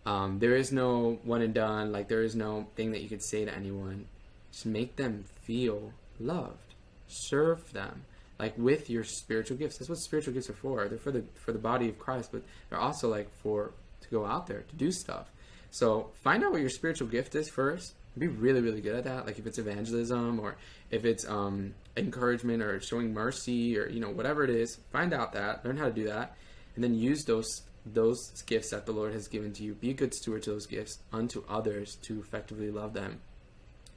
um, 0.06 0.40
there 0.40 0.56
is 0.56 0.72
no 0.72 1.20
one 1.24 1.42
and 1.42 1.54
done. 1.54 1.92
Like 1.92 2.08
there 2.08 2.24
is 2.24 2.36
no 2.36 2.68
thing 2.76 2.92
that 2.92 3.02
you 3.02 3.10
could 3.10 3.24
say 3.24 3.46
to 3.46 3.56
anyone. 3.56 4.08
Just 4.52 4.66
make 4.66 4.96
them 4.96 5.26
feel 5.44 5.94
loved. 6.20 6.74
Serve 7.08 7.74
them 7.74 8.06
like 8.42 8.58
with 8.58 8.90
your 8.90 9.04
spiritual 9.04 9.56
gifts. 9.56 9.78
That's 9.78 9.88
what 9.88 10.00
spiritual 10.00 10.34
gifts 10.34 10.50
are 10.50 10.54
for. 10.54 10.88
They're 10.88 10.98
for 10.98 11.12
the 11.12 11.24
for 11.36 11.52
the 11.52 11.60
body 11.60 11.88
of 11.90 12.00
Christ, 12.00 12.32
but 12.32 12.42
they're 12.70 12.80
also 12.80 13.08
like 13.08 13.32
for 13.36 13.72
to 14.02 14.10
go 14.10 14.26
out 14.26 14.48
there 14.48 14.62
to 14.62 14.76
do 14.76 14.92
stuff. 14.92 15.32
So 15.70 16.10
find 16.24 16.44
out 16.44 16.52
what 16.52 16.60
your 16.60 16.72
spiritual 16.72 17.08
gift 17.08 17.36
is 17.36 17.48
first. 17.50 17.94
Be 18.18 18.28
really, 18.28 18.60
really 18.60 18.82
good 18.82 18.96
at 18.96 19.04
that. 19.04 19.28
Like 19.28 19.38
if 19.38 19.46
it's 19.46 19.60
evangelism 19.60 20.40
or 20.40 20.58
if 20.90 21.06
it's 21.06 21.26
um, 21.30 21.76
encouragement 21.96 22.64
or 22.64 22.82
showing 22.82 23.14
mercy 23.14 23.78
or 23.78 23.88
you 23.88 24.00
know 24.00 24.10
whatever 24.10 24.44
it 24.44 24.50
is, 24.50 24.80
find 24.92 25.14
out 25.14 25.34
that, 25.34 25.64
learn 25.64 25.78
how 25.78 25.86
to 25.86 25.94
do 25.94 26.08
that, 26.08 26.36
and 26.76 26.84
then 26.84 26.96
use 26.96 27.24
those 27.26 27.62
those 27.86 28.18
gifts 28.48 28.72
that 28.72 28.88
the 28.88 28.92
Lord 28.92 29.14
has 29.14 29.28
given 29.28 29.54
to 29.54 29.64
you. 29.64 29.76
Be 29.76 29.92
a 29.92 29.94
good 29.94 30.16
steward 30.16 30.42
to 30.44 30.52
those 30.52 30.66
gifts 30.66 30.98
unto 31.14 31.44
others 31.48 31.96
to 32.08 32.20
effectively 32.20 32.72
love 32.72 32.94
them. 32.94 33.22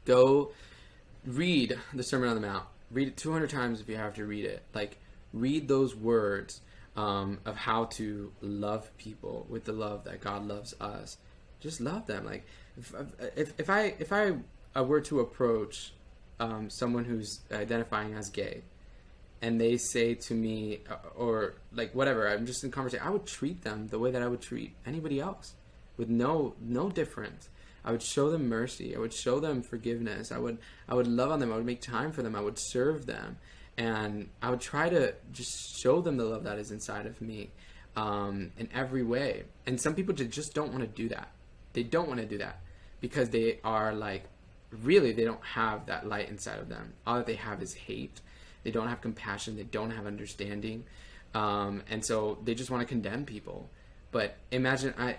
Go 0.05 0.53
read 1.25 1.79
the 1.95 2.03
Sermon 2.03 2.29
on 2.29 2.35
the 2.35 2.47
Mount. 2.47 2.67
Read 2.95 3.09
it 3.09 3.17
200 3.17 3.51
times 3.51 3.81
if 3.81 3.89
you 3.89 3.97
have 3.97 4.15
to 4.15 4.25
read 4.25 4.45
it. 4.45 4.63
Like, 4.73 4.97
read 5.33 5.69
those 5.69 5.95
words 5.95 6.61
um, 6.97 7.41
of 7.45 7.57
how 7.57 7.87
to 7.97 8.33
love 8.41 8.97
people 8.97 9.47
with 9.49 9.65
the 9.65 9.73
love 9.73 10.05
that 10.05 10.21
God 10.21 10.47
loves 10.47 10.75
us. 10.81 11.19
Just 11.61 11.81
love 11.81 12.07
them. 12.07 12.25
Like, 12.25 12.45
if 12.79 12.95
if, 13.37 13.53
if 13.59 13.71
I 13.71 13.95
if 13.99 14.13
I 14.13 14.35
uh, 14.77 14.85
were 14.85 15.01
to 15.03 15.21
approach 15.21 15.93
um, 16.41 16.71
someone 16.71 17.05
who's 17.05 17.41
identifying 17.53 18.15
as 18.15 18.31
gay, 18.31 18.63
and 19.43 19.61
they 19.61 19.77
say 19.77 20.15
to 20.15 20.35
me 20.35 20.81
uh, 20.91 20.97
or 21.17 21.55
like 21.73 21.95
whatever, 21.95 22.29
I'm 22.29 22.47
just 22.47 22.65
in 22.65 22.71
conversation. 22.71 23.07
I 23.07 23.11
would 23.11 23.27
treat 23.27 23.63
them 23.63 23.89
the 23.89 23.99
way 23.99 24.11
that 24.11 24.23
I 24.23 24.29
would 24.29 24.43
treat 24.43 24.75
anybody 24.87 25.21
else, 25.21 25.55
with 25.97 26.09
no 26.09 26.55
no 26.61 26.91
difference. 26.91 27.49
I 27.85 27.93
would 27.93 28.03
show 28.03 28.31
them 28.31 28.49
mercy. 28.49 28.97
I 28.97 28.99
would 28.99 29.13
show 29.13 29.41
them 29.41 29.63
forgiveness. 29.63 30.33
I 30.33 30.39
would 30.39 30.59
I 30.89 30.95
would 30.95 31.07
love 31.07 31.31
on 31.31 31.39
them. 31.41 31.53
I 31.53 31.57
would 31.57 31.67
make 31.67 31.83
time 31.83 32.13
for 32.13 32.23
them. 32.23 32.35
I 32.35 32.41
would 32.41 32.59
serve 32.59 33.07
them, 33.07 33.37
and 33.77 34.31
I 34.43 34.51
would 34.51 34.61
try 34.61 34.89
to 34.89 35.15
just 35.33 35.79
show 35.79 36.01
them 36.01 36.17
the 36.17 36.25
love 36.25 36.45
that 36.45 36.59
is 36.59 36.71
inside 36.71 37.07
of 37.07 37.21
me, 37.21 37.51
um, 37.97 38.53
in 38.57 38.69
every 38.75 39.03
way. 39.03 39.45
And 39.67 39.81
some 39.81 39.95
people 39.95 40.15
just 40.15 40.55
don't 40.55 40.73
want 40.73 40.81
to 40.81 40.89
do 40.89 41.09
that. 41.11 41.29
They 41.75 41.83
don't 41.83 42.09
want 42.09 42.21
to 42.21 42.27
do 42.27 42.39
that 42.39 42.61
because 43.01 43.29
they 43.31 43.61
are 43.65 43.93
like 43.95 44.25
really 44.83 45.13
they 45.13 45.25
don't 45.25 45.45
have 45.45 45.87
that 45.87 46.07
light 46.09 46.31
inside 46.31 46.59
of 46.59 46.69
them. 46.69 46.95
All 47.07 47.17
that 47.17 47.27
they 47.27 47.35
have 47.35 47.63
is 47.63 47.75
hate. 47.75 48.21
They 48.63 48.71
don't 48.71 48.89
have 48.89 49.03
compassion. 49.03 49.57
They 49.57 49.65
don't 49.65 49.91
have 49.91 50.07
understanding, 50.07 50.85
um, 51.35 51.83
and 51.91 52.03
so 52.03 52.39
they 52.45 52.55
just 52.55 52.71
want 52.71 52.81
to 52.81 52.87
condemn 52.87 53.27
people. 53.27 53.69
But 54.11 54.37
imagine 54.51 54.95
I. 54.97 55.17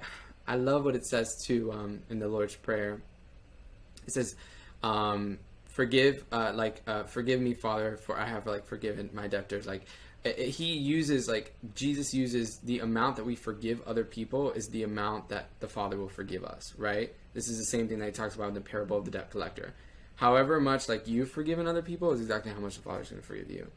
I 0.48 0.56
love 0.56 0.86
what 0.86 0.96
it 0.96 1.06
says 1.06 1.42
too 1.46 1.72
um, 1.72 2.02
in 2.10 2.20
the 2.20 2.28
Lord's 2.28 2.56
Prayer. 2.56 3.02
It 4.06 4.14
says, 4.14 4.36
um, 4.84 5.40
"Forgive, 5.66 6.24
uh, 6.32 6.52
like, 6.54 6.82
uh, 6.88 7.04
forgive 7.04 7.42
me, 7.42 7.54
Father, 7.54 7.98
for 7.98 8.18
I 8.18 8.26
have 8.28 8.46
like 8.46 8.66
forgiven 8.66 9.10
my 9.14 9.28
debtors." 9.28 9.66
Like, 9.66 9.84
i- 10.24 10.30
i- 10.30 10.44
he 10.44 10.78
uses 10.78 11.28
like 11.28 11.54
Jesus 11.74 12.14
uses 12.14 12.58
the 12.64 12.80
amount 12.80 13.16
that 13.16 13.26
we 13.26 13.36
forgive 13.36 13.82
other 13.88 14.04
people 14.04 14.52
is 14.52 14.68
the 14.68 14.84
amount 14.84 15.30
that 15.30 15.50
the 15.60 15.68
Father 15.68 15.98
will 15.98 16.10
forgive 16.10 16.44
us. 16.44 16.74
Right? 16.78 17.14
This 17.34 17.48
is 17.50 17.58
the 17.58 17.66
same 17.66 17.88
thing 17.88 18.00
that 18.00 18.06
he 18.06 18.12
talks 18.12 18.36
about 18.36 18.50
in 18.50 18.54
the 18.54 18.62
parable 18.62 18.98
of 18.98 19.06
the 19.06 19.12
debt 19.12 19.32
collector. 19.32 19.74
However 20.18 20.62
much 20.62 20.88
like 20.88 21.08
you've 21.08 21.32
forgiven 21.32 21.68
other 21.68 21.82
people 21.82 22.12
is 22.14 22.22
exactly 22.22 22.52
how 22.54 22.60
much 22.60 22.76
the 22.78 22.82
Father's 22.84 23.10
going 23.10 23.22
to 23.22 23.28
forgive 23.28 23.52
you. 23.52 23.70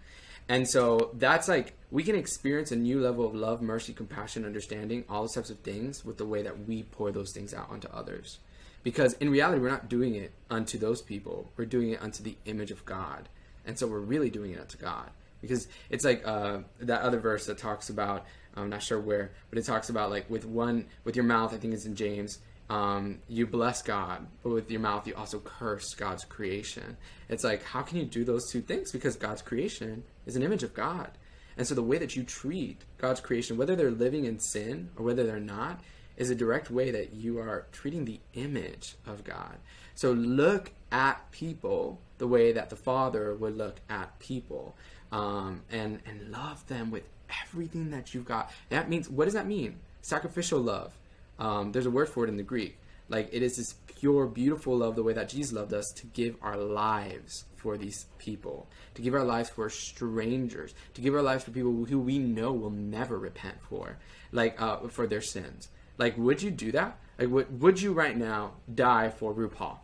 And 0.49 0.67
so 0.67 1.11
that's 1.15 1.47
like 1.47 1.75
we 1.91 2.03
can 2.03 2.15
experience 2.15 2.73
a 2.73 2.77
new 2.77 3.01
level 3.01 3.27
of 3.27 3.35
love, 3.35 3.61
mercy, 3.61 3.93
compassion, 3.93 4.45
understanding, 4.45 5.05
all 5.09 5.23
those 5.23 5.35
types 5.35 5.51
of 5.51 5.59
things 5.61 6.05
with 6.05 6.19
the 6.19 6.27
way 6.27 6.43
that 6.43 6.67
we 6.67 6.83
pour 6.85 7.13
those 7.13 7.33
things 7.33 7.53
out 7.53 7.71
onto 7.71 7.89
others. 7.89 8.39
Because 8.83 9.15
in 9.15 9.31
reality, 9.31 9.61
we're 9.61 9.71
not 9.71 9.89
doing 9.89 10.15
it 10.15 10.33
unto 10.51 10.79
those 10.79 11.03
people. 11.03 11.51
We're 11.57 11.67
doing 11.67 11.91
it 11.91 12.03
unto 12.03 12.23
the 12.23 12.37
image 12.47 12.71
of 12.71 12.85
God. 12.85 13.29
And 13.67 13.79
so 13.79 13.87
we're 13.87 13.99
really 13.99 14.31
doing 14.31 14.53
it 14.53 14.61
unto 14.61 14.79
God. 14.79 15.11
Because 15.41 15.69
it's 15.91 16.05
like 16.05 16.27
uh, 16.27 16.59
that 16.81 17.03
other 17.03 17.19
verse 17.19 17.47
that 17.47 17.59
talks 17.59 17.91
about, 17.91 18.25
I'm 18.57 18.71
not 18.71 18.83
sure 18.83 18.99
where, 18.99 19.31
but 19.51 19.59
it 19.59 19.65
talks 19.65 19.89
about 19.89 20.11
like 20.11 20.29
with 20.31 20.45
one, 20.45 20.87
with 21.05 21.17
your 21.17 21.25
mouth, 21.25 21.53
I 21.53 21.59
think 21.59 21.75
it's 21.75 21.85
in 21.85 21.95
James, 21.95 22.39
um, 22.69 23.19
you 23.29 23.47
bless 23.47 23.83
God, 23.83 24.27
but 24.43 24.51
with 24.51 24.71
your 24.71 24.81
mouth 24.81 25.07
you 25.07 25.15
also 25.15 25.41
curse 25.41 25.95
God's 25.95 26.25
creation. 26.25 26.97
It's 27.29 27.45
like, 27.45 27.63
how 27.65 27.83
can 27.83 27.99
you 27.99 28.05
do 28.05 28.25
those 28.25 28.51
two 28.51 28.61
things? 28.61 28.93
Because 28.93 29.17
God's 29.17 29.43
creation 29.43 30.05
is 30.27 30.37
an 30.37 30.43
image 30.43 30.63
of 30.63 30.75
God. 30.75 31.11
And 31.57 31.67
so 31.67 31.75
the 31.75 31.83
way 31.83 31.99
that 31.99 32.15
you 32.15 32.23
treat 32.23 32.83
God's 32.99 33.21
creation, 33.21 33.57
whether 33.57 33.75
they're 33.75 33.91
living 33.91 34.25
in 34.27 34.39
sin 34.39 34.91
or 34.97 35.05
whether 35.05 35.25
they're 35.25 35.41
not, 35.41 35.81
is 36.17 36.31
a 36.31 36.35
direct 36.35 36.71
way 36.71 36.91
that 36.91 37.15
you 37.15 37.39
are 37.39 37.67
treating 37.73 38.05
the 38.05 38.21
image 38.35 38.97
of 39.07 39.25
God. 39.25 39.57
So 39.95 40.13
look 40.13 40.73
at 40.93 41.31
people 41.31 42.01
the 42.19 42.27
way 42.27 42.53
that 42.53 42.71
the 42.71 42.77
Father 42.77 43.35
would 43.35 43.57
look 43.57 43.77
at 43.89 44.19
people, 44.19 44.77
um, 45.13 45.63
and 45.71 46.01
and 46.07 46.31
love 46.31 46.67
them 46.67 46.91
with 46.91 47.05
everything 47.45 47.91
that 47.91 48.13
you've 48.13 48.25
got. 48.25 48.51
That 48.69 48.89
means 48.89 49.09
what 49.09 49.25
does 49.25 49.35
that 49.35 49.47
mean? 49.47 49.79
Sacrificial 50.03 50.61
love. 50.61 50.93
Um, 51.39 51.73
there's 51.73 51.87
a 51.87 51.91
word 51.91 52.09
for 52.09 52.25
it 52.25 52.29
in 52.29 52.37
the 52.37 52.43
Greek. 52.43 52.79
Like 53.09 53.31
it 53.33 53.43
is 53.43 53.57
this 53.57 53.75
pure, 53.99 54.27
beautiful 54.27 54.77
love, 54.77 54.97
the 54.97 55.03
way 55.03 55.13
that 55.13 55.29
Jesus 55.29 55.53
loved 55.53 55.73
us, 55.73 55.93
to 55.93 56.07
give 56.07 56.37
our 56.43 56.57
lives 56.57 57.45
for 57.57 57.77
these 57.77 58.07
people, 58.19 58.69
to 58.95 59.03
give 59.03 59.15
our 59.15 59.25
lives 59.25 59.49
for 59.49 59.69
strangers, 59.71 60.75
to 60.95 61.01
give 61.01 61.15
our 61.15 61.23
lives 61.23 61.45
for 61.45 61.51
people 61.51 61.85
who 61.85 61.99
we 61.99 62.19
know 62.19 62.53
will 62.53 62.71
never 62.71 63.19
repent 63.19 63.57
for, 63.61 63.99
like 64.31 64.61
uh, 64.61 64.89
for 64.89 65.07
their 65.07 65.21
sins. 65.21 65.69
Like, 65.97 66.17
would 66.17 66.43
you 66.43 66.51
do 66.51 66.71
that? 66.73 66.99
Like, 67.19 67.31
would 67.31 67.61
would 67.61 67.83
you 67.83 67.93
right 67.93 68.17
now 68.17 68.53
die 68.73 69.11
for 69.11 69.35
RuPaul? 69.35 69.79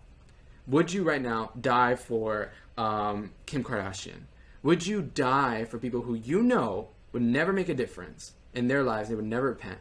Would 0.66 0.92
you 0.92 1.02
right 1.02 1.20
now 1.20 1.50
die 1.60 1.96
for 1.96 2.52
um, 2.78 3.32
Kim 3.46 3.64
Kardashian? 3.64 4.26
Would 4.62 4.86
you 4.86 5.02
die 5.02 5.64
for 5.64 5.78
people 5.78 6.02
who 6.02 6.14
you 6.14 6.42
know 6.42 6.88
would 7.12 7.22
never 7.22 7.52
make 7.52 7.68
a 7.68 7.74
difference 7.74 8.32
in 8.54 8.68
their 8.68 8.82
lives? 8.82 9.08
They 9.08 9.14
would 9.14 9.24
never 9.26 9.48
repent. 9.48 9.78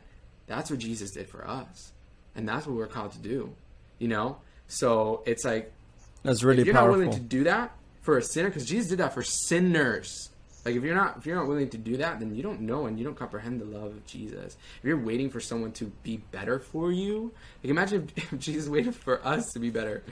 That's 0.48 0.70
what 0.70 0.80
Jesus 0.80 1.12
did 1.12 1.30
for 1.30 1.48
us, 1.48 1.92
and 2.36 2.48
that's 2.48 2.66
what 2.68 2.76
we're 2.76 2.88
called 2.88 3.14
to 3.14 3.20
do. 3.20 3.54
You 4.00 4.08
know, 4.10 4.38
so 4.68 5.24
it's 5.26 5.46
like 5.46 5.72
That's 6.24 6.44
really 6.44 6.62
if 6.62 6.66
you're 6.66 6.76
powerful. 6.76 6.98
not 6.98 7.08
willing 7.08 7.14
to 7.14 7.20
do 7.22 7.44
that 7.46 7.72
for 8.02 8.18
a 8.18 8.24
sinner, 8.24 8.50
because 8.50 8.66
Jesus 8.66 8.90
did 8.90 9.00
that 9.00 9.14
for 9.14 9.24
sinners. 9.24 10.30
Like 10.66 10.76
if 10.76 10.84
you're 10.84 10.96
not 10.96 11.18
if 11.18 11.26
you're 11.26 11.36
not 11.36 11.48
willing 11.48 11.70
to 11.72 11.78
do 11.78 11.98
that, 11.98 12.20
then 12.20 12.36
you 12.36 12.42
don't 12.42 12.62
know 12.62 12.86
and 12.86 12.98
you 12.98 13.04
don't 13.04 13.18
comprehend 13.18 13.60
the 13.60 13.66
love 13.66 13.92
of 13.92 14.06
Jesus. 14.06 14.56
If 14.80 14.86
you're 14.86 14.98
waiting 14.98 15.30
for 15.30 15.42
someone 15.42 15.74
to 15.74 15.92
be 16.04 16.18
better 16.32 16.58
for 16.60 16.90
you, 16.92 17.34
like 17.62 17.70
imagine 17.70 18.10
if, 18.16 18.34
if 18.34 18.40
Jesus 18.40 18.70
waited 18.70 18.96
for 18.96 19.26
us 19.28 19.52
to 19.54 19.60
be 19.60 19.70
better, 19.70 20.04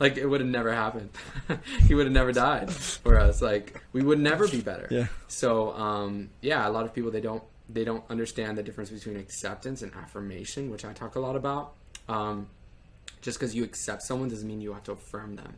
like 0.00 0.16
it 0.16 0.24
would 0.26 0.40
have 0.40 0.48
never 0.48 0.72
happened. 0.72 1.10
he 1.86 1.94
would 1.94 2.06
have 2.06 2.12
never 2.12 2.32
died 2.32 2.70
for 2.72 3.20
us. 3.20 3.42
Like 3.42 3.82
we 3.92 4.02
would 4.02 4.18
never 4.18 4.48
be 4.48 4.62
better. 4.62 4.88
Yeah. 4.90 5.08
So 5.28 5.72
um, 5.72 6.30
yeah, 6.40 6.66
a 6.66 6.70
lot 6.70 6.86
of 6.86 6.94
people 6.94 7.10
they 7.10 7.20
don't 7.20 7.42
they 7.68 7.84
don't 7.84 8.04
understand 8.08 8.56
the 8.56 8.62
difference 8.62 8.90
between 8.90 9.16
acceptance 9.16 9.82
and 9.82 9.92
affirmation, 9.94 10.70
which 10.70 10.84
I 10.84 10.92
talk 10.92 11.16
a 11.16 11.20
lot 11.20 11.36
about. 11.36 11.74
Um, 12.08 12.48
just 13.20 13.38
because 13.38 13.54
you 13.54 13.64
accept 13.64 14.02
someone 14.02 14.28
doesn't 14.28 14.46
mean 14.46 14.60
you 14.60 14.72
have 14.72 14.84
to 14.84 14.92
affirm 14.92 15.36
them. 15.36 15.56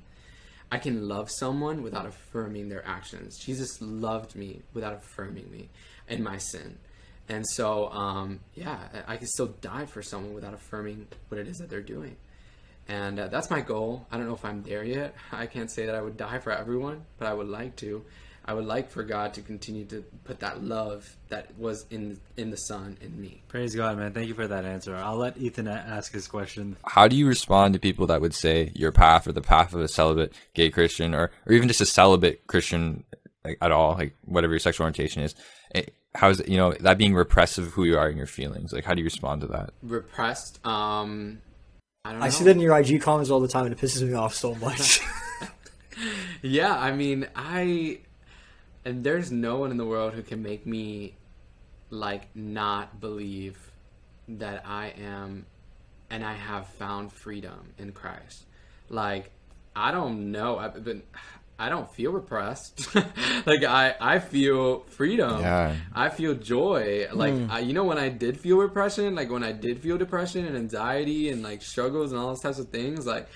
I 0.73 0.79
can 0.79 1.09
love 1.09 1.31
someone 1.31 1.83
without 1.83 2.07
affirming 2.07 2.69
their 2.69 2.87
actions. 2.87 3.39
Jesus 3.39 3.81
loved 3.81 4.37
me 4.37 4.63
without 4.73 4.95
affirming 4.95 5.51
me 5.51 5.69
and 6.09 6.23
my 6.23 6.39
sin. 6.39 6.79
And 7.29 7.47
so, 7.47 7.91
um, 7.91 8.41
yeah, 8.55 8.79
I 9.07 9.17
can 9.17 9.27
still 9.27 9.49
die 9.61 9.87
for 9.87 10.03
someone 10.03 10.35
without 10.35 10.55
affirming 10.55 11.07
what 11.29 11.41
it 11.41 11.49
is 11.49 11.59
that 11.59 11.71
they're 11.71 11.81
doing. 11.81 12.17
And 12.89 13.21
uh, 13.21 13.29
that's 13.29 13.51
my 13.51 13.61
goal. 13.61 14.07
I 14.11 14.17
don't 14.17 14.27
know 14.27 14.35
if 14.35 14.45
I'm 14.45 14.63
there 14.63 14.83
yet. 14.83 15.15
I 15.31 15.47
can't 15.47 15.71
say 15.71 15.87
that 15.87 15.95
I 15.95 16.01
would 16.01 16.17
die 16.17 16.39
for 16.39 16.51
everyone, 16.51 17.05
but 17.19 17.29
I 17.29 17.35
would 17.35 17.49
like 17.49 17.77
to. 17.77 18.05
I 18.51 18.53
would 18.53 18.67
like 18.67 18.91
for 18.91 19.05
God 19.05 19.33
to 19.35 19.43
continue 19.43 19.85
to 19.85 20.03
put 20.25 20.41
that 20.41 20.65
love 20.65 21.17
that 21.29 21.57
was 21.57 21.87
in 21.89 22.19
in 22.37 22.51
the 22.51 22.57
Son 22.57 22.99
in 23.01 23.21
me. 23.21 23.45
Praise 23.47 23.77
God, 23.77 23.97
man. 23.97 24.13
Thank 24.13 24.27
you 24.27 24.35
for 24.35 24.49
that 24.49 24.65
answer. 24.65 24.97
I'll 24.97 25.19
let 25.19 25.39
Ethan 25.39 25.69
ask 25.69 26.13
his 26.13 26.27
question. 26.27 26.77
How 26.85 27.07
do 27.07 27.15
you 27.15 27.29
respond 27.29 27.75
to 27.75 27.79
people 27.79 28.09
that 28.09 28.21
would 28.21 28.35
say 28.35 28.73
your 28.75 28.91
path 28.91 29.29
or 29.29 29.33
the 29.33 29.41
path 29.41 29.73
of 29.73 29.81
a 29.81 29.87
celibate 29.87 30.35
gay 30.53 30.69
Christian 30.69 31.15
or, 31.15 31.31
or 31.47 31.53
even 31.53 31.69
just 31.69 31.81
a 31.81 31.87
celibate 31.87 32.45
Christian 32.49 33.05
like, 33.45 33.57
at 33.61 33.71
all, 33.71 33.95
like 33.95 34.17
whatever 34.25 34.55
your 34.55 34.59
sexual 34.59 34.83
orientation 34.83 35.23
is? 35.23 35.37
It, 35.73 35.95
how 36.17 36.31
is 36.31 36.41
it, 36.41 36.49
you 36.49 36.57
know, 36.57 36.73
that 36.73 36.99
being 36.99 37.15
repressive 37.15 37.69
of 37.69 37.73
who 37.75 37.85
you 37.85 37.97
are 37.97 38.09
and 38.09 38.19
your 38.19 38.27
feelings? 38.27 38.73
Like, 38.73 38.85
how 38.85 38.95
do 38.95 39.01
you 39.01 39.07
respond 39.07 39.43
to 39.43 39.47
that? 39.47 39.71
Repressed. 39.81 40.59
Um, 40.67 41.41
I 42.05 42.11
don't. 42.11 42.21
I 42.21 42.25
know. 42.25 42.31
see 42.31 42.43
that 42.43 42.57
in 42.57 42.59
your 42.59 42.77
IG 42.77 43.01
comments 43.01 43.31
all 43.31 43.39
the 43.39 43.47
time, 43.47 43.67
and 43.67 43.75
it 43.75 43.79
pisses 43.79 44.03
me 44.03 44.15
off 44.15 44.35
so 44.35 44.57
much. 44.57 45.03
Yeah, 46.43 46.75
I 46.75 46.93
mean, 46.93 47.29
I 47.37 48.01
and 48.85 49.05
there's 49.05 49.31
no 49.31 49.59
one 49.59 49.71
in 49.71 49.77
the 49.77 49.87
world 49.87 50.15
who 50.15 50.23
can 50.23 50.43
make 50.43 50.67
me 50.67 51.15
like 51.91 52.35
not 52.35 53.01
believe 53.01 53.59
that 54.29 54.65
I 54.67 54.93
am 55.01 55.47
and 56.09 56.25
I 56.25 56.35
have 56.35 56.67
found 56.67 57.13
freedom 57.13 57.73
in 57.79 57.93
Christ. 57.93 58.45
Like 58.89 59.31
I 59.75 59.93
don't 59.93 60.33
know, 60.33 60.59
I've 60.59 60.83
been 60.83 61.03
I 61.59 61.69
don't 61.69 61.93
feel 61.95 62.13
repressed. 62.13 62.95
like 63.47 63.65
I 63.65 63.95
I 64.01 64.19
feel 64.19 64.81
freedom. 64.81 65.41
Yeah. 65.41 65.77
I 65.95 66.09
feel 66.09 66.35
joy. 66.35 67.09
Like 67.13 67.35
hmm. 67.35 67.51
I, 67.51 67.61
you 67.61 67.75
know 67.75 67.85
when 67.85 67.99
I 67.99 68.09
did 68.09 68.41
feel 68.41 68.57
repression, 68.57 69.15
like 69.15 69.31
when 69.31 69.45
I 69.45 69.53
did 69.53 69.81
feel 69.81 69.99
depression 69.99 70.47
and 70.47 70.57
anxiety 70.57 71.29
and 71.29 71.43
like 71.43 71.63
struggles 71.63 72.13
and 72.13 72.21
all 72.21 72.29
those 72.29 72.41
types 72.41 72.59
of 72.59 72.71
things, 72.71 73.07
like 73.07 73.29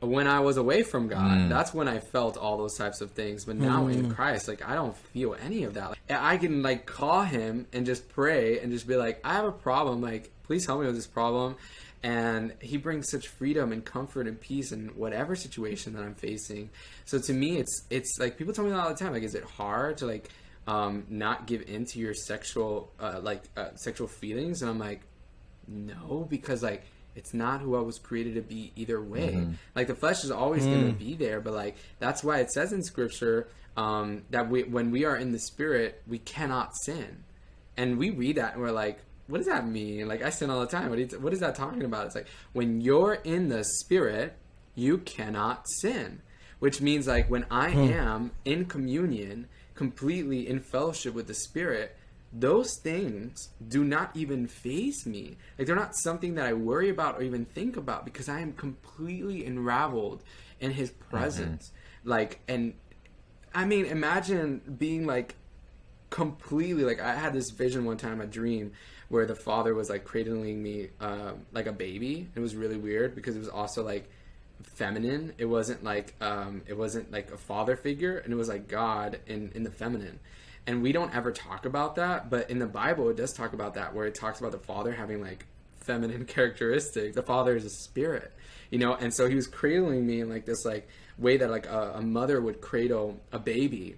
when 0.00 0.26
I 0.26 0.40
was 0.40 0.56
away 0.56 0.82
from 0.82 1.08
God, 1.08 1.48
that's 1.50 1.72
when 1.72 1.88
I 1.88 1.98
felt 1.98 2.36
all 2.36 2.58
those 2.58 2.76
types 2.76 3.00
of 3.00 3.12
things. 3.12 3.44
But 3.44 3.56
now 3.56 3.86
in 3.86 4.12
Christ, 4.14 4.48
like 4.48 4.66
I 4.66 4.74
don't 4.74 4.96
feel 4.96 5.36
any 5.42 5.64
of 5.64 5.74
that. 5.74 5.90
Like, 5.90 5.98
I 6.10 6.36
can 6.36 6.62
like 6.62 6.86
call 6.86 7.22
Him 7.22 7.66
and 7.72 7.86
just 7.86 8.08
pray 8.08 8.58
and 8.60 8.70
just 8.72 8.86
be 8.86 8.96
like, 8.96 9.20
I 9.24 9.34
have 9.34 9.44
a 9.44 9.52
problem. 9.52 10.00
Like, 10.02 10.30
please 10.42 10.66
help 10.66 10.80
me 10.80 10.86
with 10.86 10.96
this 10.96 11.06
problem. 11.06 11.56
And 12.02 12.52
He 12.60 12.76
brings 12.76 13.10
such 13.10 13.28
freedom 13.28 13.72
and 13.72 13.82
comfort 13.84 14.26
and 14.26 14.38
peace 14.38 14.72
in 14.72 14.88
whatever 14.88 15.34
situation 15.36 15.94
that 15.94 16.02
I'm 16.02 16.14
facing. 16.14 16.70
So 17.06 17.18
to 17.18 17.32
me, 17.32 17.58
it's 17.58 17.84
it's 17.88 18.18
like 18.18 18.36
people 18.36 18.52
tell 18.52 18.64
me 18.64 18.72
all 18.72 18.88
the 18.88 18.96
time, 18.96 19.12
like, 19.12 19.22
is 19.22 19.34
it 19.34 19.44
hard 19.44 19.98
to 19.98 20.06
like 20.06 20.28
um, 20.66 21.06
not 21.08 21.46
give 21.46 21.62
in 21.62 21.86
to 21.86 21.98
your 21.98 22.14
sexual 22.14 22.92
uh, 23.00 23.20
like 23.22 23.42
uh, 23.56 23.74
sexual 23.76 24.08
feelings? 24.08 24.60
And 24.60 24.70
I'm 24.70 24.78
like, 24.78 25.00
no, 25.66 26.26
because 26.28 26.62
like 26.62 26.84
it's 27.14 27.32
not 27.32 27.60
who 27.60 27.76
I 27.76 27.80
was 27.80 27.98
created 27.98 28.34
to 28.34 28.42
be 28.42 28.72
either 28.76 29.00
way. 29.00 29.32
Mm-hmm. 29.34 29.52
Like 29.74 29.86
the 29.86 29.94
flesh 29.94 30.24
is 30.24 30.30
always 30.30 30.64
going 30.64 30.86
to 30.86 30.92
mm. 30.92 30.98
be 30.98 31.14
there, 31.14 31.40
but 31.40 31.52
like 31.52 31.76
that's 31.98 32.24
why 32.24 32.38
it 32.38 32.50
says 32.50 32.72
in 32.72 32.82
scripture 32.82 33.48
um, 33.76 34.22
that 34.30 34.48
we 34.48 34.64
when 34.64 34.90
we 34.90 35.04
are 35.04 35.16
in 35.16 35.32
the 35.32 35.38
spirit, 35.38 36.02
we 36.06 36.18
cannot 36.18 36.76
sin. 36.76 37.24
And 37.76 37.98
we 37.98 38.10
read 38.10 38.36
that 38.36 38.54
and 38.54 38.62
we're 38.62 38.70
like, 38.70 39.00
what 39.26 39.38
does 39.38 39.46
that 39.46 39.66
mean? 39.66 40.06
Like 40.06 40.22
I 40.22 40.30
sin 40.30 40.50
all 40.50 40.60
the 40.60 40.66
time. 40.66 40.90
What, 40.90 40.98
is, 40.98 41.16
what 41.16 41.32
is 41.32 41.40
that 41.40 41.54
talking 41.54 41.84
about? 41.84 42.06
It's 42.06 42.14
like 42.14 42.28
when 42.52 42.80
you're 42.80 43.14
in 43.14 43.48
the 43.48 43.64
spirit, 43.64 44.36
you 44.74 44.98
cannot 44.98 45.68
sin. 45.68 46.20
Which 46.60 46.80
means 46.80 47.06
like 47.06 47.30
when 47.30 47.46
I 47.50 47.70
hmm. 47.70 47.92
am 47.92 48.30
in 48.44 48.64
communion, 48.66 49.48
completely 49.74 50.48
in 50.48 50.60
fellowship 50.60 51.14
with 51.14 51.26
the 51.26 51.34
spirit, 51.34 51.96
those 52.36 52.78
things 52.82 53.50
do 53.66 53.84
not 53.84 54.10
even 54.14 54.48
faze 54.48 55.06
me. 55.06 55.36
Like 55.56 55.68
they're 55.68 55.76
not 55.76 55.94
something 55.94 56.34
that 56.34 56.46
I 56.46 56.52
worry 56.52 56.90
about 56.90 57.16
or 57.16 57.22
even 57.22 57.44
think 57.44 57.76
about 57.76 58.04
because 58.04 58.28
I 58.28 58.40
am 58.40 58.52
completely 58.52 59.46
enraveled 59.46 60.22
in 60.58 60.72
his 60.72 60.90
presence. 60.90 61.70
Like 62.02 62.40
and 62.48 62.74
I 63.54 63.64
mean 63.64 63.86
imagine 63.86 64.76
being 64.78 65.06
like 65.06 65.36
completely 66.10 66.84
like 66.84 67.00
I 67.00 67.14
had 67.14 67.32
this 67.32 67.50
vision 67.50 67.84
one 67.84 67.98
time, 67.98 68.20
a 68.20 68.26
dream 68.26 68.72
where 69.08 69.26
the 69.26 69.36
father 69.36 69.74
was 69.74 69.88
like 69.88 70.04
cradling 70.04 70.60
me 70.60 70.88
um, 71.00 71.46
like 71.52 71.66
a 71.66 71.72
baby. 71.72 72.28
It 72.34 72.40
was 72.40 72.56
really 72.56 72.76
weird 72.76 73.14
because 73.14 73.36
it 73.36 73.38
was 73.38 73.48
also 73.48 73.84
like 73.84 74.10
feminine. 74.62 75.34
It 75.38 75.44
wasn't 75.44 75.84
like 75.84 76.14
um, 76.20 76.62
it 76.66 76.76
wasn't 76.76 77.12
like 77.12 77.30
a 77.30 77.36
father 77.36 77.76
figure, 77.76 78.18
and 78.18 78.32
it 78.32 78.36
was 78.36 78.48
like 78.48 78.66
God 78.66 79.20
in 79.26 79.52
in 79.54 79.62
the 79.62 79.70
feminine. 79.70 80.18
And 80.66 80.82
we 80.82 80.92
don't 80.92 81.14
ever 81.14 81.30
talk 81.30 81.66
about 81.66 81.96
that, 81.96 82.30
but 82.30 82.50
in 82.50 82.58
the 82.58 82.66
Bible 82.66 83.10
it 83.10 83.16
does 83.16 83.32
talk 83.32 83.52
about 83.52 83.74
that, 83.74 83.94
where 83.94 84.06
it 84.06 84.14
talks 84.14 84.40
about 84.40 84.52
the 84.52 84.58
father 84.58 84.92
having 84.92 85.20
like 85.20 85.46
feminine 85.76 86.24
characteristics. 86.26 87.14
The 87.14 87.22
father 87.22 87.56
is 87.56 87.64
a 87.64 87.70
spirit, 87.70 88.32
you 88.70 88.78
know. 88.78 88.94
And 88.94 89.12
so 89.12 89.28
he 89.28 89.34
was 89.34 89.46
cradling 89.46 90.06
me 90.06 90.20
in 90.20 90.28
like 90.28 90.46
this 90.46 90.64
like 90.64 90.88
way 91.18 91.36
that 91.36 91.50
like 91.50 91.66
a, 91.66 91.94
a 91.96 92.02
mother 92.02 92.40
would 92.40 92.60
cradle 92.60 93.20
a 93.30 93.38
baby 93.38 93.96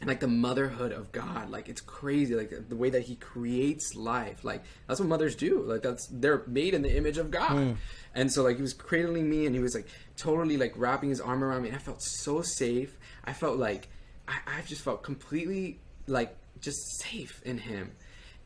and 0.00 0.08
like 0.08 0.20
the 0.20 0.28
motherhood 0.28 0.92
of 0.92 1.10
God, 1.10 1.50
like 1.50 1.68
it's 1.68 1.80
crazy, 1.80 2.34
like 2.34 2.52
the 2.68 2.76
way 2.76 2.90
that 2.90 3.02
He 3.02 3.16
creates 3.16 3.96
life, 3.96 4.44
like 4.44 4.62
that's 4.86 5.00
what 5.00 5.08
mothers 5.08 5.34
do, 5.34 5.62
like 5.62 5.82
that's 5.82 6.06
they're 6.06 6.44
made 6.46 6.74
in 6.74 6.82
the 6.82 6.96
image 6.96 7.18
of 7.18 7.30
God, 7.30 7.50
hmm. 7.50 7.72
and 8.14 8.32
so 8.32 8.44
like 8.44 8.56
He 8.56 8.62
was 8.62 8.74
cradling 8.74 9.28
me, 9.28 9.46
and 9.46 9.56
He 9.56 9.60
was 9.60 9.74
like 9.74 9.88
totally 10.16 10.56
like 10.56 10.72
wrapping 10.76 11.10
His 11.10 11.20
arm 11.20 11.42
around 11.42 11.62
me, 11.62 11.68
and 11.68 11.76
I 11.76 11.80
felt 11.80 12.00
so 12.00 12.42
safe. 12.42 12.96
I 13.24 13.32
felt 13.32 13.58
like 13.58 13.88
I, 14.28 14.58
I 14.58 14.62
just 14.62 14.82
felt 14.82 15.02
completely 15.02 15.80
like 16.06 16.36
just 16.60 17.00
safe 17.00 17.40
in 17.44 17.58
Him, 17.58 17.92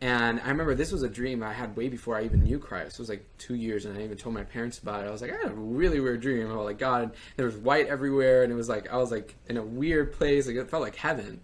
and 0.01 0.41
I 0.41 0.49
remember 0.49 0.75
this 0.75 0.91
was 0.93 1.03
a 1.03 1.09
dream 1.09 1.43
I 1.43 1.53
had 1.53 1.77
way 1.77 1.89
before 1.89 2.17
I 2.17 2.25
even 2.25 2.43
knew 2.43 2.59
Christ. 2.59 2.95
It 2.95 2.99
was 2.99 3.09
like 3.09 3.25
two 3.39 3.55
years, 3.55 3.85
and 3.85 3.97
I 3.97 4.03
even 4.03 4.17
told 4.17 4.35
my 4.35 4.45
parents 4.45 4.79
about 4.79 5.05
it. 5.05 5.09
I 5.09 5.11
was 5.11 5.23
like, 5.23 5.33
I 5.33 5.37
had 5.37 5.53
a 5.53 5.55
really 5.55 6.01
weird 6.01 6.21
dream 6.21 6.51
about 6.51 6.65
like 6.65 6.79
God. 6.79 7.15
There 7.37 7.47
was 7.47 7.57
white 7.57 7.87
everywhere, 7.87 8.43
and 8.43 8.53
it 8.53 8.57
was 8.57 8.69
like 8.69 8.91
I 8.93 8.97
was 8.97 9.11
like 9.11 9.35
in 9.49 9.57
a 9.57 9.63
weird 9.63 10.13
place. 10.13 10.47
Like 10.47 10.57
it 10.57 10.71
felt 10.71 10.83
like 10.83 10.97
heaven, 10.97 11.41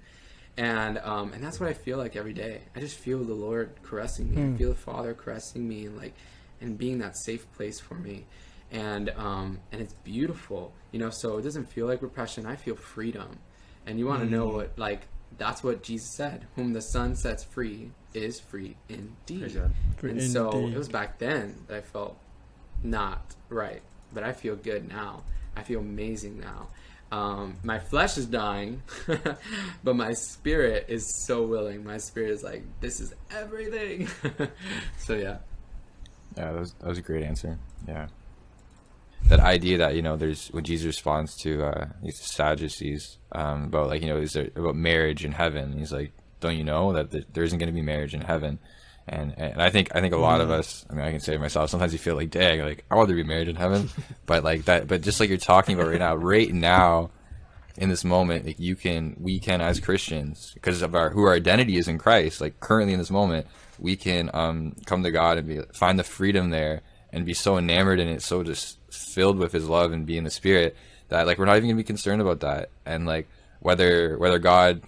and 0.57 0.99
um, 0.99 1.33
and 1.33 1.43
that's 1.43 1.61
what 1.61 1.69
I 1.69 1.73
feel 1.73 1.99
like 1.99 2.17
every 2.17 2.33
day. 2.33 2.63
I 2.75 2.81
just 2.81 2.99
feel 2.99 3.23
the 3.23 3.35
Lord 3.35 3.71
caressing 3.83 4.35
me. 4.35 4.43
I 4.55 4.57
feel 4.59 4.71
the 4.71 4.75
Father 4.75 5.15
caressing 5.15 5.69
me, 5.69 5.87
and 5.87 5.97
like 5.97 6.15
and 6.61 6.77
being 6.77 6.99
that 6.99 7.17
safe 7.17 7.51
place 7.53 7.79
for 7.81 7.95
me. 7.95 8.27
And 8.73 9.11
um, 9.11 9.61
and 9.73 9.81
it's 9.81 9.95
beautiful, 9.95 10.73
you 10.91 10.99
know. 10.99 11.11
So 11.11 11.39
it 11.39 11.43
doesn't 11.43 11.71
feel 11.71 11.87
like 11.87 12.03
repression. 12.03 12.45
I 12.45 12.57
feel 12.57 12.75
freedom, 12.75 13.39
and 13.87 13.99
you 13.99 14.07
want 14.07 14.23
to 14.23 14.31
know 14.31 14.49
what 14.49 14.79
like 14.79 15.07
that's 15.37 15.63
what 15.63 15.83
Jesus 15.83 16.11
said. 16.11 16.47
Whom 16.57 16.73
the 16.73 16.83
Son 16.83 17.15
sets 17.15 17.45
free 17.45 17.91
is 18.15 18.41
free 18.41 18.77
indeed. 18.89 19.61
Free 19.97 20.11
and 20.11 20.23
so 20.23 20.51
indeed. 20.51 20.75
it 20.75 20.79
was 20.79 20.89
back 20.89 21.19
then 21.19 21.55
that 21.69 21.77
I 21.77 21.81
felt 21.81 22.19
not 22.83 23.35
right, 23.49 23.83
but 24.13 24.23
I 24.23 24.33
feel 24.33 24.57
good 24.57 24.89
now. 24.89 25.23
I 25.57 25.63
feel 25.63 25.81
amazing 25.81 26.41
now. 26.41 26.69
Um, 27.11 27.57
my 27.63 27.79
flesh 27.79 28.19
is 28.19 28.27
dying, 28.27 28.83
but 29.85 29.97
my 29.97 30.13
spirit 30.13 30.87
is 30.89 31.25
so 31.25 31.47
willing. 31.47 31.83
My 31.83 31.97
spirit 31.99 32.31
is 32.31 32.43
like, 32.43 32.65
this 32.81 33.01
is 33.01 33.15
everything. 33.31 34.09
so 34.99 35.15
yeah, 35.15 35.39
Yeah, 36.37 36.53
that 36.53 36.55
was, 36.55 36.73
that 36.75 36.87
was 36.87 36.99
a 36.99 37.03
great 37.03 37.25
answer. 37.25 37.59
Yeah. 37.87 38.09
That 39.29 39.41
idea 39.41 39.79
that, 39.79 39.95
you 39.95 40.03
know, 40.03 40.17
there's 40.17 40.49
when 40.49 40.65
Jesus 40.65 40.87
responds 40.87 41.37
to 41.39 41.65
uh, 41.65 41.87
these 42.03 42.19
Sadducees 42.19 43.19
um, 43.33 43.65
about, 43.65 43.89
like, 43.89 44.03
you 44.03 44.09
know, 44.09 44.17
is 44.17 44.33
there, 44.33 44.49
about 44.57 44.75
marriage 44.75 45.25
in 45.25 45.33
heaven. 45.33 45.79
He's 45.79 45.93
like, 45.93 46.13
don't 46.41 46.57
you 46.57 46.65
know 46.65 46.93
that 46.95 47.11
th- 47.11 47.27
there 47.33 47.45
isn't 47.45 47.59
going 47.59 47.69
to 47.69 47.75
be 47.75 47.83
marriage 47.83 48.15
in 48.15 48.23
heaven? 48.23 48.59
And, 49.07 49.35
and 49.39 49.63
I 49.63 49.71
think 49.71 49.95
I 49.95 50.01
think 50.01 50.13
a 50.13 50.19
lot 50.19 50.41
of 50.41 50.51
us. 50.51 50.85
I 50.91 50.95
mean, 50.95 51.05
I 51.05 51.11
can 51.11 51.21
say 51.21 51.35
it 51.35 51.41
myself. 51.41 51.71
Sometimes 51.71 51.93
you 51.93 51.99
feel 51.99 52.15
like, 52.15 52.31
dang, 52.31 52.61
like 52.61 52.85
I 52.91 52.95
want 52.95 53.09
to 53.09 53.15
be 53.15 53.23
married 53.23 53.49
in 53.49 53.57
heaven, 53.57 53.89
but 54.27 54.45
like 54.45 54.67
that. 54.67 54.87
But 54.87 55.03
just 55.03 55.19
like 55.19 55.31
you're 55.31 55.39
talking 55.39 55.75
about 55.75 55.89
right 55.89 55.99
now, 55.99 56.15
right 56.15 56.53
now, 56.53 57.11
in 57.79 57.89
this 57.89 58.05
moment, 58.05 58.45
like 58.45 58.61
you 58.61 58.77
can, 58.77 59.17
we 59.19 59.39
can 59.39 59.61
as 59.61 59.81
Christians, 59.81 60.51
because 60.55 60.83
of 60.83 60.95
our 60.95 61.11
who 61.11 61.23
our 61.23 61.35
identity 61.35 61.79
is 61.79 61.89
in 61.89 61.97
Christ. 61.97 62.41
Like 62.41 62.61
currently 62.61 62.93
in 62.93 62.99
this 62.99 63.11
moment, 63.11 63.47
we 63.79 63.97
can 63.97 64.31
um 64.35 64.75
come 64.85 65.03
to 65.03 65.11
God 65.11 65.39
and 65.39 65.49
be 65.49 65.61
find 65.73 65.99
the 65.99 66.05
freedom 66.05 66.51
there 66.51 66.83
and 67.13 67.25
be 67.27 67.35
so 67.35 67.59
enamored 67.59 68.01
in 68.01 68.09
it, 68.09 68.23
so 68.23 68.43
just 68.43 68.79
filled 68.91 69.39
with 69.39 69.53
His 69.53 69.69
love 69.69 69.93
and 69.93 70.07
be 70.07 70.19
in 70.19 70.25
the 70.25 70.31
Spirit 70.31 70.77
that 71.09 71.27
like 71.27 71.39
we're 71.39 71.47
not 71.47 71.57
even 71.57 71.69
gonna 71.69 71.77
be 71.77 71.85
concerned 71.85 72.21
about 72.21 72.41
that, 72.41 72.71
and 72.85 73.07
like 73.07 73.29
whether 73.61 74.17
whether 74.19 74.39
God 74.39 74.83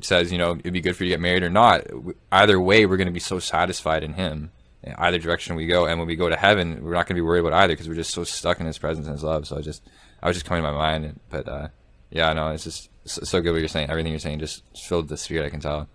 says 0.00 0.32
you 0.32 0.38
know 0.38 0.52
it'd 0.52 0.72
be 0.72 0.80
good 0.80 0.96
for 0.96 1.04
you 1.04 1.10
to 1.10 1.14
get 1.14 1.20
married 1.20 1.42
or 1.42 1.50
not, 1.50 1.86
either 2.32 2.60
way 2.60 2.86
we're 2.86 2.96
gonna 2.96 3.10
be 3.10 3.20
so 3.20 3.38
satisfied 3.38 4.02
in 4.02 4.14
Him. 4.14 4.50
in 4.82 4.94
Either 4.98 5.18
direction 5.18 5.56
we 5.56 5.66
go, 5.66 5.86
and 5.86 5.98
when 5.98 6.08
we 6.08 6.16
go 6.16 6.28
to 6.28 6.36
heaven, 6.36 6.82
we're 6.82 6.94
not 6.94 7.06
to 7.06 7.14
be 7.14 7.20
worried 7.20 7.40
about 7.40 7.52
either 7.52 7.74
because 7.74 7.88
we're 7.88 7.94
just 7.94 8.12
so 8.12 8.24
stuck 8.24 8.60
in 8.60 8.66
His 8.66 8.78
presence 8.78 9.06
and 9.06 9.14
His 9.14 9.24
love. 9.24 9.46
So 9.46 9.56
I 9.58 9.60
just, 9.60 9.82
I 10.22 10.28
was 10.28 10.36
just 10.36 10.46
coming 10.46 10.62
to 10.62 10.72
my 10.72 10.76
mind, 10.76 11.20
but 11.30 11.48
uh, 11.48 11.68
yeah, 12.10 12.32
no, 12.32 12.48
it's 12.50 12.64
just 12.64 12.88
so 13.04 13.40
good 13.40 13.52
what 13.52 13.58
you're 13.58 13.68
saying. 13.68 13.90
Everything 13.90 14.12
you're 14.12 14.18
saying 14.18 14.38
just 14.38 14.62
filled 14.78 15.08
the 15.08 15.16
spirit. 15.16 15.46
I 15.46 15.50
can 15.50 15.60
tell. 15.60 15.88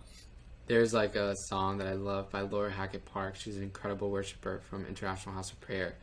There's 0.70 0.93
like 0.93 1.15
a 1.15 1.36
song 1.36 1.80
that 1.80 1.88
I 1.88 1.93
love 1.93 2.30
by 2.30 2.41
Laura 2.41 2.70
Hackett 2.72 3.03
Park. 3.03 3.36
She's 3.36 3.57
an 3.57 3.63
incredible 3.63 4.09
worshiper 4.11 4.61
from 4.70 4.86
International 4.86 5.34
House 5.36 5.51
of 5.51 5.59
Prayer, 5.59 5.95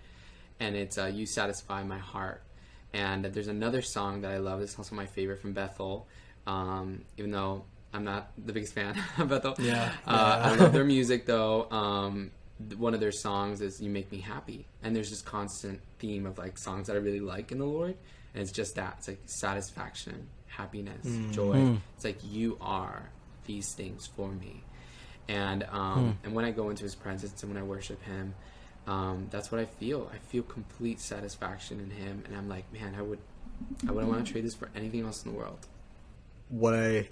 and 0.61 0.75
it's 0.77 0.99
uh, 0.99 1.07
"You 1.07 1.25
Satisfy 1.25 1.85
My 1.85 1.99
Heart." 1.99 2.43
And 2.93 3.25
there's 3.27 3.47
another 3.49 3.81
song 3.81 4.23
that 4.23 4.33
I 4.33 4.39
love. 4.39 4.61
It's 4.61 4.77
also 4.77 4.95
my 4.97 5.07
favorite 5.07 5.41
from 5.41 5.53
Bethel, 5.53 6.07
um, 6.49 7.03
even 7.17 7.31
though 7.31 7.65
I'm 7.95 8.03
not 8.05 8.33
the 8.45 8.53
biggest 8.53 8.75
fan 8.75 9.01
of 9.19 9.29
Bethel. 9.29 9.55
Yeah, 9.59 9.93
Uh, 10.07 10.41
yeah. 10.45 10.51
I 10.51 10.55
love 10.57 10.73
their 10.73 10.85
music 10.97 11.27
though. 11.27 11.71
Um, 11.71 12.33
one 12.77 12.93
of 12.95 12.99
their 13.01 13.13
songs 13.13 13.61
is 13.61 13.81
"You 13.81 13.89
Make 13.91 14.11
Me 14.11 14.19
Happy," 14.19 14.67
and 14.83 14.97
there's 14.97 15.11
this 15.11 15.23
constant 15.23 15.81
theme 16.01 16.27
of 16.27 16.39
like 16.39 16.59
songs 16.59 16.89
that 16.89 16.95
I 16.97 16.99
really 16.99 17.21
like 17.21 17.53
in 17.53 17.59
the 17.59 17.67
Lord, 17.67 17.95
and 18.35 18.43
it's 18.43 18.51
just 18.51 18.75
that. 18.75 18.97
It's 18.99 19.07
like 19.07 19.21
satisfaction, 19.27 20.27
happiness, 20.49 21.07
joy. 21.31 21.79
It's 21.95 22.05
like 22.05 22.19
you 22.25 22.59
are 22.61 23.11
these 23.47 23.73
things 23.73 24.07
for 24.07 24.31
me, 24.31 24.63
and 25.29 25.65
um, 25.71 26.19
and 26.25 26.35
when 26.35 26.45
I 26.45 26.51
go 26.51 26.71
into 26.71 26.83
His 26.85 26.95
presence 26.95 27.43
and 27.43 27.53
when 27.53 27.63
I 27.63 27.65
worship 27.67 28.03
Him, 28.03 28.35
um, 28.87 29.29
that's 29.31 29.51
what 29.51 29.61
I 29.61 29.65
feel. 29.65 30.11
I 30.13 30.19
feel 30.19 30.43
complete 30.43 31.01
satisfaction 31.01 31.81
in 31.81 31.91
Him, 31.91 32.23
and 32.27 32.37
I'm 32.37 32.49
like, 32.49 32.71
man, 32.73 32.95
I 32.99 33.03
would, 33.03 33.19
I 33.89 33.93
wouldn't 33.93 34.13
want 34.13 34.27
to 34.27 34.33
trade 34.33 34.45
this 34.45 34.55
for 34.55 34.69
anything 34.75 35.05
else 35.05 35.25
in 35.25 35.33
the 35.33 35.39
world. 35.39 35.67
what 36.49 36.75
I 36.75 37.09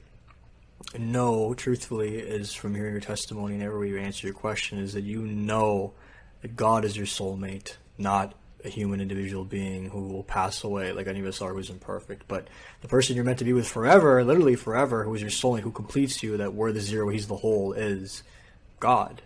know, 0.98 1.54
truthfully, 1.54 2.18
is 2.18 2.54
from 2.54 2.74
hearing 2.74 2.92
your 2.92 3.00
testimony 3.00 3.54
and 3.54 3.62
every 3.62 3.78
way 3.80 3.88
you 3.88 3.98
answer 3.98 4.26
your 4.26 4.34
question, 4.34 4.78
is 4.78 4.92
that 4.92 5.02
you 5.02 5.22
know 5.22 5.92
that 6.42 6.56
God 6.56 6.84
is 6.84 6.96
your 6.96 7.06
soulmate, 7.06 7.76
not 7.98 8.34
a 8.64 8.68
human 8.68 9.00
individual 9.00 9.44
being 9.44 9.90
who 9.90 10.08
will 10.08 10.24
pass 10.24 10.64
away 10.64 10.92
like 10.92 11.06
any 11.06 11.20
of 11.20 11.26
us 11.26 11.40
are 11.42 11.52
who's 11.52 11.70
imperfect. 11.70 12.26
But 12.26 12.48
the 12.80 12.88
person 12.88 13.14
you're 13.14 13.24
meant 13.24 13.38
to 13.40 13.44
be 13.44 13.52
with 13.52 13.68
forever, 13.68 14.24
literally 14.24 14.56
forever, 14.56 15.04
who 15.04 15.14
is 15.14 15.20
your 15.20 15.30
soulmate, 15.30 15.60
who 15.60 15.70
completes 15.70 16.22
you, 16.22 16.36
that 16.38 16.54
we're 16.54 16.72
the 16.72 16.80
zero, 16.80 17.08
he's 17.10 17.26
the 17.28 17.36
whole, 17.36 17.72
is 17.72 18.22
God. 18.80 19.22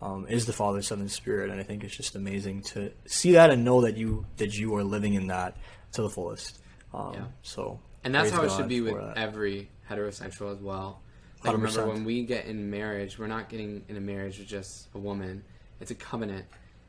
Um, 0.00 0.26
is 0.28 0.46
the 0.46 0.52
Father, 0.52 0.82
Son, 0.82 0.98
and 0.98 1.08
Spirit, 1.10 1.48
and 1.50 1.60
I 1.60 1.62
think 1.62 1.84
it's 1.84 1.96
just 1.96 2.16
amazing 2.16 2.62
to 2.62 2.90
see 3.06 3.32
that 3.32 3.50
and 3.50 3.64
know 3.64 3.82
that 3.82 3.96
you 3.96 4.26
that 4.38 4.58
you 4.58 4.74
are 4.74 4.82
living 4.82 5.14
in 5.14 5.28
that 5.28 5.56
to 5.92 6.02
the 6.02 6.10
fullest. 6.10 6.58
Um, 6.92 7.12
Yeah. 7.14 7.24
So, 7.42 7.78
And 8.02 8.12
that's 8.12 8.30
how 8.30 8.42
it 8.42 8.48
God 8.48 8.56
should 8.56 8.68
be 8.68 8.80
with 8.80 8.94
that. 8.96 9.16
every 9.16 9.70
heterosexual 9.88 10.52
as 10.52 10.60
well. 10.60 11.02
Like 11.44 11.52
remember 11.52 11.86
when 11.86 12.04
we 12.04 12.24
get 12.24 12.46
in 12.46 12.68
marriage, 12.68 13.16
we're 13.16 13.28
not 13.28 13.48
getting 13.48 13.84
in 13.88 13.96
a 13.96 14.00
marriage 14.00 14.38
with 14.38 14.48
just 14.48 14.88
a 14.94 14.98
woman. 14.98 15.44
It's 15.80 15.92
a 15.92 15.94
covenant. 15.94 16.46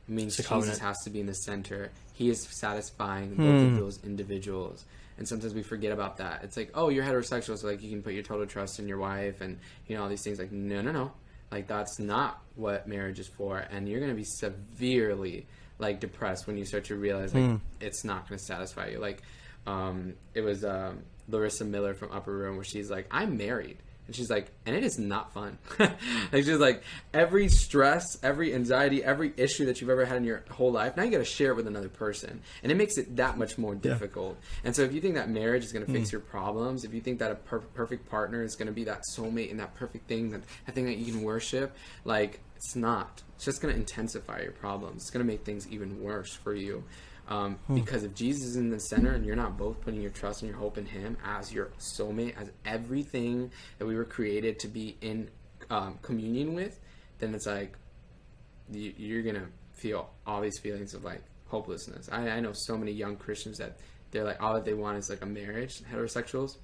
Means 0.08 0.28
It's 0.38 0.38
Jesus 0.38 0.48
covenant. 0.50 0.80
has 0.80 1.00
to 1.04 1.10
be 1.10 1.20
in 1.22 1.26
the 1.28 1.34
center. 1.34 1.92
He 2.14 2.30
is 2.30 2.42
satisfying 2.44 3.36
both 3.36 3.72
of 3.72 3.76
those 3.78 4.00
individuals. 4.04 4.84
And 5.18 5.28
sometimes 5.28 5.54
we 5.54 5.62
forget 5.64 5.92
about 5.92 6.18
that. 6.18 6.44
It's 6.44 6.58
like, 6.58 6.72
oh, 6.74 6.90
you're 6.90 7.06
heterosexual, 7.06 7.58
so 7.58 7.68
like 7.68 7.82
you 7.84 7.90
can 7.90 8.02
put 8.02 8.14
your 8.14 8.24
total 8.24 8.46
trust 8.46 8.80
in 8.80 8.88
your 8.88 8.98
wife 8.98 9.42
and 9.42 9.60
you 9.88 9.96
know 9.96 10.04
all 10.04 10.10
these 10.10 10.24
things. 10.24 10.40
Like, 10.40 10.52
no, 10.52 10.82
no, 10.82 10.92
no. 10.92 11.12
Like 11.52 11.68
that's 11.68 12.00
not 12.00 12.42
what 12.56 12.88
marriage 12.88 13.20
is 13.20 13.28
for. 13.28 13.60
And 13.60 13.88
you're 13.88 14.00
gonna 14.02 14.14
be 14.16 14.24
severely 14.24 15.46
like 15.80 16.00
depressed 16.00 16.48
when 16.48 16.58
you 16.58 16.66
start 16.66 16.86
to 16.86 16.96
realize 16.96 17.34
like 17.34 17.60
it's 17.80 18.04
not 18.04 18.28
gonna 18.28 18.40
satisfy 18.40 18.88
you. 18.90 19.00
Like, 19.00 19.22
um, 19.68 20.14
it 20.34 20.42
was 20.42 20.66
um, 20.66 21.04
Larissa 21.30 21.64
Miller 21.66 21.94
from 21.94 22.12
Upper 22.12 22.32
Room 22.36 22.56
where 22.56 22.66
she's 22.66 22.90
like, 22.92 23.08
I'm 23.12 23.38
married. 23.38 23.78
And 24.06 24.16
she's 24.16 24.30
like, 24.30 24.52
and 24.66 24.76
it 24.76 24.84
is 24.84 25.00
not 25.00 25.34
fun. 25.34 25.58
like 25.80 26.44
she's 26.44 26.58
like, 26.58 26.84
every 27.14 27.48
stress, 27.48 28.18
every 28.22 28.54
anxiety, 28.54 29.04
every 29.04 29.34
issue 29.38 29.66
that 29.66 29.80
you've 29.80 29.90
ever 29.90 30.06
had 30.06 30.18
in 30.18 30.24
your 30.26 30.44
whole 30.52 30.72
life, 30.72 30.98
now 30.98 31.04
you 31.04 31.12
got 31.12 31.20
to 31.20 31.26
share 31.26 31.52
it 31.52 31.56
with 31.56 31.68
another 31.68 31.90
person, 31.90 32.42
and 32.64 32.72
it 32.72 32.76
makes 32.76 32.98
it 32.98 33.16
that 33.16 33.38
much 33.38 33.58
more 33.58 33.76
difficult. 33.76 34.38
And 34.64 34.76
so, 34.76 34.82
if 34.82 34.94
you 34.94 35.00
think 35.00 35.16
that 35.16 35.30
marriage 35.30 35.64
is 35.64 35.72
going 35.72 35.86
to 35.86 35.92
fix 35.92 36.10
mm. 36.10 36.14
your 36.14 36.22
problems, 36.22 36.84
if 36.84 36.94
you 36.94 37.02
think 37.02 37.20
that 37.20 37.32
a 37.32 37.36
per- 37.36 37.60
perfect 37.60 38.10
partner 38.10 38.44
is 38.44 38.56
going 38.56 38.68
to 38.68 38.74
be 38.74 38.84
that 38.86 39.04
soulmate 39.16 39.52
and 39.52 39.60
that 39.60 39.74
perfect 39.76 40.08
thing, 40.08 40.32
that, 40.32 40.42
that 40.66 40.76
thing 40.76 40.86
that 40.86 40.98
you 40.98 41.12
can 41.12 41.24
worship, 41.24 41.76
like 42.04 42.42
it's 42.56 42.76
not. 42.76 43.22
It's 43.36 43.46
just 43.46 43.62
going 43.62 43.74
to 43.74 43.80
intensify 43.80 44.42
your 44.42 44.52
problems. 44.52 45.04
It's 45.04 45.10
going 45.12 45.26
to 45.26 45.32
make 45.32 45.44
things 45.44 45.68
even 45.70 46.02
worse 46.02 46.34
for 46.34 46.54
you. 46.54 46.84
Um, 47.28 47.58
Because 47.74 48.04
if 48.04 48.14
Jesus 48.14 48.44
is 48.44 48.56
in 48.58 48.70
the 48.70 48.80
center 48.80 49.14
and 49.14 49.26
you're 49.26 49.36
not 49.36 49.58
both 49.58 49.80
putting 49.82 50.02
your 50.02 50.12
trust 50.12 50.42
and 50.42 50.50
your 50.52 50.60
hope 50.60 50.78
in 50.78 50.86
Him 50.86 51.18
as 51.24 51.54
your 51.54 51.72
soulmate, 51.80 52.36
as 52.38 52.52
everything 52.66 53.52
that 53.80 53.86
we 53.86 53.96
were 53.96 54.06
created 54.06 54.60
to 54.60 54.68
be 54.68 54.98
in 55.02 55.30
um, 55.70 56.00
communion 56.02 56.54
with, 56.54 56.80
then 57.20 57.34
it's 57.34 57.46
like 57.46 57.78
you, 58.72 58.94
you're 58.98 59.24
gonna 59.24 59.48
feel 59.74 60.10
all 60.28 60.42
these 60.42 60.60
feelings 60.60 60.94
of 60.94 61.04
like 61.04 61.24
hopelessness. 61.48 62.10
I, 62.12 62.30
I 62.30 62.40
know 62.40 62.52
so 62.54 62.78
many 62.78 62.92
young 62.92 63.16
Christians 63.16 63.58
that 63.58 63.78
they're 64.12 64.24
like 64.24 64.42
all 64.42 64.54
that 64.56 64.66
they 64.66 64.74
want 64.74 64.98
is 64.98 65.10
like 65.10 65.22
a 65.22 65.26
marriage. 65.26 65.82
Heterosexuals, 65.92 66.58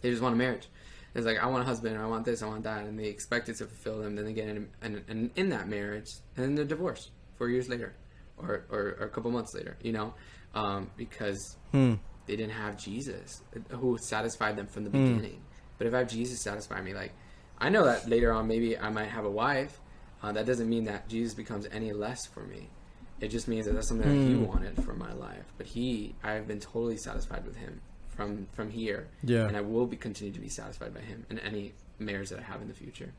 they 0.00 0.10
just 0.10 0.22
want 0.22 0.34
a 0.34 0.38
marriage. 0.38 0.68
It's 1.14 1.26
like 1.26 1.38
I 1.38 1.46
want 1.46 1.62
a 1.62 1.66
husband, 1.66 1.96
I 1.98 2.06
want 2.06 2.24
this, 2.24 2.42
I 2.42 2.46
want 2.46 2.64
that, 2.64 2.84
and 2.84 2.98
they 2.98 3.06
expect 3.06 3.48
it 3.48 3.56
to 3.58 3.66
fulfill 3.66 4.00
them. 4.00 4.16
Then 4.16 4.24
they 4.24 4.32
get 4.32 4.48
in, 4.48 4.68
in, 4.82 5.04
in, 5.08 5.30
in 5.36 5.48
that 5.50 5.68
marriage, 5.68 6.10
and 6.36 6.44
then 6.44 6.54
they're 6.54 6.64
divorced 6.64 7.10
four 7.36 7.48
years 7.48 7.68
later, 7.68 7.94
or, 8.38 8.64
or, 8.70 8.96
or 9.00 9.06
a 9.06 9.08
couple 9.10 9.30
months 9.30 9.54
later. 9.54 9.76
You 9.82 9.92
know, 9.92 10.14
um, 10.54 10.90
because 10.96 11.56
they 11.72 12.36
didn't 12.36 12.50
have 12.50 12.76
Jesus, 12.76 13.42
who 13.70 13.98
satisfied 13.98 14.56
them 14.56 14.66
from 14.66 14.84
the 14.84 14.90
beginning. 14.90 15.40
But 15.78 15.86
if 15.88 15.94
I 15.94 15.98
have 15.98 16.08
Jesus 16.08 16.40
satisfy 16.42 16.80
me, 16.80 16.94
like 16.94 17.12
I 17.58 17.68
know 17.68 17.84
that 17.84 18.08
later 18.08 18.32
on 18.32 18.46
maybe 18.48 18.78
I 18.78 18.90
might 18.90 19.08
have 19.08 19.24
a 19.24 19.30
wife. 19.30 19.80
Uh, 20.22 20.32
that 20.32 20.46
doesn't 20.46 20.68
mean 20.70 20.84
that 20.84 21.06
Jesus 21.08 21.34
becomes 21.34 21.66
any 21.70 21.92
less 21.92 22.24
for 22.26 22.40
me. 22.44 22.70
It 23.20 23.28
just 23.28 23.46
means 23.46 23.66
that 23.66 23.72
that's 23.74 23.88
something 23.88 24.08
that 24.08 24.28
He 24.28 24.34
wanted 24.34 24.82
for 24.82 24.94
my 24.94 25.12
life. 25.12 25.44
But 25.58 25.66
He, 25.66 26.14
I 26.22 26.32
have 26.32 26.48
been 26.48 26.60
totally 26.60 26.96
satisfied 26.96 27.44
with 27.44 27.56
Him 27.56 27.80
from 28.08 28.46
from 28.52 28.70
here, 28.70 29.08
Yeah. 29.22 29.46
and 29.46 29.56
I 29.56 29.60
will 29.60 29.86
be 29.86 29.96
continue 29.96 30.32
to 30.32 30.40
be 30.40 30.48
satisfied 30.48 30.94
by 30.94 31.00
Him 31.00 31.26
and 31.28 31.38
any 31.40 31.74
marriage 31.98 32.30
that 32.30 32.38
I 32.38 32.42
have 32.42 32.62
in 32.62 32.68
the 32.68 32.74
future. 32.74 33.12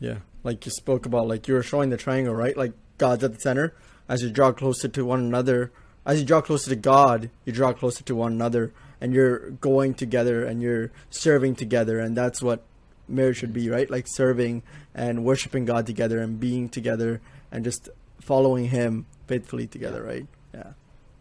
Yeah, 0.00 0.18
like 0.42 0.66
you 0.66 0.72
spoke 0.72 1.06
about, 1.06 1.26
like 1.28 1.48
you 1.48 1.54
were 1.54 1.62
showing 1.62 1.90
the 1.90 1.96
triangle, 1.96 2.34
right? 2.34 2.56
Like 2.56 2.72
God's 2.98 3.24
at 3.24 3.34
the 3.34 3.40
center. 3.40 3.74
As 4.08 4.22
you 4.22 4.30
draw 4.30 4.52
closer 4.52 4.88
to 4.88 5.04
one 5.04 5.20
another, 5.20 5.72
as 6.04 6.20
you 6.20 6.26
draw 6.26 6.40
closer 6.40 6.70
to 6.70 6.76
God, 6.76 7.30
you 7.44 7.52
draw 7.52 7.72
closer 7.72 8.04
to 8.04 8.14
one 8.14 8.32
another, 8.32 8.72
and 9.00 9.12
you're 9.12 9.50
going 9.50 9.94
together 9.94 10.44
and 10.44 10.62
you're 10.62 10.90
serving 11.10 11.56
together, 11.56 11.98
and 11.98 12.16
that's 12.16 12.40
what 12.40 12.62
marriage 13.08 13.38
should 13.38 13.52
be, 13.52 13.68
right? 13.68 13.90
Like 13.90 14.06
serving 14.08 14.62
and 14.94 15.24
worshiping 15.24 15.64
God 15.64 15.86
together 15.86 16.20
and 16.20 16.38
being 16.38 16.68
together 16.68 17.20
and 17.50 17.64
just 17.64 17.88
following 18.20 18.66
Him 18.66 19.06
faithfully 19.26 19.66
together, 19.66 20.02
right? 20.02 20.26
Yeah. 20.54 20.72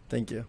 Thank 0.10 0.32
you. 0.32 0.46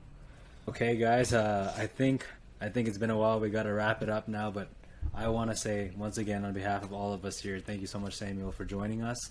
Okay, 0.68 0.96
guys. 0.96 1.32
Uh, 1.32 1.72
I 1.76 1.86
think 1.86 2.26
I 2.60 2.68
think 2.68 2.88
it's 2.88 2.98
been 2.98 3.10
a 3.10 3.16
while. 3.16 3.40
We 3.40 3.50
got 3.50 3.64
to 3.64 3.72
wrap 3.72 4.02
it 4.02 4.08
up 4.08 4.28
now, 4.28 4.50
but 4.50 4.68
I 5.14 5.28
want 5.28 5.50
to 5.50 5.56
say 5.56 5.90
once 5.96 6.18
again 6.18 6.44
on 6.44 6.52
behalf 6.52 6.82
of 6.82 6.92
all 6.92 7.12
of 7.12 7.24
us 7.24 7.38
here, 7.38 7.58
thank 7.58 7.80
you 7.80 7.86
so 7.86 7.98
much, 7.98 8.16
Samuel, 8.16 8.52
for 8.52 8.64
joining 8.64 9.02
us. 9.02 9.30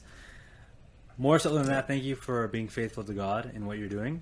More 1.18 1.39
so 1.39 1.53
than 1.53 1.68
that, 1.68 1.88
thank 1.88 2.03
you 2.03 2.15
for 2.15 2.48
being 2.48 2.68
faithful 2.68 3.03
to 3.03 3.14
God 3.14 3.52
in 3.53 3.65
what 3.65 3.77
you're 3.77 3.88
doing. 3.89 4.22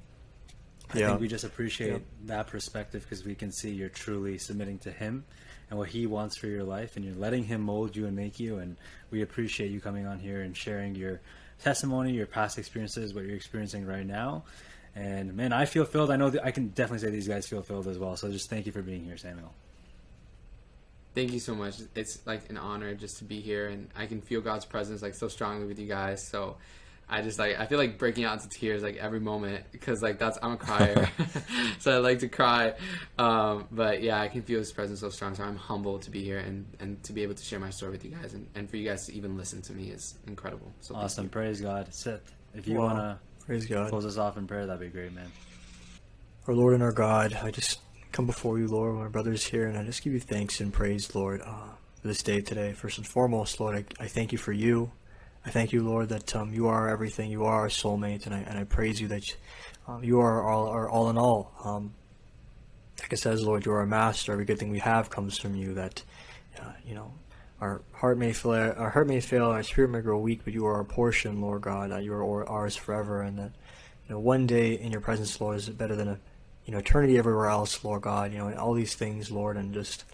I 0.92 1.00
Yeah. 1.00 1.08
think 1.08 1.22
we 1.22 1.28
just 1.28 1.44
appreciate 1.44 2.04
that 2.28 2.48
perspective 2.48 3.02
because 3.02 3.24
we 3.24 3.34
can 3.34 3.52
see 3.52 3.72
you're 3.72 3.90
truly 3.90 4.38
submitting 4.38 4.78
to 4.80 4.92
Him 4.92 5.26
and 5.70 5.80
what 5.80 5.90
He 5.90 6.06
wants 6.06 6.38
for 6.38 6.48
your 6.48 6.64
life, 6.64 6.96
and 6.96 7.04
you're 7.04 7.16
letting 7.16 7.46
Him 7.46 7.62
mold 7.62 7.96
you 7.96 8.06
and 8.06 8.16
make 8.16 8.40
you. 8.40 8.58
And 8.58 8.78
we 9.10 9.22
appreciate 9.24 9.72
you 9.72 9.82
coming 9.82 10.06
on 10.06 10.20
here 10.20 10.42
and 10.42 10.56
sharing 10.56 10.94
your 10.94 11.22
testimony, 11.64 12.12
your 12.14 12.28
past 12.28 12.60
experiences, 12.60 13.14
what 13.14 13.26
you're 13.26 13.36
experiencing 13.36 13.86
right 13.88 14.06
now. 14.06 14.44
And 14.96 15.34
man, 15.36 15.52
I 15.52 15.66
feel 15.66 15.86
filled. 15.86 16.12
I 16.12 16.16
know 16.18 16.30
that 16.30 16.46
I 16.46 16.52
can 16.52 16.68
definitely 16.68 17.00
say 17.00 17.10
these 17.12 17.28
guys 17.28 17.48
feel 17.48 17.64
filled 17.64 17.88
as 17.88 17.98
well. 17.98 18.16
So 18.16 18.30
just 18.30 18.50
thank 18.50 18.68
you 18.68 18.72
for 18.72 18.84
being 18.84 19.04
here, 19.04 19.18
Samuel. 19.18 19.54
Thank 21.16 21.32
you 21.32 21.40
so 21.40 21.56
much. 21.56 21.76
It's 21.96 22.26
like 22.26 22.50
an 22.50 22.58
honor 22.58 22.94
just 22.94 23.18
to 23.18 23.24
be 23.24 23.40
here, 23.40 23.68
and 23.70 23.90
I 23.96 24.06
can 24.06 24.22
feel 24.22 24.42
God's 24.42 24.66
presence 24.66 25.02
like 25.02 25.16
so 25.16 25.28
strongly 25.28 25.66
with 25.66 25.80
you 25.80 25.88
guys. 25.88 26.28
So 26.28 26.58
I 27.10 27.22
just 27.22 27.38
like 27.38 27.60
I 27.60 27.66
feel 27.66 27.78
like 27.78 27.98
breaking 27.98 28.24
out 28.24 28.42
into 28.42 28.50
tears 28.50 28.82
like 28.82 28.96
every 28.98 29.20
moment 29.20 29.66
because 29.72 30.02
like 30.02 30.18
that's 30.18 30.38
I'm 30.42 30.54
a 30.54 30.58
crier, 30.58 31.08
so 31.80 31.96
I 31.96 31.98
like 32.00 32.20
to 32.20 32.28
cry. 32.28 32.74
Um, 33.20 33.68
but 33.72 34.02
yeah, 34.02 34.20
I 34.20 34.28
can 34.30 34.42
feel 34.42 34.60
His 34.60 34.72
presence 34.72 35.02
so 35.02 35.10
strong. 35.10 35.36
So 35.36 35.44
I'm 35.44 35.56
humbled 35.58 36.04
to 36.04 36.12
be 36.12 36.24
here 36.24 36.40
and 36.40 36.66
and 36.80 37.04
to 37.04 37.14
be 37.14 37.22
able 37.24 37.36
to 37.36 37.44
share 37.44 37.60
my 37.60 37.70
story 37.70 37.92
with 37.92 38.04
you 38.06 38.12
guys, 38.12 38.34
and, 38.34 38.48
and 38.56 38.70
for 38.70 38.78
you 38.78 38.88
guys 38.88 39.06
to 39.08 39.14
even 39.14 39.38
listen 39.38 39.62
to 39.64 39.74
me 39.74 39.90
is 39.90 40.16
incredible. 40.28 40.72
So 40.82 40.96
Awesome. 40.96 41.30
Praise 41.30 41.62
God. 41.62 41.94
Sit. 41.94 42.22
If 42.56 42.68
you 42.68 42.76
Wow. 42.80 42.86
want 42.86 42.98
to 43.00 43.46
Praise 43.46 43.66
God. 43.66 43.90
close 43.90 44.06
us 44.06 44.18
off 44.18 44.38
in 44.38 44.48
prayer, 44.48 44.66
that'd 44.66 44.80
be 44.80 44.88
great, 44.88 45.14
man. 45.14 45.32
Our 46.48 46.54
Lord 46.56 46.74
and 46.74 46.82
our 46.84 46.92
God, 46.92 47.34
I 47.34 47.52
just 47.52 47.80
come 48.12 48.26
before 48.26 48.58
you, 48.60 48.68
Lord, 48.68 48.96
my 48.96 49.08
brothers 49.08 49.46
here, 49.46 49.68
and 49.68 49.78
I 49.78 49.84
just 49.84 50.04
give 50.04 50.14
you 50.14 50.20
thanks 50.20 50.60
and 50.62 50.72
praise, 50.72 51.14
Lord, 51.16 51.42
uh, 51.42 51.70
for 52.02 52.08
this 52.08 52.22
day 52.24 52.42
today. 52.42 52.74
First 52.74 52.98
and 52.98 53.08
foremost, 53.08 53.60
Lord, 53.60 53.76
I, 54.00 54.04
I 54.04 54.08
thank 54.08 54.32
you 54.32 54.38
for 54.38 54.52
you. 54.54 54.92
I 55.46 55.50
thank 55.50 55.74
you, 55.74 55.84
Lord, 55.84 56.10
that 56.10 56.36
um, 56.36 56.54
you 56.54 56.68
are 56.68 56.90
everything. 56.90 57.30
You 57.30 57.44
are 57.46 57.62
our 57.62 57.68
soulmate, 57.68 58.26
and 58.26 58.34
I, 58.34 58.40
and 58.40 58.58
I 58.58 58.64
praise 58.64 59.02
you 59.02 59.10
that 59.10 59.36
um, 59.88 60.04
you 60.04 60.20
are 60.22 60.48
all, 60.50 60.68
are 60.68 60.90
all 60.90 61.10
in 61.10 61.18
all. 61.18 61.54
Um, 61.64 61.94
like 63.02 63.12
it 63.12 63.18
says, 63.18 63.44
Lord, 63.44 63.66
you 63.66 63.74
are 63.74 63.80
our 63.80 63.86
master. 63.86 64.32
Every 64.32 64.46
good 64.46 64.58
thing 64.58 64.70
we 64.72 64.80
have 64.80 65.10
comes 65.10 65.38
from 65.38 65.56
you. 65.56 65.74
That, 65.74 66.02
uh, 66.62 66.72
you 66.86 66.96
know, 66.96 67.14
our 67.60 67.82
heart 67.92 68.18
may 68.18 68.32
fail, 68.32 68.74
our 68.78 68.90
heart 68.90 69.08
may 69.08 69.20
fail, 69.20 69.46
our 69.46 69.64
spirit 69.64 69.90
may 69.90 70.00
grow 70.00 70.18
weak, 70.18 70.42
but 70.46 70.54
you 70.54 70.66
are 70.66 70.76
our 70.76 70.86
portion, 70.86 71.42
Lord 71.42 71.62
God. 71.62 71.92
That 71.92 72.04
you 72.04 72.14
are 72.14 72.48
ours 72.48 72.78
forever, 72.78 73.22
and 73.22 73.38
that, 73.38 73.52
you 74.08 74.16
know, 74.16 74.20
one 74.20 74.48
day 74.48 74.74
in 74.74 74.94
your 74.94 75.02
presence, 75.02 75.40
Lord, 75.42 75.58
is 75.58 75.68
better 75.68 75.98
than 75.98 76.08
a, 76.08 76.20
you 76.66 76.72
know, 76.72 76.78
eternity 76.78 77.18
everywhere 77.18 77.48
else, 77.48 77.84
Lord 77.84 78.04
God. 78.04 78.32
You 78.32 78.38
know, 78.38 78.48
and 78.48 78.58
all 78.58 78.74
these 78.74 78.96
things, 78.96 79.30
Lord, 79.30 79.58
and 79.58 79.74
just 79.74 80.06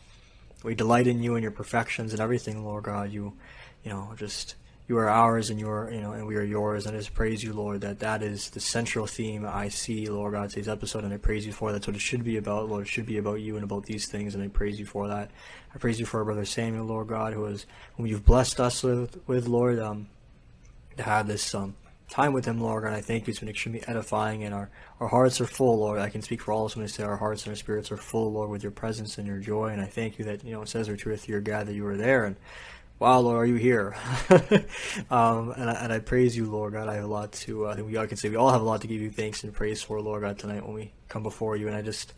we 0.63 0.73
delight 0.73 1.05
in 1.05 1.21
you 1.21 1.35
and 1.35 1.43
your 1.43 1.51
perfections 1.51 2.13
and 2.13 2.21
everything, 2.21 2.65
Lord 2.65 2.85
God. 2.85 3.11
You, 3.11 3.33
you 3.83 3.91
know, 3.91 4.13
just 4.17 4.55
you 4.89 4.97
are 4.97 5.07
ours 5.07 5.51
and 5.51 5.59
you 5.59 5.69
are 5.69 5.91
you 5.91 6.01
know 6.01 6.13
and 6.13 6.25
we 6.25 6.35
are 6.35 6.43
yours. 6.43 6.87
And 6.87 6.95
I 6.95 6.99
just 6.99 7.13
praise 7.13 7.43
you 7.43 7.53
Lord 7.53 7.81
that 7.81 7.99
that 7.99 8.23
is 8.23 8.49
the 8.49 8.59
central 8.59 9.05
theme 9.05 9.45
I 9.45 9.69
see 9.69 10.07
Lord 10.07 10.33
God 10.33 10.49
today's 10.49 10.67
episode 10.67 11.03
and 11.03 11.13
I 11.13 11.17
praise 11.17 11.45
you 11.45 11.53
for 11.53 11.69
that. 11.69 11.73
that's 11.73 11.87
what 11.87 11.95
it 11.95 12.01
should 12.01 12.23
be 12.23 12.37
about 12.37 12.67
Lord. 12.67 12.87
It 12.87 12.89
should 12.89 13.05
be 13.05 13.19
about 13.19 13.39
you 13.39 13.55
and 13.55 13.63
about 13.63 13.85
these 13.85 14.07
things 14.07 14.33
and 14.33 14.43
I 14.43 14.47
praise 14.47 14.79
you 14.79 14.87
for 14.87 15.07
that. 15.07 15.29
I 15.73 15.77
praise 15.77 15.99
you 15.99 16.07
for 16.07 16.17
our 16.17 16.25
brother 16.25 16.43
Samuel 16.43 16.85
Lord 16.85 17.07
God 17.07 17.33
who 17.33 17.45
is 17.45 17.67
whom 17.95 18.07
you've 18.07 18.25
blessed 18.25 18.59
us 18.59 18.81
with, 18.81 19.21
with 19.27 19.47
Lord 19.47 19.77
um 19.77 20.07
to 20.97 21.03
have 21.03 21.27
this 21.27 21.53
um 21.53 21.75
time 22.09 22.33
with 22.33 22.45
him 22.45 22.59
Lord 22.59 22.83
God. 22.83 22.93
I 22.93 23.01
thank 23.01 23.27
you. 23.27 23.31
It's 23.31 23.41
been 23.41 23.49
extremely 23.49 23.87
edifying 23.87 24.43
and 24.43 24.55
our 24.55 24.71
our 24.99 25.07
hearts 25.07 25.39
are 25.39 25.45
full 25.45 25.77
Lord. 25.77 25.99
I 25.99 26.09
can 26.09 26.23
speak 26.23 26.41
for 26.41 26.51
all 26.51 26.65
of 26.65 26.71
us 26.71 26.75
when 26.75 26.83
I 26.83 26.87
say 26.87 27.03
our 27.03 27.17
hearts 27.17 27.43
and 27.43 27.51
our 27.51 27.55
spirits 27.55 27.91
are 27.91 27.97
full 27.97 28.31
Lord 28.31 28.49
with 28.49 28.63
your 28.63 28.71
presence 28.71 29.19
and 29.19 29.27
your 29.27 29.37
joy. 29.37 29.67
And 29.67 29.81
I 29.81 29.85
thank 29.85 30.17
you 30.17 30.25
that 30.25 30.43
you 30.43 30.51
know 30.51 30.63
it 30.63 30.69
says 30.69 30.87
where 30.87 30.97
two 30.97 31.11
or 31.11 31.15
three 31.15 31.35
are 31.35 31.41
gathered 31.41 31.75
you 31.75 31.85
are 31.85 31.95
there. 31.95 32.25
And 32.25 32.37
wow, 32.99 33.19
Lord, 33.19 33.37
are 33.37 33.45
you 33.45 33.55
here? 33.55 33.95
um, 35.09 35.51
and, 35.51 35.69
I, 35.69 35.73
and 35.83 35.93
I 35.93 35.99
praise 35.99 36.35
you, 36.35 36.45
Lord 36.45 36.73
God. 36.73 36.89
I 36.89 36.95
have 36.95 37.05
a 37.05 37.07
lot 37.07 37.31
to, 37.31 37.67
uh, 37.67 37.71
I 37.71 37.75
think 37.75 37.87
we 37.87 37.95
all 37.95 38.05
can 38.07 38.17
say 38.17 38.29
we 38.29 38.35
all 38.35 38.51
have 38.51 38.61
a 38.61 38.65
lot 38.65 38.81
to 38.81 38.87
give 38.87 39.01
you 39.01 39.09
thanks 39.09 39.43
and 39.43 39.53
praise 39.53 39.81
for, 39.81 40.01
Lord 40.01 40.21
God, 40.21 40.37
tonight 40.37 40.65
when 40.65 40.75
we 40.75 40.91
come 41.07 41.23
before 41.23 41.55
you. 41.55 41.67
And 41.67 41.75
I 41.75 41.81
just, 41.81 42.13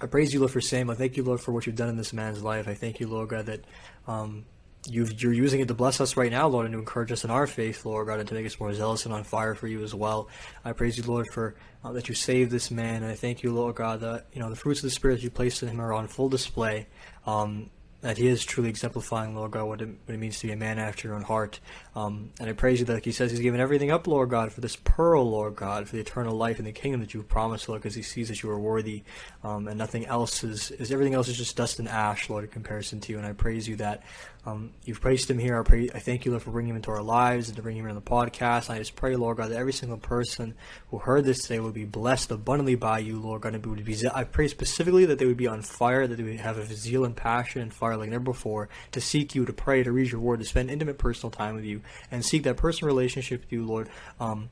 I 0.00 0.06
praise 0.06 0.34
you, 0.34 0.40
Lord, 0.40 0.52
for 0.52 0.60
Sam. 0.60 0.90
I 0.90 0.94
thank 0.94 1.16
you, 1.16 1.22
Lord, 1.22 1.40
for 1.40 1.52
what 1.52 1.66
you've 1.66 1.76
done 1.76 1.88
in 1.88 1.96
this 1.96 2.12
man's 2.12 2.42
life. 2.42 2.68
I 2.68 2.74
thank 2.74 3.00
you, 3.00 3.08
Lord 3.08 3.30
God, 3.30 3.46
that 3.46 3.64
um, 4.06 4.44
you 4.88 5.04
are 5.04 5.32
using 5.32 5.60
it 5.60 5.68
to 5.68 5.74
bless 5.74 6.00
us 6.00 6.16
right 6.16 6.30
now, 6.30 6.46
Lord, 6.46 6.66
and 6.66 6.74
to 6.74 6.78
encourage 6.78 7.10
us 7.10 7.24
in 7.24 7.30
our 7.30 7.46
faith, 7.46 7.86
Lord 7.86 8.06
God, 8.08 8.20
and 8.20 8.28
to 8.28 8.34
make 8.34 8.44
us 8.44 8.60
more 8.60 8.72
zealous 8.74 9.06
and 9.06 9.14
on 9.14 9.24
fire 9.24 9.54
for 9.54 9.66
you 9.66 9.82
as 9.82 9.94
well. 9.94 10.28
I 10.64 10.72
praise 10.72 10.98
you, 10.98 11.04
Lord, 11.04 11.26
for 11.32 11.56
uh, 11.82 11.92
that 11.92 12.10
you 12.10 12.14
saved 12.14 12.50
this 12.50 12.70
man, 12.70 13.02
and 13.02 13.10
I 13.10 13.14
thank 13.14 13.42
you, 13.42 13.52
Lord 13.52 13.76
God, 13.76 14.00
that 14.00 14.26
you 14.32 14.40
know 14.40 14.50
the 14.50 14.56
fruits 14.56 14.80
of 14.80 14.84
the 14.84 14.90
Spirit 14.90 15.16
that 15.16 15.22
you 15.22 15.30
placed 15.30 15.62
in 15.62 15.70
him 15.70 15.80
are 15.80 15.92
on 15.92 16.06
full 16.06 16.28
display. 16.28 16.86
Um, 17.26 17.70
that 18.00 18.18
he 18.18 18.28
is 18.28 18.44
truly 18.44 18.68
exemplifying, 18.68 19.34
Lord 19.34 19.52
God, 19.52 19.64
what 19.64 19.80
it, 19.80 19.88
what 20.04 20.14
it 20.14 20.18
means 20.18 20.38
to 20.40 20.46
be 20.46 20.52
a 20.52 20.56
man 20.56 20.78
after 20.78 21.08
your 21.08 21.16
own 21.16 21.22
heart. 21.22 21.60
Um, 21.96 22.30
and 22.38 22.50
I 22.50 22.52
praise 22.52 22.78
you 22.78 22.84
that, 22.84 22.92
like 22.92 23.06
he 23.06 23.10
says, 23.10 23.30
he's 23.30 23.40
given 23.40 23.58
everything 23.58 23.90
up, 23.90 24.06
Lord 24.06 24.28
God, 24.28 24.52
for 24.52 24.60
this 24.60 24.76
pearl, 24.76 25.28
Lord 25.30 25.56
God, 25.56 25.88
for 25.88 25.96
the 25.96 26.02
eternal 26.02 26.36
life 26.36 26.58
and 26.58 26.66
the 26.66 26.72
kingdom 26.72 27.00
that 27.00 27.14
you've 27.14 27.26
promised, 27.26 27.70
Lord, 27.70 27.80
because 27.80 27.94
he 27.94 28.02
sees 28.02 28.28
that 28.28 28.42
you 28.42 28.50
are 28.50 28.60
worthy, 28.60 29.02
um, 29.42 29.66
and 29.66 29.78
nothing 29.78 30.04
else 30.04 30.44
is, 30.44 30.70
is 30.72 30.92
everything 30.92 31.14
else 31.14 31.28
is 31.28 31.38
just 31.38 31.56
dust 31.56 31.78
and 31.78 31.88
ash, 31.88 32.28
Lord, 32.28 32.44
in 32.44 32.50
comparison 32.50 33.00
to 33.00 33.12
you. 33.12 33.18
And 33.18 33.26
I 33.26 33.32
praise 33.32 33.66
you 33.66 33.76
that 33.76 34.02
um, 34.46 34.72
you've 34.84 35.00
praised 35.00 35.28
him 35.28 35.38
here. 35.38 35.58
I, 35.58 35.62
pray, 35.64 35.88
I 35.92 35.98
thank 35.98 36.24
you, 36.24 36.30
Lord, 36.30 36.42
for 36.42 36.52
bringing 36.52 36.70
him 36.70 36.76
into 36.76 36.92
our 36.92 37.02
lives 37.02 37.48
and 37.48 37.56
to 37.56 37.62
bring 37.62 37.76
him 37.76 37.88
in 37.88 37.96
the 37.96 38.00
podcast. 38.00 38.68
And 38.68 38.76
I 38.76 38.78
just 38.78 38.94
pray, 38.94 39.16
Lord 39.16 39.38
God, 39.38 39.50
that 39.50 39.58
every 39.58 39.72
single 39.72 39.98
person 39.98 40.54
who 40.90 40.98
heard 40.98 41.24
this 41.24 41.42
today 41.42 41.58
would 41.58 41.74
be 41.74 41.84
blessed 41.84 42.30
abundantly 42.30 42.76
by 42.76 43.00
you, 43.00 43.18
Lord 43.18 43.42
God. 43.42 43.54
And 43.54 43.66
would 43.66 43.84
be, 43.84 43.96
I 44.14 44.22
pray 44.22 44.46
specifically 44.46 45.04
that 45.06 45.18
they 45.18 45.26
would 45.26 45.36
be 45.36 45.48
on 45.48 45.62
fire, 45.62 46.06
that 46.06 46.14
they 46.14 46.22
would 46.22 46.38
have 46.38 46.58
a 46.58 46.66
zeal 46.66 47.04
and 47.04 47.16
passion 47.16 47.60
and 47.60 47.74
fire 47.74 47.96
like 47.96 48.10
never 48.10 48.22
before 48.22 48.68
to 48.92 49.00
seek 49.00 49.34
you, 49.34 49.44
to 49.46 49.52
pray, 49.52 49.82
to 49.82 49.90
read 49.90 50.12
your 50.12 50.20
word, 50.20 50.38
to 50.38 50.46
spend 50.46 50.70
intimate 50.70 50.98
personal 50.98 51.32
time 51.32 51.56
with 51.56 51.64
you, 51.64 51.80
and 52.10 52.24
seek 52.24 52.44
that 52.44 52.56
personal 52.56 52.88
relationship 52.94 53.42
with 53.42 53.52
you, 53.52 53.64
Lord. 53.64 53.88
Um, 54.20 54.50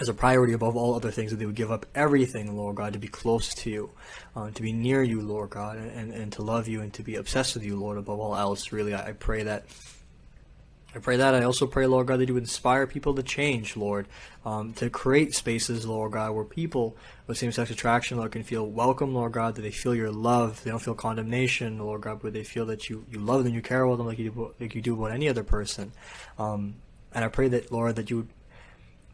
as 0.00 0.08
a 0.08 0.14
priority 0.14 0.52
above 0.52 0.76
all 0.76 0.94
other 0.94 1.10
things, 1.10 1.32
that 1.32 1.38
they 1.38 1.46
would 1.46 1.56
give 1.56 1.72
up 1.72 1.84
everything, 1.94 2.56
Lord 2.56 2.76
God, 2.76 2.92
to 2.92 3.00
be 3.00 3.08
close 3.08 3.52
to 3.54 3.70
you, 3.70 3.90
uh, 4.36 4.50
to 4.50 4.62
be 4.62 4.72
near 4.72 5.02
you, 5.02 5.20
Lord 5.20 5.50
God, 5.50 5.76
and, 5.76 6.12
and 6.12 6.32
to 6.34 6.42
love 6.42 6.68
you 6.68 6.82
and 6.82 6.92
to 6.94 7.02
be 7.02 7.16
obsessed 7.16 7.54
with 7.54 7.64
you, 7.64 7.76
Lord, 7.76 7.98
above 7.98 8.20
all 8.20 8.36
else. 8.36 8.70
Really, 8.70 8.94
I, 8.94 9.08
I 9.08 9.12
pray 9.12 9.42
that. 9.44 9.64
I 10.94 11.00
pray 11.00 11.18
that. 11.18 11.34
I 11.34 11.44
also 11.44 11.66
pray, 11.66 11.86
Lord 11.86 12.06
God, 12.06 12.18
that 12.20 12.28
you 12.28 12.36
inspire 12.38 12.86
people 12.86 13.14
to 13.14 13.22
change, 13.22 13.76
Lord, 13.76 14.08
um, 14.44 14.72
to 14.74 14.88
create 14.88 15.34
spaces, 15.34 15.86
Lord 15.86 16.12
God, 16.12 16.32
where 16.32 16.44
people 16.44 16.96
with 17.26 17.36
same-sex 17.36 17.70
attraction, 17.70 18.16
Lord, 18.16 18.32
can 18.32 18.42
feel 18.42 18.66
welcome, 18.66 19.14
Lord 19.14 19.32
God, 19.32 19.54
that 19.56 19.62
they 19.62 19.70
feel 19.70 19.94
your 19.94 20.10
love, 20.10 20.64
they 20.64 20.70
don't 20.70 20.80
feel 20.80 20.94
condemnation, 20.94 21.78
Lord 21.78 22.00
God, 22.00 22.20
but 22.22 22.32
they 22.32 22.42
feel 22.42 22.64
that 22.66 22.88
you, 22.88 23.04
you 23.10 23.18
love 23.18 23.44
them, 23.44 23.54
you 23.54 23.60
care 23.60 23.82
about 23.82 23.98
them 23.98 24.06
like 24.06 24.18
you 24.18 24.30
do, 24.30 24.54
like 24.58 24.74
you 24.74 24.80
do 24.80 24.94
about 24.94 25.12
any 25.12 25.28
other 25.28 25.44
person. 25.44 25.92
Um, 26.38 26.76
and 27.12 27.22
I 27.22 27.28
pray 27.28 27.48
that, 27.48 27.70
Lord, 27.70 27.96
that 27.96 28.08
you 28.08 28.16
would 28.16 28.28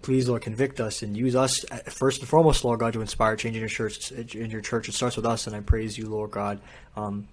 please, 0.01 0.29
Lord, 0.29 0.43
convict 0.43 0.81
us 0.81 1.03
and 1.03 1.17
use 1.17 1.35
us 1.35 1.65
uh, 1.73 1.79
first 1.91 2.21
and 2.21 2.29
foremost, 2.29 2.65
Lord 2.65 2.79
God, 2.79 2.93
to 2.93 3.01
inspire 3.01 3.35
change 3.37 3.57
in 3.57 3.61
your 3.61 3.69
church. 3.69 4.13
In 4.13 4.51
your 4.51 4.61
church, 4.61 4.89
it 4.89 4.93
starts 4.93 5.17
with 5.17 5.27
us, 5.27 5.47
and 5.47 5.57
I 5.57 5.61
praise 5.61 5.99
you, 5.99 6.09
Lord 6.09 6.31
God. 6.31 6.61
Um, 6.95 7.27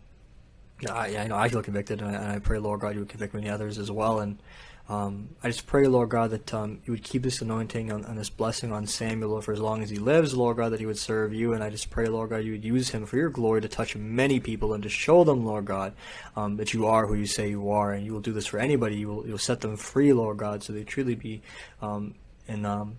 I, 0.90 1.18
I 1.18 1.28
know 1.28 1.36
I 1.36 1.50
feel 1.50 1.62
convicted, 1.62 2.02
and 2.02 2.16
I, 2.16 2.20
and 2.20 2.32
I, 2.32 2.40
pray, 2.40 2.58
Lord 2.58 2.80
God, 2.82 2.94
you 2.94 3.00
would 3.00 3.10
convict 3.10 3.34
many 3.34 3.50
others 3.50 3.78
as 3.78 3.92
well. 3.92 4.20
And 4.20 4.42
um, 4.90 5.30
I 5.44 5.48
just 5.48 5.68
pray, 5.68 5.88
Lord 5.88 6.10
God, 6.10 6.32
that 6.32 6.54
um, 6.54 6.82
you 6.86 6.94
would 6.94 7.04
keep 7.04 7.24
this 7.24 7.42
anointing 7.42 7.92
and, 7.92 8.18
this 8.18 8.30
blessing 8.30 8.72
on 8.72 8.88
Samuel 8.88 9.40
for 9.42 9.54
as 9.54 9.60
long 9.60 9.84
as 9.84 9.90
he 9.90 9.98
lives, 9.98 10.34
Lord 10.34 10.58
God, 10.58 10.70
that 10.70 10.80
he 10.80 10.86
would 10.86 10.98
serve 10.98 11.34
you. 11.34 11.54
And 11.54 11.64
I 11.64 11.70
just 11.70 11.90
pray, 11.90 12.08
Lord 12.08 12.32
God, 12.32 12.38
you 12.38 12.54
would 12.54 12.64
use 12.64 12.90
him 12.90 13.06
for 13.06 13.18
your 13.18 13.30
glory 13.30 13.62
to 13.62 13.70
touch 13.70 13.96
many 13.96 14.40
people 14.40 14.74
and 14.74 14.84
to 14.84 14.90
show 14.90 15.24
them, 15.24 15.46
Lord 15.46 15.66
God, 15.66 15.94
um, 16.36 16.58
that 16.58 16.74
you 16.74 16.88
are 16.88 17.06
who 17.06 17.16
you 17.16 17.28
say 17.28 17.50
you 17.50 17.72
are. 17.72 17.94
And 17.94 18.06
you 18.06 18.14
will 18.14 18.22
do 18.22 18.34
this 18.34 18.48
for 18.48 18.60
anybody. 18.60 18.98
You 18.98 19.08
will, 19.08 19.26
you 19.26 19.32
will 19.32 19.38
set 19.38 19.62
them 19.62 19.78
free, 19.78 20.14
Lord 20.14 20.38
God, 20.38 20.64
so 20.64 20.74
they 20.74 20.84
truly 20.84 21.16
be 21.16 21.42
um, 21.82 22.16
and 22.48 22.66
um, 22.66 22.98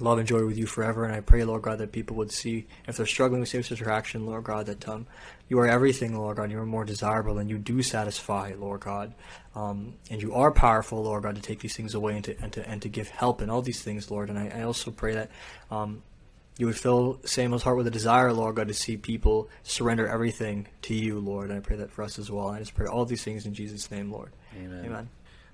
love 0.00 0.18
and 0.18 0.26
joy 0.28 0.44
with 0.44 0.56
you 0.56 0.66
forever. 0.66 1.04
And 1.04 1.14
I 1.14 1.20
pray, 1.20 1.44
Lord 1.44 1.62
God, 1.62 1.78
that 1.78 1.92
people 1.92 2.16
would 2.16 2.32
see 2.32 2.66
if 2.86 2.96
they're 2.96 3.06
struggling 3.06 3.40
with 3.40 3.48
same-sex 3.48 3.80
attraction, 3.80 4.26
Lord 4.26 4.44
God, 4.44 4.66
that 4.66 4.88
um, 4.88 5.06
you 5.48 5.58
are 5.58 5.66
everything, 5.66 6.16
Lord 6.16 6.36
God. 6.36 6.50
You 6.50 6.58
are 6.60 6.66
more 6.66 6.84
desirable, 6.84 7.38
and 7.38 7.48
you 7.50 7.58
do 7.58 7.82
satisfy, 7.82 8.54
Lord 8.58 8.80
God. 8.80 9.14
Um, 9.54 9.94
and 10.10 10.22
you 10.22 10.34
are 10.34 10.52
powerful, 10.52 11.02
Lord 11.02 11.24
God, 11.24 11.36
to 11.36 11.42
take 11.42 11.60
these 11.60 11.76
things 11.76 11.94
away 11.94 12.16
and 12.16 12.24
to 12.24 12.36
and 12.42 12.52
to, 12.52 12.68
and 12.68 12.82
to 12.82 12.88
give 12.88 13.08
help 13.08 13.42
in 13.42 13.50
all 13.50 13.62
these 13.62 13.82
things, 13.82 14.10
Lord. 14.10 14.30
And 14.30 14.38
I, 14.38 14.60
I 14.60 14.62
also 14.62 14.90
pray 14.90 15.14
that. 15.14 15.30
Um, 15.70 16.02
you 16.58 16.66
would 16.66 16.76
fill 16.76 17.20
Samuel's 17.24 17.62
heart 17.62 17.76
with 17.76 17.86
a 17.86 17.90
desire, 17.92 18.32
Lord 18.32 18.56
God, 18.56 18.66
to 18.66 18.74
see 18.74 18.96
people 18.96 19.48
surrender 19.62 20.08
everything 20.08 20.66
to 20.82 20.92
you, 20.92 21.20
Lord. 21.20 21.50
And 21.50 21.58
I 21.58 21.60
pray 21.60 21.76
that 21.76 21.92
for 21.92 22.02
us 22.02 22.18
as 22.18 22.32
well. 22.32 22.48
And 22.48 22.56
I 22.56 22.58
just 22.58 22.74
pray 22.74 22.86
all 22.86 23.04
these 23.04 23.22
things 23.22 23.46
in 23.46 23.54
Jesus' 23.54 23.88
name, 23.92 24.10
Lord. 24.10 24.32
Amen. 24.56 24.84
Amen. 24.84 25.08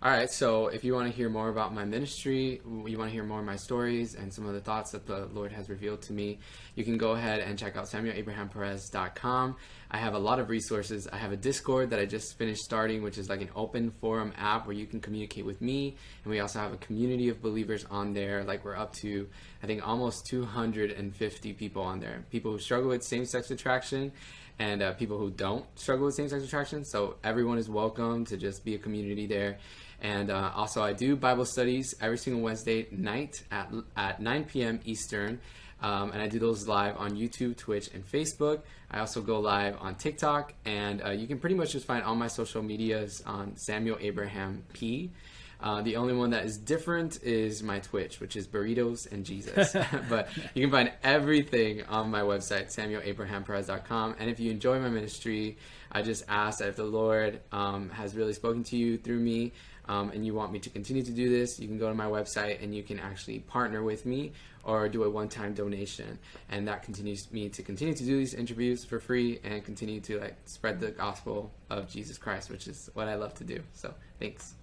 All 0.04 0.10
right, 0.10 0.30
so 0.30 0.66
if 0.66 0.84
you 0.84 0.92
want 0.92 1.10
to 1.10 1.16
hear 1.16 1.30
more 1.30 1.48
about 1.48 1.72
my 1.72 1.86
ministry, 1.86 2.60
you 2.66 2.98
want 2.98 3.08
to 3.08 3.14
hear 3.14 3.24
more 3.24 3.38
of 3.38 3.46
my 3.46 3.56
stories 3.56 4.14
and 4.14 4.30
some 4.30 4.44
of 4.44 4.52
the 4.52 4.60
thoughts 4.60 4.90
that 4.90 5.06
the 5.06 5.30
Lord 5.32 5.50
has 5.50 5.70
revealed 5.70 6.02
to 6.02 6.12
me, 6.12 6.40
you 6.74 6.84
can 6.84 6.98
go 6.98 7.12
ahead 7.12 7.40
and 7.40 7.58
check 7.58 7.74
out 7.78 7.86
SamuelAbrahamPerez.com. 7.86 9.56
I 9.90 9.96
have 9.96 10.12
a 10.12 10.18
lot 10.18 10.40
of 10.40 10.50
resources. 10.50 11.08
I 11.10 11.16
have 11.16 11.32
a 11.32 11.38
Discord 11.38 11.88
that 11.88 12.00
I 12.00 12.04
just 12.04 12.36
finished 12.36 12.64
starting, 12.64 13.02
which 13.02 13.16
is 13.16 13.30
like 13.30 13.40
an 13.40 13.48
open 13.56 13.92
forum 13.92 14.34
app 14.36 14.66
where 14.66 14.76
you 14.76 14.84
can 14.84 15.00
communicate 15.00 15.46
with 15.46 15.62
me. 15.62 15.96
And 16.22 16.30
we 16.30 16.38
also 16.38 16.58
have 16.58 16.74
a 16.74 16.76
community 16.76 17.30
of 17.30 17.40
believers 17.40 17.86
on 17.90 18.12
there. 18.12 18.44
Like 18.44 18.62
we're 18.62 18.76
up 18.76 18.92
to, 18.96 19.26
I 19.62 19.66
think, 19.66 19.88
almost 19.88 20.26
250 20.26 21.54
people 21.54 21.80
on 21.82 22.00
there. 22.00 22.26
People 22.30 22.52
who 22.52 22.58
struggle 22.58 22.90
with 22.90 23.02
same 23.02 23.24
sex 23.24 23.50
attraction 23.50 24.12
and 24.58 24.82
uh, 24.82 24.92
people 24.92 25.18
who 25.18 25.30
don't 25.30 25.64
struggle 25.78 26.06
with 26.06 26.14
same 26.14 26.28
sex 26.28 26.44
attraction. 26.44 26.84
So 26.84 27.16
everyone 27.24 27.56
is 27.56 27.70
welcome 27.70 28.26
to 28.26 28.36
just 28.36 28.66
be 28.66 28.74
a 28.74 28.78
community 28.78 29.26
there. 29.26 29.58
And 30.04 30.30
uh, 30.30 30.52
also, 30.54 30.82
I 30.82 30.92
do 30.92 31.16
Bible 31.16 31.46
studies 31.46 31.94
every 31.98 32.18
single 32.18 32.42
Wednesday 32.42 32.86
night 32.90 33.42
at, 33.50 33.72
at 33.96 34.20
9 34.20 34.44
p.m. 34.44 34.80
Eastern. 34.84 35.40
Um, 35.80 36.12
and 36.12 36.20
I 36.20 36.28
do 36.28 36.38
those 36.38 36.68
live 36.68 36.98
on 36.98 37.12
YouTube, 37.12 37.56
Twitch, 37.56 37.88
and 37.94 38.06
Facebook. 38.06 38.60
I 38.90 39.00
also 39.00 39.22
go 39.22 39.40
live 39.40 39.76
on 39.80 39.94
TikTok, 39.94 40.52
and 40.66 41.02
uh, 41.02 41.10
you 41.10 41.26
can 41.26 41.38
pretty 41.38 41.54
much 41.56 41.72
just 41.72 41.86
find 41.86 42.04
all 42.04 42.14
my 42.16 42.28
social 42.28 42.62
medias 42.62 43.22
on 43.24 43.56
Samuel 43.56 43.96
Abraham 43.98 44.62
P. 44.74 45.10
Uh, 45.58 45.80
the 45.80 45.96
only 45.96 46.12
one 46.12 46.30
that 46.30 46.44
is 46.44 46.58
different 46.58 47.22
is 47.22 47.62
my 47.62 47.78
Twitch, 47.78 48.20
which 48.20 48.36
is 48.36 48.46
Burritos 48.46 49.10
and 49.10 49.24
Jesus. 49.24 49.72
but 50.10 50.28
you 50.52 50.60
can 50.60 50.70
find 50.70 50.92
everything 51.02 51.82
on 51.84 52.10
my 52.10 52.20
website, 52.20 52.66
SamuelAbrahamPerez.com. 52.66 54.16
And 54.18 54.28
if 54.28 54.38
you 54.38 54.50
enjoy 54.50 54.78
my 54.80 54.90
ministry, 54.90 55.56
I 55.90 56.02
just 56.02 56.24
ask 56.28 56.58
that 56.58 56.68
if 56.68 56.76
the 56.76 56.84
Lord 56.84 57.40
um, 57.52 57.88
has 57.90 58.14
really 58.14 58.34
spoken 58.34 58.64
to 58.64 58.76
you 58.76 58.98
through 58.98 59.20
me, 59.20 59.52
um, 59.88 60.10
and 60.10 60.24
you 60.24 60.34
want 60.34 60.52
me 60.52 60.58
to 60.58 60.70
continue 60.70 61.02
to 61.02 61.12
do 61.12 61.28
this, 61.28 61.58
you 61.60 61.68
can 61.68 61.78
go 61.78 61.88
to 61.88 61.94
my 61.94 62.06
website 62.06 62.62
and 62.62 62.74
you 62.74 62.82
can 62.82 62.98
actually 62.98 63.40
partner 63.40 63.82
with 63.82 64.06
me 64.06 64.32
or 64.64 64.88
do 64.88 65.04
a 65.04 65.10
one-time 65.10 65.52
donation, 65.52 66.18
and 66.48 66.66
that 66.66 66.82
continues 66.82 67.30
me 67.30 67.50
to 67.50 67.62
continue 67.62 67.92
to 67.92 68.04
do 68.04 68.16
these 68.16 68.32
interviews 68.32 68.82
for 68.82 68.98
free 68.98 69.38
and 69.44 69.62
continue 69.62 70.00
to 70.00 70.18
like 70.18 70.36
spread 70.46 70.80
the 70.80 70.90
gospel 70.90 71.52
of 71.68 71.88
Jesus 71.88 72.16
Christ, 72.16 72.50
which 72.50 72.66
is 72.66 72.88
what 72.94 73.06
I 73.06 73.14
love 73.16 73.34
to 73.34 73.44
do. 73.44 73.60
So 73.74 73.92
thanks. 74.18 74.54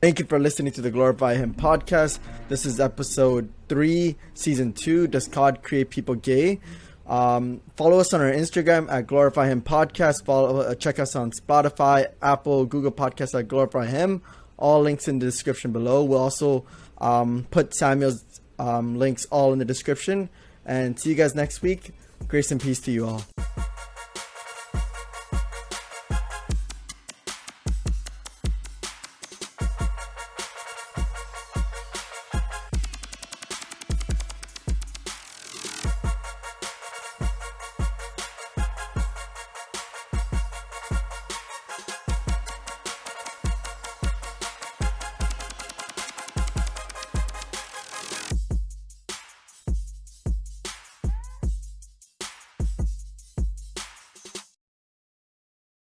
Thank 0.00 0.18
you 0.18 0.26
for 0.26 0.38
listening 0.38 0.72
to 0.72 0.80
the 0.80 0.90
Glorify 0.90 1.34
Him 1.34 1.54
podcast. 1.54 2.18
This 2.48 2.66
is 2.66 2.80
episode 2.80 3.52
three, 3.68 4.16
season 4.34 4.72
two. 4.72 5.06
Does 5.06 5.28
God 5.28 5.62
create 5.62 5.90
people 5.90 6.16
gay? 6.16 6.58
Um, 7.06 7.60
follow 7.76 7.98
us 7.98 8.12
on 8.14 8.20
our 8.20 8.30
Instagram 8.30 8.90
at 8.90 9.06
Glorify 9.06 9.48
Him 9.48 9.62
Podcast. 9.62 10.24
Follow, 10.24 10.60
uh, 10.60 10.74
check 10.74 10.98
us 10.98 11.16
on 11.16 11.32
Spotify, 11.32 12.06
Apple, 12.20 12.64
Google 12.66 12.92
Podcasts 12.92 13.38
at 13.38 13.48
Glorify 13.48 13.86
Him. 13.86 14.22
All 14.56 14.80
links 14.80 15.08
in 15.08 15.18
the 15.18 15.26
description 15.26 15.72
below. 15.72 16.04
We'll 16.04 16.20
also 16.20 16.64
um, 16.98 17.46
put 17.50 17.74
Samuel's 17.74 18.24
um, 18.58 18.98
links 18.98 19.24
all 19.26 19.52
in 19.52 19.58
the 19.58 19.64
description. 19.64 20.28
And 20.64 20.98
see 20.98 21.10
you 21.10 21.16
guys 21.16 21.34
next 21.34 21.62
week. 21.62 21.90
Grace 22.28 22.52
and 22.52 22.60
peace 22.60 22.80
to 22.80 22.92
you 22.92 23.06
all. 23.06 23.71